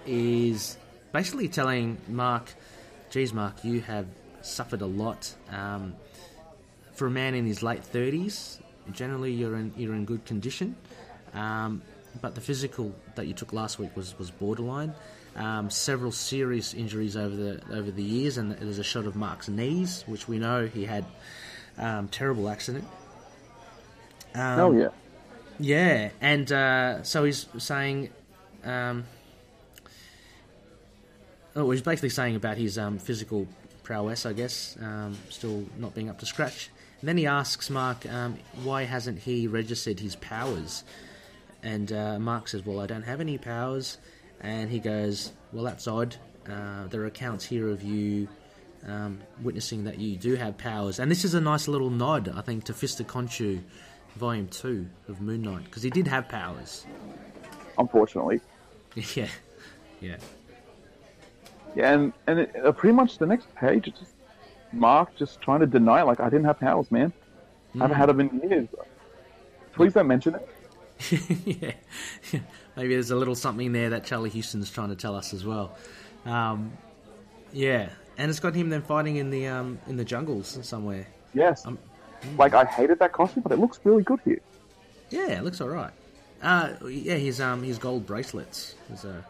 is 0.07 0.77
basically 1.13 1.49
telling 1.49 1.99
Mark, 2.09 2.53
"Geez, 3.11 3.33
Mark, 3.33 3.65
you 3.65 3.81
have 3.83 4.07
suffered 4.43 4.83
a 4.83 4.87
lot. 4.87 5.35
Um, 5.51 5.95
for 6.93 7.07
a 7.07 7.11
man 7.11 7.35
in 7.35 7.47
his 7.47 7.63
late 7.63 7.85
thirties, 7.85 8.59
generally 8.93 9.33
you're 9.33 9.57
in 9.57 9.73
you're 9.77 9.95
in 9.95 10.05
good 10.05 10.25
condition, 10.25 10.77
um, 11.35 11.83
but 12.21 12.35
the 12.35 12.41
physical 12.41 12.95
that 13.15 13.27
you 13.27 13.35
took 13.35 13.53
last 13.53 13.79
week 13.79 13.97
was 13.97 14.19
was 14.19 14.31
borderline. 14.31 14.95
Um, 15.35 15.71
several 15.71 16.13
serious 16.13 16.75
injuries 16.75 17.17
over 17.17 17.35
the 17.35 17.63
over 17.73 17.91
the 17.91 18.03
years, 18.03 18.37
and 18.37 18.53
there's 18.53 18.79
a 18.79 18.85
shot 18.85 19.07
of 19.07 19.17
Mark's 19.17 19.49
knees, 19.49 20.05
which 20.07 20.29
we 20.29 20.39
know 20.39 20.67
he 20.67 20.85
had 20.85 21.07
um, 21.79 22.09
terrible 22.09 22.49
accident. 22.51 22.85
Um, 24.35 24.57
Hell 24.57 24.75
yeah! 24.75 24.89
Yeah, 25.63 26.11
and 26.21 26.51
uh, 26.51 27.03
so 27.03 27.25
he's 27.25 27.47
saying, 27.59 28.11
um, 28.65 29.05
oh, 31.57 31.71
he's 31.71 31.83
basically 31.83 32.11
saying 32.11 32.37
about 32.37 32.57
his 32.57 32.79
um, 32.79 32.99
physical 32.99 33.47
prowess, 33.83 34.27
I 34.27 34.33
guess, 34.33 34.77
um, 34.81 35.17
still 35.29 35.65
not 35.79 35.95
being 35.95 36.11
up 36.11 36.19
to 36.19 36.27
scratch. 36.27 36.71
And 37.01 37.09
then 37.09 37.17
he 37.17 37.27
asks 37.27 37.69
Mark, 37.69 38.07
um, 38.07 38.39
why 38.63 38.85
hasn't 38.85 39.19
he 39.19 39.47
registered 39.47 39.99
his 39.99 40.17
powers? 40.17 40.85
And 41.63 41.93
uh, 41.93 42.19
Mark 42.19 42.49
says, 42.49 42.65
well, 42.65 42.81
I 42.81 42.87
don't 42.87 43.03
have 43.03 43.21
any 43.21 43.39
powers. 43.39 43.99
And 44.41 44.71
he 44.71 44.79
goes, 44.79 45.33
well, 45.53 45.65
that's 45.65 45.87
odd. 45.87 46.17
Uh, 46.49 46.87
there 46.89 47.03
are 47.03 47.07
accounts 47.07 47.45
here 47.45 47.69
of 47.69 47.83
you 47.83 48.29
um, 48.87 49.21
witnessing 49.43 49.85
that 49.85 49.99
you 49.99 50.17
do 50.17 50.35
have 50.35 50.59
powers. 50.59 50.99
And 50.99 51.11
this 51.11 51.25
is 51.25 51.35
a 51.35 51.41
nice 51.41 51.69
little 51.69 51.91
nod, 51.91 52.33
I 52.35 52.41
think, 52.41 52.65
to 52.65 52.75
Fist 52.75 53.01
Khonshu, 53.01 53.63
Volume 54.17 54.49
2 54.49 54.87
of 55.09 55.21
Moon 55.21 55.43
Knight, 55.43 55.65
because 55.65 55.83
he 55.83 55.91
did 55.91 56.07
have 56.07 56.29
powers. 56.29 56.87
Unfortunately, 57.79 58.41
yeah, 59.15 59.29
yeah. 60.01 60.17
yeah, 61.75 61.93
and 61.93 62.13
and 62.27 62.41
it, 62.41 62.57
uh, 62.65 62.73
pretty 62.73 62.95
much 62.95 63.19
the 63.19 63.27
next 63.27 63.55
page, 63.55 63.89
it's 63.89 63.99
just 63.99 64.15
Mark 64.73 65.15
just 65.17 65.41
trying 65.41 65.61
to 65.61 65.67
deny, 65.67 66.03
like, 66.03 66.21
I 66.21 66.25
didn't 66.25 66.45
have 66.45 66.59
powers, 66.59 66.91
man. 66.91 67.13
I 67.75 67.79
haven't 67.79 67.97
had 67.97 68.09
them 68.09 68.21
in 68.21 68.51
years. 68.51 68.69
Please 69.73 69.95
don't 69.95 70.07
mention 70.07 70.35
it. 70.35 70.49
yeah. 71.47 71.73
yeah. 72.33 72.41
Maybe 72.77 72.95
there's 72.95 73.11
a 73.11 73.17
little 73.17 73.35
something 73.35 73.73
there 73.73 73.91
that 73.91 74.05
Charlie 74.05 74.31
Huston's 74.31 74.71
trying 74.71 74.91
to 74.91 74.97
tell 74.97 75.15
us 75.15 75.35
as 75.35 75.45
well. 75.45 75.77
Um, 76.25 76.73
yeah, 77.53 77.91
and 78.17 78.31
it's 78.31 78.41
got 78.41 78.55
him 78.55 78.71
then 78.71 78.83
fighting 78.83 79.17
in 79.17 79.31
the 79.31 79.47
um, 79.49 79.79
in 79.87 79.97
the 79.97 80.05
jungles 80.05 80.59
somewhere. 80.63 81.07
Yes. 81.35 81.67
Um, 81.67 81.79
like 82.39 82.55
I 82.55 82.65
hated 82.65 82.99
that 83.01 83.13
costume, 83.13 83.43
but 83.43 83.53
it 83.53 83.59
looks 83.59 83.81
really 83.85 84.03
good 84.03 84.21
here. 84.25 84.41
Yeah, 85.11 85.29
it 85.39 85.45
looks 85.45 85.61
all 85.61 85.69
right. 85.69 85.93
Uh, 86.43 86.71
yeah, 86.89 87.15
his 87.15 87.41
um 87.41 87.63
his 87.63 87.79
gold 87.79 88.07
bracelets. 88.07 88.75
Is, 88.93 89.05
uh, 89.05 89.23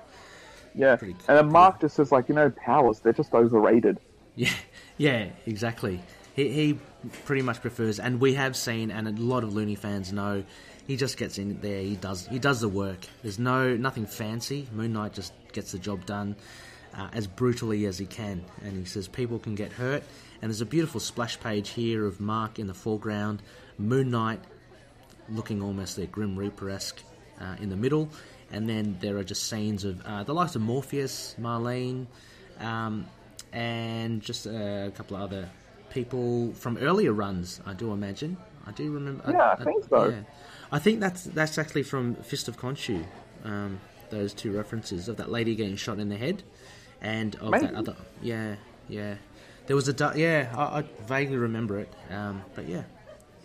Yeah. 0.74 0.97
Pretty 0.97 1.14
and 1.28 1.36
then. 1.39 1.52
Mark 1.52 1.81
just 1.81 1.97
says 1.97 2.10
like, 2.12 2.28
you 2.28 2.35
know, 2.35 2.51
powers, 2.51 3.01
they're 3.01 3.12
just 3.12 3.32
overrated. 3.35 3.98
yeah, 4.36 4.51
yeah, 4.97 5.28
exactly. 5.47 6.01
He 6.35 6.48
he 6.48 6.78
pretty 7.24 7.43
much 7.43 7.60
prefers, 7.60 7.98
and 8.01 8.20
we 8.20 8.35
have 8.35 8.56
seen, 8.56 8.90
and 8.90 9.06
a 9.06 9.12
lot 9.23 9.44
of 9.44 9.52
Looney 9.52 9.74
fans 9.74 10.12
know. 10.12 10.44
He 10.86 10.97
just 10.97 11.16
gets 11.16 11.39
in 11.39 11.60
there. 11.60 11.81
He 11.81 11.94
does. 11.94 12.27
He 12.27 12.40
does 12.40 12.60
the 12.60 12.69
work. 12.69 12.98
There's 13.23 13.39
no 13.39 13.77
nothing 13.77 14.05
fancy. 14.06 14.66
Moon 14.73 14.93
Knight 14.94 15.12
just 15.12 15.32
gets 15.52 15.70
the 15.73 15.78
job 15.78 16.06
done 16.06 16.35
uh, 16.97 17.09
as 17.12 17.27
brutally 17.28 17.86
as 17.86 17.98
he 17.98 18.06
can. 18.06 18.44
And 18.64 18.78
he 18.78 18.85
says 18.85 19.06
people 19.06 19.39
can 19.39 19.55
get 19.55 19.70
hurt. 19.73 20.02
And 20.43 20.51
there's 20.51 20.60
a 20.60 20.66
beautiful 20.66 21.01
splash 21.01 21.39
page 21.39 21.70
here 21.70 22.05
of 22.05 22.20
Mark 22.20 22.59
in 22.59 22.66
the 22.66 22.74
foreground, 22.74 23.43
Moon 23.78 24.10
Knight 24.10 24.40
looking 25.28 25.62
almost 25.62 25.98
like 25.98 26.10
Grim 26.10 26.36
Reaper 26.36 26.69
esque 26.69 27.01
uh, 27.40 27.55
in 27.60 27.70
the 27.70 27.77
middle. 27.77 28.09
And 28.51 28.69
then 28.69 28.98
there 29.01 29.16
are 29.19 29.24
just 29.24 29.48
scenes 29.48 29.85
of 29.85 30.02
uh, 30.02 30.24
the 30.24 30.35
likes 30.35 30.56
of 30.56 30.62
Morpheus, 30.62 31.36
Marlene, 31.40 32.06
um, 32.60 33.06
and 33.52 34.20
just 34.20 34.47
a 34.47 34.93
couple 34.94 35.16
of 35.16 35.23
other 35.23 35.48
people 35.90 36.52
from 36.55 36.77
earlier 36.78 37.12
runs. 37.12 37.60
I 37.64 37.73
do 37.73 37.93
imagine. 37.93 38.36
I 38.66 38.73
do 38.73 38.90
remember. 38.93 39.24
Yeah, 39.31 39.56
I 39.59 39.64
think 39.64 39.85
so. 39.89 40.09
yeah. 40.09 40.20
I 40.70 40.78
think 40.78 41.01
that's 41.01 41.24
that's 41.24 41.59
actually 41.59 41.82
from 41.82 42.14
Fist 42.16 42.48
of 42.48 42.59
Khonshu. 42.59 43.05
Um, 43.44 43.81
those 44.10 44.35
two 44.35 44.52
references 44.55 45.09
of 45.09 45.16
that 45.16 45.31
lady 45.31 45.55
getting 45.55 45.77
shot 45.77 45.98
in 45.98 46.09
the 46.09 46.16
head, 46.16 46.43
and 47.01 47.35
of 47.36 47.52
that 47.52 47.74
other. 47.74 47.97
Yeah, 48.20 48.56
yeah. 48.89 49.14
There 49.66 49.76
was 49.76 49.89
a 49.89 50.12
yeah. 50.16 50.52
I, 50.56 50.80
I 50.80 50.84
vaguely 51.06 51.36
remember 51.36 51.78
it. 51.78 51.89
Um, 52.10 52.43
but 52.55 52.68
yeah, 52.68 52.82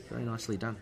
very 0.09 0.23
nicely 0.23 0.57
done. 0.57 0.77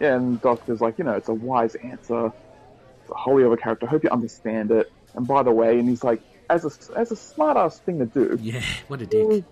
Yeah, 0.00 0.16
and 0.16 0.40
Doctor's 0.42 0.80
like, 0.80 0.98
you 0.98 1.04
know, 1.04 1.12
it's 1.12 1.28
a 1.28 1.34
wise 1.34 1.74
answer. 1.76 2.26
It's 2.26 3.10
a 3.10 3.14
holy 3.14 3.44
of 3.44 3.52
a 3.52 3.56
character. 3.56 3.86
I 3.86 3.90
hope 3.90 4.04
you 4.04 4.10
understand 4.10 4.70
it. 4.70 4.92
And 5.14 5.26
by 5.26 5.42
the 5.42 5.52
way, 5.52 5.78
and 5.78 5.88
he's 5.88 6.04
like, 6.04 6.20
as 6.50 6.64
a 6.64 6.98
as 6.98 7.10
a 7.12 7.16
smart 7.16 7.56
ass 7.56 7.78
thing 7.80 7.98
to 8.00 8.06
do, 8.06 8.38
Yeah, 8.40 8.62
what 8.88 9.00
a 9.02 9.06
dick. 9.06 9.44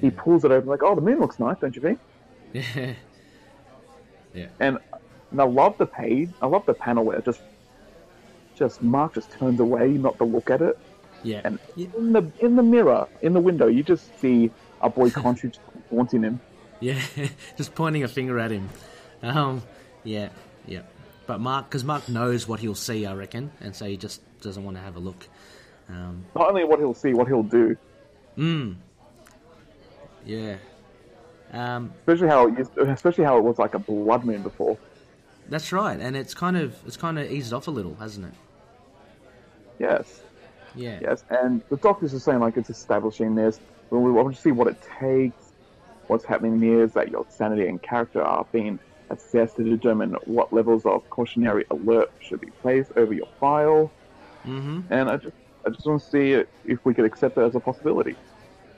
he 0.00 0.10
pulls 0.10 0.44
it 0.44 0.50
open 0.50 0.68
like, 0.68 0.82
oh, 0.82 0.94
the 0.94 1.00
moon 1.00 1.18
looks 1.20 1.38
nice, 1.38 1.56
don't 1.60 1.74
you 1.74 1.82
think? 1.82 1.98
Yeah, 2.52 2.62
yeah, 4.34 4.46
And, 4.58 4.78
and 5.30 5.40
I 5.40 5.44
love 5.44 5.78
the 5.78 5.86
page. 5.86 6.28
I 6.42 6.46
love 6.46 6.66
the 6.66 6.74
panel 6.74 7.04
where 7.04 7.18
it 7.18 7.24
just 7.24 7.40
just 8.56 8.82
Mark 8.82 9.14
just 9.14 9.30
turns 9.32 9.58
away, 9.60 9.88
not 9.88 10.18
to 10.18 10.24
look 10.24 10.50
at 10.50 10.60
it. 10.60 10.78
Yeah. 11.22 11.40
And 11.44 11.58
in 11.76 12.12
the 12.12 12.30
in 12.40 12.56
the 12.56 12.62
mirror, 12.62 13.06
in 13.22 13.32
the 13.32 13.40
window, 13.40 13.66
you 13.66 13.82
just 13.82 14.18
see 14.20 14.50
our 14.80 14.90
boy 14.90 15.10
Khonshu 15.10 15.48
just 15.52 15.60
haunting 15.90 16.22
him. 16.22 16.40
Yeah, 16.80 17.00
just 17.56 17.74
pointing 17.74 18.04
a 18.04 18.08
finger 18.08 18.38
at 18.38 18.50
him. 18.50 18.68
Um, 19.22 19.62
yeah, 20.02 20.30
yeah. 20.66 20.82
But 21.26 21.40
Mark, 21.40 21.68
because 21.68 21.84
Mark 21.84 22.08
knows 22.08 22.48
what 22.48 22.58
he'll 22.60 22.74
see, 22.74 23.04
I 23.06 23.14
reckon, 23.14 23.50
and 23.60 23.76
so 23.76 23.84
he 23.84 23.96
just 23.96 24.22
doesn't 24.40 24.64
want 24.64 24.76
to 24.78 24.82
have 24.82 24.96
a 24.96 24.98
look. 25.00 25.28
Um, 25.88 26.24
Not 26.34 26.48
only 26.48 26.64
what 26.64 26.78
he'll 26.78 26.94
see, 26.94 27.12
what 27.12 27.28
he'll 27.28 27.42
do. 27.42 27.76
Hmm. 28.36 28.72
Yeah. 30.24 30.56
Um, 31.52 31.92
Especially 32.00 32.28
how 32.28 32.46
it 32.48 32.58
used, 32.58 32.78
especially 32.78 33.24
how 33.24 33.36
it 33.36 33.44
was 33.44 33.58
like 33.58 33.74
a 33.74 33.78
blood 33.78 34.24
moon 34.24 34.42
before. 34.42 34.78
that's 35.48 35.72
right, 35.72 35.98
and 36.00 36.16
it's 36.16 36.32
kind 36.32 36.56
of 36.56 36.74
it's 36.86 36.96
kind 36.96 37.18
of 37.18 37.30
eased 37.30 37.52
off 37.52 37.66
a 37.66 37.70
little, 37.70 37.96
hasn't 37.96 38.26
it? 38.26 38.34
Yes. 39.78 40.22
Yeah. 40.74 40.98
Yes, 41.02 41.24
and 41.30 41.62
the 41.68 41.76
doctors 41.76 42.14
are 42.14 42.20
saying 42.20 42.40
like 42.40 42.56
it's 42.56 42.70
establishing 42.70 43.34
this. 43.34 43.60
When 43.88 44.02
we 44.02 44.12
want 44.12 44.34
to 44.34 44.40
see 44.40 44.52
what 44.52 44.68
it 44.68 44.76
takes, 44.98 45.52
what's 46.06 46.24
happening 46.24 46.60
here 46.60 46.84
is 46.84 46.92
that 46.92 47.10
your 47.10 47.26
sanity 47.28 47.66
and 47.66 47.82
character 47.82 48.22
are 48.22 48.46
being 48.52 48.78
assessed 49.10 49.56
to 49.56 49.64
determine 49.64 50.12
what 50.24 50.52
levels 50.52 50.86
of 50.86 51.08
cautionary 51.10 51.64
alert 51.70 52.10
should 52.20 52.40
be 52.40 52.50
placed 52.62 52.92
over 52.96 53.12
your 53.12 53.28
file. 53.38 53.90
Mm-hmm. 54.46 54.92
And 54.92 55.10
I 55.10 55.16
just, 55.16 55.34
I 55.66 55.70
just 55.70 55.86
want 55.86 56.02
to 56.02 56.10
see 56.10 56.44
if 56.64 56.84
we 56.84 56.94
could 56.94 57.04
accept 57.04 57.34
that 57.34 57.44
as 57.44 57.54
a 57.54 57.60
possibility. 57.60 58.16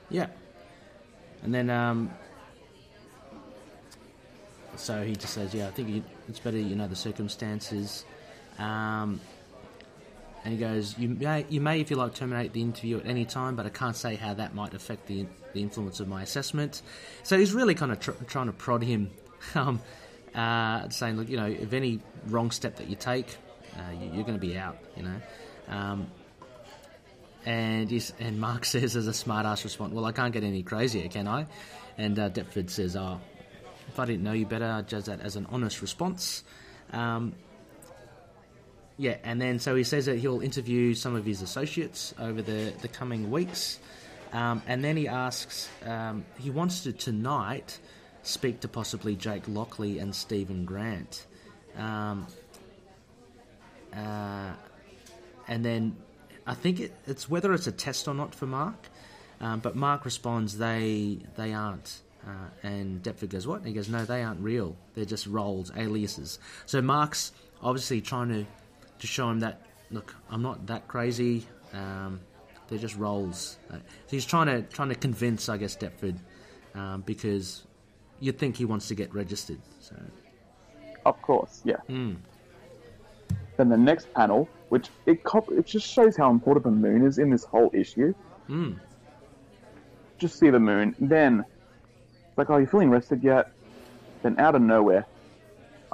Yeah. 0.09 0.27
And 1.43 1.53
then, 1.53 1.69
um, 1.69 2.11
so 4.75 5.03
he 5.03 5.15
just 5.15 5.33
says, 5.33 5.53
"Yeah, 5.53 5.67
I 5.67 5.71
think 5.71 6.03
it's 6.27 6.39
better 6.39 6.57
you 6.57 6.75
know 6.75 6.87
the 6.87 6.95
circumstances." 6.95 8.05
Um, 8.57 9.19
and 10.43 10.53
he 10.53 10.59
goes, 10.59 10.97
"You 10.97 11.09
may, 11.09 11.45
you 11.49 11.61
may, 11.61 11.79
if 11.79 11.89
you 11.89 11.95
like, 11.95 12.13
terminate 12.13 12.53
the 12.53 12.61
interview 12.61 12.99
at 12.99 13.05
any 13.05 13.25
time, 13.25 13.55
but 13.55 13.65
I 13.65 13.69
can't 13.69 13.95
say 13.95 14.15
how 14.15 14.33
that 14.33 14.53
might 14.53 14.73
affect 14.73 15.07
the 15.07 15.25
the 15.53 15.61
influence 15.61 15.99
of 15.99 16.07
my 16.07 16.21
assessment." 16.21 16.81
So 17.23 17.37
he's 17.37 17.53
really 17.53 17.75
kind 17.75 17.91
of 17.91 17.99
tr- 17.99 18.11
trying 18.27 18.47
to 18.47 18.53
prod 18.53 18.83
him, 18.83 19.11
um, 19.55 19.79
uh, 20.35 20.89
saying, 20.89 21.17
"Look, 21.17 21.29
you 21.29 21.37
know, 21.37 21.45
if 21.45 21.73
any 21.73 22.01
wrong 22.27 22.51
step 22.51 22.77
that 22.77 22.89
you 22.89 22.95
take, 22.95 23.37
uh, 23.77 23.91
you, 23.93 24.11
you're 24.13 24.23
going 24.23 24.39
to 24.39 24.45
be 24.45 24.57
out." 24.57 24.77
You 24.97 25.03
know. 25.03 25.21
Um, 25.69 26.07
and 27.45 27.89
he's, 27.89 28.13
and 28.19 28.39
Mark 28.39 28.65
says 28.73 28.95
as 28.95 29.07
a 29.07 29.13
smart 29.13 29.45
ass 29.45 29.63
response, 29.63 29.93
"Well, 29.93 30.05
I 30.05 30.11
can't 30.11 30.33
get 30.33 30.43
any 30.43 30.63
crazier, 30.63 31.07
can 31.07 31.27
I?" 31.27 31.47
And 31.97 32.19
uh, 32.19 32.29
Deptford 32.29 32.69
says, 32.69 32.97
"Oh, 32.97 33.21
if 33.87 33.97
I 33.97 34.05
didn't 34.05 34.23
know 34.23 34.33
you 34.33 34.45
better, 34.45 34.65
I'd 34.65 34.89
judge 34.89 35.05
that 35.05 35.21
as 35.21 35.37
an 35.37 35.47
honest 35.49 35.81
response." 35.81 36.43
Um, 36.91 37.33
yeah, 38.97 39.17
and 39.23 39.41
then 39.41 39.59
so 39.59 39.75
he 39.75 39.83
says 39.83 40.05
that 40.05 40.17
he'll 40.19 40.41
interview 40.41 40.93
some 40.93 41.15
of 41.15 41.25
his 41.25 41.41
associates 41.41 42.13
over 42.19 42.41
the, 42.41 42.73
the 42.81 42.87
coming 42.87 43.31
weeks. 43.31 43.79
Um, 44.31 44.63
and 44.67 44.83
then 44.83 44.97
he 44.97 45.07
asks, 45.07 45.69
um, 45.85 46.25
he 46.39 46.49
wants 46.49 46.83
to 46.83 46.91
tonight 46.91 47.79
speak 48.23 48.61
to 48.61 48.67
possibly 48.67 49.15
Jake 49.15 49.43
Lockley 49.47 49.99
and 49.99 50.15
Steven 50.15 50.65
Grant. 50.65 51.27
Um, 51.77 52.25
uh, 53.95 54.53
and 55.47 55.63
then 55.63 55.95
I 56.47 56.55
think 56.55 56.79
it, 56.79 56.93
it's 57.05 57.29
whether 57.29 57.53
it's 57.53 57.67
a 57.67 57.71
test 57.71 58.07
or 58.07 58.13
not 58.13 58.33
for 58.33 58.47
Mark. 58.47 58.89
Um, 59.39 59.59
but 59.59 59.75
Mark 59.75 60.05
responds, 60.05 60.57
they 60.57 61.19
they 61.35 61.53
aren't. 61.53 62.01
Uh, 62.25 62.49
and 62.63 63.03
Deptford 63.03 63.29
goes, 63.29 63.45
what? 63.45 63.59
And 63.59 63.67
he 63.67 63.73
goes, 63.73 63.89
no, 63.89 64.05
they 64.05 64.23
aren't 64.23 64.39
real. 64.39 64.77
They're 64.95 65.03
just 65.03 65.27
roles, 65.27 65.71
aliases. 65.75 66.39
So 66.65 66.81
Mark's 66.81 67.33
obviously 67.61 67.99
trying 67.99 68.29
to 68.29 68.45
to 68.99 69.07
show 69.07 69.29
him 69.29 69.39
that 69.41 69.61
look, 69.91 70.15
I'm 70.29 70.41
not 70.41 70.65
that 70.67 70.87
crazy. 70.87 71.45
Um, 71.73 72.19
they're 72.67 72.79
just 72.79 72.97
roles. 72.97 73.57
Uh, 73.69 73.75
so 73.75 73.81
he's 74.11 74.25
trying 74.25 74.47
to 74.47 74.61
trying 74.63 74.89
to 74.89 74.95
convince, 74.95 75.49
I 75.49 75.57
guess, 75.57 75.75
Deptford 75.75 76.17
um, 76.75 77.01
because 77.05 77.63
you'd 78.19 78.37
think 78.39 78.55
he 78.55 78.65
wants 78.65 78.87
to 78.87 78.95
get 78.95 79.13
registered. 79.13 79.59
So 79.79 79.95
Of 81.05 81.21
course, 81.21 81.61
yeah. 81.65 81.75
mm, 81.89 82.15
Then 83.57 83.69
the 83.69 83.77
next 83.77 84.11
panel, 84.13 84.47
which 84.69 84.89
it 85.05 85.23
cop- 85.23 85.51
it 85.51 85.65
just 85.65 85.85
shows 85.87 86.15
how 86.15 86.31
important 86.31 86.63
the 86.65 86.71
moon 86.71 87.05
is 87.05 87.17
in 87.17 87.29
this 87.29 87.43
whole 87.43 87.69
issue. 87.73 88.13
mm, 88.49 88.79
Just 90.17 90.39
see 90.39 90.49
the 90.49 90.59
moon. 90.59 90.95
Then, 90.99 91.43
it's 92.29 92.37
like, 92.37 92.49
oh, 92.49 92.57
you 92.57 92.65
feeling 92.65 92.89
rested 92.89 93.23
yet? 93.23 93.51
Then 94.21 94.39
out 94.39 94.55
of 94.55 94.61
nowhere, 94.61 95.05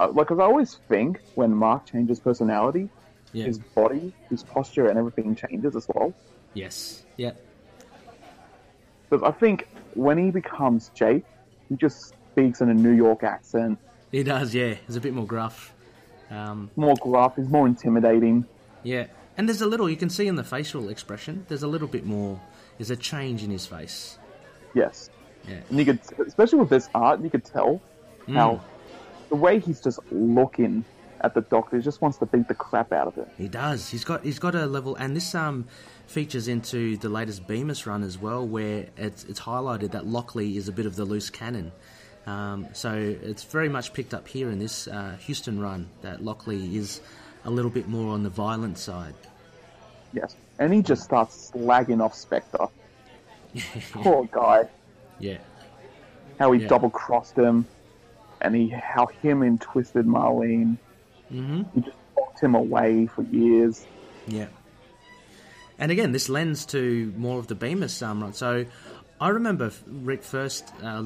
because 0.08 0.38
I 0.38 0.44
always 0.44 0.78
think 0.88 1.20
when 1.34 1.54
Mark 1.54 1.86
changes 1.86 2.18
personality, 2.20 2.88
yeah, 3.32 3.44
his 3.46 3.58
body, 3.58 4.12
his 4.28 4.42
posture, 4.42 4.88
and 4.88 4.98
everything 4.98 5.34
changes 5.36 5.76
as 5.76 5.86
well. 5.94 6.12
yes, 6.54 7.04
yeah, 7.16 7.32
Because 9.08 9.22
I 9.26 9.32
think 9.32 9.68
when 9.94 10.18
he 10.18 10.30
becomes 10.30 10.90
Jake, 10.94 11.24
he 11.68 11.76
just 11.76 12.14
speaks 12.32 12.60
in 12.60 12.68
a 12.70 12.74
New 12.74 12.92
York 12.92 13.22
accent, 13.22 13.78
he 14.12 14.22
does. 14.24 14.52
Yeah, 14.54 14.74
he's 14.86 14.96
a 14.96 15.00
bit 15.00 15.14
more 15.14 15.26
gruff. 15.26 15.72
Um, 16.30 16.70
more 16.76 16.94
gruff, 17.00 17.36
he's 17.36 17.48
more 17.48 17.66
intimidating. 17.66 18.44
yeah, 18.82 19.06
and 19.36 19.48
there's 19.48 19.60
a 19.62 19.66
little 19.66 19.88
you 19.88 19.96
can 19.96 20.10
see 20.10 20.26
in 20.26 20.34
the 20.36 20.44
facial 20.44 20.88
expression. 20.88 21.44
There's 21.48 21.62
a 21.62 21.68
little 21.68 21.88
bit 21.88 22.04
more. 22.06 22.40
There's 22.78 22.90
a 22.90 22.96
change 22.96 23.42
in 23.44 23.50
his 23.50 23.66
face. 23.66 24.18
Yes. 24.74 25.10
Yeah, 25.48 25.60
And 25.70 25.78
you 25.78 25.84
could, 25.86 26.00
especially 26.26 26.58
with 26.58 26.68
this 26.68 26.88
art, 26.94 27.20
you 27.22 27.30
could 27.30 27.44
tell 27.44 27.80
Mm. 28.28 28.34
how 28.34 28.60
the 29.30 29.36
way 29.36 29.58
he's 29.58 29.80
just 29.80 29.98
looking 30.12 30.84
at 31.22 31.34
the 31.34 31.40
doctor, 31.42 31.76
he 31.76 31.82
just 31.82 32.00
wants 32.02 32.18
to 32.18 32.26
beat 32.26 32.48
the 32.48 32.54
crap 32.54 32.92
out 32.92 33.06
of 33.06 33.16
it. 33.18 33.28
He 33.38 33.48
does. 33.48 33.88
He's 33.90 34.04
got 34.04 34.22
he's 34.24 34.38
got 34.38 34.54
a 34.54 34.66
level, 34.66 34.96
and 34.96 35.16
this 35.16 35.34
um 35.34 35.66
features 36.06 36.48
into 36.48 36.96
the 36.96 37.08
latest 37.08 37.46
Bemis 37.46 37.86
run 37.86 38.02
as 38.02 38.18
well, 38.18 38.46
where 38.46 38.86
it's 38.96 39.24
it's 39.24 39.40
highlighted 39.40 39.92
that 39.92 40.06
Lockley 40.06 40.56
is 40.56 40.68
a 40.68 40.72
bit 40.72 40.84
of 40.86 40.96
the 40.96 41.04
loose 41.04 41.30
cannon. 41.30 41.72
Um, 42.26 42.68
so 42.74 42.92
it's 42.92 43.44
very 43.44 43.68
much 43.70 43.92
picked 43.94 44.12
up 44.12 44.28
here 44.28 44.50
in 44.50 44.58
this 44.58 44.86
uh, 44.86 45.16
Huston 45.26 45.58
run 45.58 45.88
that 46.02 46.22
Lockley 46.22 46.76
is 46.76 47.00
a 47.44 47.50
little 47.50 47.70
bit 47.70 47.88
more 47.88 48.12
on 48.12 48.22
the 48.22 48.28
violent 48.28 48.76
side. 48.78 49.14
Yes. 50.12 50.36
And 50.58 50.72
he 50.74 50.82
just 50.82 51.02
starts 51.02 51.50
slagging 51.54 52.02
off 52.04 52.14
Spector. 52.14 52.68
Poor 53.92 54.24
guy. 54.30 54.68
Yeah, 55.18 55.38
How 56.38 56.52
he 56.52 56.60
Yeah. 56.62 56.68
double 56.68 56.90
crossed 56.90 57.36
him, 57.36 57.66
and 58.40 58.54
he 58.54 58.68
how 58.68 59.06
him 59.06 59.42
and 59.42 59.60
Twisted 59.60 60.06
Marlene. 60.06 60.76
hmm 61.28 61.62
He 61.74 61.80
just 61.80 61.96
locked 62.18 62.40
him 62.40 62.54
away 62.54 63.06
for 63.06 63.22
years. 63.22 63.86
Yeah. 64.26 64.48
And 65.78 65.90
again, 65.90 66.12
this 66.12 66.28
lends 66.28 66.66
to 66.66 67.12
more 67.16 67.38
of 67.38 67.46
the 67.46 67.54
Bemis 67.54 68.02
run. 68.02 68.34
So 68.34 68.66
I 69.20 69.28
remember 69.28 69.72
Rick 69.86 70.22
first 70.22 70.70
uh, 70.82 71.04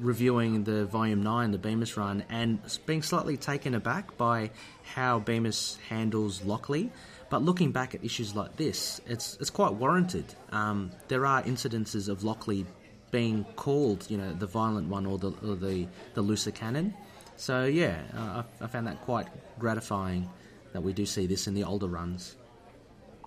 reviewing 0.00 0.64
the 0.64 0.86
Volume 0.86 1.22
9, 1.22 1.52
the 1.52 1.58
Bemis 1.58 1.96
run, 1.96 2.24
and 2.28 2.58
being 2.86 3.02
slightly 3.02 3.36
taken 3.36 3.74
aback 3.74 4.16
by 4.16 4.50
how 4.82 5.20
Bemis 5.20 5.78
handles 5.88 6.42
Lockley. 6.44 6.90
But 7.30 7.42
looking 7.42 7.72
back 7.72 7.94
at 7.94 8.04
issues 8.04 8.36
like 8.36 8.56
this, 8.56 9.00
it's 9.06 9.38
it's 9.40 9.50
quite 9.50 9.72
warranted. 9.72 10.26
Um, 10.50 10.90
there 11.08 11.24
are 11.24 11.42
incidences 11.42 12.08
of 12.08 12.24
Lockley 12.24 12.66
being 13.12 13.44
called, 13.54 14.10
you 14.10 14.18
know, 14.18 14.32
the 14.32 14.46
violent 14.46 14.88
one 14.88 15.06
or 15.06 15.18
the 15.18 15.30
or 15.46 15.54
the 15.54 15.86
the 16.14 16.22
looser 16.22 16.50
cannon. 16.50 16.92
So 17.36 17.64
yeah, 17.64 18.00
uh, 18.16 18.42
I, 18.60 18.64
I 18.64 18.66
found 18.66 18.88
that 18.88 19.00
quite 19.02 19.28
gratifying 19.60 20.28
that 20.72 20.82
we 20.82 20.92
do 20.92 21.06
see 21.06 21.26
this 21.26 21.46
in 21.46 21.54
the 21.54 21.62
older 21.62 21.86
runs. 21.86 22.34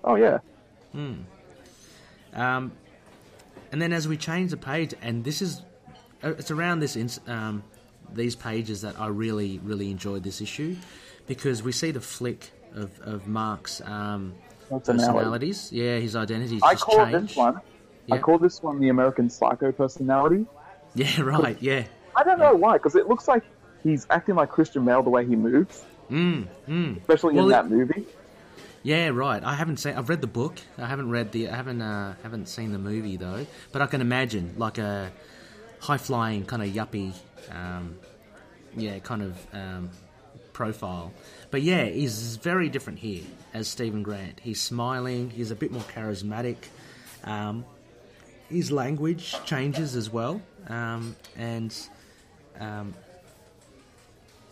Oh 0.03 0.15
yeah. 0.15 0.39
Um, 2.33 2.71
and 3.71 3.81
then 3.81 3.93
as 3.93 4.07
we 4.07 4.17
change 4.17 4.51
the 4.51 4.57
page, 4.57 4.93
and 5.01 5.23
this 5.23 5.41
is, 5.41 5.61
uh, 6.23 6.33
it's 6.37 6.51
around 6.51 6.79
this 6.79 7.19
um, 7.27 7.63
these 8.13 8.35
pages 8.35 8.81
that 8.81 8.99
I 8.99 9.07
really 9.07 9.59
really 9.59 9.89
enjoyed 9.91 10.23
this 10.23 10.41
issue 10.41 10.75
because 11.27 11.63
we 11.63 11.71
see 11.71 11.91
the 11.91 12.01
flick 12.01 12.51
of 12.73 12.99
of 13.01 13.27
Mark's 13.27 13.81
um, 13.81 14.33
personalities. 14.69 15.71
Yeah, 15.71 15.97
his 15.97 16.15
identities 16.15 16.61
I 16.63 16.75
call 16.75 17.05
change. 17.05 17.29
this 17.29 17.37
one. 17.37 17.61
I 18.11 18.17
call 18.19 18.37
this 18.37 18.61
one 18.61 18.79
the 18.79 18.89
American 18.89 19.29
Psycho 19.29 19.71
personality. 19.71 20.45
Yeah, 20.97 21.21
right. 21.23 21.57
Yeah. 21.61 21.83
I 22.15 22.23
don't 22.23 22.39
know 22.39 22.55
why, 22.55 22.73
because 22.77 22.95
it 22.95 23.09
looks 23.09 23.27
like 23.27 23.43
he's 23.83 24.07
acting 24.09 24.35
like 24.35 24.47
Christian 24.49 24.85
Bale 24.85 25.03
the 25.03 25.09
way 25.09 25.25
he 25.25 25.35
moves, 25.35 25.83
Mm, 26.09 26.47
mm. 26.69 26.97
especially 27.01 27.33
Well, 27.35 27.45
in 27.47 27.51
it- 27.51 27.53
that 27.53 27.69
movie. 27.69 28.05
Yeah, 28.81 29.09
right. 29.09 29.43
I 29.43 29.55
haven't 29.55 29.77
seen. 29.77 29.95
I've 29.95 30.07
read 30.07 30.21
the 30.21 30.27
book. 30.27 30.57
I 30.77 30.85
haven't 30.85 31.09
read 31.09 31.31
the. 31.33 31.49
I 31.49 31.55
haven't. 31.55 31.81
Uh, 31.81 32.13
haven't 32.23 32.47
seen 32.47 32.71
the 32.71 32.77
movie 32.79 33.17
though. 33.17 33.45
But 33.73 33.81
I 33.81 33.87
can 33.87 33.99
imagine 33.99 34.53
like 34.57 34.77
a 34.77 35.11
high 35.79 35.97
flying 35.97 36.45
kind 36.45 36.61
of 36.63 36.69
yuppie. 36.69 37.11
Um, 37.51 37.97
yeah, 38.77 38.99
kind 38.99 39.21
of 39.23 39.47
um, 39.53 39.89
profile. 40.53 41.11
But 41.51 41.61
yeah, 41.63 41.85
he's 41.85 42.37
very 42.37 42.69
different 42.69 42.99
here 42.99 43.23
as 43.53 43.67
Steven 43.67 44.01
Grant. 44.03 44.39
He's 44.39 44.61
smiling. 44.61 45.29
He's 45.31 45.51
a 45.51 45.55
bit 45.55 45.71
more 45.71 45.81
charismatic. 45.83 46.57
Um, 47.23 47.65
his 48.49 48.71
language 48.71 49.35
changes 49.45 49.95
as 49.95 50.09
well, 50.09 50.41
um, 50.67 51.15
and 51.35 51.75
um, 52.59 52.93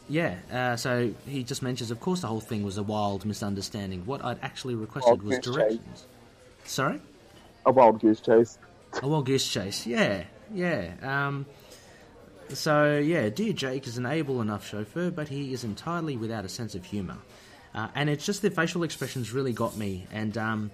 yeah, 0.09 0.35
uh, 0.51 0.75
so 0.75 1.13
he 1.27 1.43
just 1.43 1.61
mentions, 1.61 1.91
of 1.91 1.99
course, 1.99 2.21
the 2.21 2.27
whole 2.27 2.41
thing 2.41 2.63
was 2.63 2.77
a 2.77 2.83
wild 2.83 3.25
misunderstanding. 3.25 4.05
What 4.05 4.23
I'd 4.23 4.39
actually 4.41 4.75
requested 4.75 5.09
Wild 5.09 5.23
was 5.23 5.37
goose 5.39 5.45
chase. 5.45 5.55
directions. 5.55 6.05
Sorry? 6.65 7.01
A 7.65 7.71
wild 7.71 8.01
goose 8.01 8.19
chase. 8.19 8.57
A 9.01 9.07
wild 9.07 9.25
goose 9.25 9.47
chase. 9.49 9.87
Yeah, 9.87 10.23
yeah. 10.53 10.91
Um, 11.01 11.45
so, 12.49 12.97
yeah, 12.97 13.29
Dear 13.29 13.53
Jake 13.53 13.87
is 13.87 13.97
an 13.97 14.05
able 14.05 14.41
enough 14.41 14.67
chauffeur, 14.67 15.09
but 15.09 15.29
he 15.29 15.53
is 15.53 15.63
entirely 15.63 16.17
without 16.17 16.45
a 16.45 16.49
sense 16.49 16.75
of 16.75 16.85
humour. 16.85 17.17
Uh, 17.73 17.87
and 17.95 18.09
it's 18.09 18.25
just 18.25 18.41
the 18.41 18.51
facial 18.51 18.83
expressions 18.83 19.31
really 19.31 19.53
got 19.53 19.77
me. 19.77 20.05
And 20.11 20.37
um, 20.37 20.71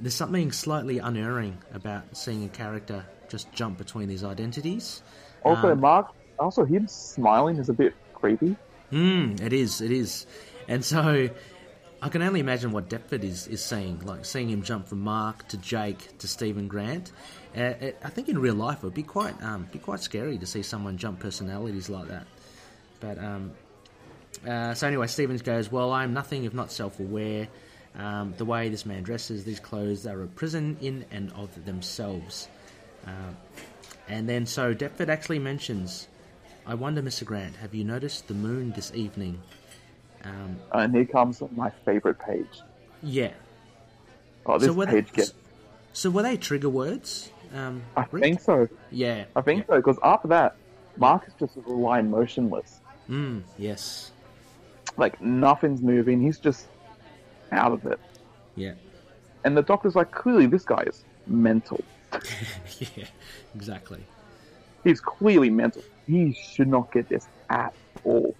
there's 0.00 0.14
something 0.14 0.52
slightly 0.52 0.98
unerring 0.98 1.58
about 1.72 2.16
seeing 2.16 2.44
a 2.44 2.48
character 2.48 3.04
just 3.28 3.52
jump 3.52 3.78
between 3.78 4.08
these 4.08 4.24
identities. 4.24 5.02
Also, 5.42 5.72
Um, 5.72 5.80
Mark. 5.80 6.08
Also, 6.38 6.64
him 6.64 6.86
smiling 6.86 7.56
is 7.56 7.68
a 7.68 7.72
bit 7.72 7.94
creepy. 8.14 8.56
Mm, 8.92 9.40
it 9.40 9.52
is, 9.52 9.80
it 9.80 9.90
is. 9.90 10.26
And 10.68 10.84
so 10.84 11.28
I 12.02 12.08
can 12.10 12.20
only 12.22 12.40
imagine 12.40 12.72
what 12.72 12.90
Deptford 12.90 13.24
is, 13.24 13.46
is 13.48 13.64
seeing, 13.64 14.00
like 14.00 14.24
seeing 14.24 14.50
him 14.50 14.62
jump 14.62 14.86
from 14.86 15.00
Mark 15.00 15.48
to 15.48 15.56
Jake 15.56 16.18
to 16.18 16.28
Stephen 16.28 16.68
Grant. 16.68 17.10
Uh, 17.56 17.60
it, 17.80 17.98
I 18.04 18.10
think 18.10 18.28
in 18.28 18.38
real 18.38 18.54
life 18.54 18.78
it 18.78 18.82
would 18.84 18.94
be 18.94 19.02
quite 19.02 19.42
um, 19.42 19.66
be 19.72 19.78
quite 19.78 20.00
scary 20.00 20.36
to 20.36 20.46
see 20.46 20.62
someone 20.62 20.98
jump 20.98 21.20
personalities 21.20 21.88
like 21.88 22.08
that. 22.08 22.26
But 23.00 23.18
um, 23.18 23.52
uh, 24.46 24.74
so 24.74 24.86
anyway, 24.86 25.06
Stevens 25.06 25.40
goes, 25.40 25.72
"Well, 25.72 25.90
I'm 25.90 26.12
nothing 26.12 26.44
if 26.44 26.52
not 26.52 26.70
self-aware. 26.70 27.48
Um, 27.98 28.34
the 28.36 28.44
way 28.44 28.68
this 28.68 28.84
man 28.84 29.02
dresses, 29.02 29.44
these 29.44 29.60
clothes 29.60 30.06
are 30.06 30.22
a 30.22 30.26
prison 30.26 30.76
in 30.80 31.04
and 31.10 31.32
of 31.32 31.64
themselves." 31.64 32.48
Uh, 33.06 33.32
and 34.08 34.28
then 34.28 34.46
so 34.46 34.74
Deptford 34.74 35.08
actually 35.08 35.38
mentions, 35.38 36.08
"I 36.66 36.74
wonder, 36.74 37.02
Mr. 37.02 37.24
Grant, 37.24 37.56
have 37.56 37.74
you 37.74 37.84
noticed 37.84 38.28
the 38.28 38.34
moon 38.34 38.72
this 38.72 38.92
evening?" 38.94 39.40
Um, 40.24 40.56
And 40.72 40.94
here 40.94 41.04
comes 41.04 41.42
my 41.54 41.70
favorite 41.84 42.18
page. 42.18 42.60
Yeah. 43.02 43.32
Oh, 44.44 44.58
this 44.58 44.68
so 44.68 44.72
were 44.74 44.86
page 44.86 45.10
they, 45.12 45.16
gets. 45.16 45.34
so 45.92 46.10
were 46.10 46.22
they 46.22 46.36
trigger 46.36 46.68
words? 46.68 47.30
Um, 47.54 47.82
I 47.96 48.06
Rick? 48.10 48.22
think 48.22 48.40
so. 48.40 48.68
Yeah. 48.90 49.24
I 49.36 49.40
think 49.40 49.60
yeah. 49.60 49.74
so 49.74 49.76
because 49.76 49.98
after 50.02 50.28
that, 50.28 50.56
Mark 50.96 51.26
is 51.28 51.34
just 51.38 51.56
lying 51.66 52.10
motionless. 52.10 52.80
Mm, 53.08 53.42
yes. 53.58 54.10
Like 54.96 55.20
nothing's 55.20 55.80
moving. 55.82 56.20
He's 56.20 56.38
just 56.38 56.66
out 57.52 57.72
of 57.72 57.86
it. 57.86 57.98
Yeah. 58.54 58.74
And 59.44 59.56
the 59.56 59.62
doctor's 59.62 59.94
like, 59.94 60.10
clearly 60.10 60.46
this 60.46 60.64
guy 60.64 60.82
is 60.86 61.04
mental. 61.26 61.80
yeah. 62.78 63.06
Exactly. 63.54 64.04
He's 64.84 65.00
clearly 65.00 65.50
mental. 65.50 65.82
He 66.06 66.32
should 66.32 66.68
not 66.68 66.92
get 66.92 67.08
this 67.08 67.26
at 67.50 67.74
all. 68.04 68.34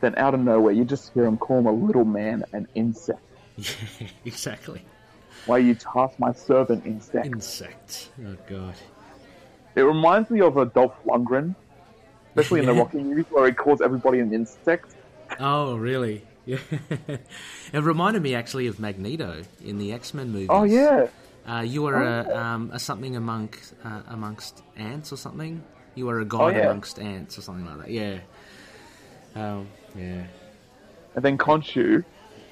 Then 0.00 0.14
out 0.16 0.34
of 0.34 0.40
nowhere, 0.40 0.72
you 0.72 0.84
just 0.84 1.12
hear 1.12 1.24
him 1.24 1.36
call 1.36 1.58
him 1.58 1.66
a 1.66 1.72
little 1.72 2.04
man 2.04 2.44
an 2.52 2.66
insect. 2.74 3.20
Yeah. 3.56 3.70
Exactly. 4.24 4.84
Why 5.46 5.58
you 5.58 5.74
task 5.74 6.18
my 6.18 6.32
servant 6.32 6.86
insect? 6.86 7.26
Insect. 7.26 8.10
Oh 8.24 8.36
god. 8.48 8.74
It 9.74 9.82
reminds 9.82 10.30
me 10.30 10.40
of 10.40 10.56
a 10.56 10.66
Dolph 10.66 10.94
Lundgren, 11.04 11.54
especially 12.30 12.60
in 12.60 12.66
the 12.66 12.74
Rocky 12.80 12.98
movies, 12.98 13.24
where 13.30 13.46
he 13.46 13.52
calls 13.52 13.80
everybody 13.80 14.20
an 14.20 14.32
insect. 14.32 14.94
Oh, 15.40 15.76
really? 15.76 16.22
Yeah. 16.44 16.58
it 17.72 17.82
reminded 17.82 18.22
me 18.22 18.34
actually 18.34 18.66
of 18.66 18.80
Magneto 18.80 19.42
in 19.64 19.78
the 19.78 19.92
X 19.92 20.12
Men 20.14 20.30
movies. 20.30 20.48
Oh 20.50 20.64
yeah, 20.64 21.06
Uh, 21.48 21.60
you 21.60 21.82
were 21.82 22.02
a, 22.02 22.26
Oh. 22.30 22.36
um, 22.38 22.70
a 22.72 22.78
something 22.78 23.16
amongst 23.16 23.74
uh, 23.84 24.02
amongst 24.08 24.62
ants 24.76 25.12
or 25.12 25.16
something. 25.16 25.62
You 25.94 26.06
were 26.06 26.20
a 26.20 26.24
god 26.24 26.54
Oh, 26.54 26.56
yeah. 26.56 26.66
amongst 26.70 26.98
ants 26.98 27.38
or 27.38 27.42
something 27.42 27.66
like 27.66 27.78
that. 27.86 27.90
Yeah. 27.90 28.18
Um, 29.34 29.68
yeah. 29.96 30.24
and 31.14 31.24
then 31.24 31.38
Khonshu, 31.38 32.04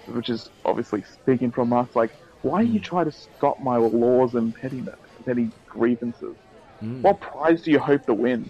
which 0.07 0.29
is 0.29 0.51
obviously 0.65 1.03
speaking 1.03 1.51
from 1.51 1.73
us, 1.73 1.89
like, 1.95 2.11
why 2.43 2.65
Hmm. 2.65 2.73
you 2.75 2.81
try 2.81 3.05
to 3.05 3.12
stop 3.12 3.61
my 3.61 3.77
laws 3.77 4.35
and 4.35 4.55
petty 4.55 4.85
petty 5.27 5.51
grievances? 5.69 6.37
Mm, 6.83 7.03
What 7.03 7.21
prize 7.21 7.62
do 7.62 7.71
you 7.71 7.79
hope 7.79 8.07
to 8.07 8.15
win? 8.15 8.49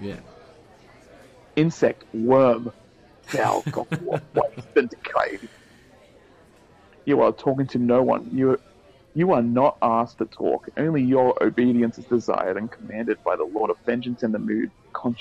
yeah. 0.00 0.16
insect, 1.56 2.02
worm, 2.12 2.72
thou 3.32 3.62
got 3.70 3.90
what 4.02 4.22
waste 4.34 4.68
and 4.76 4.90
decay. 4.90 5.38
You 7.04 7.20
are 7.22 7.32
talking 7.32 7.66
to 7.68 7.78
no 7.78 8.02
one. 8.02 8.28
You 8.32 8.58
you 9.14 9.32
are 9.32 9.42
not 9.42 9.76
asked 9.82 10.18
to 10.18 10.24
talk. 10.24 10.68
Only 10.76 11.02
your 11.02 11.40
obedience 11.42 11.98
is 11.98 12.04
desired 12.06 12.56
and 12.56 12.70
commanded 12.70 13.22
by 13.22 13.36
the 13.36 13.44
Lord 13.44 13.70
of 13.70 13.76
Vengeance 13.86 14.22
and 14.22 14.34
the 14.34 14.38
Mood. 14.38 14.70
Can't? 14.94 15.16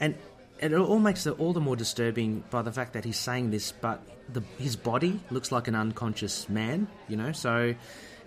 And 0.00 0.14
and 0.60 0.72
it 0.72 0.78
all 0.78 0.98
makes 0.98 1.26
it 1.26 1.38
all 1.40 1.52
the 1.52 1.60
more 1.60 1.76
disturbing 1.76 2.44
by 2.50 2.62
the 2.62 2.72
fact 2.72 2.92
that 2.92 3.04
he's 3.04 3.18
saying 3.18 3.50
this, 3.50 3.72
but 3.72 4.00
the, 4.32 4.42
his 4.58 4.76
body 4.76 5.20
looks 5.30 5.50
like 5.50 5.66
an 5.68 5.74
unconscious 5.74 6.48
man. 6.48 6.86
You 7.08 7.16
know, 7.16 7.32
so 7.32 7.74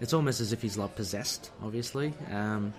it's 0.02 0.14
almost 0.14 0.42
as 0.42 0.52
if 0.52 0.62
he's 0.62 0.78
like 0.78 0.96
possessed. 0.96 1.52
Obviously. 1.64 2.14
Um, 2.32 2.74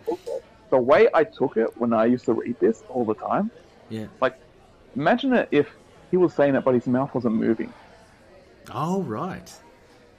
The 0.71 0.79
way 0.79 1.09
I 1.15 1.25
took 1.25 1.57
it 1.57 1.77
when 1.79 1.93
I 1.93 2.07
used 2.07 2.25
to 2.25 2.33
read 2.33 2.59
this 2.59 2.83
all 2.89 3.05
the 3.05 3.15
time, 3.15 3.53
yeah. 3.89 4.07
like, 4.21 4.37
imagine 4.97 5.33
it 5.35 5.49
if 5.51 5.69
he 6.11 6.17
was 6.17 6.35
saying 6.35 6.55
it, 6.55 6.65
but 6.65 6.75
his 6.75 6.87
mouth 6.87 7.15
wasn't 7.15 7.35
moving. 7.35 7.73
Oh 8.73 9.03
right. 9.03 9.53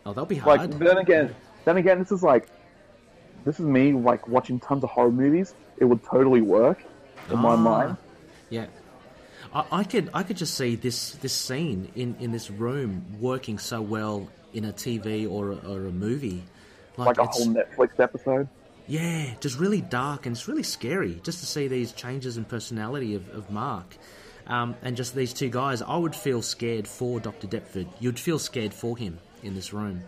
Oh, 0.05 0.11
that'll 0.13 0.25
be 0.25 0.35
hard. 0.35 0.61
Like, 0.61 0.79
then 0.79 0.97
again, 0.97 1.35
then 1.65 1.77
again, 1.77 1.99
this 1.99 2.11
is 2.13 2.23
like, 2.23 2.47
this 3.43 3.59
is 3.59 3.65
me 3.65 3.91
like 3.91 4.27
watching 4.27 4.59
tons 4.59 4.83
of 4.83 4.89
horror 4.89 5.11
movies. 5.11 5.53
It 5.77 5.85
would 5.85 6.03
totally 6.03 6.41
work 6.41 6.81
in 7.29 7.39
my 7.39 7.53
Ah, 7.53 7.57
mind. 7.57 7.97
Yeah. 8.49 8.67
I, 9.53 9.65
I 9.71 9.83
could 9.83 10.09
I 10.13 10.23
could 10.23 10.37
just 10.37 10.55
see 10.55 10.75
this 10.75 11.11
this 11.15 11.33
scene 11.33 11.91
in, 11.95 12.15
in 12.19 12.31
this 12.31 12.49
room 12.49 13.05
working 13.19 13.59
so 13.59 13.81
well 13.81 14.27
in 14.53 14.65
a 14.65 14.71
TV 14.73 15.29
or 15.29 15.51
a, 15.51 15.55
or 15.57 15.85
a 15.87 15.91
movie, 15.91 16.43
Like 16.95 17.17
a 17.17 17.25
whole 17.25 17.47
Netflix 17.47 17.99
episode. 17.99 18.47
yeah, 18.87 19.33
just 19.41 19.59
really 19.59 19.81
dark 19.81 20.25
and 20.25 20.35
it's 20.35 20.47
really 20.47 20.63
scary 20.63 21.19
just 21.23 21.39
to 21.41 21.45
see 21.45 21.67
these 21.67 21.91
changes 21.91 22.37
in 22.37 22.45
personality 22.45 23.13
of, 23.15 23.27
of 23.29 23.51
Mark. 23.51 23.97
Um, 24.47 24.75
and 24.81 24.95
just 24.95 25.13
these 25.13 25.33
two 25.33 25.49
guys, 25.49 25.81
I 25.81 25.97
would 25.97 26.15
feel 26.15 26.41
scared 26.41 26.87
for 26.87 27.19
Dr. 27.19 27.47
Deptford. 27.47 27.87
You'd 27.99 28.19
feel 28.19 28.39
scared 28.39 28.73
for 28.73 28.97
him 28.97 29.19
in 29.43 29.55
this 29.55 29.73
room, 29.73 30.03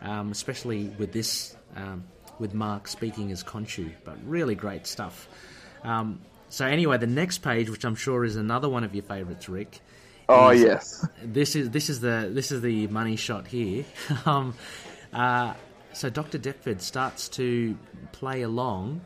um, 0.00 0.30
especially 0.30 0.84
with 0.98 1.12
this, 1.12 1.56
um, 1.76 2.04
with 2.38 2.54
Mark 2.54 2.86
speaking 2.86 3.32
as 3.32 3.42
Khonshu. 3.42 3.92
But 4.04 4.16
really 4.24 4.54
great 4.54 4.86
stuff. 4.86 5.28
Um, 5.82 6.20
so 6.48 6.66
anyway, 6.66 6.98
the 6.98 7.06
next 7.06 7.38
page, 7.38 7.68
which 7.68 7.84
I'm 7.84 7.96
sure 7.96 8.24
is 8.24 8.36
another 8.36 8.68
one 8.68 8.84
of 8.84 8.94
your 8.94 9.02
favourites, 9.04 9.48
Rick. 9.48 9.80
Oh 10.28 10.50
is- 10.50 10.62
yes. 10.62 11.08
this 11.22 11.56
is 11.56 11.70
this 11.70 11.90
is 11.90 12.00
the 12.00 12.30
this 12.32 12.52
is 12.52 12.60
the 12.60 12.86
money 12.86 13.16
shot 13.16 13.48
here. 13.48 13.84
um, 14.26 14.54
uh, 15.12 15.54
so 15.92 16.08
Dr. 16.08 16.38
Deptford 16.38 16.80
starts 16.80 17.28
to 17.30 17.76
play 18.12 18.42
along, 18.42 19.00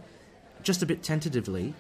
just 0.63 0.83
a 0.83 0.87
bit 0.87 1.03
tentatively, 1.03 1.73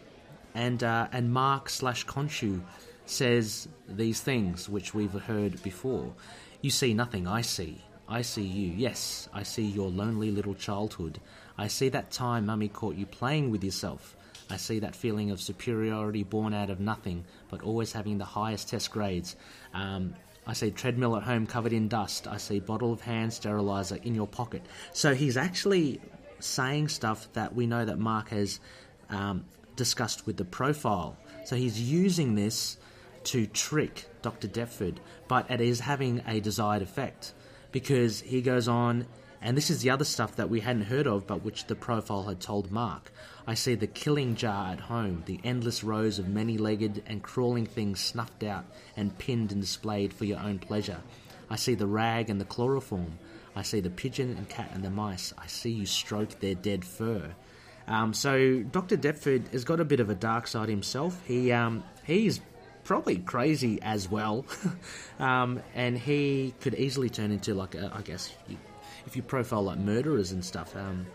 and 0.55 0.83
uh, 0.83 1.09
and 1.13 1.31
Mark 1.31 1.69
slash 1.69 2.07
Khonshu 2.07 2.63
says 3.07 3.69
these 3.89 4.21
things 4.21 4.69
which 4.69 4.95
we've 4.95 5.13
heard 5.13 5.63
before. 5.63 6.13
You 6.61 6.71
see 6.71 6.95
nothing, 6.95 7.27
I 7.27 7.43
see. 7.43 7.83
I 8.09 8.23
see 8.23 8.43
you. 8.43 8.73
Yes, 8.77 9.29
I 9.33 9.43
see 9.43 9.65
your 9.65 9.89
lonely 9.89 10.31
little 10.31 10.55
childhood. 10.55 11.21
I 11.57 11.69
see 11.69 11.89
that 11.91 12.11
time 12.11 12.47
Mummy 12.47 12.69
caught 12.69 12.97
you 12.97 13.07
playing 13.07 13.51
with 13.51 13.65
yourself. 13.65 14.17
I 14.51 14.57
see 14.57 14.81
that 14.81 14.95
feeling 14.95 15.31
of 15.31 15.41
superiority 15.41 16.23
born 16.23 16.53
out 16.53 16.69
of 16.69 16.81
nothing, 16.81 17.25
but 17.49 17.63
always 17.63 17.93
having 17.93 18.19
the 18.19 18.25
highest 18.25 18.69
test 18.69 18.91
grades. 18.91 19.37
Um, 19.73 20.15
I 20.47 20.53
see 20.53 20.71
treadmill 20.71 21.17
at 21.17 21.23
home 21.23 21.47
covered 21.47 21.73
in 21.73 21.89
dust. 21.89 22.27
I 22.27 22.37
see 22.37 22.61
bottle 22.61 22.93
of 22.93 23.01
hand 23.01 23.33
sterilizer 23.33 23.97
in 23.97 24.15
your 24.15 24.27
pocket. 24.27 24.63
So 24.93 25.15
he's 25.15 25.39
actually 25.39 26.01
saying 26.41 26.89
stuff 26.89 27.29
that 27.33 27.55
we 27.55 27.67
know 27.67 27.85
that 27.85 27.99
Mark 27.99 28.29
has 28.29 28.61
um, 29.09 29.47
discussed 29.77 30.27
with 30.27 30.37
the 30.37 30.45
profile. 30.45 31.17
So 31.47 31.57
he's 31.57 31.81
using 31.81 32.35
this 32.35 32.77
to 33.25 33.47
trick 33.47 34.07
Dr. 34.23 34.49
Deptford, 34.49 35.01
but 35.29 35.51
it 35.51 35.61
is 35.61 35.81
having 35.81 36.23
a 36.27 36.41
desired 36.41 36.83
effect 36.83 37.33
because 37.73 38.21
he 38.21 38.41
goes 38.41 38.69
on, 38.69 39.07
and 39.43 39.57
this 39.57 39.69
is 39.69 39.83
the 39.83 39.91
other 39.91 40.05
stuff 40.05 40.37
that 40.37 40.49
we 40.49 40.61
hadn't 40.61 40.85
heard 40.85 41.07
of, 41.07 41.27
but 41.27 41.45
which 41.45 41.67
the 41.67 41.75
profile 41.75 42.23
had 42.23 42.41
told 42.41 42.71
Mark. 42.71 43.13
I 43.47 43.55
see 43.55 43.75
the 43.75 43.87
killing 43.87 44.37
jar 44.37 44.73
at 44.73 44.81
home, 44.81 45.23
the 45.27 45.41
endless 45.45 45.85
rows 45.85 46.19
of 46.19 46.29
many 46.29 46.57
legged 46.57 47.03
and 47.07 47.23
crawling 47.23 47.67
things 47.67 48.01
snuffed 48.01 48.43
out 48.43 48.65
and 48.97 49.19
pinned 49.19 49.53
and 49.53 49.61
displayed 49.61 50.13
for 50.15 50.25
your 50.25 50.39
own 50.39 50.59
pleasure. 50.59 51.01
I 51.51 51.57
see 51.57 51.75
the 51.75 51.87
rag 51.87 52.31
and 52.31 52.41
the 52.41 52.47
chloroform. 52.47 53.19
I 53.57 53.63
see 53.63 53.81
the 53.81 53.91
pigeon 53.91 54.35
and 54.37 54.49
cat 54.49 54.71
and 54.73 54.83
the 54.83 54.91
mice. 54.91 55.35
I 55.37 55.47
see 55.47 55.71
you 55.71 55.87
stroke 55.87 56.41
their 56.41 56.55
dead 56.55 56.85
fur. 56.85 57.35
Um, 57.87 58.15
so 58.15 58.63
Dr. 58.63 58.97
Deptford 58.97 59.49
has 59.49 59.65
got 59.65 59.81
a 59.81 59.85
bit 59.85 60.01
of 60.01 60.11
a 60.11 60.15
dark 60.15 60.47
side 60.47 60.69
himself. 60.69 61.21
He 61.27 61.53
um, 61.53 61.85
he's 62.05 62.41
probably 62.85 63.17
crazy 63.17 63.81
as 63.83 64.11
well, 64.11 64.45
um, 65.19 65.61
and 65.75 65.99
he 65.99 66.55
could 66.61 66.75
easily 66.75 67.11
turn 67.11 67.33
into 67.33 67.55
like 67.55 67.75
a, 67.75 67.91
I 67.95 68.03
guess 68.03 68.33
you, 68.49 68.57
if 69.07 69.17
you 69.17 69.23
profile 69.23 69.63
like 69.63 69.79
murderers 69.79 70.33
and 70.33 70.45
stuff. 70.45 70.77
Um, 70.77 71.07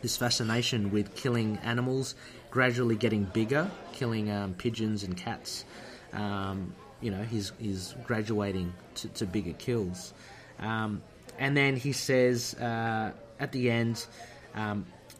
this 0.00 0.16
fascination 0.16 0.90
with 0.90 1.14
killing 1.14 1.58
animals, 1.62 2.16
gradually 2.50 2.96
getting 2.96 3.24
bigger, 3.24 3.70
killing 3.92 4.30
um, 4.30 4.54
pigeons 4.54 5.04
and 5.04 5.16
cats. 5.16 5.64
Um, 6.12 6.74
you 7.00 7.10
know, 7.10 7.22
he's 7.22 7.52
he's 7.58 7.94
graduating 8.04 8.72
to, 8.96 9.08
to 9.08 9.26
bigger 9.26 9.52
kills, 9.52 10.12
um, 10.58 11.02
and 11.38 11.56
then 11.56 11.76
he 11.76 11.92
says 11.92 12.54
uh, 12.54 13.12
at 13.38 13.52
the 13.52 13.70
end. 13.70 14.04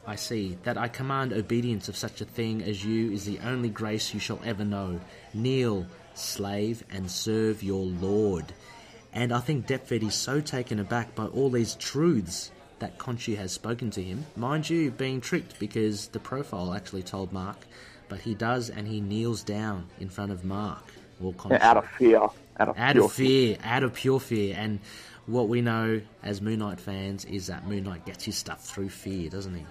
I 0.06 0.16
see 0.16 0.58
that 0.64 0.76
I 0.76 0.88
command 0.88 1.32
obedience 1.32 1.88
of 1.88 1.96
such 1.96 2.20
a 2.20 2.24
thing 2.24 2.62
as 2.62 2.84
you 2.84 3.12
is 3.12 3.24
the 3.24 3.38
only 3.40 3.68
grace 3.68 4.12
you 4.12 4.18
shall 4.18 4.40
ever 4.44 4.64
know. 4.64 5.00
Kneel, 5.32 5.86
slave, 6.14 6.82
and 6.90 7.08
serve 7.10 7.62
your 7.62 7.84
Lord. 7.84 8.52
And 9.12 9.32
I 9.32 9.38
think 9.38 9.66
Deptford 9.66 10.02
is 10.02 10.14
so 10.14 10.40
taken 10.40 10.80
aback 10.80 11.14
by 11.14 11.26
all 11.26 11.50
these 11.50 11.76
truths 11.76 12.50
that 12.80 12.98
Khonshu 12.98 13.36
has 13.36 13.52
spoken 13.52 13.90
to 13.92 14.02
him. 14.02 14.26
Mind 14.34 14.68
you, 14.68 14.90
being 14.90 15.20
tricked 15.20 15.60
because 15.60 16.08
the 16.08 16.18
profile 16.18 16.74
actually 16.74 17.04
told 17.04 17.32
Mark, 17.32 17.58
but 18.08 18.18
he 18.20 18.34
does 18.34 18.70
and 18.70 18.88
he 18.88 19.00
kneels 19.00 19.42
down 19.44 19.88
in 20.00 20.08
front 20.08 20.32
of 20.32 20.44
Mark. 20.44 20.82
Or 21.22 21.32
Khonshu. 21.34 21.60
out 21.60 21.76
of 21.76 21.88
fear. 21.90 22.20
Out 22.58 22.68
of, 22.68 22.78
Out 22.78 22.92
pure 22.92 23.04
of 23.04 23.12
fear, 23.12 23.56
out 23.62 23.82
of 23.84 23.94
pure 23.94 24.18
fear. 24.18 24.56
And 24.58 24.80
what 25.26 25.48
we 25.48 25.60
know 25.60 26.00
as 26.24 26.40
Moon 26.40 26.58
Knight 26.58 26.80
fans 26.80 27.24
is 27.24 27.46
that 27.46 27.68
Moon 27.68 27.84
Knight 27.84 28.04
gets 28.04 28.24
his 28.24 28.36
stuff 28.36 28.64
through 28.64 28.88
fear, 28.88 29.30
doesn't 29.30 29.54
he? 29.54 29.64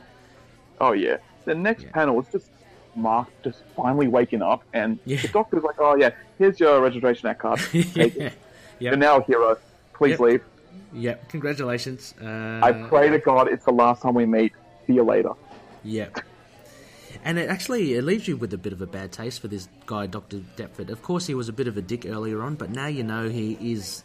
Oh 0.82 0.92
yeah. 0.94 1.18
The 1.46 1.56
next 1.56 1.84
Yeah. 1.84 1.92
panel 1.92 2.20
is 2.20 2.28
just 2.32 2.48
Mark 2.96 3.28
just 3.44 3.60
finally 3.78 4.08
waking 4.10 4.42
up, 4.42 4.64
and 4.74 5.00
Yeah. 5.06 5.22
the 5.22 5.30
doctor's 5.30 5.64
like, 5.64 5.80
"Oh 5.80 5.96
yeah, 5.96 6.10
here's 6.38 6.60
your 6.60 6.82
registration 6.82 7.34
card. 7.36 7.62
Yeah. 7.74 8.30
You're 8.80 8.98
now 8.98 9.18
a 9.20 9.24
hero. 9.24 9.58
Please 9.94 10.12
Yep. 10.12 10.20
leave. 10.20 10.44
Yep. 10.94 11.30
Congratulations. 11.30 12.14
Uh, 12.22 12.60
I 12.64 12.72
pray 12.90 13.10
to 13.10 13.20
God 13.20 13.48
it's 13.48 13.64
the 13.64 13.72
last 13.72 14.02
time 14.02 14.16
we 14.16 14.26
meet. 14.26 14.52
See 14.88 14.94
you 14.94 15.04
later." 15.04 15.32
Yep. 15.84 16.20
And 17.24 17.38
it 17.38 17.50
actually 17.50 17.94
it 17.94 18.04
leaves 18.04 18.28
you 18.28 18.36
with 18.36 18.54
a 18.54 18.58
bit 18.58 18.74
of 18.74 18.82
a 18.82 18.88
bad 18.88 19.12
taste 19.12 19.40
for 19.42 19.48
this 19.48 19.68
guy, 19.86 20.08
Doctor 20.08 20.40
Deptford. 20.58 20.90
Of 20.90 21.02
course, 21.04 21.28
he 21.28 21.34
was 21.36 21.48
a 21.50 21.54
bit 21.54 21.68
of 21.68 21.78
a 21.78 21.82
dick 21.82 22.06
earlier 22.06 22.42
on, 22.42 22.56
but 22.56 22.72
now 22.72 22.88
you 22.88 23.04
know 23.04 23.30
he 23.30 23.58
is 23.74 24.04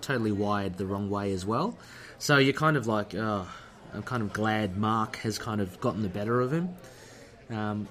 totally 0.00 0.32
wired 0.32 0.78
the 0.78 0.86
wrong 0.86 1.10
way 1.10 1.32
as 1.32 1.44
well. 1.44 1.76
So 2.18 2.38
you're 2.38 2.52
kind 2.54 2.76
of 2.76 2.86
like, 2.86 3.14
oh, 3.14 3.46
I'm 3.96 4.02
kind 4.02 4.22
of 4.22 4.32
glad 4.32 4.76
Mark 4.76 5.16
has 5.16 5.38
kind 5.38 5.60
of 5.60 5.80
gotten 5.80 6.02
the 6.02 6.08
better 6.08 6.40
of 6.40 6.52
him. 6.52 6.68
Um, 7.48 7.88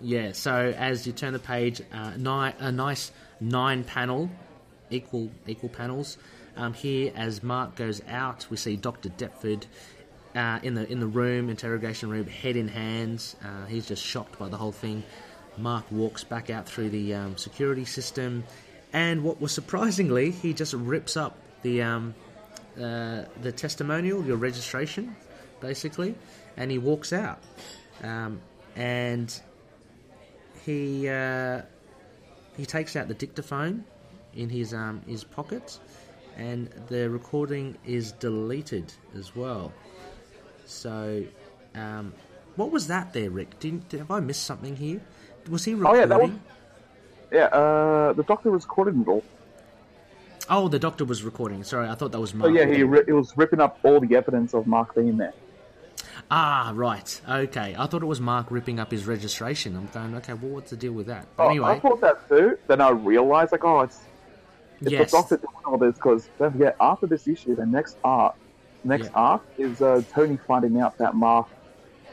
yeah, 0.00 0.32
so 0.32 0.74
as 0.76 1.06
you 1.06 1.12
turn 1.12 1.32
the 1.32 1.38
page, 1.38 1.80
uh, 1.92 2.16
ni- 2.16 2.54
a 2.58 2.72
nice 2.72 3.12
nine 3.40 3.84
panel, 3.84 4.28
equal 4.90 5.30
equal 5.46 5.68
panels. 5.68 6.18
Um, 6.56 6.72
here, 6.72 7.12
as 7.14 7.42
Mark 7.42 7.76
goes 7.76 8.02
out, 8.08 8.46
we 8.50 8.56
see 8.56 8.76
Doctor 8.76 9.08
Deptford 9.08 9.66
uh, 10.34 10.58
in 10.62 10.74
the 10.74 10.90
in 10.90 10.98
the 10.98 11.06
room, 11.06 11.48
interrogation 11.48 12.10
room, 12.10 12.26
head 12.26 12.56
in 12.56 12.66
hands. 12.66 13.36
Uh, 13.44 13.66
he's 13.66 13.86
just 13.86 14.02
shocked 14.02 14.38
by 14.38 14.48
the 14.48 14.56
whole 14.56 14.72
thing. 14.72 15.04
Mark 15.58 15.84
walks 15.92 16.24
back 16.24 16.50
out 16.50 16.66
through 16.66 16.90
the 16.90 17.14
um, 17.14 17.36
security 17.36 17.84
system, 17.84 18.44
and 18.92 19.22
what 19.22 19.40
was 19.40 19.52
surprisingly, 19.52 20.32
he 20.32 20.52
just 20.52 20.74
rips 20.74 21.16
up 21.16 21.38
the 21.62 21.82
um, 21.82 22.14
uh, 22.76 23.22
the 23.42 23.52
testimonial, 23.52 24.24
your 24.24 24.36
registration, 24.36 25.14
basically, 25.60 26.14
and 26.56 26.70
he 26.70 26.78
walks 26.78 27.12
out. 27.12 27.38
Um, 28.02 28.40
and 28.74 29.38
he 30.64 31.08
uh, 31.08 31.62
he 32.56 32.66
takes 32.66 32.96
out 32.96 33.08
the 33.08 33.14
dictaphone 33.14 33.84
in 34.34 34.48
his 34.50 34.74
um, 34.74 35.02
his 35.06 35.24
pocket, 35.24 35.78
and 36.36 36.68
the 36.88 37.08
recording 37.08 37.76
is 37.86 38.12
deleted 38.12 38.92
as 39.16 39.34
well. 39.34 39.72
So, 40.66 41.24
um, 41.74 42.12
what 42.56 42.70
was 42.72 42.88
that 42.88 43.12
there, 43.12 43.30
Rick? 43.30 43.58
Did, 43.60 43.82
have 43.92 44.10
I 44.10 44.20
missed 44.20 44.44
something 44.44 44.76
here? 44.76 45.00
Was 45.48 45.64
he 45.64 45.74
Oh 45.74 45.78
recording? 45.78 46.00
yeah, 46.00 46.06
that 46.06 46.20
was. 46.20 46.30
Yeah, 47.32 47.44
uh, 47.46 48.12
the 48.12 48.22
doctor 48.24 48.50
was 48.50 48.64
recording 48.64 49.00
it 49.02 49.08
all. 49.08 49.24
Oh, 50.48 50.68
the 50.68 50.78
doctor 50.78 51.04
was 51.04 51.22
recording. 51.24 51.64
Sorry, 51.64 51.88
I 51.88 51.94
thought 51.94 52.12
that 52.12 52.20
was 52.20 52.34
Mark. 52.34 52.52
yeah, 52.54 52.66
he 52.66 52.82
ri- 52.84 53.02
it 53.06 53.12
was 53.12 53.36
ripping 53.36 53.60
up 53.60 53.78
all 53.82 53.98
the 54.00 54.14
evidence 54.16 54.54
of 54.54 54.66
Mark 54.66 54.94
being 54.94 55.16
there. 55.16 55.32
Ah, 56.30 56.72
right. 56.74 57.20
Okay, 57.28 57.76
I 57.78 57.86
thought 57.86 58.02
it 58.02 58.06
was 58.06 58.20
Mark 58.20 58.50
ripping 58.50 58.80
up 58.80 58.90
his 58.90 59.06
registration. 59.06 59.76
I'm 59.76 59.86
going, 59.86 60.14
okay, 60.16 60.34
well, 60.34 60.50
what's 60.52 60.70
the 60.70 60.76
deal 60.76 60.92
with 60.92 61.06
that? 61.06 61.26
But 61.36 61.44
Oh, 61.44 61.50
anyway, 61.50 61.70
I 61.70 61.80
thought 61.80 62.00
that 62.00 62.16
too. 62.28 62.56
Then 62.68 62.80
I 62.80 62.90
realized, 62.90 63.52
like, 63.52 63.64
oh, 63.64 63.80
it's 63.80 64.08
it's 64.84 64.92
yes, 64.92 65.10
the 65.10 65.16
doctor 65.16 65.36
doing 65.36 65.48
all 65.66 65.78
this 65.78 65.94
because 65.94 66.30
don't 66.38 66.52
forget, 66.52 66.76
after 66.80 67.06
this 67.06 67.26
issue, 67.28 67.54
the 67.56 67.66
next 67.66 67.98
arc, 68.04 68.34
next 68.84 69.04
Yeah. 69.04 69.10
arc 69.14 69.42
is 69.58 69.80
uh, 69.80 70.02
Tony 70.14 70.38
finding 70.46 70.80
out 70.80 70.94
that 70.98 71.14
Mark 71.14 71.48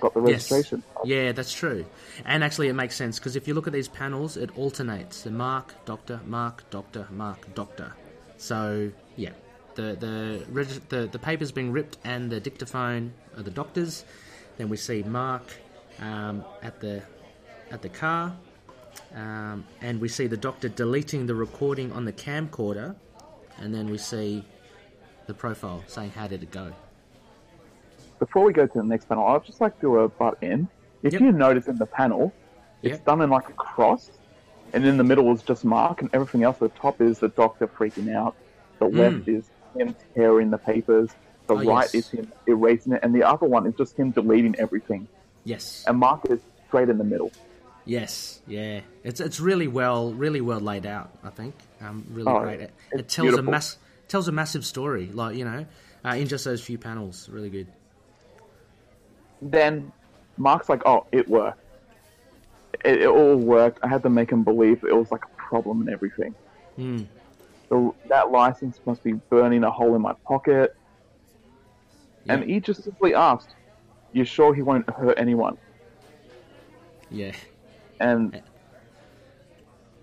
got 0.01 0.13
the 0.13 0.21
Yes. 0.21 0.49
registration. 0.49 0.83
Yeah, 1.05 1.31
that's 1.33 1.51
true. 1.53 1.85
And 2.25 2.43
actually, 2.43 2.69
it 2.69 2.73
makes 2.73 2.95
sense 2.95 3.19
because 3.19 3.35
if 3.35 3.47
you 3.47 3.53
look 3.53 3.67
at 3.67 3.73
these 3.73 3.87
panels, 3.87 4.37
it 4.37 4.55
alternates. 4.57 5.23
The 5.23 5.31
Mark, 5.31 5.73
Doctor, 5.85 6.21
Mark, 6.25 6.69
Doctor, 6.69 7.07
Mark, 7.11 7.53
Doctor. 7.53 7.93
So 8.37 8.91
yeah, 9.17 9.31
the 9.75 9.95
the 9.99 10.77
the 10.89 11.07
the 11.07 11.19
paper's 11.19 11.51
being 11.51 11.71
ripped 11.71 11.97
and 12.05 12.31
the 12.31 12.39
dictaphone 12.39 13.13
the 13.41 13.51
doctors. 13.51 14.05
Then 14.57 14.69
we 14.69 14.77
see 14.77 15.03
Mark 15.03 15.43
um, 15.99 16.43
at 16.61 16.79
the 16.79 17.01
at 17.71 17.81
the 17.81 17.89
car, 17.89 18.35
um, 19.15 19.65
and 19.81 19.99
we 19.99 20.07
see 20.07 20.27
the 20.27 20.37
doctor 20.37 20.69
deleting 20.69 21.25
the 21.25 21.33
recording 21.35 21.91
on 21.91 22.05
the 22.05 22.13
camcorder, 22.13 22.95
and 23.57 23.73
then 23.73 23.89
we 23.89 23.97
see 23.97 24.45
the 25.25 25.33
profile 25.33 25.83
saying, 25.87 26.11
"How 26.11 26.27
did 26.27 26.43
it 26.43 26.51
go?" 26.51 26.73
Before 28.19 28.45
we 28.45 28.53
go 28.53 28.65
to 28.65 28.71
the 28.75 28.83
next 28.83 29.05
panel, 29.09 29.25
I'd 29.27 29.43
just 29.43 29.59
like 29.59 29.79
to 29.81 29.99
uh, 30.01 30.07
butt 30.19 30.35
in. 30.41 30.69
If 31.01 31.13
Yep. 31.13 31.21
you 31.21 31.31
notice 31.31 31.67
in 31.67 31.77
the 31.77 31.87
panel, 31.87 32.33
it's 32.81 32.97
Yep. 32.99 33.05
done 33.05 33.21
in 33.21 33.29
like 33.29 33.49
a 33.49 33.53
cross, 33.53 34.09
and 34.73 34.85
in 34.85 34.97
the 34.97 35.03
middle 35.03 35.31
is 35.33 35.41
just 35.43 35.65
Mark, 35.65 36.01
and 36.01 36.09
everything 36.13 36.43
else 36.43 36.57
at 36.61 36.73
the 36.73 36.79
top 36.79 37.01
is 37.01 37.19
the 37.19 37.29
doctor 37.29 37.67
freaking 37.67 38.13
out. 38.15 38.35
The 38.79 38.85
left 38.87 39.27
is 39.27 39.51
him 39.75 39.95
tearing 40.15 40.49
the 40.51 40.57
papers. 40.59 41.09
The. 41.47 41.55
Oh, 41.55 41.63
right 41.63 41.89
yes. 41.93 41.95
is 41.95 42.09
him 42.09 42.31
erasing 42.47 42.93
it, 42.93 43.01
and 43.03 43.13
the 43.13 43.23
other 43.23 43.45
one 43.45 43.67
is 43.67 43.75
just 43.75 43.97
him 43.97 44.11
deleting 44.11 44.55
everything. 44.57 45.07
Yes. 45.43 45.83
And 45.87 45.97
Mark 45.97 46.21
is 46.29 46.39
straight 46.67 46.89
in 46.89 46.97
the 46.97 47.03
middle. 47.03 47.31
Yes, 47.85 48.41
yeah, 48.47 48.81
it's 49.03 49.19
it's 49.19 49.39
really 49.39 49.67
well, 49.67 50.13
really 50.13 50.39
well 50.39 50.61
laid 50.61 50.85
out. 50.85 51.11
I 51.23 51.29
think, 51.29 51.53
um, 51.81 52.05
really 52.11 52.31
Oh, 52.31 52.39
great. 52.39 52.61
It, 52.61 52.73
it 52.93 53.09
tells 53.09 53.33
a 53.33 53.41
mass 53.41 53.77
tells 54.07 54.27
a 54.29 54.31
massive 54.31 54.65
story, 54.65 55.09
like 55.11 55.35
you 55.35 55.43
know, 55.43 55.65
uh, 56.05 56.15
in 56.15 56.27
just 56.27 56.45
those 56.45 56.63
few 56.63 56.77
panels. 56.77 57.27
Really 57.27 57.49
good. 57.49 57.67
Then 59.41 59.91
Mark's 60.37 60.69
like, 60.69 60.81
"Oh, 60.85 61.05
it 61.11 61.27
worked. 61.27 61.59
It, 62.85 63.01
it 63.01 63.07
all 63.07 63.35
worked. 63.35 63.79
I 63.83 63.89
had 63.89 64.01
to 64.03 64.09
make 64.09 64.31
him 64.31 64.43
believe 64.43 64.85
it 64.85 64.95
was 64.95 65.11
like 65.11 65.25
a 65.25 65.35
problem 65.35 65.81
and 65.81 65.89
everything. 65.89 66.33
Hmm. 66.77 67.03
That 68.07 68.31
license 68.31 68.79
must 68.85 69.03
be 69.03 69.13
burning 69.13 69.65
a 69.65 69.71
hole 69.71 69.93
in 69.93 70.01
my 70.01 70.13
pocket." 70.25 70.73
And 72.29 72.43
he 72.43 72.59
just 72.59 72.83
simply 72.83 73.13
asked, 73.13 73.49
"You 74.13 74.23
sure 74.25 74.53
he 74.53 74.61
won't 74.61 74.89
hurt 74.89 75.17
anyone?" 75.17 75.57
Yeah. 77.11 77.33
And 77.99 78.41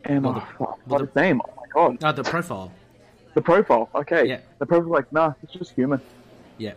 and 0.05 0.25
Well, 0.25 0.33
oh, 0.33 0.35
the- 0.35 0.41
fuck, 0.41 0.59
well, 0.61 0.79
what 0.87 0.99
the- 0.99 1.07
his 1.07 1.15
name? 1.17 1.41
Oh 1.45 1.53
my 1.57 1.67
god, 1.73 1.99
Oh, 2.05 2.13
the 2.13 2.23
profile. 2.25 2.73
the 3.35 3.41
profile. 3.43 3.89
Okay, 3.95 4.27
Yeah. 4.29 4.41
the 4.59 4.67
profile's 4.67 4.91
like, 4.93 5.13
"Nah, 5.13 5.33
it's 5.43 5.53
just 5.53 5.73
human." 5.73 6.01
Yeah. 6.59 6.73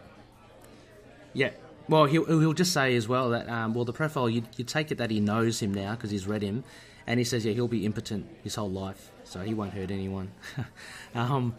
Yeah. 1.33 1.51
Well, 1.89 2.05
he'll, 2.05 2.25
he'll 2.25 2.53
just 2.53 2.71
say 2.71 2.95
as 2.95 3.07
well 3.09 3.29
that, 3.31 3.49
um, 3.49 3.73
well, 3.73 3.83
the 3.83 3.91
profile, 3.91 4.29
you, 4.29 4.43
you 4.55 4.63
take 4.63 4.89
it 4.91 4.97
that 4.99 5.11
he 5.11 5.19
knows 5.19 5.61
him 5.61 5.73
now 5.73 5.95
because 5.95 6.11
he's 6.11 6.25
read 6.25 6.41
him, 6.41 6.63
and 7.05 7.19
he 7.19 7.25
says, 7.25 7.43
yeah, 7.45 7.51
he'll 7.51 7.67
be 7.67 7.85
impotent 7.85 8.25
his 8.41 8.55
whole 8.55 8.71
life, 8.71 9.11
so 9.25 9.41
he 9.41 9.53
won't 9.53 9.73
hurt 9.73 9.91
anyone. 9.91 10.31
um, 11.15 11.55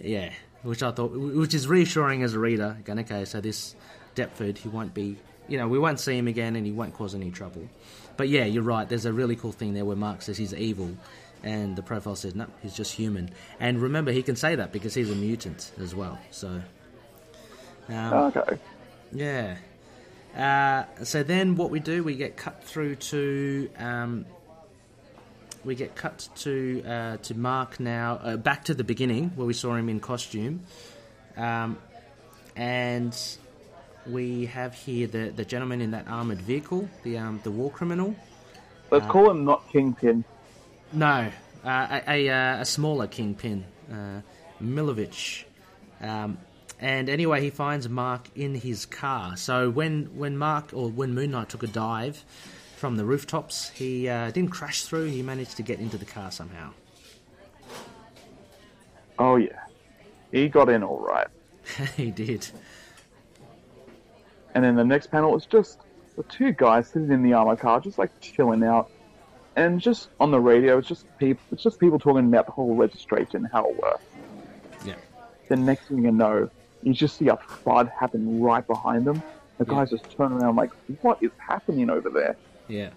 yeah, 0.00 0.32
which 0.64 0.82
I 0.82 0.90
thought, 0.90 1.12
which 1.12 1.54
is 1.54 1.68
reassuring 1.68 2.22
as 2.24 2.34
a 2.34 2.38
reader. 2.40 2.76
Going, 2.84 2.98
okay, 3.00 3.24
so 3.24 3.40
this 3.40 3.76
Deptford, 4.16 4.58
he 4.58 4.68
won't 4.68 4.92
be, 4.94 5.16
you 5.46 5.56
know, 5.58 5.68
we 5.68 5.78
won't 5.78 6.00
see 6.00 6.18
him 6.18 6.26
again 6.26 6.56
and 6.56 6.66
he 6.66 6.72
won't 6.72 6.94
cause 6.94 7.14
any 7.14 7.30
trouble. 7.30 7.68
But 8.16 8.28
yeah, 8.28 8.44
you're 8.44 8.62
right, 8.62 8.88
there's 8.88 9.06
a 9.06 9.12
really 9.12 9.36
cool 9.36 9.52
thing 9.52 9.74
there 9.74 9.84
where 9.84 9.96
Mark 9.96 10.22
says 10.22 10.36
he's 10.36 10.52
evil. 10.54 10.96
And 11.42 11.76
the 11.76 11.82
profile 11.82 12.16
says, 12.16 12.34
no, 12.34 12.46
he's 12.62 12.72
just 12.74 12.92
human. 12.92 13.28
And 13.60 13.80
remember, 13.82 14.10
he 14.12 14.22
can 14.22 14.34
say 14.34 14.54
that 14.54 14.72
because 14.72 14.94
he's 14.94 15.10
a 15.10 15.14
mutant 15.14 15.72
as 15.78 15.94
well. 15.94 16.18
So, 16.30 16.62
um, 17.90 18.12
Okay. 18.34 18.58
yeah. 19.12 19.56
Uh, 20.34 21.04
so 21.04 21.22
then 21.22 21.54
what 21.56 21.70
we 21.70 21.80
do, 21.80 22.02
we 22.02 22.14
get 22.16 22.36
cut 22.36 22.64
through 22.64 22.96
to 22.96 23.68
um, 23.78 24.24
we 25.64 25.74
get 25.74 25.94
cut 25.94 26.28
to 26.36 26.82
uh, 26.86 27.16
to 27.18 27.34
Mark 27.34 27.80
now, 27.80 28.20
uh, 28.22 28.36
back 28.36 28.64
to 28.64 28.74
the 28.74 28.84
beginning 28.84 29.30
where 29.34 29.46
we 29.46 29.54
saw 29.54 29.74
him 29.74 29.88
in 29.88 30.00
costume, 30.00 30.60
um, 31.36 31.78
and 32.56 33.16
we 34.06 34.46
have 34.46 34.74
here 34.74 35.06
the, 35.06 35.30
the 35.30 35.44
gentleman 35.44 35.80
in 35.80 35.92
that 35.92 36.06
armored 36.08 36.40
vehicle, 36.40 36.88
the 37.02 37.18
um, 37.18 37.40
the 37.42 37.50
war 37.50 37.70
criminal. 37.70 38.14
Let's 38.90 39.06
call 39.06 39.30
him 39.30 39.44
not 39.44 39.68
Kingpin. 39.72 40.24
No, 40.92 41.30
uh, 41.64 42.00
a, 42.06 42.28
a, 42.28 42.28
uh, 42.30 42.60
a 42.60 42.64
smaller 42.64 43.06
kingpin, 43.08 43.64
uh, 43.90 44.20
Milovich. 44.62 45.44
Um, 46.00 46.38
and 46.78 47.08
anyway, 47.08 47.40
he 47.40 47.50
finds 47.50 47.88
Mark 47.88 48.28
in 48.36 48.54
his 48.54 48.86
car. 48.86 49.36
So 49.36 49.70
when, 49.70 50.16
when 50.16 50.36
Mark, 50.36 50.70
or 50.72 50.88
when 50.88 51.14
Moon 51.14 51.32
Knight 51.32 51.48
took 51.48 51.62
a 51.62 51.66
dive 51.66 52.24
from 52.76 52.96
the 52.96 53.04
rooftops, 53.04 53.70
he 53.70 54.08
uh, 54.08 54.30
didn't 54.30 54.50
crash 54.50 54.82
through, 54.84 55.06
he 55.06 55.22
managed 55.22 55.56
to 55.56 55.62
get 55.62 55.78
into 55.80 55.96
the 55.96 56.04
car 56.04 56.30
somehow. 56.30 56.72
Oh 59.18 59.36
yeah, 59.36 59.60
he 60.32 60.48
got 60.48 60.68
in 60.68 60.82
all 60.82 60.98
right. 60.98 61.28
he 61.96 62.10
did. 62.10 62.46
And 64.54 64.62
then 64.64 64.76
the 64.76 64.84
next 64.84 65.08
panel 65.10 65.36
is 65.36 65.46
just 65.46 65.80
the 66.16 66.22
two 66.24 66.52
guys 66.52 66.88
sitting 66.88 67.10
in 67.10 67.22
the 67.22 67.32
armor 67.32 67.56
car, 67.56 67.80
just 67.80 67.98
like 67.98 68.10
chilling 68.20 68.62
out, 68.62 68.90
and 69.56 69.80
just 69.80 70.08
on 70.20 70.30
the 70.30 70.40
radio, 70.40 70.78
it's 70.78 70.88
just 70.88 71.06
people, 71.18 71.42
it's 71.52 71.62
just 71.62 71.78
people 71.80 71.98
talking 71.98 72.26
about 72.26 72.46
the 72.46 72.52
whole 72.52 72.74
registration, 72.74 73.44
how 73.44 73.68
it 73.68 73.80
works. 73.80 74.04
Yeah. 74.84 74.94
The 75.48 75.56
next 75.56 75.86
thing 75.88 76.04
you 76.04 76.12
know, 76.12 76.50
you 76.82 76.92
just 76.92 77.16
see 77.16 77.28
a 77.28 77.36
flood 77.36 77.90
happen 77.98 78.40
right 78.40 78.66
behind 78.66 79.06
them. 79.06 79.22
The 79.58 79.64
Yeah. 79.64 79.74
guys 79.74 79.90
just 79.90 80.10
turn 80.16 80.32
around 80.32 80.56
like, 80.56 80.70
what 81.02 81.22
is 81.22 81.30
happening 81.38 81.88
over 81.90 82.10
there? 82.10 82.36
Yeah. 82.68 82.90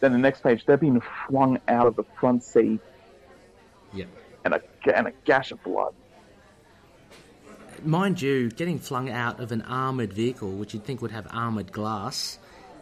Then 0.00 0.12
the 0.12 0.18
next 0.18 0.42
page, 0.42 0.64
they're 0.66 0.76
being 0.76 1.00
flung 1.28 1.58
out 1.68 1.86
of 1.86 1.96
the 1.96 2.04
front 2.18 2.42
seat 2.42 2.80
Yeah. 3.92 4.06
and 4.44 4.54
a 4.54 4.62
and 4.94 5.06
a 5.08 5.12
gash 5.24 5.50
of 5.50 5.62
blood. 5.62 5.94
Mind 7.82 8.20
you, 8.20 8.50
getting 8.50 8.78
flung 8.78 9.10
out 9.10 9.40
of 9.40 9.52
an 9.52 9.62
armoured 9.62 10.12
vehicle, 10.12 10.50
which 10.52 10.74
you'd 10.74 10.84
think 10.84 11.02
would 11.02 11.10
have 11.10 11.26
armoured 11.30 11.72
glass, 11.72 12.38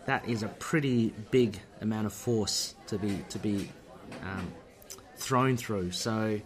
that 0.07 0.29
is 0.29 0.43
a 0.43 0.49
pretty 0.49 1.13
big 1.31 1.59
amount 1.81 2.07
of 2.07 2.13
force 2.13 2.75
to 2.87 2.99
be 2.99 3.25
to 3.29 3.39
be 3.39 3.71
um, 4.23 4.53
thrown 5.17 5.57
through. 5.57 5.93
So, 5.93 6.41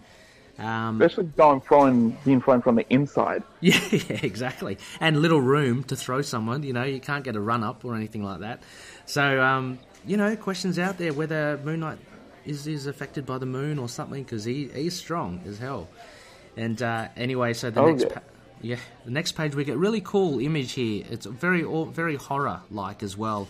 um, 0.59 1.01
Especially 1.03 1.25
going 1.37 1.61
thrown, 1.61 2.17
being 2.25 2.41
thrown 2.41 2.63
from 2.63 2.77
the 2.77 2.87
inside. 2.93 3.43
yeah, 3.61 3.79
yeah, 3.91 4.21
exactly, 4.23 4.79
and 5.01 5.21
little 5.21 5.41
room 5.41 5.85
to 5.85 5.97
throw 5.97 6.23
someone. 6.23 6.63
You 6.63 6.73
know, 6.73 6.85
you 6.85 7.01
can't 7.01 7.25
get 7.25 7.37
a 7.37 7.41
run 7.41 7.63
up 7.63 7.85
or 7.85 7.95
anything 7.95 8.23
like 8.25 8.41
that. 8.41 8.63
So, 9.07 9.41
um, 9.43 9.79
you 10.07 10.17
know, 10.17 10.35
questions 10.37 10.79
out 10.79 10.99
there 10.99 11.13
whether 11.13 11.59
Moon 11.65 11.81
Knight 11.81 11.99
is 12.45 12.67
is 12.67 12.87
affected 12.87 13.27
by 13.27 13.39
the 13.39 13.47
moon 13.47 13.79
or 13.79 13.89
something 13.89 14.23
because 14.23 14.45
he 14.45 14.69
he's 14.69 14.95
strong 14.97 15.41
as 15.47 15.59
hell. 15.59 15.89
And 16.57 16.81
uh, 16.81 17.09
anyway, 17.17 17.53
so 17.53 17.71
the 17.71 17.81
Oh, 17.83 17.91
next 17.91 18.05
yeah. 18.05 18.09
pa- 18.15 18.21
yeah, 18.63 18.77
the 19.05 19.11
next 19.11 19.33
page 19.33 19.55
we 19.55 19.65
get 19.65 19.77
really 19.77 20.01
cool 20.01 20.39
image 20.41 20.73
here. 20.73 21.05
It's 21.11 21.27
very 21.27 21.63
very 21.93 22.17
horror 22.17 22.61
like 22.71 23.03
as 23.03 23.15
well, 23.17 23.49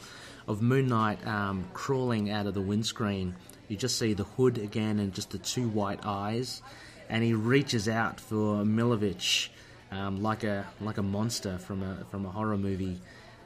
of 0.49 0.61
Moon 0.61 0.89
Knight 0.89 1.25
um, 1.27 1.67
crawling 1.73 2.31
out 2.31 2.47
of 2.47 2.55
the 2.55 2.61
windscreen. 2.61 3.37
You 3.69 3.77
just 3.77 3.97
see 3.99 4.13
the 4.15 4.25
hood 4.25 4.59
again 4.59 4.99
and 4.99 5.13
just 5.15 5.31
the 5.31 5.39
two 5.39 5.69
white 5.69 6.01
eyes, 6.05 6.63
and 7.09 7.23
he 7.23 7.35
reaches 7.35 7.89
out 7.89 8.21
for 8.21 8.65
Milovich 8.65 9.49
um, 9.91 10.23
like 10.23 10.45
a 10.45 10.67
like 10.81 10.99
a 10.99 11.03
monster 11.03 11.59
from 11.59 11.83
a 11.83 12.05
from 12.11 12.27
a 12.27 12.31
horror 12.31 12.59
movie, 12.59 13.01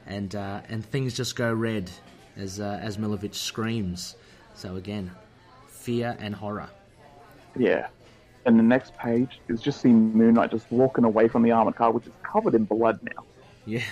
and 0.07 0.35
uh, 0.35 0.61
and 0.69 0.85
things 0.85 1.13
just 1.13 1.35
go 1.35 1.53
red 1.53 1.89
as 2.37 2.59
uh, 2.59 2.79
as 2.81 2.97
Milovich 2.97 3.35
screams. 3.35 4.15
So 4.55 4.75
again, 4.75 5.11
fear 5.67 6.15
and 6.19 6.35
horror. 6.35 6.69
Yeah. 7.57 7.87
And 8.45 8.57
the 8.57 8.63
next 8.63 8.97
page 8.97 9.39
is 9.49 9.61
just 9.61 9.81
seeing 9.81 10.13
Moon 10.13 10.33
Knight 10.33 10.49
just 10.49 10.71
walking 10.71 11.03
away 11.03 11.27
from 11.27 11.43
the 11.43 11.51
armored 11.51 11.75
car, 11.75 11.91
which 11.91 12.07
is 12.07 12.13
covered 12.23 12.55
in 12.55 12.65
blood 12.65 12.99
now. 13.03 13.23
Yeah, 13.65 13.83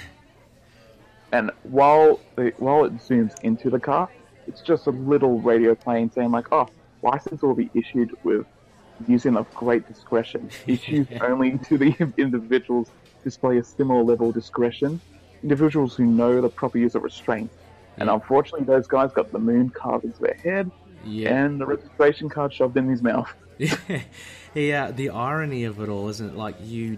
And 1.31 1.51
while 1.63 2.19
the, 2.35 2.53
while 2.57 2.85
it 2.85 2.97
zooms 2.97 3.39
into 3.43 3.69
the 3.69 3.79
car, 3.79 4.09
it's 4.47 4.61
just 4.61 4.87
a 4.87 4.89
little 4.89 5.39
radio 5.39 5.75
playing 5.75 6.11
saying 6.15 6.31
like, 6.31 6.51
"Oh, 6.51 6.67
license 7.03 7.43
will 7.43 7.53
be 7.53 7.69
issued 7.75 8.17
with 8.23 8.47
using 9.07 9.37
of 9.37 9.51
great 9.53 9.87
discretion. 9.87 10.49
Issued 10.67 11.21
only 11.21 11.57
to 11.59 11.77
the 11.77 11.95
individuals 12.17 12.89
display 13.23 13.57
a 13.57 13.63
similar 13.63 14.03
level 14.03 14.29
of 14.29 14.33
discretion. 14.33 14.99
Individuals 15.43 15.95
who 15.95 16.05
know 16.05 16.41
the 16.41 16.49
proper 16.49 16.77
use 16.77 16.95
of 16.95 17.03
restraint." 17.03 17.49
And 17.97 18.09
unfortunately, 18.09 18.65
those 18.65 18.87
guys 18.87 19.11
got 19.11 19.31
the 19.31 19.39
moon 19.39 19.69
carved 19.69 20.05
into 20.05 20.21
their 20.21 20.35
head 20.35 20.71
yeah. 21.03 21.43
and 21.43 21.59
the 21.59 21.65
registration 21.65 22.29
card 22.29 22.53
shoved 22.53 22.77
in 22.77 22.87
his 22.87 23.01
mouth. 23.01 23.31
yeah, 24.53 24.91
the 24.91 25.09
irony 25.09 25.65
of 25.65 25.79
it 25.79 25.89
all, 25.89 26.07
isn't 26.09 26.29
it? 26.29 26.35
Like 26.35 26.55
you, 26.61 26.97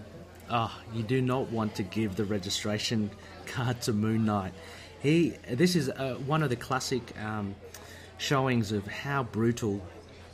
ah, 0.50 0.78
you 0.94 1.02
do 1.02 1.20
not 1.20 1.50
want 1.50 1.74
to 1.76 1.82
give 1.82 2.16
the 2.16 2.24
registration 2.24 3.10
card 3.46 3.80
to 3.82 3.92
Moon 3.92 4.24
Knight. 4.24 4.52
He, 5.00 5.34
this 5.50 5.74
is 5.74 5.88
uh, 5.88 6.14
one 6.26 6.42
of 6.42 6.50
the 6.50 6.56
classic 6.56 7.02
um, 7.20 7.56
showings 8.18 8.70
of 8.70 8.86
how 8.86 9.24
brutal 9.24 9.82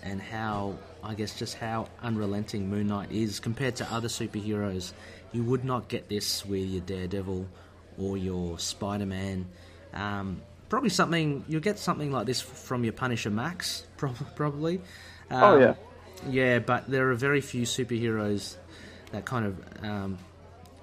and 0.03 0.21
how, 0.21 0.77
I 1.03 1.15
guess, 1.15 1.39
just 1.39 1.55
how 1.55 1.89
unrelenting 2.03 2.69
Moon 2.69 2.89
Knight 2.89 3.13
is 3.13 3.41
compared 3.41 3.77
to 3.77 3.93
other 3.93 4.09
superheroes. 4.09 4.93
You 5.33 5.45
would 5.45 5.65
not 5.65 5.89
get 5.89 6.09
this 6.09 6.45
with 6.45 6.69
your 6.69 6.81
Daredevil 6.83 7.47
or 7.99 8.17
your 8.17 8.59
Spider 8.59 9.07
Man. 9.07 9.47
Um, 9.95 10.41
probably 10.69 10.91
something 10.91 11.45
you'll 11.49 11.61
get 11.61 11.79
something 11.79 12.11
like 12.11 12.27
this 12.27 12.41
from 12.41 12.85
your 12.85 12.93
Punisher 12.93 13.31
Max, 13.31 13.85
probably. 14.37 14.79
Um, 15.31 15.43
Oh, 15.43 15.59
yeah. 15.59 15.75
yeah, 16.29 16.59
but 16.59 16.89
there 16.89 17.11
are 17.11 17.15
very 17.15 17.41
few 17.41 17.63
superheroes 17.63 18.57
that 19.13 19.25
kind 19.25 19.47
of 19.47 19.85
um, 19.85 20.19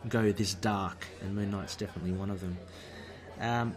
go 0.08 0.32
this 0.32 0.54
dark, 0.54 1.06
and 1.22 1.36
Moon 1.36 1.52
Knight's 1.52 1.76
definitely 1.76 2.12
one 2.14 2.30
of 2.30 2.42
them. 2.42 2.58
Um, 3.40 3.76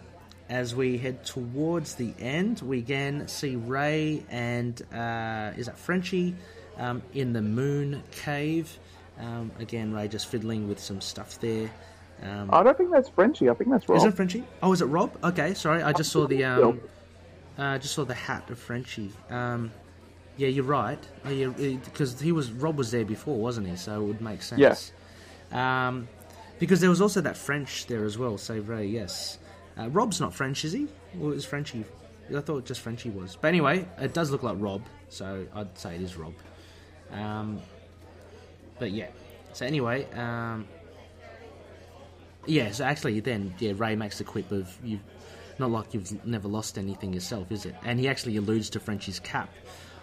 as 0.48 0.74
we 0.74 0.98
head 0.98 1.24
towards 1.24 1.94
the 1.94 2.14
end, 2.18 2.60
we 2.60 2.78
again 2.78 3.28
see 3.28 3.56
Ray 3.56 4.24
and 4.30 4.80
uh, 4.92 5.52
is 5.56 5.66
that 5.66 5.78
Frenchie 5.78 6.34
um, 6.78 7.02
in 7.14 7.32
the 7.32 7.42
Moon 7.42 8.02
Cave. 8.10 8.78
Um, 9.20 9.50
again, 9.58 9.92
Ray 9.92 10.08
just 10.08 10.28
fiddling 10.28 10.68
with 10.68 10.78
some 10.78 11.00
stuff 11.00 11.38
there. 11.40 11.70
Um, 12.22 12.50
I 12.52 12.62
don't 12.62 12.76
think 12.76 12.90
that's 12.90 13.08
Frenchie. 13.08 13.48
I 13.48 13.54
think 13.54 13.70
that's 13.70 13.88
Rob. 13.88 13.98
is 13.98 14.04
it 14.04 14.14
Frenchie? 14.14 14.44
Oh, 14.62 14.72
is 14.72 14.80
it 14.80 14.86
Rob? 14.86 15.16
Okay, 15.22 15.54
sorry, 15.54 15.82
I 15.82 15.92
just 15.92 16.10
saw 16.10 16.26
the 16.26 16.44
um, 16.44 16.80
uh, 17.56 17.78
just 17.78 17.94
saw 17.94 18.04
the 18.04 18.14
hat 18.14 18.48
of 18.50 18.58
Frenchie. 18.58 19.12
Um, 19.30 19.72
yeah, 20.36 20.48
you're 20.48 20.64
right. 20.64 20.98
Oh, 21.24 21.30
yeah, 21.30 21.48
because 21.84 22.20
he 22.20 22.32
was 22.32 22.50
Rob 22.52 22.78
was 22.78 22.90
there 22.90 23.04
before, 23.04 23.36
wasn't 23.38 23.68
he? 23.68 23.76
So 23.76 24.00
it 24.00 24.04
would 24.04 24.20
make 24.20 24.42
sense. 24.42 24.60
Yes. 24.60 24.92
Um, 25.52 26.08
because 26.58 26.80
there 26.80 26.90
was 26.90 27.00
also 27.00 27.20
that 27.20 27.36
French 27.36 27.86
there 27.86 28.04
as 28.04 28.18
well. 28.18 28.38
So 28.38 28.58
Ray, 28.58 28.86
yes. 28.86 29.38
Uh, 29.78 29.88
Rob's 29.90 30.20
not 30.20 30.34
French, 30.34 30.64
is 30.64 30.72
he? 30.72 30.88
Or 31.20 31.32
is 31.32 31.44
Frenchie? 31.44 31.84
I 32.34 32.40
thought 32.40 32.66
just 32.66 32.80
Frenchie 32.80 33.10
was. 33.10 33.36
But 33.40 33.48
anyway, 33.48 33.86
it 33.98 34.12
does 34.12 34.30
look 34.30 34.42
like 34.42 34.56
Rob, 34.58 34.82
so 35.08 35.46
I'd 35.54 35.78
say 35.78 35.94
it 35.94 36.02
is 36.02 36.16
Rob. 36.16 36.34
Um, 37.12 37.60
but 38.78 38.90
yeah. 38.90 39.08
So 39.52 39.64
anyway, 39.64 40.06
um, 40.12 40.66
yeah. 42.46 42.70
So 42.72 42.84
actually, 42.84 43.20
then 43.20 43.54
yeah, 43.58 43.72
Ray 43.76 43.96
makes 43.96 44.18
the 44.18 44.24
quip 44.24 44.50
of 44.52 44.76
you. 44.84 45.00
Not 45.58 45.70
like 45.70 45.94
you've 45.94 46.24
never 46.24 46.46
lost 46.46 46.78
anything 46.78 47.12
yourself, 47.12 47.50
is 47.50 47.66
it? 47.66 47.74
And 47.82 47.98
he 47.98 48.08
actually 48.08 48.36
alludes 48.36 48.70
to 48.70 48.80
Frenchie's 48.80 49.18
cap, 49.18 49.52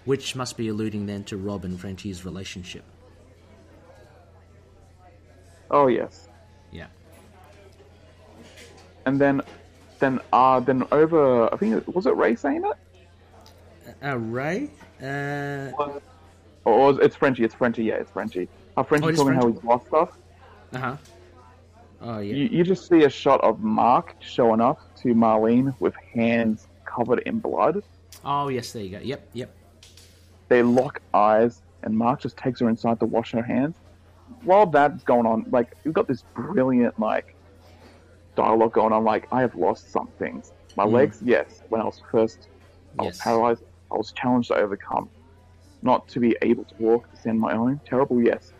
which 0.03 0.35
must 0.35 0.57
be 0.57 0.67
alluding 0.67 1.05
then 1.05 1.23
to 1.25 1.37
Rob 1.37 1.63
and 1.63 1.79
Frenchie's 1.79 2.25
relationship. 2.25 2.83
Oh 5.71 5.87
yes. 5.87 6.27
Yeah. 6.71 6.87
And 9.05 9.21
then, 9.21 9.41
then, 9.99 10.19
uh, 10.33 10.59
then 10.59 10.83
over. 10.91 11.53
I 11.53 11.57
think 11.57 11.87
was 11.87 12.05
it 12.05 12.15
Ray 12.15 12.35
saying 12.35 12.63
it, 12.65 13.95
Uh, 14.03 14.17
Ray? 14.17 14.69
Uh, 15.01 15.71
or 16.65 16.77
was, 16.93 16.99
it's 17.01 17.15
Frenchie. 17.15 17.43
It's 17.43 17.53
Frenchie. 17.55 17.83
Yeah, 17.83 17.95
it's 17.95 18.11
Frenchie. 18.11 18.47
Uh, 18.77 18.83
Frenchie 18.83 19.05
Oh, 19.05 19.09
it 19.09 19.13
is 19.13 19.19
talking 19.19 19.33
how 19.35 19.41
Frenchie. 19.41 19.59
he's 19.59 19.67
lost 19.67 19.87
stuff. 19.87 20.17
uh 20.73 20.77
huh. 20.79 20.97
Oh, 22.01 22.19
yeah. 22.19 22.33
You, 22.35 22.45
you 22.45 22.63
just 22.63 22.87
see 22.87 23.03
a 23.03 23.09
shot 23.09 23.41
of 23.41 23.61
Mark 23.61 24.15
showing 24.19 24.61
up 24.61 24.79
to 24.97 25.09
Marlene 25.15 25.73
with 25.79 25.95
hands 26.13 26.67
covered 26.83 27.19
in 27.19 27.39
blood. 27.39 27.81
Oh, 28.23 28.49
yes, 28.49 28.71
there 28.73 28.83
you 28.83 28.89
go. 28.89 28.99
Yep, 29.03 29.29
yep. 29.33 29.55
They 30.49 30.61
lock 30.61 31.01
eyes, 31.13 31.61
and 31.83 31.97
Mark 31.97 32.21
just 32.21 32.37
takes 32.37 32.59
her 32.59 32.69
inside 32.69 32.99
to 32.99 33.05
wash 33.05 33.31
her 33.31 33.41
hands. 33.41 33.75
While 34.43 34.65
that's 34.67 35.03
going 35.03 35.25
on, 35.25 35.45
like 35.51 35.71
you've 35.83 35.93
got 35.93 36.07
this 36.07 36.23
brilliant 36.35 36.99
like 36.99 37.34
dialogue 38.35 38.73
going 38.73 38.91
on. 38.93 38.99
I'm 38.99 39.03
like 39.03 39.27
I 39.31 39.41
have 39.41 39.55
lost 39.55 39.91
some 39.91 40.09
things. 40.19 40.51
My 40.75 40.85
Mm. 40.85 40.91
legs, 40.91 41.21
yes. 41.23 41.63
When 41.69 41.81
I 41.81 41.85
was 41.85 42.01
first, 42.11 42.47
I 42.99 43.03
was 43.03 43.17
paralyzed. 43.17 43.63
I 43.91 43.95
was 43.97 44.11
challenged 44.11 44.49
to 44.49 44.55
overcome. 44.55 45.09
Not 45.81 46.07
to 46.09 46.19
be 46.19 46.35
able 46.41 46.65
to 46.65 46.75
walk, 46.79 47.09
to 47.11 47.17
stand 47.17 47.35
on 47.35 47.41
my 47.41 47.53
own. 47.53 47.79
Terrible, 47.85 48.21
yes. 48.21 48.53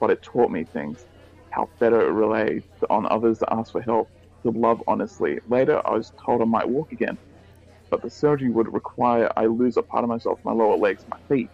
But 0.00 0.10
it 0.10 0.22
taught 0.22 0.50
me 0.50 0.64
things. 0.64 1.04
How 1.50 1.68
better 1.78 2.00
to 2.06 2.12
rely 2.12 2.62
on 2.88 3.06
others 3.06 3.38
to 3.40 3.52
ask 3.52 3.72
for 3.72 3.80
help. 3.82 4.08
To 4.44 4.50
love 4.50 4.82
honestly. 4.86 5.40
Later, 5.48 5.82
I 5.84 5.92
was 5.92 6.12
told 6.24 6.40
I 6.40 6.44
might 6.44 6.68
walk 6.68 6.92
again. 6.92 7.18
But 7.90 8.02
the 8.02 8.10
surgery 8.10 8.50
would 8.50 8.72
require 8.72 9.30
I 9.36 9.46
lose 9.46 9.76
a 9.76 9.82
part 9.82 10.04
of 10.04 10.08
myself, 10.10 10.38
my 10.44 10.52
lower 10.52 10.76
legs, 10.76 11.04
my 11.10 11.18
feet. 11.28 11.50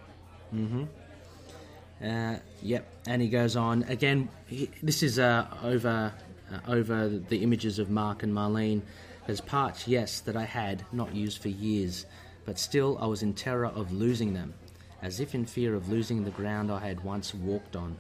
Uh, 2.05 2.36
yep. 2.62 2.86
And 3.06 3.22
he 3.22 3.28
goes 3.28 3.56
on 3.56 3.84
again. 3.84 4.28
He, 4.46 4.70
this 4.82 5.02
is 5.02 5.18
uh, 5.18 5.46
over 5.62 6.12
uh, 6.53 6.59
over 6.69 7.09
the 7.09 7.43
images 7.43 7.79
of 7.79 7.91
Mark 7.91 8.23
and 8.23 8.33
Marlene. 8.33 8.83
as 9.27 9.41
parts, 9.41 9.89
yes, 9.89 10.21
that 10.21 10.37
I 10.37 10.45
had 10.45 10.85
not 10.93 11.15
used 11.15 11.41
for 11.41 11.49
years, 11.49 12.07
but 12.45 12.59
still 12.59 12.99
I 13.01 13.07
was 13.07 13.23
in 13.23 13.33
terror 13.33 13.66
of 13.66 13.93
losing 13.93 14.35
them, 14.35 14.55
as 15.01 15.21
if 15.21 15.35
in 15.35 15.47
fear 15.47 15.75
of 15.75 15.89
losing 15.89 16.25
the 16.25 16.31
ground 16.31 16.71
I 16.71 16.81
had 16.81 17.03
once 17.03 17.35
walked 17.35 17.75
on. 17.75 17.97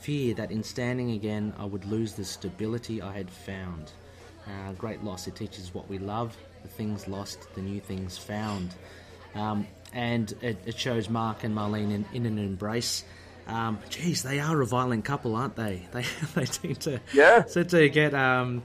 Fear 0.00 0.34
that 0.34 0.50
in 0.50 0.62
standing 0.62 1.12
again 1.12 1.52
I 1.58 1.64
would 1.64 1.84
lose 1.84 2.14
the 2.14 2.24
stability 2.24 3.02
I 3.02 3.12
had 3.12 3.30
found. 3.30 3.92
Uh, 4.46 4.72
great 4.72 5.02
loss. 5.02 5.26
It 5.26 5.36
teaches 5.36 5.74
what 5.74 5.88
we 5.88 5.98
love, 5.98 6.36
the 6.62 6.68
things 6.68 7.08
lost, 7.08 7.54
the 7.54 7.62
new 7.62 7.80
things 7.80 8.18
found. 8.18 8.74
Um, 9.34 9.66
and 9.92 10.32
it, 10.42 10.58
it 10.66 10.78
shows 10.78 11.08
Mark 11.08 11.44
and 11.44 11.54
Marlene 11.54 11.92
in, 11.92 12.04
in 12.12 12.26
an 12.26 12.38
embrace. 12.38 13.04
Um, 13.46 13.78
geez, 13.90 14.22
they 14.22 14.40
are 14.40 14.60
a 14.62 14.66
violent 14.66 15.04
couple, 15.04 15.34
aren't 15.36 15.56
they? 15.56 15.82
They 15.92 16.04
they 16.34 16.44
seem 16.46 16.74
to 16.76 17.00
Yeah. 17.12 17.44
seem 17.44 17.66
to 17.66 17.88
get 17.88 18.14
um, 18.14 18.62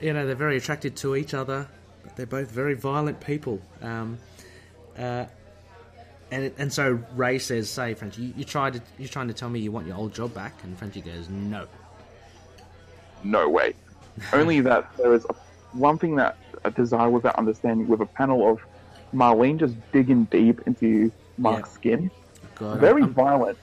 you 0.00 0.12
know 0.12 0.26
they're 0.26 0.34
very 0.34 0.56
attracted 0.56 0.96
to 0.96 1.14
each 1.16 1.34
other, 1.34 1.68
but 2.02 2.16
they're 2.16 2.26
both 2.26 2.50
very 2.50 2.74
violent 2.74 3.20
people. 3.20 3.60
Um, 3.82 4.18
uh, 4.98 5.26
and 6.30 6.52
and 6.58 6.72
so 6.72 7.00
Ray 7.14 7.38
says, 7.38 7.68
"Say, 7.70 7.94
Frenchie, 7.94 8.22
you, 8.22 8.34
you 8.38 8.44
tried 8.44 8.74
to 8.74 8.82
you're 8.98 9.08
trying 9.08 9.28
to 9.28 9.34
tell 9.34 9.48
me 9.50 9.60
you 9.60 9.72
want 9.72 9.86
your 9.86 9.96
old 9.96 10.14
job 10.14 10.32
back?" 10.34 10.54
And 10.62 10.78
Frenchie 10.78 11.00
goes, 11.02 11.28
"No." 11.28 11.66
No 13.24 13.48
way. 13.48 13.74
Only 14.32 14.60
that 14.68 14.90
there 14.96 15.12
is 15.14 15.26
a, 15.28 15.34
one 15.76 15.98
thing 15.98 16.16
that 16.16 16.36
a 16.64 16.70
desire 16.70 17.10
without 17.10 17.36
understanding 17.36 17.88
with 17.88 18.00
a 18.00 18.06
panel 18.06 18.50
of 18.50 18.60
Marlene 19.14 19.58
just 19.58 19.74
digging 19.92 20.24
deep 20.24 20.60
into 20.66 21.10
Mark's 21.36 21.68
Yeah. 21.70 21.74
skin. 21.74 22.10
God, 22.56 22.80
Very 22.80 23.02
I'm- 23.02 23.14
violent. 23.14 23.58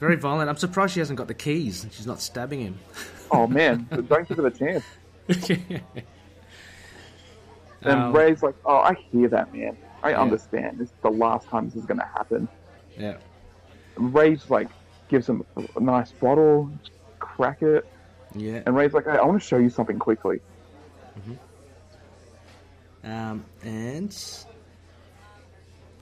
Very 0.00 0.16
violent. 0.16 0.48
I'm 0.50 0.56
surprised 0.56 0.94
she 0.94 1.00
hasn't 1.00 1.16
got 1.18 1.28
the 1.28 1.34
keys 1.34 1.84
and 1.84 1.92
she's 1.92 2.06
not 2.06 2.20
stabbing 2.20 2.60
him. 2.60 2.78
Oh 3.30 3.46
man, 3.46 3.88
don't 4.08 4.28
give 4.28 4.38
it 4.38 4.44
a 4.44 4.50
chance. 4.50 4.84
And 7.82 8.00
Um, 8.00 8.12
Ray's 8.16 8.42
like, 8.42 8.54
"Oh, 8.64 8.78
I 8.78 8.94
hear 9.12 9.28
that, 9.28 9.52
man. 9.54 9.76
I 10.02 10.10
Yeah. 10.10 10.20
understand. 10.22 10.78
This 10.78 10.88
is 10.88 10.94
the 11.02 11.10
last 11.10 11.46
time 11.48 11.66
this 11.66 11.76
is 11.76 11.84
gonna 11.86 12.06
happen." 12.06 12.48
yeah. 12.98 13.16
And 13.96 14.12
Ray's 14.14 14.48
like, 14.50 14.68
gives 15.08 15.28
him 15.28 15.44
a 15.76 15.80
nice 15.80 16.10
bottle, 16.12 16.70
crack 17.20 17.62
it, 17.62 17.86
Yeah. 18.34 18.62
and 18.66 18.74
Ray's 18.74 18.92
like, 18.92 19.04
hey, 19.04 19.12
"I 19.18 19.24
want 19.24 19.40
to 19.40 19.46
show 19.46 19.58
you 19.58 19.70
something 19.70 19.98
quickly." 19.98 20.40
Um, 23.04 23.44
and 23.62 24.16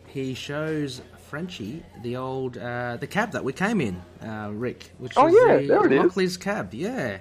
he 0.06 0.32
shows 0.34 1.02
Frenchie 1.34 1.82
the 2.00 2.14
old 2.14 2.56
uh, 2.56 2.96
the 2.96 3.08
cab 3.08 3.32
that 3.32 3.42
we 3.42 3.52
came 3.52 3.80
in, 3.80 4.00
uh, 4.22 4.50
Rick, 4.52 4.92
which 4.98 5.14
Oh, 5.16 5.26
yeah, 5.26 5.56
the 5.56 5.66
there 5.66 5.86
it 5.86 5.92
is. 5.92 5.98
Lockley's 5.98 6.36
cab. 6.36 6.72
Yeah, 6.72 7.18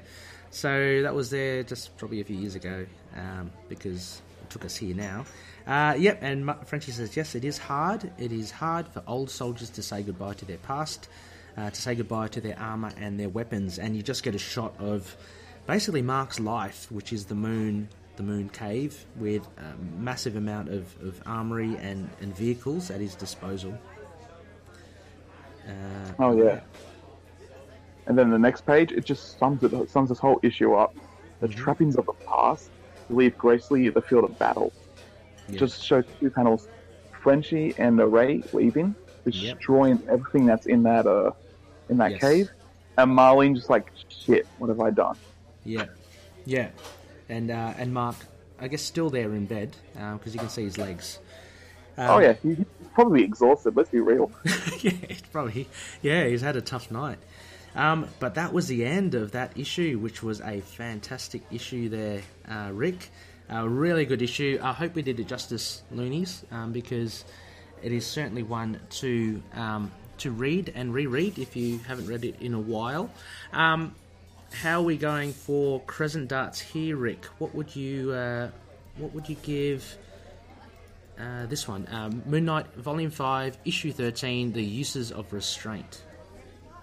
so 0.52 1.02
that 1.02 1.15
was 1.15 1.31
there 1.31 1.64
just 1.64 1.98
probably 1.98 2.22
a 2.22 2.23
few 2.23 2.35
years 2.35 2.53
ago 2.53 2.85
um, 3.18 3.49
because 3.69 4.22
it 4.44 4.52
took 4.52 4.65
us 4.65 4.76
here 4.76 4.95
now. 4.95 5.26
Uh, 5.65 5.95
yep, 5.98 6.19
and 6.22 6.53
Frenchie 6.68 6.91
says 6.91 7.18
yes, 7.18 7.34
it 7.34 7.44
is 7.44 7.57
hard. 7.57 8.11
It 8.19 8.31
is 8.31 8.52
hard 8.52 8.88
for 8.88 9.02
old 9.07 9.31
soldiers 9.31 9.72
to 9.72 9.81
say 9.81 10.03
goodbye 10.03 10.35
to 10.35 10.45
their 10.45 10.60
past, 10.60 11.10
uh, 11.57 11.72
to 11.72 11.81
say 11.81 11.95
goodbye 11.95 12.27
to 12.27 12.40
their 12.40 12.60
armor 12.60 12.91
and 12.98 13.19
their 13.19 13.30
weapons, 13.30 13.80
and 13.80 13.95
you 13.98 14.03
just 14.03 14.22
get 14.22 14.35
a 14.35 14.40
shot 14.40 14.76
of 14.77 15.18
basically 15.65 16.03
Mark's 16.03 16.40
life, 16.40 16.85
which 16.91 17.11
is 17.11 17.26
the 17.26 17.34
moon, 17.34 17.90
the 18.18 18.23
moon 18.23 18.48
cave, 18.49 19.06
with 19.15 19.41
a 19.57 19.76
massive 19.99 20.35
amount 20.35 20.69
of, 20.69 20.95
of 21.02 21.19
armory 21.26 21.76
and, 21.77 22.07
and 22.22 22.38
vehicles 22.38 22.91
at 22.91 23.02
his 23.02 23.15
disposal. 23.15 23.76
Uh, 25.68 26.14
Oh 26.19 26.38
yeah. 26.38 26.61
And 28.07 28.18
then 28.18 28.30
the 28.30 28.40
next 28.40 28.65
page, 28.65 28.91
it 28.91 29.06
just 29.06 29.38
sums 29.40 29.64
it 29.64 29.90
sums 29.90 30.10
this 30.10 30.19
whole 30.19 30.40
issue 30.44 30.73
up. 30.73 30.94
The 31.41 31.48
Mm-hmm. 31.48 31.64
trappings 31.64 31.95
of 31.95 32.06
the 32.06 32.14
past 32.27 32.72
leave 33.10 33.38
gracefully 33.38 33.90
the 33.90 34.02
field 34.02 34.26
of 34.26 34.38
battle. 34.40 34.73
Just 35.57 35.84
shows 35.84 36.03
two 36.19 36.31
panels, 36.31 36.68
Frenchie 37.23 37.73
and 37.77 37.98
Ray 37.99 38.44
leaving, 38.52 38.95
Yep. 39.31 39.57
destroying 39.57 39.99
everything 40.11 40.45
that's 40.45 40.65
in 40.65 40.84
that 40.84 41.06
uh 41.07 41.31
in 41.90 41.98
that 41.98 42.11
Yes. 42.11 42.19
cave, 42.19 42.48
and 42.98 43.11
Marlene 43.11 43.56
just 43.56 43.69
like 43.69 43.91
shit. 44.10 44.48
What 44.57 44.69
have 44.69 44.80
I 44.80 44.91
done? 44.91 45.18
Yeah, 45.65 45.85
yeah, 46.45 46.69
and 47.30 47.49
uh, 47.49 47.73
and 47.77 47.94
Mark, 47.94 48.26
I 48.60 48.68
guess 48.68 48.81
still 48.81 49.10
there 49.10 49.34
in 49.34 49.45
bed 49.45 49.77
because 49.94 50.34
you 50.34 50.40
can 50.40 50.49
see 50.49 50.64
his 50.64 50.77
legs. 50.77 51.19
Um, 51.98 52.10
oh 52.10 52.19
yeah, 52.19 52.34
he, 52.41 52.57
probably 52.93 53.23
exhausted. 53.23 53.75
Let's 53.75 53.89
be 53.89 53.99
real. 53.99 54.31
yeah, 54.79 54.91
probably 55.31 55.67
yeah, 56.01 56.25
he's 56.25 56.41
had 56.41 56.55
a 56.55 56.61
tough 56.61 56.91
night. 56.91 57.19
Um, 57.75 58.07
but 58.19 58.35
that 58.35 58.53
was 58.53 58.67
the 58.67 58.85
end 58.85 59.15
of 59.15 59.31
that 59.31 59.57
issue, 59.57 59.97
which 59.97 60.21
was 60.21 60.41
a 60.41 60.61
fantastic 60.61 61.41
issue 61.51 61.89
there, 61.89 62.21
uh, 62.47 62.69
Rick. 62.71 63.09
A 63.49 63.67
really 63.67 64.05
good 64.05 64.21
issue. 64.21 64.59
I 64.61 64.73
hope 64.73 64.95
we 64.95 65.01
did 65.01 65.19
it 65.19 65.27
justice, 65.27 65.81
Loonies, 65.91 66.43
um, 66.51 66.71
because 66.71 67.25
it 67.81 67.91
is 67.91 68.05
certainly 68.05 68.43
one 68.43 68.79
to 68.89 69.41
um, 69.53 69.91
to 70.19 70.31
read 70.31 70.71
and 70.75 70.93
reread 70.93 71.37
if 71.39 71.55
you 71.55 71.79
haven't 71.79 72.07
read 72.07 72.23
it 72.23 72.35
in 72.39 72.53
a 72.53 72.59
while. 72.59 73.09
Um, 73.51 73.95
how 74.53 74.79
are 74.79 74.83
we 74.83 74.97
going 74.97 75.33
for 75.33 75.81
Crescent 75.81 76.29
Darts 76.29 76.61
here, 76.61 76.95
Rick? 76.95 77.25
What 77.39 77.53
would 77.55 77.75
you 77.75 78.11
uh, 78.11 78.49
what 78.97 79.13
would 79.13 79.27
you 79.27 79.35
give? 79.43 79.97
Uh, 81.19 81.45
this 81.45 81.68
one, 81.68 81.88
um, 81.91 82.23
Moon 82.26 82.45
Knight, 82.45 82.73
Volume 82.76 83.11
5, 83.11 83.57
Issue 83.65 83.91
13, 83.91 84.52
The 84.52 84.64
Uses 84.64 85.11
of 85.11 85.31
Restraint. 85.31 86.03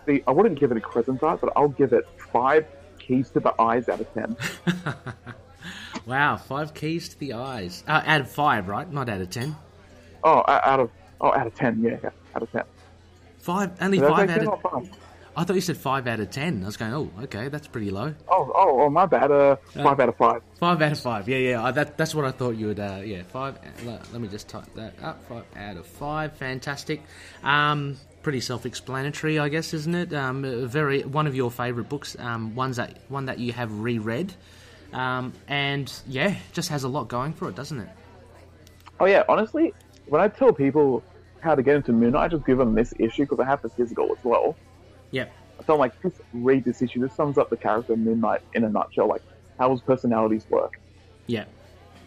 See, 0.06 0.22
I 0.26 0.30
wouldn't 0.30 0.58
give 0.58 0.70
it 0.70 0.76
a 0.76 0.80
crescent 0.80 1.20
dart, 1.20 1.40
but 1.40 1.52
I'll 1.56 1.68
give 1.68 1.92
it 1.92 2.06
five 2.32 2.66
keys 2.98 3.30
to 3.30 3.40
the 3.40 3.60
eyes 3.60 3.88
out 3.88 4.00
of 4.00 4.14
ten. 4.14 4.36
Wow, 6.06 6.36
five 6.36 6.74
keys 6.74 7.08
to 7.10 7.18
the 7.18 7.34
eyes. 7.34 7.84
Uh, 7.86 8.02
out 8.04 8.20
of 8.22 8.30
five, 8.30 8.68
right? 8.68 8.90
Not 8.90 9.08
out 9.08 9.20
of 9.20 9.30
ten. 9.30 9.54
Oh, 10.24 10.42
out 10.48 10.80
of 10.80 10.90
oh, 11.20 11.32
out 11.32 11.46
of 11.46 11.54
ten, 11.54 11.80
yeah, 11.82 11.98
yeah, 12.02 12.10
out 12.34 12.42
of 12.42 12.50
ten. 12.50 12.64
Five, 13.38 13.72
only 13.80 13.98
Did 13.98 14.08
five 14.08 14.30
out 14.30 14.46
of. 14.46 14.60
five? 14.62 14.90
I 15.40 15.44
thought 15.44 15.54
you 15.54 15.62
said 15.62 15.78
five 15.78 16.06
out 16.06 16.20
of 16.20 16.28
ten. 16.30 16.62
I 16.62 16.66
was 16.66 16.76
going, 16.76 16.92
oh, 16.92 17.10
okay, 17.22 17.48
that's 17.48 17.66
pretty 17.66 17.90
low. 17.90 18.14
Oh, 18.28 18.52
oh, 18.54 18.82
oh, 18.82 18.90
my 18.90 19.06
bad. 19.06 19.30
Uh, 19.30 19.56
five 19.72 19.98
out 19.98 20.10
of 20.10 20.16
five. 20.16 20.42
Five 20.58 20.82
out 20.82 20.92
of 20.92 21.00
five. 21.00 21.30
Yeah, 21.30 21.38
yeah. 21.38 21.64
I, 21.64 21.70
that, 21.70 21.96
that's 21.96 22.14
what 22.14 22.26
I 22.26 22.30
thought 22.30 22.56
you 22.56 22.66
would. 22.66 22.78
Uh, 22.78 23.00
yeah, 23.02 23.22
five. 23.22 23.58
Let, 23.86 24.12
let 24.12 24.20
me 24.20 24.28
just 24.28 24.48
type 24.48 24.66
that 24.74 25.02
up. 25.02 25.24
Five 25.30 25.44
out 25.56 25.78
of 25.78 25.86
five. 25.86 26.34
Fantastic. 26.34 27.02
Um, 27.42 27.96
pretty 28.22 28.40
self-explanatory, 28.40 29.38
I 29.38 29.48
guess, 29.48 29.72
isn't 29.72 29.94
it? 29.94 30.12
Um, 30.12 30.68
very 30.68 31.04
one 31.04 31.26
of 31.26 31.34
your 31.34 31.50
favourite 31.50 31.88
books. 31.88 32.16
Um, 32.18 32.54
ones 32.54 32.76
that 32.76 32.98
one 33.08 33.24
that 33.24 33.38
you 33.38 33.54
have 33.54 33.72
reread. 33.80 34.34
Um, 34.92 35.32
and 35.48 35.90
yeah, 36.06 36.36
just 36.52 36.68
has 36.68 36.84
a 36.84 36.88
lot 36.88 37.08
going 37.08 37.32
for 37.32 37.48
it, 37.48 37.54
doesn't 37.54 37.80
it? 37.80 37.88
Oh 38.98 39.06
yeah, 39.06 39.22
honestly, 39.26 39.72
when 40.06 40.20
I 40.20 40.28
tell 40.28 40.52
people 40.52 41.02
how 41.40 41.54
to 41.54 41.62
get 41.62 41.76
into 41.76 41.94
Moon 41.94 42.12
Knight, 42.12 42.24
I 42.24 42.28
just 42.28 42.44
give 42.44 42.58
them 42.58 42.74
this 42.74 42.92
issue 42.98 43.22
because 43.22 43.40
I 43.40 43.46
have 43.46 43.62
the 43.62 43.70
physical 43.70 44.12
as 44.12 44.22
well. 44.22 44.54
Yep. 45.70 45.70
I 45.70 45.76
tell 45.76 45.76
them 45.76 45.80
like, 45.80 46.02
just 46.02 46.20
read 46.32 46.64
this 46.64 46.82
issue. 46.82 47.00
This 47.00 47.14
sums 47.14 47.38
up 47.38 47.50
the 47.50 47.56
character 47.56 47.96
Knight 47.96 48.42
in 48.54 48.64
a 48.64 48.68
nutshell. 48.68 49.08
Like 49.08 49.22
how 49.58 49.70
his 49.70 49.80
personalities 49.80 50.46
work. 50.50 50.80
Yeah, 51.26 51.44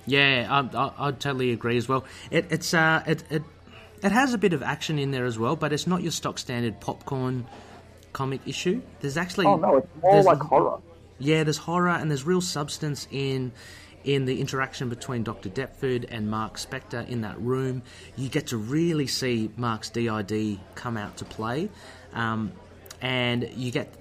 yeah, 0.06 0.48
I, 0.50 0.78
I, 0.78 1.08
I 1.08 1.12
totally 1.12 1.52
agree 1.52 1.78
as 1.78 1.88
well. 1.88 2.04
It, 2.32 2.48
it's 2.50 2.74
uh, 2.74 3.04
it, 3.08 3.24
it 3.30 3.44
it 4.02 4.12
has 4.12 4.34
a 4.34 4.38
bit 4.38 4.54
of 4.54 4.62
action 4.62 5.00
in 5.00 5.12
there 5.12 5.26
as 5.26 5.40
well, 5.40 5.56
but 5.56 5.72
it's 5.72 5.88
not 5.88 6.02
your 6.02 6.12
stock 6.12 6.38
standard 6.38 6.80
popcorn 6.82 7.46
comic 8.12 8.42
issue. 8.46 8.82
There's 9.00 9.18
actually 9.18 9.46
Oh 9.46 9.56
no, 9.56 9.78
it's 9.78 9.88
more 10.02 10.24
like 10.24 10.40
horror. 10.40 10.80
Yeah, 11.20 11.44
there's 11.44 11.58
horror 11.58 11.90
and 11.90 12.10
there's 12.10 12.26
real 12.26 12.42
substance 12.42 13.08
in 13.12 13.54
in 14.04 14.26
the 14.26 14.42
interaction 14.42 14.90
between 14.90 15.24
Dr. 15.24 15.48
Deptford 15.48 16.06
and 16.10 16.30
Mark 16.30 16.58
Spector 16.58 17.08
in 17.08 17.22
that 17.22 17.40
room. 17.40 17.84
You 18.18 18.28
get 18.28 18.48
to 18.48 18.58
really 18.58 19.08
see 19.08 19.50
Mark's 19.56 19.90
DID 19.90 20.60
come 20.76 20.98
out 20.98 21.16
to 21.18 21.26
play, 21.26 21.70
um, 22.14 22.52
and 23.04 23.50
you 23.56 23.70
get 23.70 23.94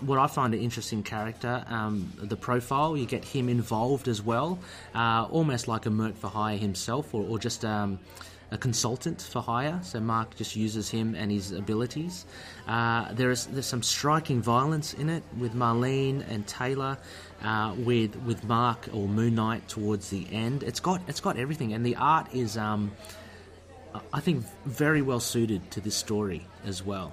what 0.00 0.18
I 0.18 0.26
find 0.26 0.54
an 0.54 0.60
interesting 0.60 1.02
character, 1.02 1.62
um, 1.68 2.10
the 2.16 2.36
profile. 2.36 2.96
You 2.96 3.04
get 3.04 3.22
him 3.22 3.48
involved 3.50 4.08
as 4.08 4.22
well, 4.22 4.58
uh, 4.94 5.28
almost 5.30 5.68
like 5.68 5.84
a 5.84 5.90
Merc 5.90 6.16
for 6.16 6.28
hire 6.28 6.56
himself, 6.56 7.14
or, 7.14 7.22
or 7.22 7.38
just 7.38 7.66
um, 7.66 8.00
a 8.50 8.56
consultant 8.56 9.20
for 9.20 9.42
hire. 9.42 9.78
So 9.82 10.00
Mark 10.00 10.36
just 10.36 10.56
uses 10.56 10.88
him 10.88 11.14
and 11.14 11.30
his 11.30 11.52
abilities. 11.52 12.24
Uh, 12.66 13.12
there 13.12 13.30
is 13.30 13.44
there's 13.46 13.66
some 13.66 13.82
striking 13.82 14.40
violence 14.40 14.94
in 14.94 15.10
it 15.10 15.22
with 15.38 15.54
Marlene 15.54 16.24
and 16.30 16.46
Taylor, 16.46 16.96
uh, 17.42 17.74
with 17.76 18.16
with 18.24 18.42
Mark 18.44 18.88
or 18.94 19.06
Moon 19.06 19.34
Knight 19.34 19.68
towards 19.68 20.08
the 20.08 20.26
end. 20.32 20.62
It's 20.62 20.80
got 20.80 21.02
it's 21.08 21.20
got 21.20 21.36
everything, 21.36 21.74
and 21.74 21.84
the 21.84 21.96
art 21.96 22.34
is. 22.34 22.56
Um, 22.56 22.92
I 24.12 24.20
think 24.20 24.44
very 24.66 25.02
well 25.02 25.18
suited 25.18 25.68
to 25.72 25.80
this 25.80 25.96
story 25.96 26.46
as 26.64 26.80
well. 26.80 27.12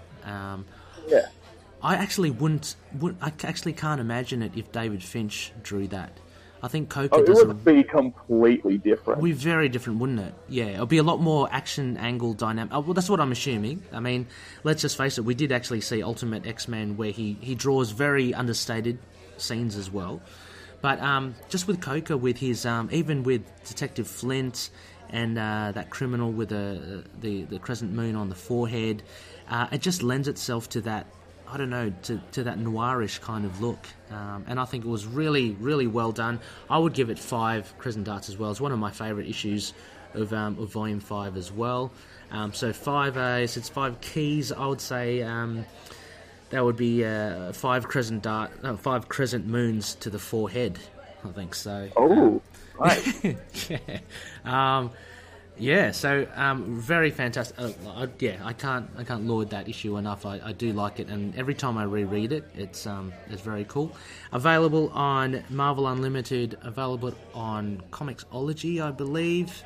Yeah. 1.07 1.27
I 1.81 1.95
actually 1.95 2.31
wouldn't, 2.31 2.75
would, 2.99 3.17
I 3.21 3.31
actually 3.43 3.73
can't 3.73 4.01
imagine 4.01 4.41
it 4.41 4.53
if 4.55 4.71
David 4.71 5.03
Finch 5.03 5.51
drew 5.61 5.87
that. 5.89 6.11
I 6.61 6.67
think 6.67 6.89
Coker 6.89 7.15
Oh, 7.15 7.19
it 7.21 7.27
does 7.27 7.41
a 7.41 7.47
would 7.47 7.63
be 7.63 7.83
completely 7.83 8.77
different. 8.79 9.19
It'd 9.19 9.23
be 9.23 9.31
very 9.31 9.69
different, 9.69 9.99
wouldn't 9.99 10.19
it? 10.19 10.33
Yeah, 10.49 10.65
it'll 10.65 10.87
be 10.87 10.97
a 10.97 11.03
lot 11.03 11.21
more 11.21 11.47
action 11.51 11.97
angle 11.97 12.33
dynamic. 12.33 12.73
Oh, 12.73 12.79
well, 12.79 12.93
that's 12.93 13.09
what 13.09 13.19
I'm 13.19 13.31
assuming. 13.31 13.83
I 13.93 13.99
mean, 13.99 14.27
let's 14.63 14.81
just 14.81 14.97
face 14.97 15.17
it. 15.17 15.21
We 15.21 15.35
did 15.35 15.51
actually 15.51 15.81
see 15.81 16.01
Ultimate 16.01 16.47
X-Men 16.47 16.97
where 16.97 17.11
he 17.11 17.37
he 17.41 17.53
draws 17.53 17.91
very 17.91 18.33
understated 18.33 18.97
scenes 19.37 19.75
as 19.75 19.91
well. 19.91 20.19
But 20.81 20.99
um, 21.01 21.35
just 21.49 21.67
with 21.67 21.79
Coker, 21.79 22.17
with 22.17 22.37
his 22.37 22.65
um, 22.65 22.89
even 22.91 23.23
with 23.23 23.43
Detective 23.65 24.07
Flint 24.07 24.71
and 25.09 25.37
uh, 25.37 25.71
that 25.73 25.89
criminal 25.89 26.31
with 26.31 26.49
the, 26.49 27.03
the 27.21 27.43
the 27.43 27.59
crescent 27.59 27.93
moon 27.93 28.15
on 28.15 28.29
the 28.29 28.35
forehead, 28.35 29.03
uh, 29.49 29.67
it 29.71 29.81
just 29.81 30.03
lends 30.03 30.27
itself 30.27 30.69
to 30.69 30.81
that. 30.81 31.07
I 31.49 31.55
don't 31.55 31.69
know 31.69 31.93
to, 32.03 32.21
to 32.33 32.43
that 32.43 32.59
noirish 32.59 33.21
kind 33.21 33.45
of 33.45 33.61
look, 33.61 33.87
um, 34.11 34.43
and 34.47 34.59
I 34.59 34.65
think 34.65 34.83
it 34.83 34.89
was 34.89 35.05
really 35.05 35.51
really 35.51 35.87
well 35.87 36.11
done. 36.11 36.39
I 36.69 36.77
would 36.77 36.93
give 36.93 37.09
it 37.09 37.17
five 37.17 37.73
crescent 37.77 38.05
darts 38.05 38.27
as 38.29 38.37
well. 38.37 38.51
It's 38.51 38.61
one 38.61 38.71
of 38.71 38.79
my 38.79 38.91
favourite 38.91 39.29
issues 39.29 39.73
of, 40.13 40.33
um, 40.33 40.57
of 40.59 40.71
Volume 40.71 40.99
Five 40.99 41.37
as 41.37 41.51
well. 41.51 41.91
Um, 42.31 42.53
so 42.53 42.73
five 42.73 43.17
A's, 43.17 43.55
it's 43.55 43.69
five 43.69 44.01
keys. 44.01 44.51
I 44.51 44.65
would 44.67 44.81
say 44.81 45.21
um, 45.21 45.65
that 46.49 46.63
would 46.63 46.75
be 46.75 47.05
uh, 47.05 47.53
five 47.53 47.87
crescent 47.87 48.23
dart, 48.23 48.51
uh, 48.63 48.75
five 48.75 49.07
crescent 49.07 49.47
moons 49.47 49.95
to 49.95 50.09
the 50.09 50.19
forehead. 50.19 50.79
I 51.23 51.29
think 51.29 51.55
so. 51.55 51.89
Oh, 51.95 52.41
right. 52.77 53.37
yeah. 53.69 53.99
Yeah, 55.59 55.89
so 55.91 56.27
um, 56.35 56.79
very 56.79 57.09
fantastic. 57.09 57.57
Uh, 57.57 57.71
I, 57.87 58.07
yeah, 58.19 58.35
I 58.43 58.53
can't 58.53 58.87
I 58.95 59.03
can't 59.03 59.25
laud 59.25 59.49
that 59.49 59.67
issue 59.67 59.97
enough. 59.97 60.23
I, 60.23 60.39
I 60.43 60.51
do 60.51 60.71
like 60.71 60.99
it, 60.99 61.07
and 61.07 61.35
every 61.35 61.55
time 61.55 61.79
I 61.79 61.83
reread 61.83 62.31
it, 62.31 62.43
it's 62.55 62.85
um, 62.85 63.11
it's 63.27 63.41
very 63.41 63.65
cool. 63.65 63.91
Available 64.31 64.89
on 64.89 65.43
Marvel 65.49 65.87
Unlimited, 65.87 66.59
available 66.61 67.13
on 67.33 67.81
Comixology, 67.91 68.79
I 68.81 68.91
believe, 68.91 69.63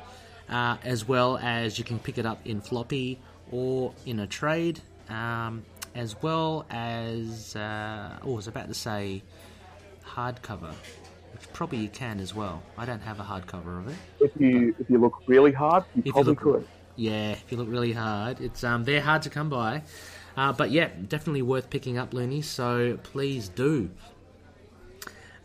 uh, 0.48 0.78
as 0.82 1.06
well 1.06 1.36
as 1.38 1.78
you 1.78 1.84
can 1.84 1.98
pick 1.98 2.16
it 2.16 2.24
up 2.24 2.40
in 2.46 2.62
floppy 2.62 3.18
or 3.50 3.92
in 4.06 4.20
a 4.20 4.26
trade, 4.26 4.80
um, 5.10 5.62
as 5.94 6.16
well 6.22 6.64
as 6.70 7.54
uh, 7.54 8.18
oh, 8.22 8.32
I 8.32 8.36
was 8.36 8.46
about 8.46 8.68
to 8.68 8.74
say 8.74 9.22
hardcover, 10.06 10.72
probably 11.52 11.78
you 11.78 11.88
can 11.88 12.20
as 12.20 12.34
well. 12.34 12.62
I 12.78 12.84
don't 12.84 13.00
have 13.02 13.18
a 13.20 13.24
hardcover 13.24 13.78
of 13.80 13.88
it. 13.88 13.96
if 14.20 14.32
you 14.40 14.74
if 14.78 14.88
you 14.90 14.98
look 14.98 15.14
really 15.26 15.52
hard, 15.52 15.84
you 15.94 16.00
If 16.00 16.06
you 16.06 16.12
probably 16.12 16.30
look- 16.34 16.40
could. 16.40 16.68
Yeah, 16.96 17.30
if 17.32 17.50
you 17.50 17.56
look 17.56 17.68
really 17.70 17.92
hard, 17.92 18.40
it's 18.40 18.62
um 18.64 18.84
they're 18.84 19.00
hard 19.00 19.22
to 19.22 19.30
come 19.30 19.48
by, 19.48 19.82
uh, 20.36 20.52
but 20.52 20.70
yeah, 20.70 20.90
definitely 21.08 21.40
worth 21.42 21.70
picking 21.70 21.96
up, 21.96 22.12
Looney. 22.12 22.42
So 22.42 22.98
please 23.02 23.48
do. 23.48 23.88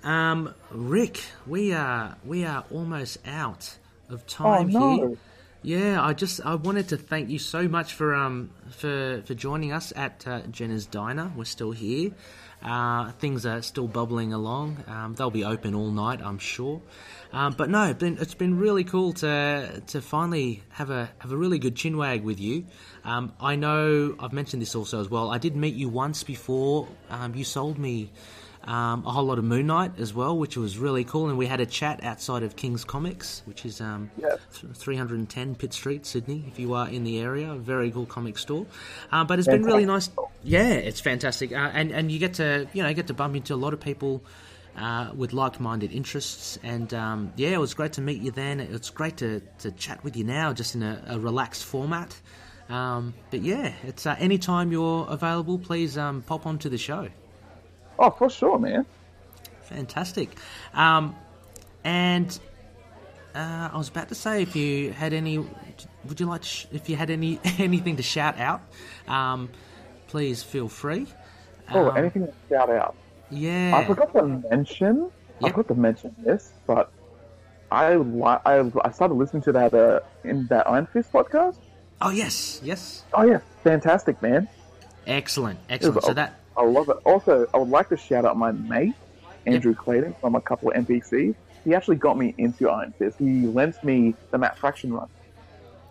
Um, 0.03 0.53
Rick, 0.71 1.21
we 1.45 1.73
are 1.73 2.17
we 2.25 2.45
are 2.45 2.65
almost 2.71 3.17
out 3.25 3.77
of 4.09 4.23
Oh 4.23 4.27
time 4.27 4.69
no. 4.69 4.95
here. 4.95 5.17
Yeah, 5.63 6.01
I 6.03 6.13
just 6.13 6.39
I 6.45 6.55
wanted 6.55 6.89
to 6.89 6.97
thank 6.97 7.29
you 7.29 7.39
so 7.39 7.67
much 7.67 7.93
for 7.93 8.13
um 8.13 8.51
for 8.69 9.21
for 9.25 9.33
joining 9.33 9.71
us 9.71 9.91
at 9.95 10.25
uh, 10.27 10.41
Jenna's 10.51 10.85
Diner. 10.85 11.31
We're 11.35 11.45
still 11.45 11.71
here. 11.71 12.11
Uh, 12.67 13.11
things 13.13 13.45
are 13.45 13.61
still 13.61 13.87
bubbling 13.87 14.33
along. 14.33 14.83
Um, 14.87 15.15
they'll 15.15 15.31
be 15.31 15.45
open 15.45 15.73
all 15.73 15.89
night, 15.89 16.19
I'm 16.21 16.37
sure. 16.37 16.81
Um, 17.31 17.53
but 17.57 17.69
no, 17.69 17.83
it's 17.85 17.99
been, 17.99 18.17
it's 18.19 18.33
been 18.33 18.57
really 18.57 18.83
cool 18.83 19.13
to 19.13 19.81
to 19.87 20.01
finally 20.01 20.63
have 20.71 20.89
a 20.89 21.09
have 21.19 21.31
a 21.31 21.37
really 21.37 21.59
good 21.59 21.75
chinwag 21.75 22.23
with 22.23 22.41
you. 22.41 22.65
Um, 23.05 23.31
I 23.39 23.55
know 23.55 24.15
I've 24.19 24.33
mentioned 24.33 24.61
this 24.61 24.75
also 24.75 24.99
as 24.99 25.09
well. 25.09 25.31
I 25.31 25.37
did 25.37 25.55
meet 25.55 25.75
you 25.75 25.87
once 25.87 26.23
before. 26.23 26.89
Um, 27.09 27.35
you 27.35 27.45
sold 27.45 27.77
me 27.77 28.11
um, 28.67 29.05
a 29.05 29.11
whole 29.11 29.23
lot 29.23 29.37
of 29.39 29.45
Moon 29.45 29.65
Knight 29.67 29.93
as 29.97 30.13
well, 30.13 30.37
which 30.37 30.57
was 30.57 30.77
really 30.77 31.05
cool. 31.05 31.29
And 31.29 31.37
we 31.37 31.45
had 31.45 31.61
a 31.61 31.65
chat 31.65 32.03
outside 32.03 32.43
of 32.43 32.57
King's 32.57 32.83
Comics, 32.83 33.41
which 33.45 33.65
is 33.65 33.79
um, 33.79 34.11
Yes. 34.17 34.37
310 34.75 35.55
Pitt 35.55 35.73
Street, 35.73 36.05
Sydney, 36.05 36.43
if 36.47 36.59
you 36.59 36.73
are 36.73 36.89
in 36.89 37.05
the 37.05 37.19
area. 37.19 37.55
Very 37.55 37.89
cool 37.91 38.05
comic 38.05 38.37
store. 38.37 38.65
Uh, 39.11 39.23
but 39.23 39.39
it's 39.39 39.47
been 39.47 39.63
really 39.63 39.85
nice. 39.85 40.09
Yeah, 40.43 40.73
it's 40.73 40.99
fantastic. 40.99 41.53
Uh, 41.53 41.71
and, 41.73 41.91
and 41.91 42.11
you 42.11 42.19
get 42.19 42.35
to, 42.35 42.67
you 42.73 42.83
know, 42.83 42.93
get 42.93 43.07
to 43.07 43.13
bump 43.13 43.35
into 43.35 43.53
a 43.53 43.55
lot 43.55 43.73
of 43.73 43.79
people. 43.79 44.21
Uh, 44.75 45.11
with 45.15 45.33
like-minded 45.33 45.91
interests, 45.91 46.59
and 46.61 46.93
um, 46.93 47.33
yeah, 47.35 47.49
it 47.49 47.59
was 47.59 47.73
great 47.73 47.93
to 47.93 48.01
meet 48.01 48.21
you 48.21 48.29
then. 48.29 48.59
It's 48.59 48.91
great 48.91 49.17
to, 49.17 49.41
to 49.57 49.71
chat 49.71 50.03
with 50.03 50.15
you 50.15 50.23
now, 50.23 50.53
just 50.53 50.75
in 50.75 50.83
a, 50.83 51.01
a 51.07 51.19
relaxed 51.19 51.65
format. 51.65 52.15
Um, 52.69 53.15
but 53.31 53.41
yeah, 53.41 53.73
it's 53.81 54.05
uh, 54.05 54.15
anytime 54.19 54.71
you're 54.71 55.07
available, 55.09 55.57
please 55.57 55.97
um, 55.97 56.21
pop 56.21 56.45
onto 56.45 56.69
the 56.69 56.77
show. 56.77 57.07
Oh, 57.99 58.09
for 58.11 58.29
sure, 58.29 58.59
man. 58.59 58.85
Fantastic. 59.63 60.29
Um, 60.73 61.15
and 61.83 62.37
uh, 63.35 63.69
I 63.73 63.77
was 63.77 63.89
about 63.89 64.09
to 64.09 64.15
say, 64.15 64.41
if 64.41 64.55
you 64.55 64.91
had 64.91 65.13
any, 65.13 65.37
would 66.05 66.19
you 66.19 66.25
like 66.25 66.41
to, 66.41 66.47
sh- 66.47 66.65
if 66.71 66.89
you 66.89 66.95
had 66.95 67.09
any 67.09 67.39
anything 67.57 67.97
to 67.97 68.03
shout 68.03 68.39
out, 68.39 68.61
um, 69.07 69.49
please 70.07 70.43
feel 70.43 70.67
free. 70.69 71.07
Oh, 71.71 71.89
Um, 71.89 71.97
anything 71.97 72.27
to 72.27 72.33
shout 72.49 72.69
out? 72.69 72.95
Yeah. 73.29 73.73
I 73.75 73.85
forgot 73.85 74.13
to 74.13 74.23
mention. 74.23 75.11
I 75.41 75.47
Yep. 75.47 75.55
forgot 75.55 75.67
to 75.67 75.75
mention 75.79 76.15
this, 76.19 76.51
but 76.65 76.91
I 77.71 77.95
li- 77.95 78.39
I, 78.45 78.71
I 78.83 78.91
started 78.91 79.13
listening 79.15 79.43
to 79.43 79.51
that 79.51 79.73
uh, 79.73 79.99
in 80.23 80.47
that 80.47 80.67
Iron 80.67 80.87
Fist 80.87 81.11
podcast. 81.11 81.57
Oh 82.01 82.09
yes, 82.09 82.59
yes. 82.63 83.03
Oh 83.13 83.23
yeah, 83.23 83.39
fantastic, 83.63 84.19
man. 84.21 84.47
Excellent, 85.05 85.59
It 85.69 85.81
was- 85.83 85.97
excellent. 85.97 86.03
So 86.05 86.13
that 86.13 86.39
I 86.57 86.63
love 86.65 86.89
it. 86.89 86.97
Also, 87.05 87.47
I 87.53 87.57
would 87.57 87.69
like 87.69 87.89
to 87.89 87.97
shout 87.97 88.25
out 88.25 88.35
my 88.37 88.51
mate 88.51 88.93
Andrew 89.45 89.73
Clayton 89.75 90.15
from 90.19 90.35
a 90.35 90.41
couple 90.41 90.71
of 90.71 90.75
NPCs. 90.85 91.35
He 91.63 91.75
actually 91.75 91.97
got 91.97 92.17
me 92.17 92.33
into 92.37 92.69
Iron 92.69 92.93
Fist. 92.97 93.19
He 93.19 93.45
lent 93.45 93.81
me 93.83 94.15
the 94.31 94.37
Matt 94.37 94.57
Fraction 94.57 94.93
run. 94.93 95.07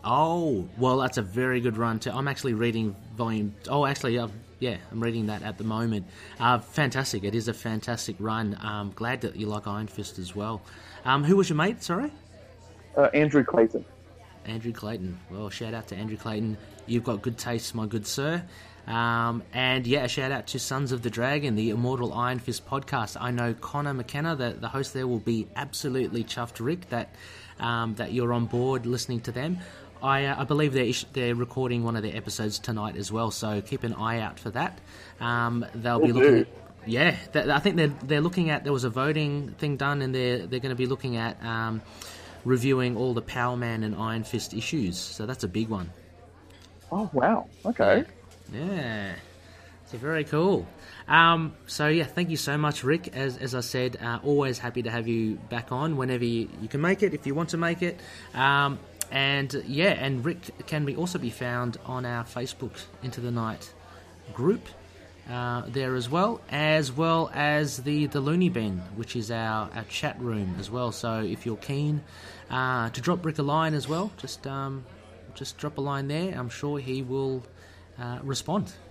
Oh, 0.04 0.68
well, 0.78 0.98
that's 0.98 1.18
a 1.18 1.22
very 1.22 1.60
good 1.60 1.76
run 1.76 1.98
too. 1.98 2.10
I'm 2.10 2.28
actually 2.28 2.54
reading 2.54 2.94
volume. 3.16 3.54
Oh, 3.68 3.84
actually, 3.86 4.18
uh, 4.18 4.28
yeah, 4.60 4.76
I'm 4.92 5.00
reading 5.02 5.26
that 5.26 5.42
at 5.42 5.58
the 5.58 5.64
moment. 5.64 6.06
Uh, 6.38 6.58
fantastic! 6.58 7.24
It 7.24 7.34
is 7.34 7.48
a 7.48 7.54
fantastic 7.54 8.16
run. 8.18 8.56
Um, 8.62 8.92
glad 8.94 9.20
that 9.22 9.36
you 9.36 9.46
like 9.46 9.66
Iron 9.66 9.86
Fist 9.88 10.18
as 10.18 10.34
well. 10.34 10.62
Um, 11.04 11.24
who 11.24 11.36
was 11.36 11.48
your 11.48 11.56
mate? 11.56 11.82
Sorry, 11.82 12.10
Uh, 12.96 13.08
Andrew 13.14 13.44
Clayton. 13.44 13.84
Andrew 14.46 14.72
Clayton. 14.72 15.18
Well, 15.30 15.50
shout 15.50 15.74
out 15.74 15.88
to 15.88 15.96
Andrew 15.96 16.16
Clayton. 16.16 16.56
You've 16.86 17.04
got 17.04 17.20
good 17.20 17.36
taste, 17.36 17.74
my 17.74 17.86
good 17.86 18.06
sir. 18.06 18.42
Um, 18.86 19.42
and 19.52 19.86
yeah, 19.86 20.04
a 20.04 20.08
shout 20.08 20.30
out 20.30 20.46
to 20.48 20.58
Sons 20.58 20.92
of 20.92 21.02
the 21.02 21.10
Dragon, 21.10 21.56
the 21.56 21.70
Immortal 21.70 22.12
Iron 22.12 22.38
Fist 22.38 22.66
podcast. 22.66 23.16
I 23.20 23.30
know 23.32 23.52
Connor 23.54 23.94
McKenna, 23.94 24.36
the, 24.36 24.50
the 24.50 24.68
host 24.68 24.94
there, 24.94 25.06
will 25.06 25.18
be 25.18 25.48
absolutely 25.56 26.22
chuffed, 26.22 26.64
Rick, 26.64 26.88
that 26.90 27.14
um, 27.58 27.94
that 27.96 28.12
you're 28.12 28.32
on 28.32 28.46
board 28.46 28.86
listening 28.86 29.20
to 29.22 29.32
them. 29.32 29.58
I, 30.02 30.26
uh, 30.26 30.42
I 30.42 30.44
believe 30.44 30.72
they're, 30.72 30.84
ish- 30.84 31.06
they're 31.14 31.34
recording 31.34 31.82
one 31.82 31.96
of 31.96 32.02
their 32.02 32.14
episodes 32.14 32.58
tonight 32.58 32.96
as 32.96 33.10
well, 33.10 33.30
so 33.30 33.60
keep 33.62 33.82
an 33.82 33.94
eye 33.94 34.20
out 34.20 34.38
for 34.38 34.50
that. 34.50 34.78
Um, 35.20 35.64
they'll 35.74 36.00
be 36.00 36.12
looking 36.12 36.40
at 36.40 36.48
yeah, 36.86 37.16
th- 37.32 37.48
I 37.48 37.58
think 37.58 37.76
they're 37.76 37.92
they're 38.04 38.20
looking 38.20 38.50
at 38.50 38.64
there 38.64 38.72
was 38.72 38.84
a 38.84 38.90
voting 38.90 39.54
thing 39.58 39.76
done, 39.76 40.02
and 40.02 40.14
they're 40.14 40.46
they're 40.46 40.60
going 40.60 40.70
to 40.70 40.76
be 40.76 40.86
looking 40.86 41.16
at 41.16 41.42
um, 41.42 41.82
reviewing 42.44 42.96
all 42.96 43.12
the 43.12 43.22
Power 43.22 43.56
Man 43.56 43.82
and 43.82 43.94
Iron 43.96 44.24
Fist 44.24 44.54
issues. 44.54 44.96
So 44.98 45.26
that's 45.26 45.44
a 45.44 45.48
big 45.48 45.68
one. 45.68 45.90
Oh 46.92 47.10
wow. 47.12 47.48
Okay. 47.64 48.04
Yeah, 48.52 49.14
so 49.86 49.98
very 49.98 50.24
cool. 50.24 50.66
Um, 51.08 51.54
so 51.66 51.88
yeah, 51.88 52.04
thank 52.04 52.30
you 52.30 52.36
so 52.36 52.56
much, 52.56 52.84
Rick. 52.84 53.16
As 53.16 53.36
as 53.38 53.54
I 53.54 53.60
said, 53.60 53.96
uh, 54.00 54.18
always 54.22 54.58
happy 54.58 54.82
to 54.82 54.90
have 54.90 55.08
you 55.08 55.36
back 55.48 55.72
on 55.72 55.96
whenever 55.96 56.24
you, 56.24 56.48
you 56.60 56.68
can 56.68 56.80
make 56.80 57.02
it, 57.02 57.14
if 57.14 57.26
you 57.26 57.34
want 57.34 57.50
to 57.50 57.56
make 57.56 57.82
it. 57.82 58.00
Um, 58.34 58.78
and 59.10 59.62
yeah, 59.66 59.90
and 59.90 60.24
Rick 60.24 60.66
can 60.66 60.84
be 60.84 60.96
also 60.96 61.18
be 61.18 61.30
found 61.30 61.76
on 61.86 62.04
our 62.04 62.24
Facebook 62.24 62.72
Into 63.02 63.20
the 63.20 63.30
Night 63.30 63.72
group 64.32 64.66
uh, 65.30 65.62
there 65.68 65.94
as 65.94 66.08
well, 66.08 66.40
as 66.50 66.92
well 66.92 67.30
as 67.34 67.78
the 67.78 68.06
the 68.06 68.20
Looney 68.20 68.48
Bin, 68.48 68.78
which 68.96 69.16
is 69.16 69.30
our, 69.30 69.70
our 69.74 69.84
chat 69.84 70.20
room 70.20 70.56
as 70.58 70.70
well. 70.70 70.92
So 70.92 71.20
if 71.20 71.46
you're 71.46 71.56
keen 71.56 72.02
uh, 72.50 72.90
to 72.90 73.00
drop 73.00 73.24
Rick 73.24 73.38
a 73.38 73.42
line 73.42 73.74
as 73.74 73.88
well, 73.88 74.12
just 74.16 74.46
um, 74.46 74.84
just 75.34 75.58
drop 75.58 75.78
a 75.78 75.80
line 75.80 76.08
there. 76.08 76.36
I'm 76.36 76.48
sure 76.48 76.78
he 76.78 77.02
will 77.02 77.44
uh, 77.98 78.18
respond. 78.22 78.72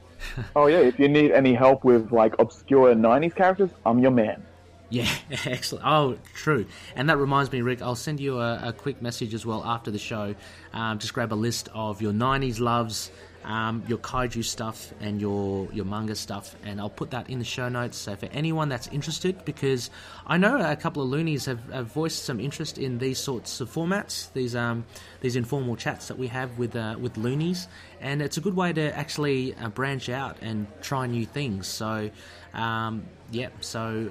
Oh 0.55 0.67
yeah. 0.67 0.79
If 0.79 0.97
you 0.97 1.07
need 1.09 1.31
any 1.31 1.53
help 1.53 1.83
with 1.83 2.11
like 2.11 2.33
obscure 2.39 2.95
'90s 2.95 3.35
characters, 3.35 3.69
I'm 3.85 3.99
your 3.99 4.11
man. 4.11 4.41
Yeah, 4.89 5.09
excellent. 5.45 5.85
Oh, 5.85 6.17
true. 6.33 6.65
And 6.95 7.09
that 7.09 7.17
reminds 7.17 7.51
me, 7.51 7.61
Rick, 7.61 7.81
I'll 7.81 7.95
send 7.95 8.19
you 8.19 8.39
a, 8.39 8.69
a 8.69 8.73
quick 8.73 9.01
message 9.01 9.33
as 9.33 9.45
well 9.45 9.63
after 9.65 9.91
the 9.91 9.99
show. 9.99 10.35
Um, 10.73 10.99
just 10.99 11.13
grab 11.13 11.33
a 11.33 11.35
list 11.35 11.69
of 11.73 12.01
your 12.01 12.13
90s 12.13 12.59
loves, 12.59 13.11
um, 13.45 13.83
your 13.87 13.99
kaiju 13.99 14.43
stuff, 14.43 14.91
and 14.99 15.21
your, 15.21 15.69
your 15.71 15.85
manga 15.85 16.15
stuff, 16.15 16.55
and 16.65 16.81
I'll 16.81 16.89
put 16.89 17.11
that 17.11 17.29
in 17.29 17.39
the 17.39 17.45
show 17.45 17.69
notes. 17.69 17.97
So 17.97 18.15
for 18.15 18.25
anyone 18.33 18.69
that's 18.69 18.87
interested, 18.87 19.45
because 19.45 19.89
I 20.25 20.37
know 20.37 20.59
a 20.59 20.75
couple 20.75 21.03
of 21.03 21.09
loonies 21.09 21.45
have, 21.45 21.63
have 21.71 21.87
voiced 21.87 22.25
some 22.25 22.39
interest 22.39 22.77
in 22.77 22.97
these 22.97 23.19
sorts 23.19 23.61
of 23.61 23.71
formats, 23.71 24.33
these 24.33 24.55
um, 24.55 24.85
these 25.21 25.35
informal 25.35 25.75
chats 25.75 26.07
that 26.07 26.17
we 26.17 26.27
have 26.27 26.57
with 26.57 26.75
uh, 26.75 26.95
with 26.99 27.17
loonies, 27.17 27.67
and 28.01 28.21
it's 28.21 28.37
a 28.37 28.41
good 28.41 28.55
way 28.55 28.73
to 28.73 28.97
actually 28.97 29.53
uh, 29.55 29.69
branch 29.69 30.09
out 30.09 30.37
and 30.41 30.65
try 30.81 31.05
new 31.05 31.25
things. 31.25 31.67
So, 31.67 32.09
um, 32.53 33.05
yeah, 33.31 33.49
so 33.61 34.09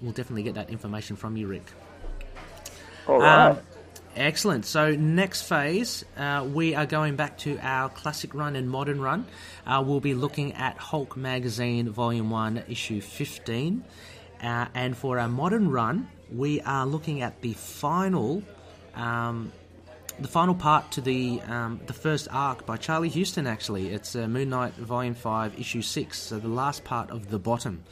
we'll 0.00 0.12
definitely 0.12 0.42
get 0.42 0.54
that 0.54 0.70
information 0.70 1.16
from 1.16 1.36
you, 1.36 1.46
Rick. 1.46 1.64
All 3.06 3.20
right. 3.20 3.50
Um, 3.50 3.58
excellent. 4.16 4.66
So 4.66 4.94
next 4.94 5.42
phase, 5.42 6.04
uh, 6.16 6.46
we 6.52 6.74
are 6.74 6.86
going 6.86 7.16
back 7.16 7.38
to 7.38 7.58
our 7.62 7.88
classic 7.88 8.34
run 8.34 8.56
and 8.56 8.68
modern 8.70 9.00
run. 9.00 9.26
Uh, 9.66 9.82
we'll 9.86 10.00
be 10.00 10.14
looking 10.14 10.54
at 10.54 10.76
Hulk 10.78 11.16
magazine, 11.16 11.88
volume 11.90 12.30
one, 12.30 12.62
issue 12.68 13.00
fifteen, 13.00 13.84
uh, 14.42 14.66
and 14.74 14.96
for 14.96 15.18
our 15.18 15.28
modern 15.28 15.70
run, 15.70 16.08
we 16.30 16.60
are 16.62 16.86
looking 16.86 17.22
at 17.22 17.40
the 17.42 17.52
final. 17.54 18.42
Um, 18.94 19.52
the 20.20 20.28
final 20.28 20.54
part 20.54 20.92
to 20.92 21.00
the 21.00 21.40
um, 21.48 21.80
the 21.86 21.94
first 21.94 22.28
arc 22.30 22.66
by 22.66 22.76
Charlie 22.76 23.08
Huston. 23.08 23.46
Actually, 23.46 23.88
it's 23.88 24.14
uh, 24.14 24.28
Moon 24.28 24.50
Knight 24.50 24.74
Volume 24.74 25.14
Five, 25.14 25.58
Issue 25.58 25.82
Six. 25.82 26.18
So 26.18 26.38
the 26.38 26.48
last 26.48 26.84
part 26.84 27.10
of 27.10 27.30
the 27.30 27.38
bottom. 27.38 27.82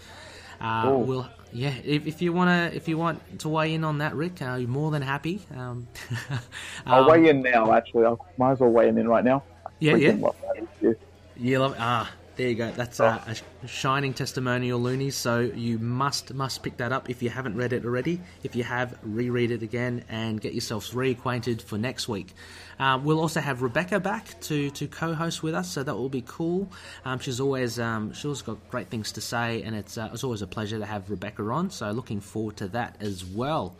Uh, 0.60 0.82
Oh. 0.84 0.98
we'll 0.98 1.28
yeah. 1.52 1.74
If, 1.84 2.06
if 2.06 2.22
you 2.22 2.32
wanna 2.32 2.70
if 2.72 2.88
you 2.88 2.98
want 2.98 3.40
to 3.40 3.48
weigh 3.48 3.74
in 3.74 3.84
on 3.84 3.98
that, 3.98 4.14
Rick, 4.14 4.42
uh, 4.42 4.54
you're 4.54 4.68
more 4.68 4.90
than 4.90 5.02
happy. 5.02 5.42
Um, 5.54 5.88
I'll 6.86 7.04
um, 7.04 7.10
weigh 7.10 7.28
in 7.28 7.42
now. 7.42 7.72
Actually, 7.72 8.06
I 8.06 8.14
might 8.36 8.52
as 8.52 8.60
well 8.60 8.70
weigh 8.70 8.88
in 8.88 9.08
right 9.08 9.24
now. 9.24 9.42
Yeah, 9.78 9.94
freaking 9.94 10.20
yeah. 10.20 10.26
love 10.26 10.36
that 10.42 10.66
issue. 10.80 10.94
You 11.36 11.58
love 11.58 11.76
ah. 11.78 12.10
There 12.40 12.48
you 12.48 12.54
go. 12.54 12.70
That's 12.70 13.00
uh, 13.00 13.22
a 13.26 13.34
sh- 13.34 13.42
shining 13.66 14.14
testimonial, 14.14 14.80
loonies. 14.80 15.14
So 15.14 15.40
you 15.40 15.78
must 15.78 16.32
must 16.32 16.62
pick 16.62 16.78
that 16.78 16.90
up 16.90 17.10
if 17.10 17.22
you 17.22 17.28
haven't 17.28 17.54
read 17.54 17.74
it 17.74 17.84
already. 17.84 18.18
If 18.42 18.56
you 18.56 18.64
have, 18.64 18.98
reread 19.02 19.50
it 19.50 19.62
again 19.62 20.04
and 20.08 20.40
get 20.40 20.54
yourselves 20.54 20.92
reacquainted 20.92 21.60
for 21.60 21.76
next 21.76 22.08
week. 22.08 22.32
Um, 22.78 23.04
we'll 23.04 23.20
also 23.20 23.40
have 23.42 23.60
Rebecca 23.60 24.00
back 24.00 24.40
to, 24.40 24.70
to 24.70 24.88
co-host 24.88 25.42
with 25.42 25.54
us, 25.54 25.70
so 25.70 25.82
that 25.82 25.94
will 25.94 26.08
be 26.08 26.24
cool. 26.26 26.72
Um, 27.04 27.18
she's 27.18 27.40
always 27.40 27.78
um, 27.78 28.14
she's 28.14 28.24
always 28.24 28.40
got 28.40 28.70
great 28.70 28.88
things 28.88 29.12
to 29.12 29.20
say, 29.20 29.60
and 29.60 29.76
it's 29.76 29.98
uh, 29.98 30.08
it's 30.14 30.24
always 30.24 30.40
a 30.40 30.46
pleasure 30.46 30.78
to 30.78 30.86
have 30.86 31.10
Rebecca 31.10 31.42
on. 31.42 31.68
So 31.68 31.90
looking 31.90 32.22
forward 32.22 32.56
to 32.56 32.68
that 32.68 32.96
as 33.00 33.22
well. 33.22 33.76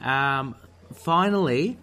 Um, 0.00 0.54
finally, 0.94 1.76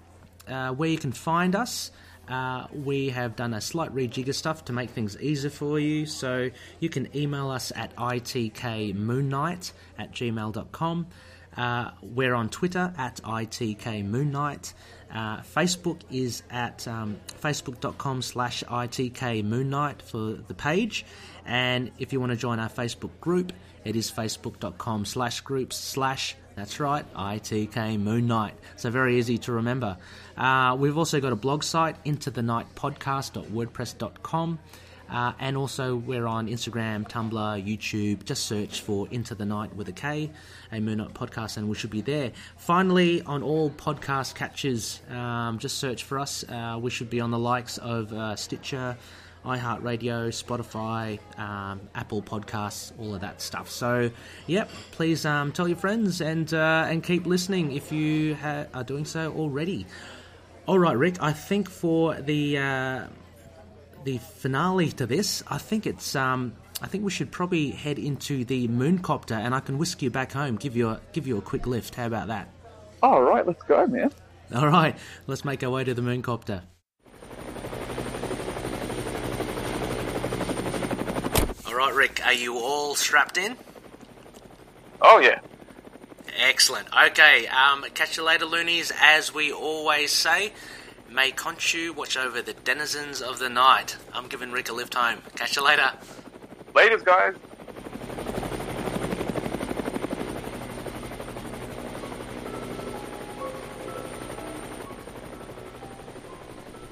uh, 0.48 0.72
where 0.72 0.88
you 0.88 0.98
can 0.98 1.12
find 1.12 1.54
us. 1.54 1.92
Uh, 2.34 2.66
we 2.74 3.10
have 3.10 3.36
done 3.36 3.54
a 3.54 3.62
slight 3.62 3.94
rejigger 3.94 4.34
stuff 4.34 4.66
to 4.66 4.74
make 4.74 4.90
things 4.90 5.16
easier 5.22 5.52
for 5.52 5.80
you. 5.80 6.08
So 6.08 6.50
you 6.80 6.90
can 6.90 7.16
email 7.16 7.52
us 7.52 7.72
at 7.76 7.96
itkmoonnight 7.96 9.72
at 10.00 10.12
gmail.com. 10.14 11.08
Uh, 11.56 11.92
we're 12.02 12.34
on 12.34 12.50
Twitter 12.50 12.92
at 12.98 13.22
itkmoonnight. 13.24 14.74
Uh, 15.14 15.42
Facebook 15.42 16.00
is 16.10 16.42
at 16.50 16.88
um, 16.88 17.20
facebook.com 17.40 18.24
slash 18.24 18.64
itkmoonnight 18.64 20.02
for 20.02 20.34
the 20.48 20.56
page. 20.56 21.06
And 21.46 21.92
if 22.00 22.12
you 22.14 22.20
want 22.20 22.32
to 22.32 22.36
join 22.36 22.58
our 22.58 22.70
Facebook 22.70 23.12
group, 23.22 23.54
it 23.86 23.96
is 23.96 24.10
facebook.com 24.10 25.06
slash 25.06 25.42
groups 25.42 25.76
slash 25.76 26.36
that's 26.56 26.80
right, 26.80 27.06
ITK 27.14 28.00
Moon 28.00 28.28
Knight. 28.28 28.54
So 28.76 28.90
very 28.90 29.18
easy 29.18 29.38
to 29.40 29.54
remember. 29.54 29.98
Uh, 30.38 30.76
we've 30.80 30.98
also 30.98 31.20
got 31.20 31.34
a 31.34 31.36
blog 31.36 31.64
site, 31.64 31.96
into 32.06 32.32
the 32.32 32.42
night 32.42 32.68
podcast.wordpress.com. 32.76 34.60
Uh, 35.10 35.34
and 35.40 35.58
also, 35.58 35.96
we're 35.96 36.26
on 36.26 36.48
Instagram, 36.48 37.08
Tumblr, 37.08 37.32
YouTube. 37.68 38.24
Just 38.24 38.46
search 38.46 38.82
for 38.82 39.08
Into 39.12 39.36
the 39.36 39.46
Night 39.46 39.76
with 39.76 39.88
a 39.90 39.92
K, 39.92 40.32
a 40.72 40.80
Moon 40.80 40.98
Knight 40.98 41.14
podcast, 41.14 41.58
and 41.58 41.70
we 41.70 41.76
should 41.76 41.92
be 41.92 42.02
there. 42.02 42.32
Finally, 42.58 43.22
on 43.24 43.44
all 43.44 43.70
podcast 43.70 44.34
catches, 44.34 45.02
um, 45.12 45.60
just 45.60 45.78
search 45.78 46.04
for 46.04 46.18
us. 46.18 46.44
Uh, 46.50 46.80
we 46.82 46.90
should 46.90 47.12
be 47.12 47.20
on 47.20 47.30
the 47.30 47.38
likes 47.38 47.78
of 47.78 48.12
uh, 48.12 48.36
Stitcher, 48.36 48.98
iHeartRadio, 49.46 50.30
Spotify, 50.30 51.20
um, 51.40 51.82
Apple 51.96 52.22
Podcasts, 52.22 52.92
all 53.00 53.14
of 53.14 53.22
that 53.22 53.42
stuff. 53.42 53.70
So, 53.70 54.10
yep, 54.48 54.70
please 54.92 55.26
um, 55.26 55.52
tell 55.52 55.68
your 55.68 55.78
friends 55.78 56.22
and 56.22 56.54
uh, 56.54 56.88
and 56.88 57.04
keep 57.04 57.26
listening 57.26 57.74
if 57.74 57.92
you 57.92 58.36
ha- 58.36 58.66
are 58.74 58.84
doing 58.84 59.06
so 59.06 59.34
already. 59.34 59.86
All 60.66 60.80
right, 60.80 60.98
Rick. 60.98 61.22
I 61.22 61.34
think 61.34 61.70
for 61.70 62.16
the 62.16 62.58
uh, 62.58 63.08
the 64.06 64.18
finale 64.18 64.92
to 64.94 65.06
this, 65.06 65.44
I 65.48 65.58
think 65.58 65.86
it's 65.86 66.16
um, 66.16 66.54
I 66.82 66.88
think 66.88 67.04
we 67.04 67.12
should 67.12 67.32
probably 67.32 67.72
head 67.72 68.00
into 68.00 68.46
the 68.46 68.68
mooncopter, 68.68 69.36
and 69.36 69.54
I 69.54 69.60
can 69.60 69.78
whisk 69.78 70.02
you 70.02 70.10
back 70.10 70.32
home, 70.32 70.56
give 70.56 70.76
you 70.76 70.90
a 70.90 71.02
give 71.12 71.28
you 71.28 71.38
a 71.38 71.42
quick 71.42 71.68
lift. 71.68 71.96
How 71.96 72.08
about 72.08 72.28
that? 72.28 72.50
All 73.02 73.22
right, 73.22 73.46
let's 73.46 73.62
go, 73.64 73.86
man. 73.88 74.12
All 74.56 74.68
right, 74.68 74.98
let's 75.28 75.44
make 75.44 75.64
our 75.64 75.70
way 75.70 75.84
to 75.84 75.94
the 75.94 76.02
mooncopter. 76.02 76.62
All 81.74 81.80
right, 81.80 81.96
Rick, 81.96 82.22
are 82.24 82.34
you 82.34 82.60
all 82.60 82.94
strapped 82.94 83.36
in? 83.36 83.58
Oh 85.02 85.18
yeah. 85.18 85.40
Excellent. 86.38 86.88
Okay, 87.08 87.48
um, 87.48 87.84
catch 87.96 88.16
you 88.16 88.24
later, 88.24 88.46
loonies. 88.46 88.92
As 89.02 89.34
we 89.34 89.52
always 89.52 90.12
say, 90.12 90.54
may 91.10 91.32
Khonshu 91.32 91.96
watch 91.96 92.16
over 92.16 92.44
the 92.44 92.54
denizens 92.54 93.24
of 93.24 93.40
the 93.40 93.50
night. 93.50 93.98
I'm 94.14 94.28
giving 94.28 94.52
Rick 94.52 94.70
a 94.70 94.74
lift 94.74 94.94
home. 94.94 95.24
Catch 95.36 95.56
you 95.56 95.66
later. 95.66 95.92
Ladies, 96.76 97.02
guys. 97.02 97.34